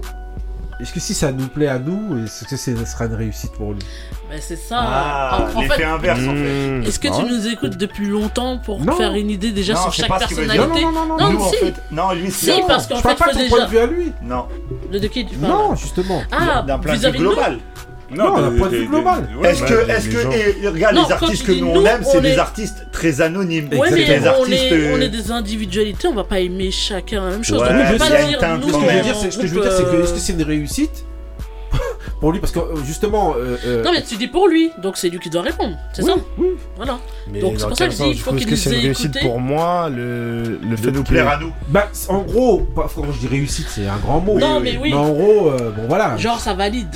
est-ce 0.82 0.92
que 0.92 1.00
si 1.00 1.14
ça 1.14 1.32
nous 1.32 1.46
plaît 1.48 1.68
à 1.68 1.78
nous, 1.78 2.24
est-ce 2.24 2.44
que 2.44 2.56
c'est- 2.56 2.76
ce 2.76 2.84
sera 2.84 3.06
une 3.06 3.14
réussite 3.14 3.52
pour 3.52 3.72
lui? 3.72 3.78
Bah, 4.28 4.36
c'est 4.40 4.56
ça. 4.56 4.78
Ah, 4.80 5.46
en, 5.54 5.56
en 5.58 5.60
l'effet 5.62 5.74
fait, 5.76 5.84
inverse 5.84 6.20
en 6.20 6.34
fait. 6.34 6.70
Mmh. 6.70 6.82
est-ce 6.84 6.98
que 6.98 7.08
Ah 7.12 7.16
tu 7.18 7.24
nous 7.32 7.46
écoutes 7.48 7.76
depuis 7.76 8.06
longtemps 8.08 8.58
pour 8.58 8.80
Non. 8.80 8.92
faire 8.96 9.12
une 9.14 9.30
idée 9.30 9.52
déjà 9.52 9.74
Non, 9.74 9.82
sur 9.82 9.92
chaque 9.92 10.08
personnalité? 10.08 10.58
Non, 10.58 10.92
non, 10.92 11.06
non, 11.06 11.16
non, 11.18 11.30
Nous, 11.32 11.40
en 11.40 11.50
fait, 11.50 11.74
non, 11.90 12.12
lui, 12.12 12.30
Si, 12.30 12.46
c'est 12.46 12.62
parce 12.66 12.86
qu'en 12.86 12.96
Je 12.96 13.00
fait, 13.02 13.14
parle 13.14 13.18
pas 13.18 13.32
faut 13.32 13.38
déjà. 13.38 13.56
point 13.56 13.64
de 13.64 13.70
vue 13.70 13.78
à 13.78 13.86
lui. 13.86 14.12
non, 14.22 14.46
De, 14.92 14.98
de 14.98 15.06
qui 15.06 15.24
tu 15.26 15.36
parles? 15.36 15.52
Non, 15.52 15.74
justement. 15.76 16.22
Ah, 16.32 16.62
d'un 16.66 16.78
point 16.78 16.96
de 16.96 17.08
vue 17.08 17.18
global. 17.18 17.58
Non, 18.14 18.40
d'un 18.40 18.50
point 18.52 18.68
de 18.68 18.76
vue 18.76 18.86
global. 18.86 19.28
ouais, 19.38 19.50
Est-ce 19.50 19.62
que, 19.62 19.90
est-ce 19.90 20.08
que, 20.08 20.62
et 20.64 20.68
regarde, 20.68 20.94
Non, 20.94 21.06
les 21.06 21.12
artistes 21.12 21.46
que 21.46 21.52
nous 21.52 21.66
on 21.66 21.80
nous, 21.80 21.86
aime, 21.86 22.02
c'est 22.04 22.20
des 22.20 22.38
artistes 22.38 22.86
très 22.92 23.20
anonymes. 23.20 23.68
Ouais, 23.72 23.90
mais 23.90 24.04
des 24.04 24.20
on 24.20 24.26
artistes. 24.26 24.62
est, 24.72 24.92
on 24.92 25.00
est 25.00 25.04
euh, 25.06 25.08
des 25.08 25.30
individualités, 25.30 26.08
on 26.08 26.14
va 26.14 26.24
pas 26.24 26.40
aimer 26.40 26.70
chacun 26.70 27.24
la 27.24 27.30
même 27.30 27.44
chose. 27.44 27.60
Ouais, 27.60 27.68
Donc, 27.68 27.76
on 27.78 27.86
peut 27.86 27.92
mais 27.92 27.98
pas 27.98 28.06
il 28.08 28.12
y 28.12 28.16
a 28.16 28.22
une 28.22 28.28
dire 28.28 28.38
teinte 28.38 28.60
nous, 28.60 28.68
Ce 28.68 28.72
que 28.74 28.80
je 28.80 28.94
veux 28.96 29.02
dire, 29.02 29.16
c'est 29.16 29.30
ce 29.30 29.38
que 29.38 29.46
je 29.46 29.54
veux 29.54 29.60
dire, 29.62 29.72
c'est 29.72 29.84
que 29.84 30.02
est-ce 30.02 30.12
que 30.14 30.18
c'est 30.18 30.32
une 30.32 30.42
réussite 30.42 31.04
pour 32.22 32.30
lui 32.32 32.38
parce 32.38 32.52
que 32.52 32.60
euh, 32.60 32.76
justement. 32.86 33.34
euh, 33.36 33.56
euh, 33.66 33.82
Non, 33.82 33.90
mais 33.92 34.00
tu 34.02 34.14
dis 34.16 34.28
pour 34.28 34.46
lui, 34.46 34.70
donc 34.80 34.96
c'est 34.96 35.08
lui 35.08 35.18
qui 35.18 35.28
doit 35.28 35.42
répondre, 35.42 35.76
c'est 35.92 36.02
oui, 36.02 36.08
ça 36.08 36.14
oui. 36.38 36.46
Voilà. 36.76 36.98
Mais 37.28 37.40
Donc, 37.40 37.54
c'est 37.58 37.66
pour 37.66 37.76
ça 37.76 37.86
que 37.86 37.92
je 37.92 37.96
dis, 37.96 38.10
il 38.10 38.20
faut 38.20 38.30
Est-ce 38.30 38.38
qu'il 38.38 38.46
que 38.50 38.56
c'est 38.56 38.70
les 38.70 38.76
une 38.76 38.82
réussite 38.84 39.20
pour 39.20 39.40
moi 39.40 39.90
le, 39.90 40.58
le 40.62 40.76
fait 40.76 40.90
de 40.90 40.90
nous 40.92 41.02
que- 41.02 41.08
plaire 41.08 41.28
à 41.28 41.36
nous. 41.38 41.52
Bah, 41.68 41.88
en 42.08 42.18
gros, 42.20 42.58
pas- 42.76 42.88
quand 42.94 43.10
je 43.12 43.18
dis 43.18 43.26
réussite, 43.26 43.66
c'est 43.68 43.88
un 43.88 43.96
grand 43.96 44.20
mot. 44.20 44.38
Non, 44.38 44.60
mais 44.60 44.78
oui. 44.80 44.94
en 44.94 45.08
gros, 45.10 45.48
euh, 45.50 45.70
bon 45.76 45.82
voilà. 45.88 46.16
Genre, 46.16 46.38
ça 46.38 46.54
valide. 46.54 46.88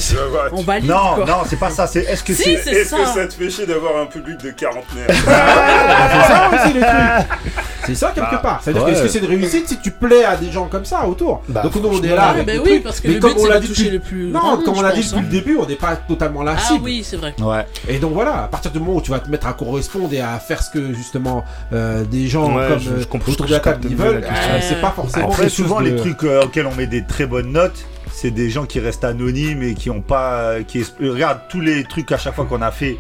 On 0.53 0.63
valide 0.63 0.89
Non, 0.89 1.17
quoi. 1.17 1.25
non, 1.27 1.35
c'est 1.49 1.59
pas 1.59 1.71
ça. 1.71 1.89
C'est 1.89 2.05
est-ce 2.05 2.23
que 2.23 2.33
Si, 2.33 2.43
c'est 2.63 2.71
Est-ce 2.71 2.95
que 2.95 3.05
ça. 3.05 3.27
te 3.27 3.33
fait 3.35 3.51
chier 3.51 3.67
d'avoir 3.67 4.01
un 4.01 4.07
public 4.07 4.39
de 4.45 4.51
quarantenaires 4.51 5.09
Ah, 5.29 6.09
c'est 6.13 6.33
ça 6.33 6.51
aussi 6.65 6.75
le 6.75 6.81
truc. 6.81 7.39
C'est 7.87 7.95
ça 7.95 8.13
quelque 8.15 8.31
Bah, 8.33 8.39
part. 8.43 8.61
C'est-à-dire 8.63 8.85
ouais. 8.85 8.93
est-ce 8.93 9.03
que 9.03 9.09
c'est 9.09 9.19
une 9.21 9.27
réussite 9.27 9.69
si 9.69 9.79
tu 9.79 9.91
plais 9.93 10.25
à 10.25 10.37
des 10.37 10.51
gens 10.51 10.67
comme 10.67 10.85
ça 10.85 11.07
autour? 11.07 11.43
Bah, 11.49 11.63
Donc 11.63 11.75
nous 11.77 11.89
on 11.89 12.03
est 12.03 12.09
là 12.09 12.29
avec 12.31 12.47
bah 12.47 12.53
oui, 12.65 12.81
parce 12.81 12.99
que 13.01 13.09
Mais 13.09 13.15
le 13.15 13.21
comme 13.21 13.35
but 13.35 13.41
on 13.43 13.47
l'a 13.47 13.61
dit 13.61 13.91
le 13.91 13.99
plus. 14.01 14.27
Non, 14.29 14.61
comme 14.65 14.77
on 14.79 14.83
l'a 14.83 14.93
dit 14.93 15.03
depuis 15.17 15.27
le 15.27 15.41
début, 15.41 15.57
on 15.61 15.67
n'est 15.67 15.75
pas 15.77 15.97
totalement 15.97 16.43
la 16.43 16.57
Ah 16.59 16.75
oui, 16.83 17.03
c'est 17.05 17.17
vrai. 17.17 17.35
Ouais. 17.41 17.67
Et 17.89 17.99
donc 17.99 18.13
voilà, 18.13 18.45
à 18.45 18.49
partir 18.49 18.71
du 18.71 18.79
moment 18.79 18.95
où 18.97 19.01
tu 19.03 19.11
vas 19.11 19.21
te 19.21 19.31
mettre 19.31 19.47
à 19.47 19.53
correspondre 19.53 20.13
et 20.13 20.21
à 20.21 20.39
faire 20.39 20.63
ce 20.63 20.71
que 20.71 20.93
justement 20.95 21.45
euh, 21.73 22.05
des 22.05 22.27
gens 22.29 22.57
Ouais, 22.57 22.69
comme 22.69 22.79
je- 22.79 22.91
euh, 22.91 23.01
je 23.01 23.07
comprends- 23.07 23.33
autour 23.33 23.47
je 23.47 23.51
de 23.53 23.57
la 23.57 23.61
table 23.61 23.81
capte 23.81 23.91
ils 23.91 23.97
veulent, 23.97 24.25
euh, 24.25 24.59
c'est 24.61 24.81
pas 24.81 24.91
forcément 24.91 25.27
Après, 25.29 25.49
souvent, 25.49 25.81
de- 25.81 25.87
les 25.89 25.97
trucs 25.97 26.23
euh, 26.25 26.45
auxquels 26.45 26.67
on 26.67 26.75
met 26.75 26.87
des 26.87 27.05
très 27.05 27.27
bonnes 27.27 27.53
notes, 27.53 27.87
c'est 28.13 28.31
des 28.31 28.49
gens 28.51 28.65
qui 28.67 28.81
restent 28.81 29.05
anonymes 29.05 29.63
et 29.63 29.75
qui 29.75 29.91
ont 29.91 30.01
pas. 30.03 30.33
euh, 30.53 30.63
Qui 30.63 30.85
Regarde 31.01 31.41
tous 31.49 31.61
les 31.61 31.85
trucs 31.85 32.11
à 32.13 32.19
chaque 32.19 32.35
fois 32.35 32.45
qu'on 32.47 32.63
a 32.63 32.71
fait. 32.71 32.97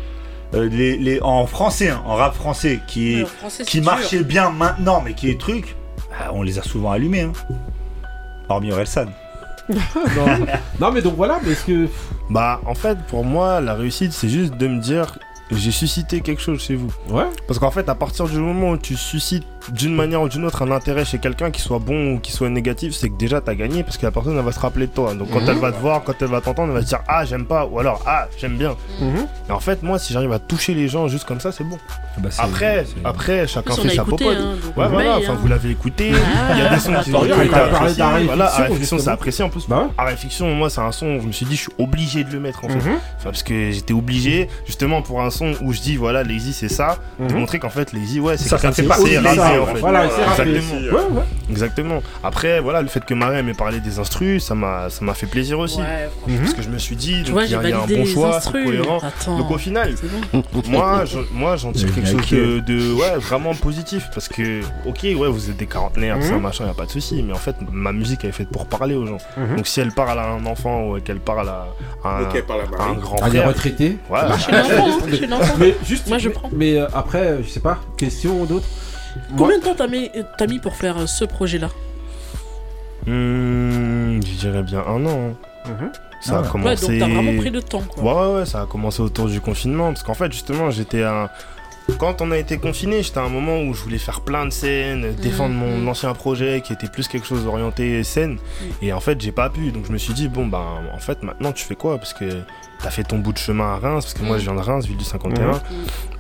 euh, 0.55 0.69
les, 0.71 0.97
les, 0.97 1.21
en 1.23 1.45
français, 1.47 1.89
hein, 1.91 2.03
en 2.07 2.15
rap 2.15 2.35
français, 2.35 2.81
qui, 2.87 3.25
français, 3.25 3.65
qui 3.65 3.81
marchaient 3.81 4.23
bien 4.23 4.51
maintenant, 4.51 5.03
mais 5.05 5.13
qui 5.15 5.29
est 5.29 5.41
truc, 5.41 5.75
ah, 6.19 6.31
on 6.33 6.43
les 6.43 6.59
a 6.59 6.63
souvent 6.63 6.93
allumés. 6.93 7.23
Hein. 7.23 7.33
Hormis 8.49 8.71
Orelsan. 8.73 9.07
Non. 9.69 10.47
non 10.81 10.93
mais 10.93 11.03
donc 11.03 11.17
voilà, 11.17 11.41
est-ce 11.47 11.65
que 11.65 11.89
Bah, 12.31 12.61
en 12.67 12.75
fait, 12.75 12.99
pour 13.09 13.25
moi, 13.25 13.61
la 13.61 13.75
réussite, 13.75 14.13
c'est 14.13 14.29
juste 14.29 14.57
de 14.57 14.69
me 14.69 14.81
dire 14.81 15.19
j'ai 15.51 15.71
suscité 15.71 16.21
quelque 16.23 16.43
chose 16.43 16.61
chez 16.61 16.75
vous. 16.75 16.93
ouais 17.11 17.27
Parce 17.47 17.59
qu'en 17.61 17.71
fait, 17.71 17.89
à 17.89 17.95
partir 17.95 18.27
du 18.27 18.39
moment 18.39 18.71
où 18.71 18.77
tu 18.77 18.97
suscites 18.97 19.47
d'une 19.73 19.95
manière 19.95 20.23
ou 20.23 20.29
d'une 20.29 20.45
autre 20.45 20.63
un 20.63 20.71
intérêt 20.71 21.05
chez 21.05 21.19
quelqu'un, 21.19 21.51
qui 21.51 21.61
soit 21.61 21.79
bon 21.79 22.15
ou 22.15 22.19
qui 22.21 22.33
soit 22.33 22.49
négatif, 22.49 22.95
c'est 22.95 23.09
que 23.09 23.17
déjà 23.17 23.41
t'as 23.41 23.55
gagné 23.55 23.83
parce 23.83 23.97
que 23.99 24.07
la 24.07 24.13
personne 24.13 24.37
elle 24.39 24.45
va 24.45 24.53
se 24.53 24.61
rappeler 24.61 24.87
de 24.87 24.93
toi. 24.93 25.15
Donc 25.15 25.31
quand 25.33 25.41
Mhm. 25.41 25.49
elle 25.51 25.59
va 25.59 25.73
te 25.73 25.81
voir, 25.81 26.03
quand 26.05 26.15
elle 26.21 26.29
va 26.29 26.41
t'entendre, 26.41 26.69
elle 26.73 26.79
va 26.79 26.83
te 26.83 26.89
dire 26.89 27.01
ah 27.09 27.25
j'aime 27.25 27.45
pas 27.47 27.67
ou 27.67 27.79
alors 27.79 28.03
ah 28.07 28.27
j'aime 28.39 28.57
bien. 28.57 28.77
Mhm. 29.01 29.27
Et 29.49 29.53
en 29.53 29.61
fait, 29.61 29.83
moi, 29.83 29.99
si 29.99 30.13
j'arrive 30.13 30.33
à 30.33 30.39
toucher 30.39 30.75
les 30.75 30.89
gens 30.89 31.09
juste 31.09 31.25
comme 31.25 31.41
ça, 31.41 31.53
c'est 31.53 31.65
bon. 31.65 31.79
Bah, 32.19 32.29
c'est- 32.31 32.43
Après, 32.43 32.85
c'est- 32.87 32.95
après 33.07 33.47
chacun 33.47 33.75
fait 33.75 33.89
sa 33.89 34.03
écouté, 34.03 34.25
popote. 34.25 34.39
hein, 34.41 34.55
Ouais, 34.77 34.89
voilà, 34.89 35.19
enfin 35.19 35.33
hein. 35.35 35.39
vous 35.41 35.49
l'avez 35.49 35.71
écouté. 35.71 36.13
Ah, 36.15 36.53
Il 36.55 36.59
y 36.59 36.63
a 36.63 36.69
des 36.75 36.81
sons 36.81 36.93
qui 37.03 37.11
Voilà, 37.11 38.47
Art 38.47 38.57
Réflexion, 38.63 38.77
c'est 38.79 38.79
justement. 38.97 39.13
apprécié 39.15 39.45
en 39.45 39.49
plus. 39.49 39.67
Bah 39.69 39.83
ouais. 39.83 39.89
Art 39.99 40.07
Réflexion, 40.07 40.55
moi, 40.55 40.71
c'est 40.71 40.81
un 40.81 40.93
son, 40.93 41.21
je 41.21 41.27
me 41.27 41.33
suis 41.33 41.47
dit, 41.47 41.57
je 41.57 41.63
suis 41.63 41.73
obligé 41.79 42.25
de 42.25 42.33
le 42.33 42.41
mettre 42.41 42.65
en 42.65 42.69
fait. 42.69 42.75
Mhm. 42.77 42.97
Enfin, 43.19 43.25
parce 43.25 43.43
que 43.43 43.71
j'étais 43.71 43.93
obligé, 43.93 44.49
justement, 44.67 45.03
pour 45.03 45.21
un 45.23 45.31
son 45.31 45.53
où 45.63 45.73
je 45.73 45.81
dis, 45.81 45.97
voilà, 45.97 46.23
Lazy, 46.25 46.53
c'est 46.53 46.69
ça, 46.69 46.99
de 47.21 47.33
montrer 47.35 47.59
qu'en 47.59 47.69
fait, 47.71 47.93
Lazy, 47.93 48.21
ouais, 48.21 48.37
c'est 48.37 48.49
Ça, 48.49 48.59
ça 48.59 48.73
en 49.59 49.67
fait. 49.67 49.79
Voilà. 49.81 50.05
Exactement. 50.07 50.81
Ouais, 50.81 51.17
ouais. 51.19 51.23
Exactement. 51.51 52.03
Après, 52.25 52.61
voilà, 52.61 52.83
le 52.83 52.89
fait 52.89 53.05
que 53.05 53.15
Marie 53.15 53.43
m'ait 53.43 53.55
parlé 53.55 53.81
des 53.81 53.99
instrus, 53.99 54.45
ça 54.45 54.55
m'a, 54.55 54.91
ça 54.91 55.05
m'a 55.05 55.15
fait 55.15 55.27
plaisir 55.27 55.59
aussi. 55.59 55.79
Ouais, 55.79 56.09
Mhm. 56.27 56.39
Parce 56.41 56.55
que 56.55 56.63
je 56.63 56.69
me 56.69 56.79
suis 56.79 56.97
dit, 56.97 57.19
Tu 57.19 57.23
donc, 57.25 57.33
vois, 57.33 57.45
il 57.45 57.51
y 57.51 57.55
a, 57.55 57.63
il 57.63 57.71
y 57.71 57.73
a 57.73 57.79
un 57.83 57.87
bon 57.87 58.05
choix, 58.05 58.41
c'est 58.41 58.51
cohérent. 58.53 58.99
Attends. 59.03 59.39
Donc 59.39 59.51
au 59.51 59.59
final, 59.59 59.95
bon. 60.33 60.43
moi, 60.69 61.05
je- 61.05 61.19
moi, 61.33 61.57
j'en 61.57 61.73
tire 61.73 61.95
quelque 61.95 62.09
chose 62.09 62.29
de, 62.31 62.61
de, 62.61 62.93
ouais, 62.95 63.17
vraiment 63.19 63.55
positif. 63.55 64.09
Parce 64.13 64.29
que, 64.29 64.61
ok, 64.87 65.01
ouais, 65.05 65.29
vous 65.29 65.51
êtes 65.51 65.57
des 65.57 65.67
quarantenaires, 65.67 66.17
Mhm. 66.17 66.23
ça, 66.23 66.37
machin, 66.39 66.67
y 66.67 66.71
a 66.71 66.75
pas 66.75 66.87
de 66.87 66.91
souci. 66.91 67.23
Mais 67.23 67.33
en 67.33 67.37
fait, 67.39 67.57
ma 67.73 67.93
musique, 67.93 68.21
elle 68.25 68.31
est 68.31 68.33
faite 68.33 68.51
pour 68.51 68.67
parler 68.67 68.95
aux 68.95 69.07
gens. 69.07 69.19
Mhm. 69.37 69.57
Donc 69.57 69.67
si 69.67 69.81
elle 69.81 69.93
parle 69.93 70.19
à 70.19 70.29
un 70.31 70.45
enfant 70.47 70.89
ou 70.89 71.01
qu'elle 71.01 71.21
parle 71.21 71.49
à, 71.49 71.67
un, 72.05 72.23
Ok, 72.23 72.43
par 72.47 72.57
la 72.59 72.65
à 72.65 72.89
un 72.89 72.95
grand 72.95 73.17
Ah, 73.23 73.31
des 73.31 73.39
frère. 73.39 73.49
retraités. 73.49 73.99
Ouais. 74.11 74.19
Je 74.37 74.43
suis 74.43 74.53
je 75.27 75.31
l'enfant. 75.31 75.55
Moi, 76.09 76.19
je 76.19 76.29
prends. 76.29 76.51
Mais 76.53 76.79
euh, 76.79 76.87
après, 76.95 77.39
je 77.43 77.49
sais 77.49 77.61
pas, 77.61 77.79
question 77.97 78.45
d'autres? 78.45 78.67
Combien 79.37 79.59
de 79.59 79.63
temps 79.65 79.75
t'as 79.77 79.87
mis, 79.87 80.11
t'as 80.39 80.47
mis 80.47 80.59
pour 80.59 80.75
faire 80.77 80.99
euh, 80.99 81.07
ce 81.07 81.25
projet-là? 81.25 81.69
Hmm, 83.07 84.21
je 84.23 84.39
dirais 84.39 84.63
bien 84.63 84.81
un 84.87 85.05
an. 85.07 85.31
hein. 85.31 85.71
Mhm. 85.71 85.93
Ça 86.21 86.33
Ah 86.33 86.37
a 86.37 86.41
ouais. 86.41 86.47
Ouais, 86.47 86.53
commencé. 86.53 86.87
donc 86.99 86.99
t'as 87.09 87.15
vraiment 87.15 87.37
pris 87.41 87.51
le 87.51 87.63
temps, 87.63 87.83
quoi. 87.83 88.03
Ouais, 88.03 88.29
ouais, 88.33 88.39
ouais, 88.41 88.47
ça 88.47 88.63
a 88.63 88.67
commencé 88.67 89.01
autour 89.03 89.27
du 89.27 89.41
confinement. 89.41 89.89
Parce 89.93 90.03
qu'en 90.03 90.15
fait, 90.15 90.33
justement, 90.33 90.71
j'étais 90.71 91.03
à. 91.03 91.31
Quand 91.99 92.21
on 92.21 92.31
a 92.33 92.37
été 92.37 92.59
confiné, 92.59 93.03
j'étais 93.03 93.19
à 93.19 93.23
un 93.23 93.29
moment 93.29 93.61
où 93.63 93.73
je 93.73 93.81
voulais 93.83 93.99
faire 93.99 94.21
plein 94.21 94.45
de 94.45 94.51
scènes, 94.51 95.15
défendre 95.15 95.55
mon 95.55 95.79
Mhm. 95.79 95.89
ancien 95.89 96.13
projet 96.15 96.61
qui 96.61 96.73
était 96.73 96.89
plus 96.89 97.07
quelque 97.09 97.27
chose 97.27 97.47
orienté 97.47 98.03
scène. 98.05 98.39
Et 98.83 98.93
en 98.93 99.01
fait, 99.01 99.21
j'ai 99.21 99.33
pas 99.33 99.49
pu. 99.51 99.71
Donc 99.71 99.87
je 99.87 99.93
me 99.93 99.99
suis 99.99 100.13
dit, 100.13 100.29
bon, 100.29 100.47
ben, 100.47 100.65
en 100.93 100.99
fait, 100.99 101.23
maintenant, 101.23 101.53
tu 101.53 101.65
fais 101.65 101.77
quoi? 101.77 101.97
Parce 101.99 102.13
que 102.13 102.43
t'as 102.83 102.91
fait 102.91 103.05
ton 103.05 103.19
bout 103.19 103.33
de 103.33 103.39
chemin 103.39 103.75
à 103.75 103.77
Reims, 103.79 104.05
parce 104.05 104.15
que 104.15 104.23
moi, 104.23 104.37
je 104.37 104.43
viens 104.45 104.55
de 104.55 104.61
Reims, 104.61 104.85
ville 104.87 104.97
du 104.97 105.05
51. 105.05 105.61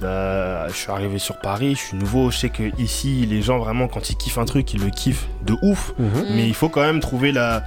Euh, 0.03 0.69
je 0.69 0.75
suis 0.75 0.91
arrivé 0.91 1.19
sur 1.19 1.39
Paris, 1.41 1.75
je 1.75 1.81
suis 1.89 1.97
nouveau. 1.97 2.31
Je 2.31 2.39
sais 2.39 2.49
que 2.49 2.63
ici, 2.81 3.27
les 3.27 3.43
gens, 3.43 3.59
vraiment, 3.59 3.89
quand 3.89 4.09
ils 4.09 4.17
kiffent 4.17 4.39
un 4.39 4.45
truc, 4.47 4.73
ils 4.73 4.81
le 4.83 4.91
kiffent 4.91 5.27
de 5.45 5.57
ouf. 5.63 5.93
Mhm. 5.99 6.07
Mm. 6.07 6.25
Mais 6.37 6.47
il 6.47 6.55
faut 6.55 6.69
quand 6.69 6.83
même 6.83 7.01
trouver 7.01 7.33
la 7.33 7.63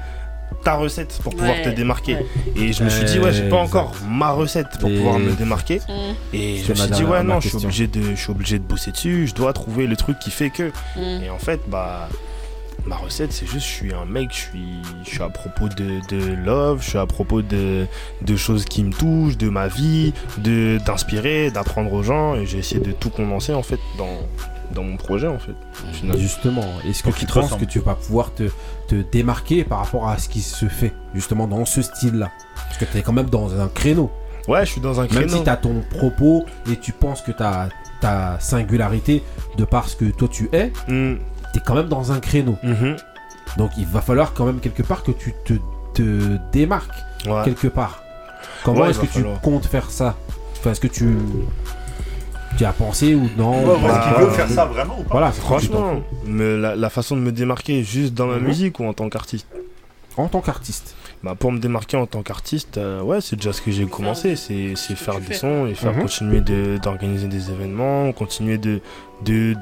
ta 0.64 0.76
recette 0.76 1.20
pour 1.24 1.34
pouvoir 1.36 1.52
Ouais, 1.58 1.62
te 1.64 1.70
démarquer. 1.70 2.16
ouais. 2.16 2.26
Et 2.56 2.74
je 2.74 2.84
me 2.84 2.90
suis 2.90 3.06
dit, 3.06 3.20
ouais, 3.20 3.32
j'ai 3.34 3.48
pas 3.50 3.58
encore 3.58 3.94
ma 4.08 4.32
recette 4.32 4.68
pour 4.80 4.90
Et- 4.90 4.96
pouvoir 4.98 5.20
me 5.20 5.32
démarquer. 5.32 5.78
Mm. 5.88 6.36
Et 6.36 6.58
je 6.64 6.70
me 6.72 6.76
suis 6.76 6.92
dit, 6.92 7.04
ouais, 7.04 7.24
non, 7.24 7.40
je 7.40 7.48
suis, 7.50 7.58
obligé 7.58 7.88
de, 7.88 8.02
je 8.12 8.16
suis 8.20 8.32
obligé 8.32 8.60
de 8.60 8.64
bosser 8.64 8.92
dessus, 8.92 9.28
je 9.28 9.36
dois 9.36 9.54
trouver 9.54 9.88
le 9.88 9.96
truc 9.96 10.20
qui 10.20 10.32
fait 10.32 10.50
que. 10.50 10.72
Mm. 10.98 11.24
Et 11.24 11.30
en 11.30 11.40
fait, 11.40 11.60
bah. 11.68 12.10
Ma 12.86 12.96
recette, 12.96 13.34
c'est 13.34 13.46
juste, 13.46 13.68
je 13.68 13.72
suis 13.72 13.94
un 13.94 14.06
mec, 14.06 14.30
je 14.32 14.38
suis, 14.38 14.82
je 15.04 15.10
suis 15.10 15.22
à 15.22 15.28
propos 15.28 15.68
de, 15.68 16.00
de 16.10 16.34
love, 16.46 16.82
je 16.82 16.92
suis 16.92 16.98
à 16.98 17.06
propos 17.06 17.42
de, 17.42 17.86
de 18.22 18.36
choses 18.38 18.64
qui 18.64 18.84
me 18.86 18.94
touchent, 18.94 19.38
de 19.38 19.50
ma 19.50 19.68
vie, 19.68 20.14
de 20.38 20.80
d'inspirer, 20.86 21.52
d'apprendre 21.52 21.92
aux 21.92 22.04
gens, 22.04 22.36
et 22.36 22.46
j'ai 22.46 22.58
essayé 22.60 22.80
de 22.80 22.94
tout 22.94 23.10
condenser 23.10 23.54
en 23.54 23.64
fait 23.64 23.80
dans, 23.98 24.08
dans 24.74 24.84
mon 24.84 24.98
projet 24.98 25.28
en 25.28 25.40
fait. 25.40 25.56
au 25.90 25.94
final. 25.94 26.18
Justement, 26.18 26.64
est-ce 26.88 27.04
que 27.04 27.10
Pour 27.10 27.18
tu 27.18 27.26
penses 27.26 27.36
ressemble. 27.46 27.66
que 27.66 27.72
tu 27.72 27.80
vas 27.80 27.96
pouvoir 27.96 28.34
te, 28.34 28.44
te 28.88 28.96
démarquer 29.12 29.64
par 29.64 29.80
rapport 29.80 30.08
à 30.08 30.18
ce 30.18 30.30
qui 30.30 30.41
se 30.41 30.68
fait 30.68 30.94
justement 31.14 31.48
dans 31.48 31.66
ce 31.66 31.82
style-là? 31.82 32.30
Parce 32.56 32.78
que 32.78 32.86
tu 32.86 32.98
es 32.98 33.02
quand 33.02 33.14
même 33.14 33.30
dans 33.30 33.60
un 33.60 33.68
créneau. 33.68 34.12
Ouais, 34.48 34.66
je 34.66 34.72
suis 34.72 34.82
dans 34.82 35.00
un 35.00 35.08
créneau. 35.08 35.22
Même 35.22 35.30
si 35.30 35.44
tu 35.44 35.50
as 35.50 35.58
ton 35.58 35.82
propos 35.98 36.46
et 36.72 36.76
tu 36.78 36.91
penses 36.91 37.22
que 37.22 37.32
tu 37.32 37.44
as 37.44 37.70
ta 38.02 38.40
singularité 38.40 39.24
de 39.58 39.66
par 39.66 39.90
ce 39.90 39.96
que 39.96 40.06
toi 40.06 40.28
tu 40.32 40.50
es, 40.54 40.72
Mm, 40.88 41.16
tu 41.54 41.60
es 41.60 41.62
quand 41.66 41.76
même 41.76 41.88
dans 41.90 42.12
un 42.12 42.20
créneau. 42.20 42.58
mhm. 42.64 42.96
Donc 43.58 43.72
il 43.78 43.86
va 43.88 44.02
falloir 44.02 44.34
quand 44.34 44.46
même 44.46 44.60
quelque 44.60 44.84
part 44.84 45.04
que 45.04 45.12
tu 45.12 45.34
te, 45.46 45.54
te 45.94 46.38
démarques 46.52 46.90
Ouais. 47.28 47.41
quelque 47.44 47.68
part. 47.68 48.04
Comment 48.64 48.82
Ouais, 48.82 48.91
est-ce 48.91 49.00
que 49.00 49.06
tu 49.08 49.20
falloir. 49.20 49.41
comptes 49.41 49.66
faire 49.66 49.90
ça? 49.91 50.16
Enfin, 50.60 50.72
est-ce 50.72 50.80
que 50.80 50.88
tu, 50.88 51.18
tu 52.58 52.66
as 52.66 52.74
pensé 52.74 53.16
ou 53.16 53.30
non 53.38 53.64
Ouais, 53.66 53.76
ou 53.76 53.88
Est-ce 53.88 54.00
qu'il 54.18 54.26
veut 54.26 54.32
faire 54.32 54.50
ça 54.50 54.66
vraiment 54.66 55.00
ou 55.00 55.04
pas 55.04 55.12
Voilà, 55.12 55.32
Franchement, 55.32 56.02
me- 56.26 56.58
la, 56.58 56.76
la 56.76 56.90
façon 56.90 57.16
de 57.16 57.22
me 57.22 57.32
démarquer 57.32 57.84
juste 57.84 58.14
dans 58.14 58.28
Mhm. 58.28 58.44
musique 58.46 58.80
ou 58.80 58.86
en 58.86 58.94
tant 58.94 59.10
qu'artiste 59.10 59.48
En 60.18 60.28
tant 60.28 60.42
qu'artiste. 60.42 60.96
bah, 61.24 61.36
Pour 61.40 61.52
me 61.52 61.60
démarquer 61.60 61.96
en 61.98 62.06
tant 62.06 62.22
qu'artiste, 62.24 62.78
euh, 62.78 63.02
ouais, 63.02 63.22
c'est 63.22 63.36
déjà 63.38 63.54
ce 63.54 63.62
que 63.62 63.72
j'ai 63.72 63.86
commencé, 63.86 64.36
c'est 64.36 64.74
c'est 64.76 64.96
faire 64.96 65.20
des 65.20 65.28
fais. 65.28 65.34
sons 65.36 65.68
et 65.68 65.74
faire 65.76 65.94
Mhm. 65.94 66.02
continuer 66.02 66.42
de- 66.42 66.78
d'organiser 66.84 67.28
des 67.28 67.50
événements, 67.52 68.12
continuer 68.12 68.58
de, 68.58 68.82
de, 69.24 69.54
de 69.54 69.58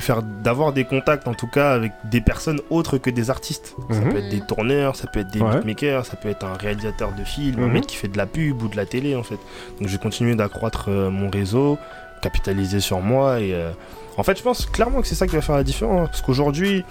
faire 0.00 0.22
d'avoir 0.22 0.72
des 0.72 0.84
contacts 0.84 1.28
en 1.28 1.34
tout 1.34 1.46
cas 1.46 1.72
avec 1.72 1.92
des 2.04 2.20
personnes 2.20 2.60
autres 2.70 2.98
que 2.98 3.10
des 3.10 3.30
artistes. 3.30 3.76
Ça 3.90 4.00
Mhm. 4.00 4.08
peut 4.12 4.18
être 4.18 4.28
des 4.30 4.40
tourneurs, 4.40 4.96
ça 4.96 5.06
peut 5.06 5.20
être 5.20 5.30
des 5.30 5.40
Ouais. 5.40 5.50
beatmakers, 5.56 6.06
ça 6.06 6.16
peut 6.16 6.28
être 6.28 6.44
un 6.44 6.54
réalisateur 6.54 7.12
de 7.12 7.24
film, 7.24 7.62
un 7.62 7.66
Mhm. 7.66 7.72
mec 7.72 7.86
qui 7.86 7.96
fait 7.96 8.08
de 8.08 8.16
la 8.16 8.26
pub 8.26 8.62
ou 8.62 8.68
de 8.68 8.76
la 8.76 8.86
télé 8.86 9.14
en 9.16 9.22
fait. 9.22 9.38
Donc 9.78 9.88
je 9.88 9.92
vais 9.92 9.98
continuer 9.98 10.34
d'accroître 10.34 10.86
euh, 10.88 11.10
mon 11.10 11.30
réseau, 11.30 11.78
capitaliser 12.22 12.80
sur 12.80 13.00
moi 13.00 13.40
et 13.40 13.54
euh, 13.54 13.70
en 14.16 14.22
fait 14.22 14.36
je 14.36 14.42
pense 14.42 14.66
clairement 14.66 15.00
que 15.00 15.06
c'est 15.06 15.14
ça 15.14 15.26
qui 15.26 15.34
va 15.36 15.42
faire 15.42 15.56
la 15.56 15.64
différence 15.64 16.08
parce 16.08 16.22
qu'aujourd'hui 16.22 16.84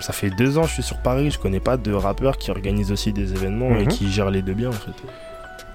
ça 0.00 0.12
fait 0.12 0.30
deux 0.30 0.58
ans 0.58 0.62
que 0.62 0.68
je 0.68 0.72
suis 0.74 0.82
sur 0.82 0.96
Paris, 0.98 1.30
je 1.30 1.38
connais 1.38 1.60
pas 1.60 1.76
de 1.76 1.92
rappeurs 1.92 2.36
qui 2.36 2.50
organisent 2.50 2.90
aussi 2.90 3.12
des 3.12 3.32
événements 3.32 3.70
et 3.76 3.82
Mhm. 3.84 3.88
qui 3.88 4.10
gèrent 4.10 4.30
les 4.30 4.42
deux 4.42 4.54
bien 4.54 4.70
en 4.70 4.72
fait. 4.72 4.90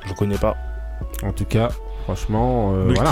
Je 0.05 0.13
connais 0.13 0.37
pas. 0.37 0.55
En 1.23 1.31
tout 1.31 1.45
cas, 1.45 1.69
franchement, 2.03 2.73
euh, 2.73 2.91
voilà. 2.93 3.11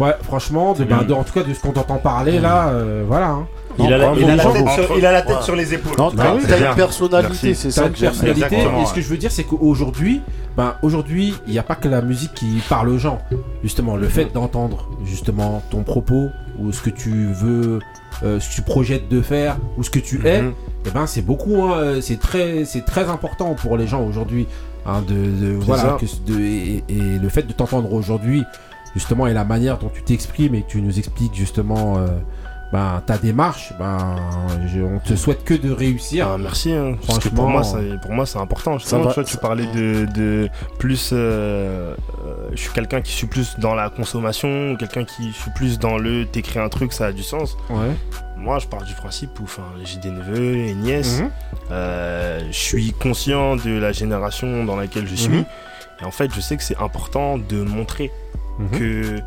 Ouais, 0.00 0.14
franchement, 0.22 0.72
de, 0.74 0.84
bah, 0.84 1.04
de- 1.06 1.12
en 1.12 1.22
tout 1.22 1.32
cas 1.32 1.42
de 1.44 1.54
ce 1.54 1.60
qu'on 1.60 1.70
t'entend 1.72 1.98
parler 1.98 2.40
là, 2.40 2.68
euh, 2.68 3.04
voilà. 3.06 3.28
hein. 3.30 3.46
Il 3.78 3.92
a 3.92 3.98
la, 3.98 4.12
il 4.14 4.24
a 4.30 4.36
tête, 4.36 4.40
sur, 4.40 4.50
Entre- 4.84 4.98
il 4.98 5.04
a 5.06 5.10
la 5.12 5.22
tête 5.22 5.36
Ouais. 5.36 5.42
sur 5.42 5.56
les 5.56 5.74
épaules. 5.74 5.96
Non, 5.98 6.10
Bah 6.14 6.34
t'as 6.46 6.46
c'est 6.48 6.64
une 6.68 6.74
personnalité, 6.76 7.48
Merci. 7.48 7.54
c'est 7.56 7.68
T'as 7.68 7.74
ça 7.74 7.86
une 7.86 7.92
que 7.92 7.98
j'aime. 7.98 8.10
personnalité. 8.10 8.44
Exactement, 8.46 8.82
Et 8.82 8.86
ce 8.86 8.94
que 8.94 9.00
je 9.00 9.08
veux 9.08 9.16
dire, 9.16 9.32
c'est 9.32 9.42
qu'aujourd'hui, 9.42 10.20
ben, 10.56 10.74
aujourd'hui, 10.82 11.34
il 11.48 11.52
n'y 11.52 11.58
a 11.58 11.64
pas 11.64 11.74
que 11.74 11.88
la 11.88 12.00
musique 12.00 12.34
qui 12.34 12.60
parle 12.68 12.88
aux 12.88 12.98
gens. 12.98 13.18
Justement, 13.64 13.96
le 13.96 14.06
fait 14.08 14.32
d'entendre 14.32 14.88
justement 15.04 15.60
ton 15.70 15.82
propos 15.82 16.28
ou 16.60 16.70
ce 16.72 16.82
que 16.82 16.90
tu 16.90 17.10
veux, 17.32 17.80
euh, 18.22 18.38
ce 18.38 18.48
que 18.50 18.54
tu 18.54 18.62
projettes 18.62 19.08
de 19.08 19.20
faire 19.20 19.56
ou 19.76 19.82
ce 19.82 19.90
que 19.90 19.98
tu 19.98 20.24
es, 20.26 20.42
Mhm. 20.42 20.52
eh 20.86 20.90
ben, 20.90 21.06
c'est 21.06 21.22
beaucoup. 21.22 21.64
hein, 21.64 21.94
c'est 22.00 22.20
très, 22.20 22.64
c'est 22.64 22.84
très 22.84 23.08
important 23.10 23.54
pour 23.54 23.76
les 23.76 23.86
gens 23.88 24.02
aujourd'hui. 24.04 24.46
hein, 24.86 25.02
de, 25.08 25.14
de- 25.14 25.58
C'est 25.60 25.66
voilà, 25.66 25.82
ça. 25.82 25.96
que- 25.98 26.30
de- 26.32 26.40
et, 26.40 26.84
et 26.90 27.18
le 27.20 27.28
fait 27.30 27.42
de 27.42 27.52
t'entendre 27.54 27.90
aujourd'hui, 27.94 28.44
justement, 28.94 29.26
et 29.26 29.32
la 29.34 29.44
manière 29.44 29.78
dont 29.78 29.90
tu 29.92 30.02
t'exprimes 30.02 30.54
et 30.54 30.62
que 30.62 30.68
tu 30.68 30.82
nous 30.82 30.98
expliques 30.98 31.34
justement. 31.34 31.98
euh, 31.98 32.08
ben, 32.72 33.00
ta 33.06 33.18
démarche, 33.18 33.72
ben, 33.78 34.16
je- 34.66 34.80
on 34.80 34.98
te 34.98 35.14
souhaite 35.14 35.44
que 35.44 35.54
de 35.54 35.70
réussir. 35.70 36.26
Ah, 36.28 36.38
merci, 36.38 36.72
hein, 36.72 36.96
parce 37.06 37.20
que 37.20 37.28
pour 37.28 37.46
moi, 37.46 37.62
c'est- 37.62 38.00
pour 38.00 38.10
moi 38.10 38.26
c'est 38.26 38.38
important. 38.38 38.72
Va- 38.78 38.78
tu, 38.78 38.96
vois, 39.14 39.22
tu 39.22 39.36
parlais 39.36 39.66
de, 39.66 40.06
de 40.12 40.48
plus. 40.78 41.10
euh, 41.12 41.94
euh, 42.26 42.48
je 42.52 42.56
suis 42.56 42.72
quelqu'un 42.72 43.00
qui 43.00 43.12
suis 43.12 43.28
plus 43.28 43.60
dans 43.60 43.76
la 43.76 43.90
consommation, 43.90 44.74
quelqu'un 44.76 45.04
qui 45.04 45.30
suis 45.32 45.52
plus 45.52 45.78
dans 45.78 45.98
le 45.98 46.24
t'écris 46.26 46.58
un 46.58 46.68
truc, 46.68 46.92
ça 46.92 47.06
a 47.06 47.12
du 47.12 47.22
sens. 47.22 47.56
Ouais. 47.70 47.94
Moi, 48.36 48.58
je 48.58 48.66
pars 48.66 48.82
du 48.82 48.94
principe 48.94 49.38
où 49.38 49.44
j'ai 49.84 49.98
des 50.00 50.10
neveux 50.10 50.56
et 50.56 50.74
nièces. 50.74 51.20
Mhm. 51.20 51.30
Euh, 51.70 52.40
je 52.50 52.58
suis 52.58 52.92
conscient 52.92 53.54
de 53.54 53.78
la 53.78 53.92
génération 53.92 54.64
dans 54.64 54.74
laquelle 54.76 55.06
je 55.06 55.14
suis. 55.14 55.28
Mhm. 55.38 55.44
Et 56.02 56.04
en 56.04 56.10
fait, 56.10 56.28
je 56.34 56.40
sais 56.40 56.56
que 56.56 56.62
c'est 56.64 56.78
important 56.78 57.38
de 57.38 57.62
montrer 57.62 58.10
Que 58.72 59.20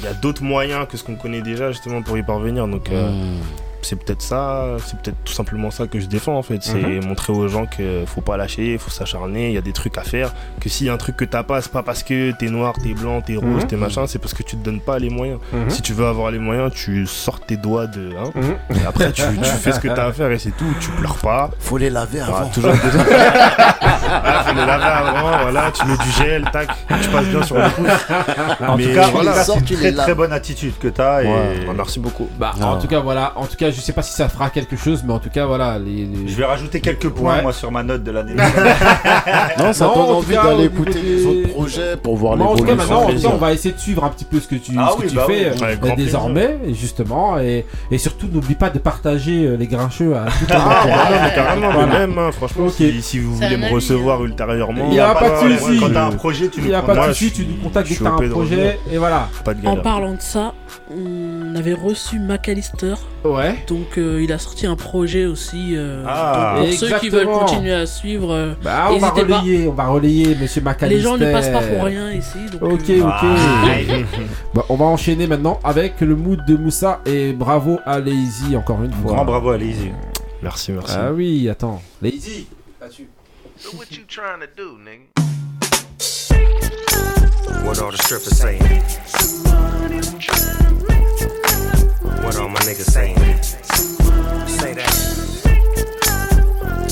il 0.00 0.04
y 0.04 0.08
a 0.08 0.14
d'autres 0.14 0.42
moyens 0.42 0.86
que 0.88 0.96
ce 0.96 1.04
qu'on 1.04 1.14
connaît 1.14 1.40
déjà 1.42 1.70
justement 1.70 2.02
pour 2.02 2.18
y 2.18 2.22
parvenir. 2.22 2.66
Donc, 2.68 2.90
euh, 2.90 3.10
Mmh. 3.10 3.40
C'est 3.84 3.96
peut-être 3.96 4.22
ça, 4.22 4.64
c'est 4.84 4.98
peut-être 4.98 5.16
tout 5.24 5.32
simplement 5.32 5.70
ça 5.70 5.86
que 5.86 6.00
je 6.00 6.06
défends 6.06 6.36
en 6.36 6.42
fait. 6.42 6.58
C'est 6.62 6.74
Mhm. 6.74 7.06
montrer 7.06 7.32
aux 7.32 7.46
gens 7.48 7.66
qu'il 7.66 8.04
faut 8.06 8.20
pas 8.20 8.36
lâcher, 8.36 8.76
faut 8.78 8.90
s'acharner, 8.90 9.48
il 9.48 9.54
y 9.54 9.58
a 9.58 9.62
des 9.62 9.72
trucs 9.72 9.96
à 9.98 10.02
faire. 10.02 10.32
Que 10.60 10.68
s'il 10.68 10.86
y 10.86 10.90
a 10.90 10.92
un 10.92 10.96
truc 10.96 11.16
que 11.16 11.24
t'as 11.24 11.42
pas, 11.42 11.60
c'est 11.62 11.72
pas 11.72 11.82
parce 11.82 12.02
que 12.02 12.32
t'es 12.32 12.48
noir, 12.48 12.74
t'es 12.82 12.94
blanc, 12.94 13.20
t'es 13.20 13.36
rose, 13.36 13.62
Mhm. 13.62 13.66
t'es 13.66 13.76
machin, 13.76 14.06
c'est 14.06 14.18
parce 14.18 14.34
que 14.34 14.42
tu 14.42 14.56
te 14.56 14.64
donnes 14.64 14.80
pas 14.80 14.98
les 14.98 15.10
moyens. 15.10 15.38
Mhm. 15.52 15.70
Si 15.70 15.82
tu 15.82 15.92
veux 15.92 16.06
avoir 16.06 16.30
les 16.30 16.38
moyens, 16.38 16.72
tu 16.74 17.06
sors 17.06 17.40
tes 17.40 17.56
doigts 17.56 17.86
de. 17.86 18.10
Hein, 18.18 18.30
et 18.70 18.86
après, 18.86 19.12
tu, 19.12 19.22
tu 19.22 19.44
fais 19.50 19.72
ce 19.72 19.80
que 19.80 19.88
t'as 19.88 20.06
à 20.06 20.12
faire 20.12 20.30
et 20.30 20.38
c'est 20.38 20.50
tout. 20.56 20.74
Tu 20.80 20.90
pleures 20.90 21.16
pas. 21.18 21.50
Faut 21.58 21.76
les 21.78 21.90
laver 21.90 22.20
Voilà, 22.20 22.36
avant. 22.42 22.48
toujours 22.50 22.72
ah, 22.72 24.44
faut 24.46 24.54
les 24.54 24.66
laver 24.66 24.84
avant, 24.84 25.42
voilà, 25.42 25.70
tu 25.72 25.86
mets 25.86 25.96
du 25.96 26.10
gel, 26.10 26.44
tac, 26.52 26.68
tu 27.02 27.08
passes 27.10 27.26
bien 27.26 27.42
sur 27.42 27.56
le 27.56 27.68
pouce. 27.70 27.88
En 28.66 28.76
Mais 28.76 28.84
tout 28.86 28.94
cas, 28.94 29.06
voilà. 29.08 29.44
c'est 29.44 29.70
une 29.70 29.94
très 29.96 30.14
bonne 30.14 30.32
attitude 30.32 30.74
que 30.78 30.88
t'as. 30.88 31.22
Et... 31.22 31.26
Ouais. 31.26 31.66
Ah, 31.68 31.72
merci 31.74 32.00
beaucoup. 32.00 32.28
Bah, 32.38 32.52
en 32.60 32.78
tout 32.78 32.86
cas, 32.88 33.00
voilà. 33.00 33.32
En 33.36 33.46
tout 33.46 33.56
cas, 33.56 33.70
je 33.74 33.80
sais 33.80 33.92
pas 33.92 34.02
si 34.02 34.12
ça 34.12 34.28
fera 34.28 34.50
quelque 34.50 34.76
chose, 34.76 35.02
mais 35.06 35.12
en 35.12 35.18
tout 35.18 35.30
cas, 35.30 35.46
voilà. 35.46 35.78
Les, 35.78 36.04
les- 36.06 36.28
Je 36.28 36.34
vais 36.36 36.44
rajouter 36.44 36.80
quelques 36.80 37.08
points 37.08 37.36
Ouais. 37.36 37.42
moi 37.42 37.52
sur 37.52 37.70
ma 37.72 37.82
note 37.82 38.02
de 38.04 38.10
l'année. 38.10 38.34
Non, 39.58 39.72
ça 39.72 39.86
Non, 39.86 39.94
donne 39.94 40.02
en 40.04 40.18
envie 40.18 40.34
d'aller 40.34 40.64
écouter 40.64 41.00
les 41.02 41.24
autres 41.26 41.48
projets 41.50 41.96
pour 41.96 42.16
voir 42.16 42.36
Moi, 42.36 42.46
en 42.48 42.56
tout 42.56 42.64
cas, 42.64 42.74
maintenant, 42.74 43.04
en 43.08 43.32
on 43.34 43.36
va 43.36 43.52
essayer 43.52 43.74
de 43.74 43.78
suivre 43.80 44.04
un 44.04 44.08
petit 44.10 44.24
peu 44.24 44.40
ce 44.40 44.48
que 44.48 44.56
tu, 44.56 44.72
Ah 44.78 44.90
ce 44.92 44.96
que 44.96 45.02
oui, 45.02 45.08
tu 45.08 45.14
bah 45.16 45.24
fais 45.26 45.52
oui. 45.52 45.62
euh, 45.62 45.96
désormais, 45.96 46.58
justement. 46.72 47.38
Et, 47.38 47.64
et 47.90 47.98
surtout, 47.98 48.26
n'oublie 48.30 48.54
pas 48.54 48.70
de 48.70 48.78
partager 48.78 49.44
euh, 49.46 49.56
les 49.56 49.66
grincheux 49.66 50.14
à 50.16 50.24
tout 50.38 50.46
Ah, 50.50 51.54
le 51.56 51.60
non, 51.60 51.70
Voilà. 51.72 51.98
même, 52.06 52.18
hein, 52.18 52.30
franchement, 52.32 52.68
si, 52.68 53.00
si 53.02 53.18
vous 53.18 53.34
voulez 53.36 53.56
me 53.56 53.70
recevoir 53.72 54.24
ultérieurement, 54.24 54.86
Il 54.90 54.94
y 54.96 55.00
a 55.00 55.14
pas 55.14 55.30
de 55.44 55.56
souci. 55.58 55.78
Quand 55.80 55.90
t'as 55.92 56.06
un 56.06 56.10
projet, 56.12 56.48
tu 56.48 56.58
Il 56.58 56.62
nous 56.64 56.68
n'y 56.70 56.74
a 56.74 56.82
pas 56.82 56.94
de 57.08 57.12
souci, 57.12 57.30
suis- 57.30 57.44
tu 57.44 57.46
nous 57.46 57.62
contactes 57.62 57.88
dès 57.88 57.94
que 57.96 58.04
t'as 58.04 58.10
un 58.10 58.28
projet. 58.28 58.78
Et 58.92 58.98
voilà. 58.98 59.28
En 59.66 59.76
parlant 59.76 60.12
de 60.14 60.20
ça, 60.20 60.52
on 60.90 61.54
avait 61.56 61.72
reçu 61.74 62.18
McAllister, 62.18 62.94
Ouais. 63.24 63.63
Donc 63.66 63.98
euh, 63.98 64.22
il 64.22 64.32
a 64.32 64.38
sorti 64.38 64.66
un 64.66 64.76
projet 64.76 65.26
aussi. 65.26 65.74
euh, 65.76 66.04
Ah, 66.06 66.56
donc 66.58 66.68
pour 66.68 66.78
ceux 66.78 66.98
qui 66.98 67.08
veulent 67.08 67.26
continuer 67.26 67.72
à 67.74 67.86
suivre, 67.86 68.32
euh, 68.32 68.54
Bah, 68.62 68.88
on 68.90 68.98
va 68.98 69.08
N'hésitez 69.10 69.26
pas. 69.28 69.38
relayer, 69.40 69.68
on 69.68 69.72
va 69.72 69.86
relayer, 69.86 70.34
monsieur 70.34 70.60
McAllister. 70.62 70.96
les 70.96 71.00
gens 71.02 71.16
ne 71.16 71.30
passent 71.32 71.50
pas 71.50 71.60
pour 71.62 71.84
rien 71.84 72.12
ici. 72.12 72.38
Donc, 72.52 72.62
Ok, 72.62 72.90
euh, 72.90 73.02
ok. 73.02 73.04
Ah. 73.06 73.36
Bah, 74.54 74.64
on 74.68 74.76
va 74.76 74.84
enchaîner 74.84 75.26
maintenant 75.26 75.58
avec 75.64 76.00
le 76.00 76.14
mood 76.14 76.44
de 76.46 76.56
Moussa 76.56 77.00
et 77.06 77.32
bravo 77.32 77.78
à 77.84 77.98
Lazy 77.98 78.56
encore 78.56 78.82
une 78.82 78.92
fois. 78.92 79.12
Grand 79.14 79.24
bravo 79.24 79.50
à 79.50 79.58
Lazy. 79.58 79.90
Merci, 80.42 80.72
merci. 80.72 80.94
Ah 80.98 81.12
oui, 81.12 81.48
attends. 81.48 81.80
Lazy, 82.02 82.46
là-dessus. 82.80 83.08
So 83.58 83.70
what 83.76 83.86
you 83.92 84.04
trying 84.06 84.40
to 84.40 84.46
do, 84.56 84.76
nigga? 84.78 85.08
What 87.64 87.80
all 87.80 87.90
the 87.90 87.96
strippers 87.96 88.36
saying? 88.36 88.60
What 92.04 92.36
all 92.38 92.48
my 92.48 92.60
niggas 92.60 92.90
saying? 92.90 93.16
Say 94.46 94.74
that. 94.74 94.92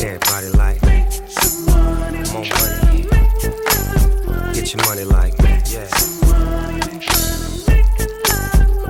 Everybody 0.00 0.48
like 0.56 0.80
more 2.32 2.44
money. 2.44 3.02
Get 4.54 4.72
your 4.72 4.82
money 4.86 5.04
like 5.04 5.34
yeah. 5.70 5.88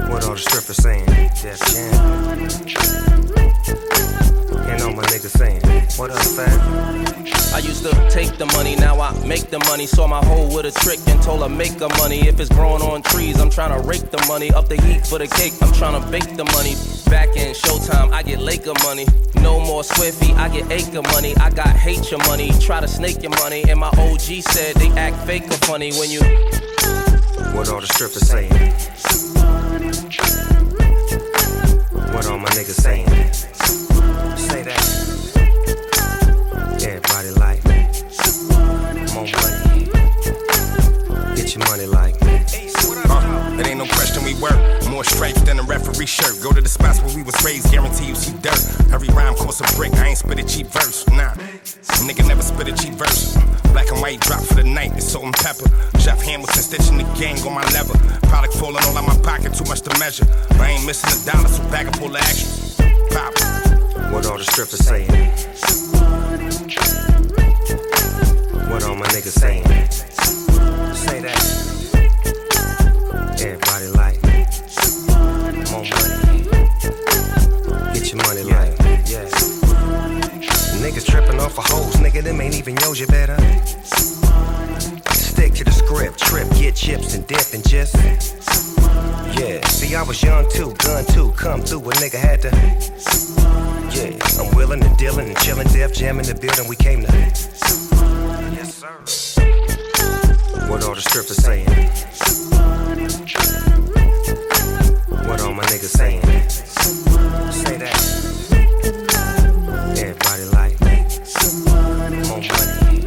What 0.09 0.25
all 0.25 0.35
the 0.35 0.39
strippers 0.39 0.77
saying? 0.77 1.07
Def 1.43 1.59
Jam. 1.73 4.22
And 4.71 4.83
all 4.83 4.93
my 4.93 5.03
niggas 5.05 5.37
saying, 5.37 5.61
what 5.99 6.11
up, 6.11 6.23
fam? 6.23 7.13
I 7.55 7.59
used 7.59 7.83
to 7.85 7.91
take 8.09 8.39
the 8.39 8.47
money, 8.47 8.77
now 8.77 8.99
I 8.99 9.13
make 9.27 9.51
the 9.51 9.59
money. 9.61 9.87
Saw 9.87 10.07
my 10.07 10.25
hoe 10.25 10.55
with 10.55 10.65
a 10.65 10.73
trick 10.81 10.99
and 11.07 11.23
told 11.23 11.43
her 11.43 11.49
make 11.49 11.79
the 11.79 11.89
money. 12.01 12.27
If 12.27 12.41
it's 12.41 12.49
growing 12.49 12.83
on 12.83 13.03
trees, 13.03 13.39
I'm 13.39 13.51
trying 13.51 13.79
to 13.79 13.87
rake 13.87 14.11
the 14.11 14.25
money. 14.27 14.51
Up 14.53 14.69
the 14.69 14.81
heat 14.81 15.07
for 15.07 15.19
the 15.19 15.27
cake, 15.27 15.53
I'm 15.61 15.73
trying 15.73 16.01
to 16.01 16.11
bake 16.11 16.37
the 16.37 16.45
money. 16.57 16.75
Back 17.11 17.37
in 17.37 17.55
showtime, 17.55 18.11
I 18.13 18.23
get 18.23 18.41
Laker 18.41 18.73
money. 18.83 19.07
No 19.43 19.61
more 19.61 19.83
Swiffy, 19.83 20.35
I 20.37 20.49
get 20.49 20.71
acre 20.71 21.03
money. 21.03 21.37
I 21.37 21.51
got 21.51 21.69
hate 21.69 22.11
your 22.11 22.21
money, 22.21 22.51
try 22.61 22.81
to 22.81 22.89
snake 22.89 23.23
your 23.23 23.33
money. 23.33 23.65
And 23.69 23.79
my 23.79 23.91
OG 23.99 24.43
said 24.49 24.77
they 24.77 24.89
act 24.93 25.17
fake 25.27 25.45
or 25.45 25.59
funny 25.69 25.93
when 25.93 26.11
you. 26.11 26.21
What 27.55 27.69
all 27.69 27.81
the 27.81 27.87
strippers 27.87 28.27
saying? 28.27 28.51
What 32.11 32.27
all 32.27 32.39
my 32.39 32.49
niggas 32.51 32.81
saying? 32.81 33.07
Say 34.37 34.63
that. 34.63 34.83
Everybody 36.83 37.31
like. 37.39 37.65
More 39.15 39.27
money. 39.27 39.85
Get 41.37 41.55
your 41.55 41.65
money 41.69 41.87
like 41.87 42.21
me. 42.23 42.41
Uh 43.09 43.42
free 46.03 46.07
shirt. 46.07 46.43
Go 46.43 46.53
to 46.53 46.61
the 46.61 46.69
spots 46.69 47.01
where 47.01 47.15
we 47.15 47.23
was 47.23 47.35
raised, 47.45 47.71
guarantee 47.71 48.07
you 48.07 48.15
see 48.15 48.37
dirt. 48.39 48.59
Every 48.93 49.09
rhyme 49.09 49.35
costs 49.35 49.61
a 49.61 49.77
brick, 49.77 49.93
I 49.95 50.09
ain't 50.09 50.19
spit 50.19 50.39
a 50.39 50.45
cheap 50.45 50.67
verse. 50.67 51.07
Nah, 51.09 51.35
nigga 52.07 52.27
never 52.27 52.43
spit 52.43 52.69
a 52.69 52.75
cheap 52.75 52.95
verse. 52.95 53.37
Black 53.73 53.89
and 53.91 54.01
white 54.01 54.21
drop 54.21 54.43
for 54.43 54.55
the 54.55 54.65
night, 54.65 54.93
it's 54.97 55.07
salt 55.07 55.25
and 55.25 55.35
pepper. 55.35 55.69
Jeff 55.99 56.21
Hamilton 56.23 56.63
stitching 56.63 56.99
the 56.99 57.05
gang 57.19 57.39
on 57.47 57.55
my 57.55 57.65
lever. 57.71 57.97
Product 58.27 58.55
falling 58.55 58.83
all 58.85 58.97
out 58.99 59.07
my 59.07 59.17
pocket, 59.23 59.55
too 59.55 59.65
much 59.65 59.83
to 59.83 59.97
measure. 59.99 60.27
I 60.59 60.71
ain't 60.73 60.87
missing 60.87 61.11
a 61.15 61.19
dollar, 61.31 61.49
so 61.49 61.63
bag 61.71 61.87
up 61.87 62.01
all 62.03 62.09
the 62.09 62.19
extras. 62.19 62.77
Pop. 63.11 63.33
What 64.13 64.27
all 64.27 64.39
the 64.39 64.45
strippers 64.45 64.83
saying? 64.83 65.11
What 68.71 68.83
all 68.85 68.97
my 68.97 69.07
niggas 69.07 69.39
saying? 69.39 69.65
Say 70.95 71.21
that. 71.21 71.82
Everybody 73.45 73.89
like 73.89 74.23
more 75.73 75.83
money. 75.83 76.45
Get 77.93 78.13
your 78.13 78.23
money 78.23 78.43
like 78.45 78.79
yeah. 79.11 79.27
Niggas 80.79 81.05
tripping 81.05 81.41
off 81.41 81.59
of 81.59 81.67
hoes, 81.67 81.97
nigga. 81.97 82.23
Them 82.23 82.41
ain't 82.41 82.57
even 82.57 82.77
yours. 82.77 83.01
You 83.01 83.09
better 83.09 83.37
stick 85.13 85.55
to 85.55 85.65
the 85.65 85.73
script. 85.73 86.21
Trip, 86.21 86.49
get 86.51 86.77
chips 86.77 87.15
and 87.17 87.27
dip 87.27 87.53
and 87.53 87.69
just 87.69 87.97
yeah. 89.37 89.67
See, 89.67 89.95
I 89.97 90.03
was 90.05 90.23
young 90.23 90.49
too, 90.49 90.73
gun 90.79 91.05
too. 91.07 91.33
Come 91.33 91.63
through, 91.63 91.81
a 91.81 91.93
nigga 91.95 92.19
had 92.19 92.43
to. 92.43 92.51
Yeah, 93.91 94.17
I'm 94.39 94.55
willing 94.55 94.85
and 94.85 94.97
dealing 94.97 95.27
and 95.27 95.39
chilling, 95.39 95.67
Def 95.67 95.93
Jam 95.93 96.21
in 96.21 96.27
the 96.27 96.35
building. 96.35 96.69
We 96.69 96.77
came 96.77 97.03
to. 97.03 97.13
Yes, 98.55 98.75
sir. 98.77 99.43
What 100.69 100.85
all 100.85 100.95
the 100.95 101.01
strippers 101.01 101.39
saying? 101.39 101.67
What 105.27 105.41
all 105.41 105.55
my 105.55 105.65
niggas 105.65 105.97
saying? 105.97 106.23
Say 107.53 107.77
that. 107.79 107.97
Everybody 109.99 110.45
like 110.53 110.79
more 112.29 112.43
money. 112.43 113.01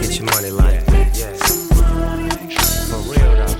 Get 0.00 0.12
your 0.18 0.26
money 0.26 0.50
like 0.50 0.82
yeah. 1.14 1.32
For 2.88 3.00
real 3.10 3.32
though. 3.38 3.56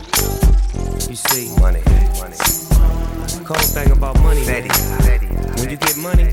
You 1.08 1.16
see, 1.16 1.44
money, 1.60 1.82
money. 2.18 2.36
Cold 3.44 3.60
thing 3.62 3.90
about 3.92 4.18
money, 4.22 4.44
Betty. 4.44 4.68
When 5.60 5.70
you 5.70 5.76
get 5.76 5.96
money, 5.98 6.32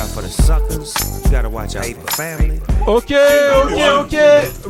out 0.00 0.08
for 0.08 0.22
the 0.22 0.28
suckers. 0.28 0.94
You 1.24 1.30
gotta 1.30 1.48
watch 1.48 1.76
out 1.76 1.84
for 1.84 2.10
family. 2.12 2.60
Ok, 2.86 3.12
ok, 3.64 3.80
ok. 4.00 4.16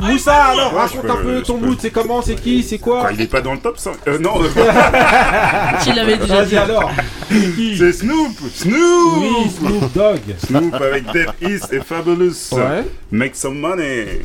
Moussa, 0.01 0.45
alors 0.45 0.73
raconte 0.73 1.09
un 1.09 1.15
peu 1.23 1.41
ton 1.41 1.57
mood, 1.57 1.77
c'est 1.79 1.91
comment, 1.91 2.21
c'est 2.21 2.35
qui, 2.35 2.61
c'est 2.63 2.77
quoi 2.77 3.09
il 3.13 3.21
est 3.21 3.27
pas 3.27 3.41
dans 3.41 3.53
le 3.53 3.59
top 3.59 3.77
5 3.77 3.95
Euh, 4.07 4.19
non. 4.19 4.33
Tu 5.83 5.93
l'avais 5.93 6.17
déjà 6.17 6.45
dit. 6.45 6.55
Vas-y, 6.55 6.57
alors. 6.57 6.91
C'est 7.77 7.93
Snoop 7.93 8.37
Snoop 8.53 9.17
Oui, 9.19 9.49
Snoop 9.57 9.93
Dogg. 9.93 10.19
Snoop 10.45 10.73
avec 10.75 11.05
Dead 11.11 11.27
East 11.41 11.71
et 11.73 11.79
Fabulous. 11.79 12.33
Ouais. 12.53 12.83
Make 13.11 13.35
some 13.35 13.57
money. 13.59 14.21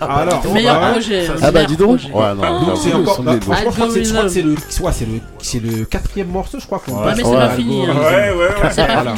Alors, 0.00 0.44
Meilleur 0.52 0.80
ouais. 0.82 0.90
projet, 0.92 1.26
Ça, 1.26 1.32
euh, 1.32 1.36
Ah 1.42 1.50
bah 1.50 1.52
meilleur 1.52 1.66
dis 1.68 1.76
donc. 1.76 1.98
projet. 1.98 2.12
Ouais, 2.14 2.34
non, 2.34 2.66
donc 2.66 2.78
c'est 2.78 2.92
encore. 2.94 3.22
bah, 3.22 3.32
franchement, 3.40 3.70
je 3.94 4.10
crois 4.10 4.22
que 4.24 4.28
c'est- 4.28 4.42
le, 4.42 4.54
soit 4.68 4.92
c'est 4.92 5.04
le, 5.06 5.20
c'est 5.40 5.60
le 5.62 5.84
quatrième 5.84 6.28
morceau, 6.28 6.58
je 6.60 6.66
crois 6.66 6.78
qu'on. 6.84 6.96
Ouais, 6.98 7.04
passe. 7.06 7.16
mais 7.18 7.24
c'est 7.24 7.32
pas 7.32 7.48
fini, 7.50 7.86
hein. 7.86 7.94
Ouais, 7.96 8.30
ouais, 8.30 8.36
ouais. 8.36 8.70
C'est 8.70 8.86
pas 8.86 9.02
Voilà. 9.02 9.14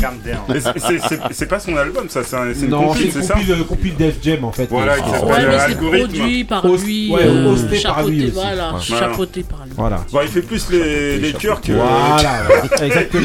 C'est- 1.32 1.60
son 1.60 1.76
album, 1.76 2.08
ça, 2.08 2.22
c'est 2.24 2.36
un- 2.36 2.52
c'est 2.54 2.64
une 2.64 2.70
Non, 2.70 2.94
c'est 2.94 3.10
ça 3.22 3.34
compile, 3.34 3.64
compile 3.68 3.94
Def 3.96 4.14
Jam 4.22 4.44
en 4.44 4.52
fait. 4.52 4.66
Voilà, 4.70 4.96
qui 4.96 5.02
Ah, 5.06 5.18
s'appelle 5.18 5.28
Ouais, 5.28 5.46
mais 5.46 5.58
c'est 5.58 5.64
Algorithme. 5.64 6.08
produit 6.16 6.44
par 6.44 6.66
lui, 6.66 7.14
euh, 7.14 7.52
hosté 7.52 7.80
par 7.82 8.02
lui 8.06 8.22
aussi. 8.24 8.30
voilà, 8.32 8.72
chapeauté 8.80 9.42
par 9.42 9.60
lui. 9.66 9.72
Voilà. 9.76 10.04
Bon, 10.10 10.20
il 10.22 10.28
fait 10.28 10.42
plus 10.42 10.70
les, 10.70 11.32
cœurs 11.34 11.60
que. 11.60 11.72
Voilà, 11.72 12.42
voilà. 12.46 12.62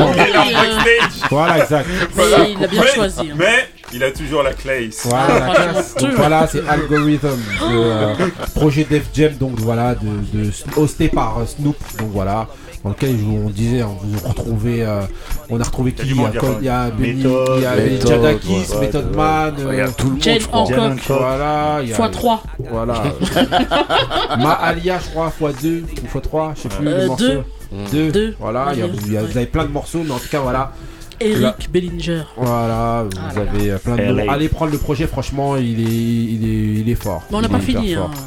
Exactement. 0.05 0.13
Il 0.47 0.51
est 0.51 0.55
en 0.55 0.61
backstage. 0.61 1.29
Voilà, 1.29 1.59
exact. 1.63 1.89
Mais 2.15 2.23
il 2.57 2.63
a 2.63 2.67
bien 2.67 2.81
Mais- 2.81 2.87
choisi, 2.95 3.19
hein. 3.21 3.35
Mais 3.37 3.69
il 3.93 4.03
a 4.03 4.11
toujours 4.11 4.43
la 4.43 4.53
classe. 4.53 5.01
Voilà, 5.05 5.39
la. 5.39 6.01
Donc 6.01 6.11
voilà, 6.17 6.47
c'est 6.47 6.67
Algorithm, 6.67 7.39
le 7.61 7.77
euh, 7.77 8.13
projet 8.55 8.85
Def 8.89 9.03
Jam, 9.13 9.33
donc 9.33 9.59
voilà, 9.59 9.95
de, 9.95 10.07
de 10.37 10.51
hosté 10.75 11.07
par 11.09 11.39
euh, 11.39 11.45
Snoop, 11.45 11.77
donc 11.99 12.09
voilà, 12.11 12.47
dans 12.83 12.89
lequel 12.89 13.11
je 13.17 13.23
vous- 13.23 13.43
on 13.45 13.49
disait, 13.49 13.83
on 13.83 13.97
vous 14.03 14.27
retrouvez, 14.27 14.83
euh, 14.83 15.01
on 15.49 15.59
a 15.59 15.63
retrouvé 15.63 15.93
qui 15.93 16.03
du 16.05 16.11
Il 16.11 16.17
y 16.17 16.19
a, 16.19 16.23
monde, 16.23 16.31
il 16.31 16.35
y 16.35 16.37
a 16.37 16.41
Col- 16.41 16.57
il 16.59 16.65
y 16.65 16.69
a 16.69 16.89
Benny, 16.89 17.23
il 17.57 17.61
y 17.61 17.65
a 17.65 18.07
Jadakis, 18.07 18.65
Method 18.79 19.15
Man, 19.15 19.53
il 19.71 19.75
y 19.77 19.81
a 19.81 19.87
tout 19.89 20.05
le 20.07 20.11
monde, 20.13 20.21
Jane 20.21 20.39
je 20.41 20.47
crois. 20.47 20.59
Hancock. 20.61 20.99
voilà, 21.07 21.79
il 21.81 21.89
y 21.89 21.93
a 21.93 21.95
Fois 21.95 22.09
3. 22.09 22.43
voilà, 22.69 23.03
Ma 24.37 24.51
Alia, 24.51 24.99
je 25.03 25.09
crois, 25.11 25.29
fois 25.31 25.51
2 25.61 25.83
ou 26.03 26.07
fois 26.07 26.21
3, 26.21 26.53
je 26.55 26.61
sais 26.63 26.69
plus 26.69 26.87
Euh, 26.87 27.01
le 27.01 27.07
morceau. 27.07 27.23
deux. 27.27 27.43
Deux. 27.91 28.11
Deux. 28.11 28.35
Voilà, 28.39 28.67
il 28.73 28.79
y 28.79 28.81
a- 28.81 28.85
Ouais. 28.85 28.91
il 29.05 29.13
y 29.13 29.17
a- 29.17 29.21
vous 29.23 29.37
avez 29.37 29.45
plein 29.47 29.65
de 29.65 29.71
morceaux, 29.71 30.01
mais 30.05 30.11
en 30.11 30.19
tout 30.19 30.29
cas, 30.29 30.39
voilà. 30.39 30.71
Eric 31.19 31.41
Là. 31.41 31.55
Bellinger. 31.71 32.21
Voilà, 32.37 33.03
vous 33.05 33.17
Ah 33.19 33.33
là 33.33 33.41
avez 33.51 33.71
euh, 33.71 33.77
plein 33.79 33.95
de 33.95 34.01
LA. 34.03 34.31
Allez 34.31 34.49
prendre 34.49 34.71
le 34.71 34.77
projet, 34.77 35.07
franchement, 35.07 35.55
il 35.57 35.79
est, 35.79 35.83
il 35.83 36.43
est, 36.47 36.81
il 36.81 36.89
est 36.89 36.95
fort. 36.95 37.23
Mais 37.31 37.37
on 37.37 37.41
n'a 37.41 37.47
Il 37.47 37.51
pas 37.51 37.57
est 37.57 37.63
hyper 37.63 37.81
fini. 37.81 37.95
fort. 37.95 38.11
hein. 38.13 38.19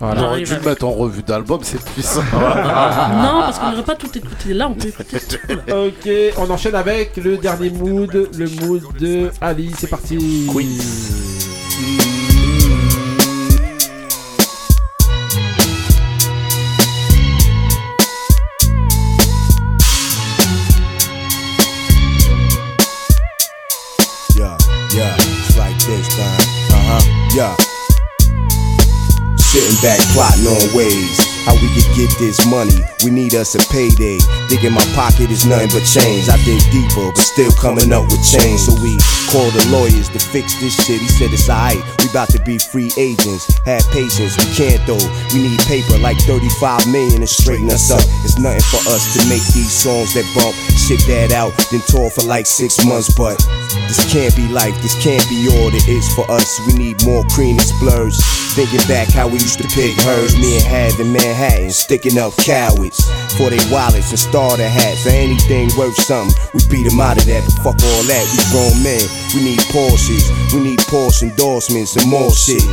Voilà. 0.00 0.20
On 0.20 0.24
J'aurais 0.24 0.42
dû 0.42 0.54
le 0.54 0.60
mettre 0.60 0.86
en 0.86 0.92
revue 0.92 1.22
d'album, 1.24 1.58
c'est 1.62 1.78
ça. 2.02 2.20
Non, 2.32 3.40
parce 3.40 3.58
qu'on 3.58 3.70
n'aurait 3.70 3.82
pas 3.82 3.96
tout 3.96 4.16
écouté. 4.16 4.54
Là, 4.54 4.68
on 4.68 4.74
peut 4.74 4.88
écouter 4.88 5.18
tout. 5.28 5.36
là. 5.66 5.76
Ok, 5.86 6.08
on 6.38 6.50
enchaîne 6.50 6.76
avec 6.76 7.16
le 7.16 7.36
dernier 7.36 7.68
mood, 7.70 8.28
le 8.38 8.48
mood 8.64 8.82
de 8.98 9.30
Ali, 9.40 9.72
c'est 9.76 9.88
parti. 9.90 10.16
Yeah. 27.38 27.54
Sitting 29.36 29.80
back 29.80 30.00
plotting 30.12 30.46
on 30.46 30.76
ways 30.76 31.27
how 31.48 31.56
we 31.64 31.68
could 31.72 31.88
get 31.96 32.12
this 32.20 32.44
money. 32.44 32.76
We 33.00 33.10
need 33.10 33.32
us 33.34 33.56
a 33.56 33.62
payday. 33.72 34.20
Dig 34.52 34.68
in 34.68 34.76
my 34.76 34.84
pocket 34.92 35.32
is 35.32 35.46
nothing 35.48 35.72
but 35.72 35.80
change. 35.88 36.28
I 36.28 36.36
dig 36.44 36.60
deeper, 36.68 37.08
but 37.08 37.24
still 37.24 37.52
coming 37.56 37.88
up 37.88 38.04
with 38.12 38.20
change. 38.20 38.68
So 38.68 38.76
we 38.84 39.00
call 39.32 39.48
the 39.56 39.64
lawyers 39.72 40.12
to 40.12 40.20
fix 40.20 40.60
this 40.60 40.76
shit. 40.76 41.00
He 41.00 41.08
said 41.08 41.32
it's 41.32 41.48
alright. 41.48 41.80
We 42.04 42.12
about 42.12 42.28
to 42.36 42.40
be 42.44 42.58
free 42.58 42.92
agents. 43.00 43.48
Have 43.64 43.80
patience, 43.96 44.36
we 44.36 44.44
can't 44.52 44.84
though. 44.84 45.00
We 45.32 45.48
need 45.48 45.60
paper 45.64 45.96
like 45.96 46.20
35 46.28 46.84
million 46.92 47.24
to 47.24 47.26
straighten 47.26 47.72
us 47.72 47.88
up. 47.88 48.04
It's 48.28 48.36
nothing 48.36 48.68
for 48.68 48.84
us 48.92 49.16
to 49.16 49.24
make 49.32 49.44
these 49.56 49.72
songs 49.72 50.12
that 50.12 50.28
bump. 50.36 50.52
Shit 50.76 51.00
that 51.08 51.32
out, 51.32 51.56
then 51.72 51.80
tour 51.88 52.10
for 52.12 52.28
like 52.28 52.44
six 52.44 52.84
months. 52.84 53.08
But 53.08 53.40
this 53.88 54.04
can't 54.12 54.36
be 54.36 54.48
life, 54.48 54.76
this 54.84 54.96
can't 55.00 55.24
be 55.32 55.48
all 55.48 55.72
there 55.72 55.88
is 55.88 56.12
for 56.12 56.28
us. 56.30 56.60
We 56.66 56.74
need 56.74 57.00
more 57.04 57.24
cream 57.32 57.56
and 57.56 57.64
splurge. 57.64 58.16
Thinking 58.52 58.84
back 58.88 59.08
how 59.08 59.28
we 59.28 59.38
used 59.38 59.62
to 59.62 59.68
pick 59.68 59.94
hers, 60.02 60.36
me 60.36 60.58
and 60.58 60.66
Hav 60.66 61.00
in 61.00 61.12
Manhattan, 61.38 61.70
sticking 61.70 62.18
up 62.18 62.36
cowards 62.36 62.98
for 63.38 63.48
their 63.48 63.62
wallets 63.70 64.10
and 64.10 64.18
starter 64.18 64.66
hats 64.66 65.06
or 65.06 65.10
anything 65.10 65.70
worth 65.78 65.94
something. 65.94 66.34
We 66.52 66.66
beat 66.66 66.90
them 66.90 66.98
out 66.98 67.16
of 67.16 67.26
that, 67.26 67.46
fuck 67.62 67.78
all 67.78 68.02
that. 68.10 68.24
We 68.34 68.42
grown 68.50 68.74
men, 68.82 69.06
we 69.30 69.46
need 69.46 69.62
Porsches, 69.70 70.26
we 70.52 70.66
need 70.66 70.80
Porsche 70.90 71.30
endorsements 71.30 71.94
and 71.94 72.10
more 72.10 72.32
shit. 72.34 72.64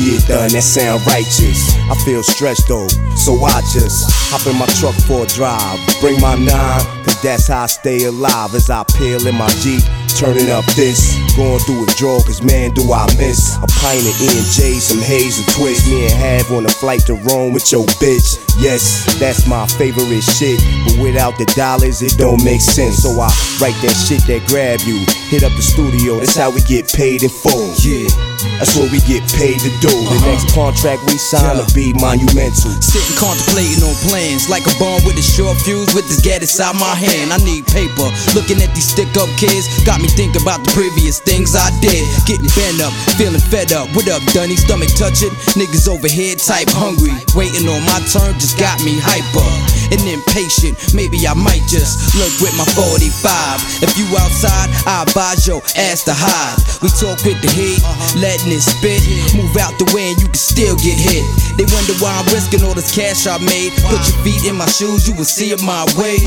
Yeah, 0.00 0.24
done, 0.24 0.48
that 0.56 0.64
sound 0.64 1.04
righteous. 1.06 1.76
I 1.92 1.94
feel 2.06 2.22
stressed 2.22 2.68
though, 2.68 2.88
so 3.12 3.36
I 3.44 3.60
just 3.76 4.08
hop 4.32 4.46
in 4.48 4.56
my 4.56 4.66
truck 4.80 4.96
for 5.04 5.24
a 5.24 5.28
drive. 5.28 5.76
Bring 6.00 6.18
my 6.20 6.34
nine, 6.34 6.80
cause 7.04 7.20
that's 7.20 7.48
how 7.48 7.64
I 7.64 7.66
stay 7.66 8.04
alive 8.04 8.54
as 8.54 8.70
I 8.70 8.84
peel 8.96 9.26
in 9.26 9.34
my 9.34 9.48
Jeep. 9.60 9.84
Turning 10.18 10.50
up 10.50 10.66
this, 10.74 11.14
going 11.36 11.60
through 11.60 11.78
withdrawal, 11.78 12.20
cause 12.24 12.42
man, 12.42 12.74
do 12.74 12.82
I 12.90 13.06
miss 13.22 13.54
a 13.54 13.68
pint 13.78 14.02
of 14.02 14.18
E&J, 14.18 14.82
some 14.82 14.98
haze 14.98 15.38
and 15.38 15.46
twist. 15.54 15.86
Me 15.86 16.10
and 16.10 16.18
Have 16.18 16.50
on 16.50 16.66
a 16.66 16.68
flight 16.68 17.06
to 17.06 17.14
Rome 17.30 17.52
with 17.52 17.70
your 17.70 17.86
bitch. 18.02 18.34
Yes, 18.58 19.06
that's 19.20 19.46
my 19.46 19.64
favorite 19.78 20.26
shit, 20.26 20.58
but 20.82 20.98
without 20.98 21.38
the 21.38 21.46
dollars, 21.54 22.02
it 22.02 22.18
don't 22.18 22.42
make 22.42 22.60
sense. 22.60 23.06
So 23.06 23.14
I 23.14 23.30
write 23.62 23.78
that 23.86 23.94
shit 23.94 24.26
that 24.26 24.42
grab 24.50 24.82
you. 24.82 25.06
Hit 25.30 25.46
up 25.46 25.54
the 25.54 25.62
studio, 25.62 26.18
that's 26.18 26.34
how 26.34 26.50
we 26.50 26.66
get 26.66 26.90
paid 26.90 27.22
in 27.22 27.30
full. 27.30 27.70
Yeah, 27.78 28.10
that's 28.58 28.74
what 28.74 28.90
we 28.90 28.98
get 29.06 29.22
paid 29.38 29.62
to 29.62 29.70
do. 29.78 29.86
The 29.86 30.18
uh-huh. 30.18 30.34
next 30.34 30.50
contract 30.50 31.06
we 31.06 31.14
sign 31.14 31.62
will 31.62 31.70
be 31.70 31.94
monumental. 31.94 32.74
Sitting 32.82 33.14
contemplating 33.14 33.86
on 33.86 33.94
plans 34.10 34.50
like 34.50 34.66
a 34.66 34.74
bomb 34.82 34.98
with 35.06 35.14
a 35.14 35.22
short 35.22 35.62
fuse 35.62 35.94
with 35.94 36.10
this 36.10 36.18
gat 36.18 36.42
inside 36.42 36.74
my 36.74 36.98
hand. 36.98 37.30
I 37.30 37.38
need 37.46 37.70
paper. 37.70 38.10
Looking 38.34 38.58
at 38.66 38.74
these 38.74 38.90
stick 38.90 39.14
up 39.14 39.30
kids 39.38 39.70
got 39.86 40.02
me 40.02 40.07
me 40.08 40.16
think 40.16 40.40
about 40.40 40.64
the 40.64 40.72
previous 40.72 41.20
things 41.20 41.54
I 41.54 41.68
did. 41.80 42.04
Getting 42.24 42.48
bent 42.56 42.80
up, 42.80 42.92
feeling 43.16 43.40
fed 43.40 43.72
up. 43.72 43.88
What 43.94 44.08
up, 44.08 44.22
Dunny? 44.32 44.56
Stomach 44.56 44.92
touching. 44.96 45.32
Niggas 45.56 45.88
overhead, 45.88 46.38
type 46.38 46.68
hungry. 46.72 47.12
Waiting 47.36 47.68
on 47.68 47.84
my 47.84 48.00
turn 48.08 48.32
just 48.40 48.58
got 48.58 48.80
me 48.84 48.96
hyper 48.96 49.44
and 49.92 50.00
impatient. 50.08 50.76
Maybe 50.94 51.24
I 51.28 51.34
might 51.34 51.64
just 51.68 52.16
lurk 52.16 52.32
with 52.40 52.54
my 52.56 52.64
45. 52.76 53.84
If 53.84 53.96
you 53.96 54.06
outside, 54.16 54.68
I 54.88 55.04
advise 55.04 55.46
your 55.46 55.60
ass 55.76 56.04
to 56.08 56.14
hide. 56.14 56.56
We 56.80 56.88
talk 56.94 57.20
with 57.24 57.40
the 57.44 57.50
heat, 57.52 57.80
letting 58.16 58.52
it 58.52 58.64
spit. 58.64 59.02
Move 59.36 59.56
out 59.60 59.76
the 59.76 59.88
way 59.92 60.12
and 60.12 60.18
you 60.20 60.28
can 60.28 60.40
still 60.40 60.76
get 60.76 60.96
hit. 60.96 61.24
They 61.56 61.66
wonder 61.68 61.94
why 61.98 62.14
I'm 62.16 62.28
risking 62.32 62.62
all 62.62 62.74
this 62.74 62.94
cash 62.94 63.26
I 63.26 63.38
made. 63.42 63.74
Put 63.88 64.00
your 64.08 64.18
feet 64.24 64.42
in 64.46 64.56
my 64.56 64.68
shoes, 64.68 65.08
you 65.08 65.14
will 65.14 65.28
see 65.28 65.50
it 65.50 65.60
my 65.62 65.84
way. 65.98 66.22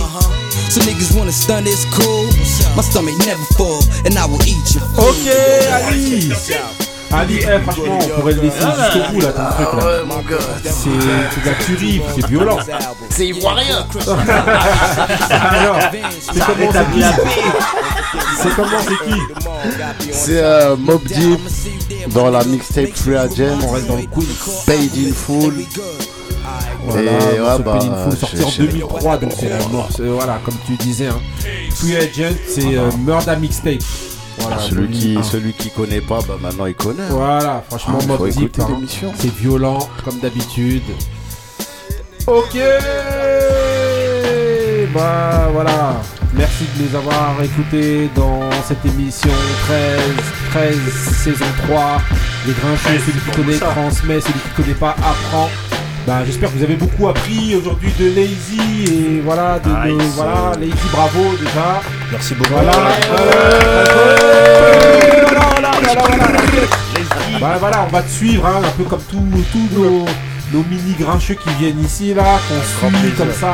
So 0.72 0.80
niggas 0.88 1.16
wanna 1.16 1.32
stun, 1.32 1.64
it's 1.68 1.86
cool. 1.91 2.28
My 2.76 2.84
stomach 2.84 3.16
never 3.28 3.44
and 4.06 4.18
I 4.18 4.26
will 4.26 4.42
eat 4.46 4.76
you. 4.76 4.82
Ok, 4.98 5.28
Ali 5.88 6.32
Ali, 7.14 7.40
eh, 7.42 7.60
franchement, 7.60 8.00
on 8.02 8.20
pourrait 8.20 8.34
le 8.34 8.42
laisser 8.42 8.58
jusqu'au 8.60 9.12
bout 9.12 9.22
là, 9.22 9.34
ton 9.34 9.66
truc 9.66 9.84
là. 9.84 10.38
C'est 10.64 10.72
c'est 10.72 11.42
de 11.42 11.46
la 11.46 11.54
tuerie, 11.56 12.02
c'est 12.16 12.26
violent. 12.28 12.58
C'est 13.10 13.28
ivoirien. 13.28 13.86
Alors, 15.32 15.80
c'est 16.32 16.46
comment 16.46 16.72
c'est 16.72 16.92
qui 16.94 17.04
C'est 18.42 18.56
comment 18.56 18.82
c'est 18.82 19.10
qui 19.10 19.20
C'est 20.12 20.42
euh, 20.42 20.76
Mob 20.78 21.04
Deep 21.04 21.40
dans 22.14 22.30
la 22.30 22.44
mixtape 22.46 22.96
Free 22.96 23.18
Agent. 23.18 23.60
On 23.62 23.72
reste 23.72 23.88
dans 23.88 24.02
couilles. 24.08 24.28
Paid 24.66 24.92
in 24.96 25.14
full. 25.14 25.54
Voilà, 26.84 27.11
Et 27.11 27.40
ouais, 27.40 27.60
bah, 27.64 27.80
Full, 27.80 28.18
sorti 28.18 28.44
en 28.44 28.49
je- 28.49 28.61
2003, 28.64 29.18
donc 29.18 29.32
c'est 29.38 29.49
la 29.49 29.57
mort. 29.68 29.90
Voilà, 29.99 30.40
comme 30.44 30.56
tu 30.65 30.73
disais, 30.76 31.07
hein. 31.07 31.19
Free 31.76 31.95
Agent, 31.95 32.36
c'est 32.48 32.78
euh, 32.78 32.90
Murder 33.06 33.36
Mixtape. 33.40 33.82
Voilà, 34.40 34.57
celui, 34.60 34.88
qui, 34.90 35.07
2001. 35.14 35.23
celui 35.23 35.53
qui 35.53 35.69
connaît 35.69 36.02
pas, 36.02 36.19
bah 36.28 36.36
maintenant 36.41 36.65
il 36.65 36.73
connaît. 36.73 37.07
Voilà, 37.10 37.64
franchement, 37.69 37.99
Ah, 38.02 38.30
Deep, 38.30 38.57
hein. 38.60 38.80
c'est 39.15 39.34
violent, 39.36 39.80
comme 40.03 40.19
d'habitude. 40.19 40.84
Ok 42.28 42.57
Bah 44.94 45.49
voilà, 45.53 46.02
merci 46.34 46.65
de 46.78 46.84
les 46.84 46.95
avoir 46.95 47.36
écoutés 47.44 48.10
dans 48.15 48.41
cette 48.68 48.86
émission 48.86 49.32
13, 49.68 49.99
13 50.52 50.78
saison 51.23 51.45
3. 51.68 52.02
Les 52.45 52.53
grincheux, 52.53 52.99
celui 53.06 53.19
qui 53.19 53.32
connaît 53.32 53.57
transmet, 53.60 54.19
celui 54.22 54.34
qui 54.40 54.49
connaît 54.61 54.73
pas 54.76 54.95
apprend. 54.98 55.49
Bah, 56.07 56.23
j'espère 56.26 56.52
que 56.52 56.57
vous 56.57 56.64
avez 56.64 56.76
beaucoup 56.76 57.07
appris 57.07 57.56
aujourd'hui 57.56 57.91
de 57.99 58.06
Lazy 58.06 58.86
et 58.91 59.22
voilà, 59.22 59.60
de, 59.60 59.69
voilà, 60.15 60.52
Lazy 60.60 60.72
bravo 60.91 61.36
déjà. 61.38 61.82
Merci 62.11 62.34
beaucoup. 62.36 62.53
Voilà. 62.53 62.72
Voilà. 67.40 67.61
Bah 67.61 67.86
on 67.88 67.91
va 67.91 68.02
te 68.03 68.10
suivre 68.10 68.45
hein, 68.45 68.61
un 68.64 68.69
peu 68.78 68.84
comme 68.84 69.02
tous 69.10 69.23
tous 69.52 69.68
nos, 69.76 70.06
nos 70.53 70.64
mini 70.64 70.94
grincheux 70.99 71.36
qui 71.36 71.49
viennent 71.60 71.84
ici 71.84 72.14
là, 72.14 72.40
qu'on 72.48 72.90
suit 72.90 73.11
comme 73.18 73.32
ça. 73.40 73.53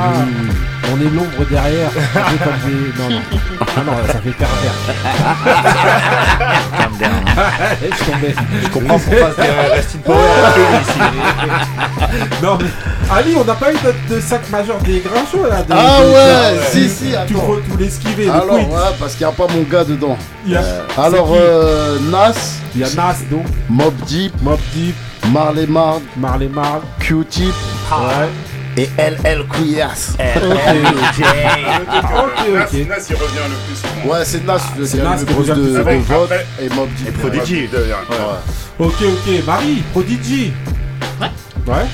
On 0.91 1.01
est 1.01 1.09
l'ombre 1.13 1.45
derrière. 1.49 1.89
un 2.15 2.31
peu 2.31 2.37
comme 2.37 2.71
des- 2.71 2.93
Non, 3.03 3.09
non. 3.09 3.21
Ah 3.59 3.81
non, 3.85 3.93
ça 4.07 4.19
fait 4.21 4.31
pervers. 4.31 4.77
Je 7.81 8.05
tombais. 8.05 8.35
Je 8.63 8.67
comprends 8.69 8.99
pourquoi 8.99 9.29
c'est 9.35 9.73
Rest 9.75 9.95
in 9.95 9.99
Power 9.99 10.17
ici. 10.81 10.99
Non 12.41 12.57
mais 12.59 12.69
Ali, 13.15 13.35
on 13.39 13.43
n'a 13.45 13.53
pas 13.53 13.71
eu 13.71 13.75
de, 13.77 14.15
de 14.15 14.19
sac 14.21 14.49
majeur 14.49 14.77
des 14.79 14.99
grincheux 14.99 15.47
là. 15.49 15.61
de- 15.63 15.71
Ah 15.73 15.99
de- 16.01 16.07
ouais, 16.07 16.57
de- 16.59 16.63
si, 16.71 16.89
si, 16.89 17.13
Tu 17.27 17.33
faut 17.35 17.57
tout 17.69 17.77
l'esquiver. 17.77 18.25
le 18.25 18.31
Alors, 18.31 18.53
ouais, 18.55 18.65
parce 18.99 19.13
qu'il 19.15 19.25
n'y 19.27 19.31
a 19.31 19.35
pas 19.35 19.47
mon 19.53 19.61
gars 19.63 19.83
dedans. 19.83 20.17
Euh, 20.49 20.81
alors, 20.97 21.33
euh, 21.35 21.97
Nas, 22.11 22.33
Il 22.75 22.81
y 22.81 22.83
a 22.83 22.87
Nas 22.95 23.15
donc, 23.29 23.45
Mob 23.69 23.93
Deep, 24.07 24.33
Mob 24.41 24.59
Deep, 24.73 24.95
Marley 25.31 25.67
Marl, 25.67 26.01
Marley 26.15 26.47
Marl. 26.47 26.81
Q-Tip 26.99 27.53
Ouais. 27.91 28.27
et 28.83 28.89
LL 28.97 29.45
Couillasse. 29.47 30.15
Ok, 30.27 30.27
ok, 32.15 32.45
ok. 32.61 32.87
Nas, 32.87 33.05
il 33.09 33.15
revient 33.15 33.47
le 33.49 33.57
plus 33.65 33.75
souvent. 33.75 34.13
Ouais, 34.13 34.25
c'est 34.25 34.45
Nas, 34.45 34.59
le, 34.77 34.85
C'est 34.85 34.97
Nas 35.03 35.15
le 35.27 35.35
revient 35.35 35.53
de, 35.73 35.77
Après- 35.79 35.95
et 36.61 36.69
Mob. 36.69 36.89
Et 37.07 37.11
Prodigy. 37.11 37.63
Il 37.63 37.69
devient. 37.69 37.93
Ouais. 38.09 38.85
Ok, 38.85 38.93
ok. 39.01 39.45
Marie, 39.45 39.83
Prodigy. 39.91 40.53
Ouais. 41.19 41.27
Ouais. 41.67 41.85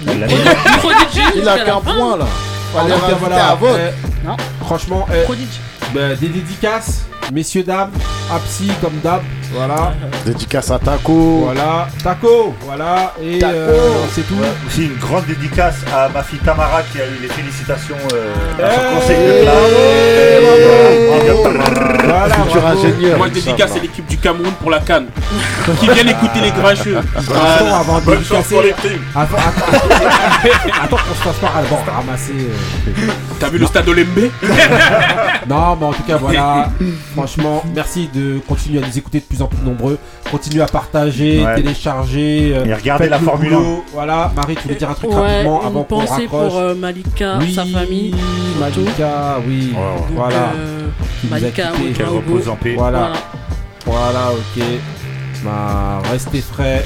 Prodigy 0.78 1.20
Il 1.36 1.48
a 1.48 1.58
qu'un 1.58 1.80
point 1.80 2.16
là. 2.16 2.26
Fallait 2.72 2.94
rajouter 2.94 3.14
voilà. 3.20 3.46
à 3.50 3.54
Vogue. 3.56 3.78
eh, 3.78 4.26
Non. 4.26 4.36
franchement, 4.64 5.06
eh, 5.12 5.24
Prodigy. 5.24 5.60
bah, 5.94 6.14
des 6.14 6.28
dédicaces, 6.28 7.02
messieurs, 7.32 7.64
dames, 7.64 7.90
Apsi 8.32 8.70
comme 8.80 8.98
d'hab. 9.02 9.22
Voilà. 9.52 9.92
Dédicace 10.24 10.70
à 10.70 10.78
Taco. 10.78 11.42
Voilà. 11.46 11.88
Taco. 12.02 12.54
Voilà. 12.60 13.14
Et 13.22 13.38
Taco. 13.38 13.52
euh, 13.54 14.04
c'est 14.12 14.22
tout. 14.26 14.36
Aussi 14.66 14.84
une 14.84 14.96
grande 14.96 15.26
dédicace 15.26 15.76
à 15.92 16.08
ma 16.08 16.22
fille 16.22 16.38
Tamara 16.38 16.82
qui 16.92 17.00
a 17.00 17.06
eu 17.06 17.18
les 17.22 17.28
félicitations 17.28 17.96
euh, 18.14 18.34
à 18.62 18.68
Eh, 18.70 18.74
son 18.74 19.00
conseil 19.00 19.16
de 19.16 19.32
eh, 19.32 19.42
classe. 19.42 20.70
Voilà. 22.04 22.34
Futur 22.34 22.66
ingénieur. 22.66 23.18
Moi, 23.18 23.28
je 23.28 23.32
dédicace 23.34 23.72
à 23.76 23.78
l'équipe 23.80 24.06
du 24.06 24.18
Cameroun 24.18 24.52
pour 24.60 24.70
la 24.70 24.80
canne. 24.80 25.06
qui 25.78 25.88
viennent 25.88 26.08
écouter 26.08 26.40
les 26.42 26.50
grincheux. 26.50 26.98
Voilà. 27.16 27.76
avant 27.78 27.98
de 28.00 28.04
Bonne 28.04 28.24
chance 28.24 28.46
pour 28.46 28.62
les 28.62 28.72
primes. 28.72 29.02
Attends, 29.14 29.36
attends, 29.36 29.76
attends 30.84 30.96
qu'on 30.96 31.14
se 31.14 31.22
fasse 31.22 31.36
pas 31.36 31.52
bon, 31.68 31.76
ramasser. 31.92 32.32
euh, 32.34 33.10
T'as 33.38 33.48
vu 33.48 33.58
le 33.58 33.66
stade 33.66 33.88
Olembe 33.88 34.30
Non, 35.48 35.76
mais 35.76 35.86
en 35.86 35.92
tout 35.92 36.02
cas, 36.02 36.16
voilà. 36.16 36.68
Franchement, 37.14 37.62
merci 37.74 38.08
de 38.12 38.40
continuer 38.48 38.82
à 38.82 38.86
nous 38.86 38.98
écouter 38.98 39.20
de 39.20 39.24
plus 39.24 39.39
en 39.42 39.46
plus 39.46 39.62
nombreux. 39.64 39.98
Continuez 40.30 40.62
à 40.62 40.66
partager, 40.66 41.44
Ouais. 41.44 41.54
télécharger. 41.56 42.52
euh, 42.54 42.64
Et 42.64 42.74
regardez 42.74 43.08
la 43.08 43.18
le 43.18 43.24
Formule. 43.24 43.52
Voilà, 43.92 44.30
Marie, 44.36 44.54
tu 44.56 44.62
voulais 44.62 44.74
dire 44.76 44.90
un 44.90 44.94
truc 44.94 45.10
Ouais, 45.10 45.16
rapidement 45.20 45.60
une 45.62 45.66
avant 45.66 45.82
qu'on 45.84 45.98
raccroche 45.98 46.28
pour 46.28 46.58
euh, 46.58 46.74
Malika, 46.74 47.38
Oui, 47.40 47.54
sa 47.54 47.64
famille. 47.64 48.14
Malika, 48.58 49.38
oui. 49.46 49.72
Donc, 49.72 50.16
Voilà. 50.16 50.52
euh, 50.56 50.86
Malika, 51.28 51.72
Qu'elle 51.96 52.06
repose 52.06 52.48
en 52.48 52.56
paix. 52.56 52.74
Voilà. 52.76 53.10
Voilà. 53.86 54.02
Voilà, 54.12 54.32
ok. 54.32 54.62
Bah, 55.44 56.02
restez 56.12 56.40
frais. 56.40 56.84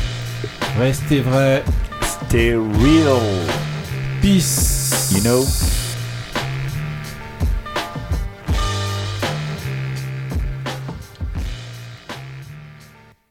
Restez 0.81 1.20
vrai. 1.20 1.62
Stay 2.02 2.55
real. 2.55 3.18
Peace. 4.22 5.10
You 5.14 5.20
know? 5.22 5.44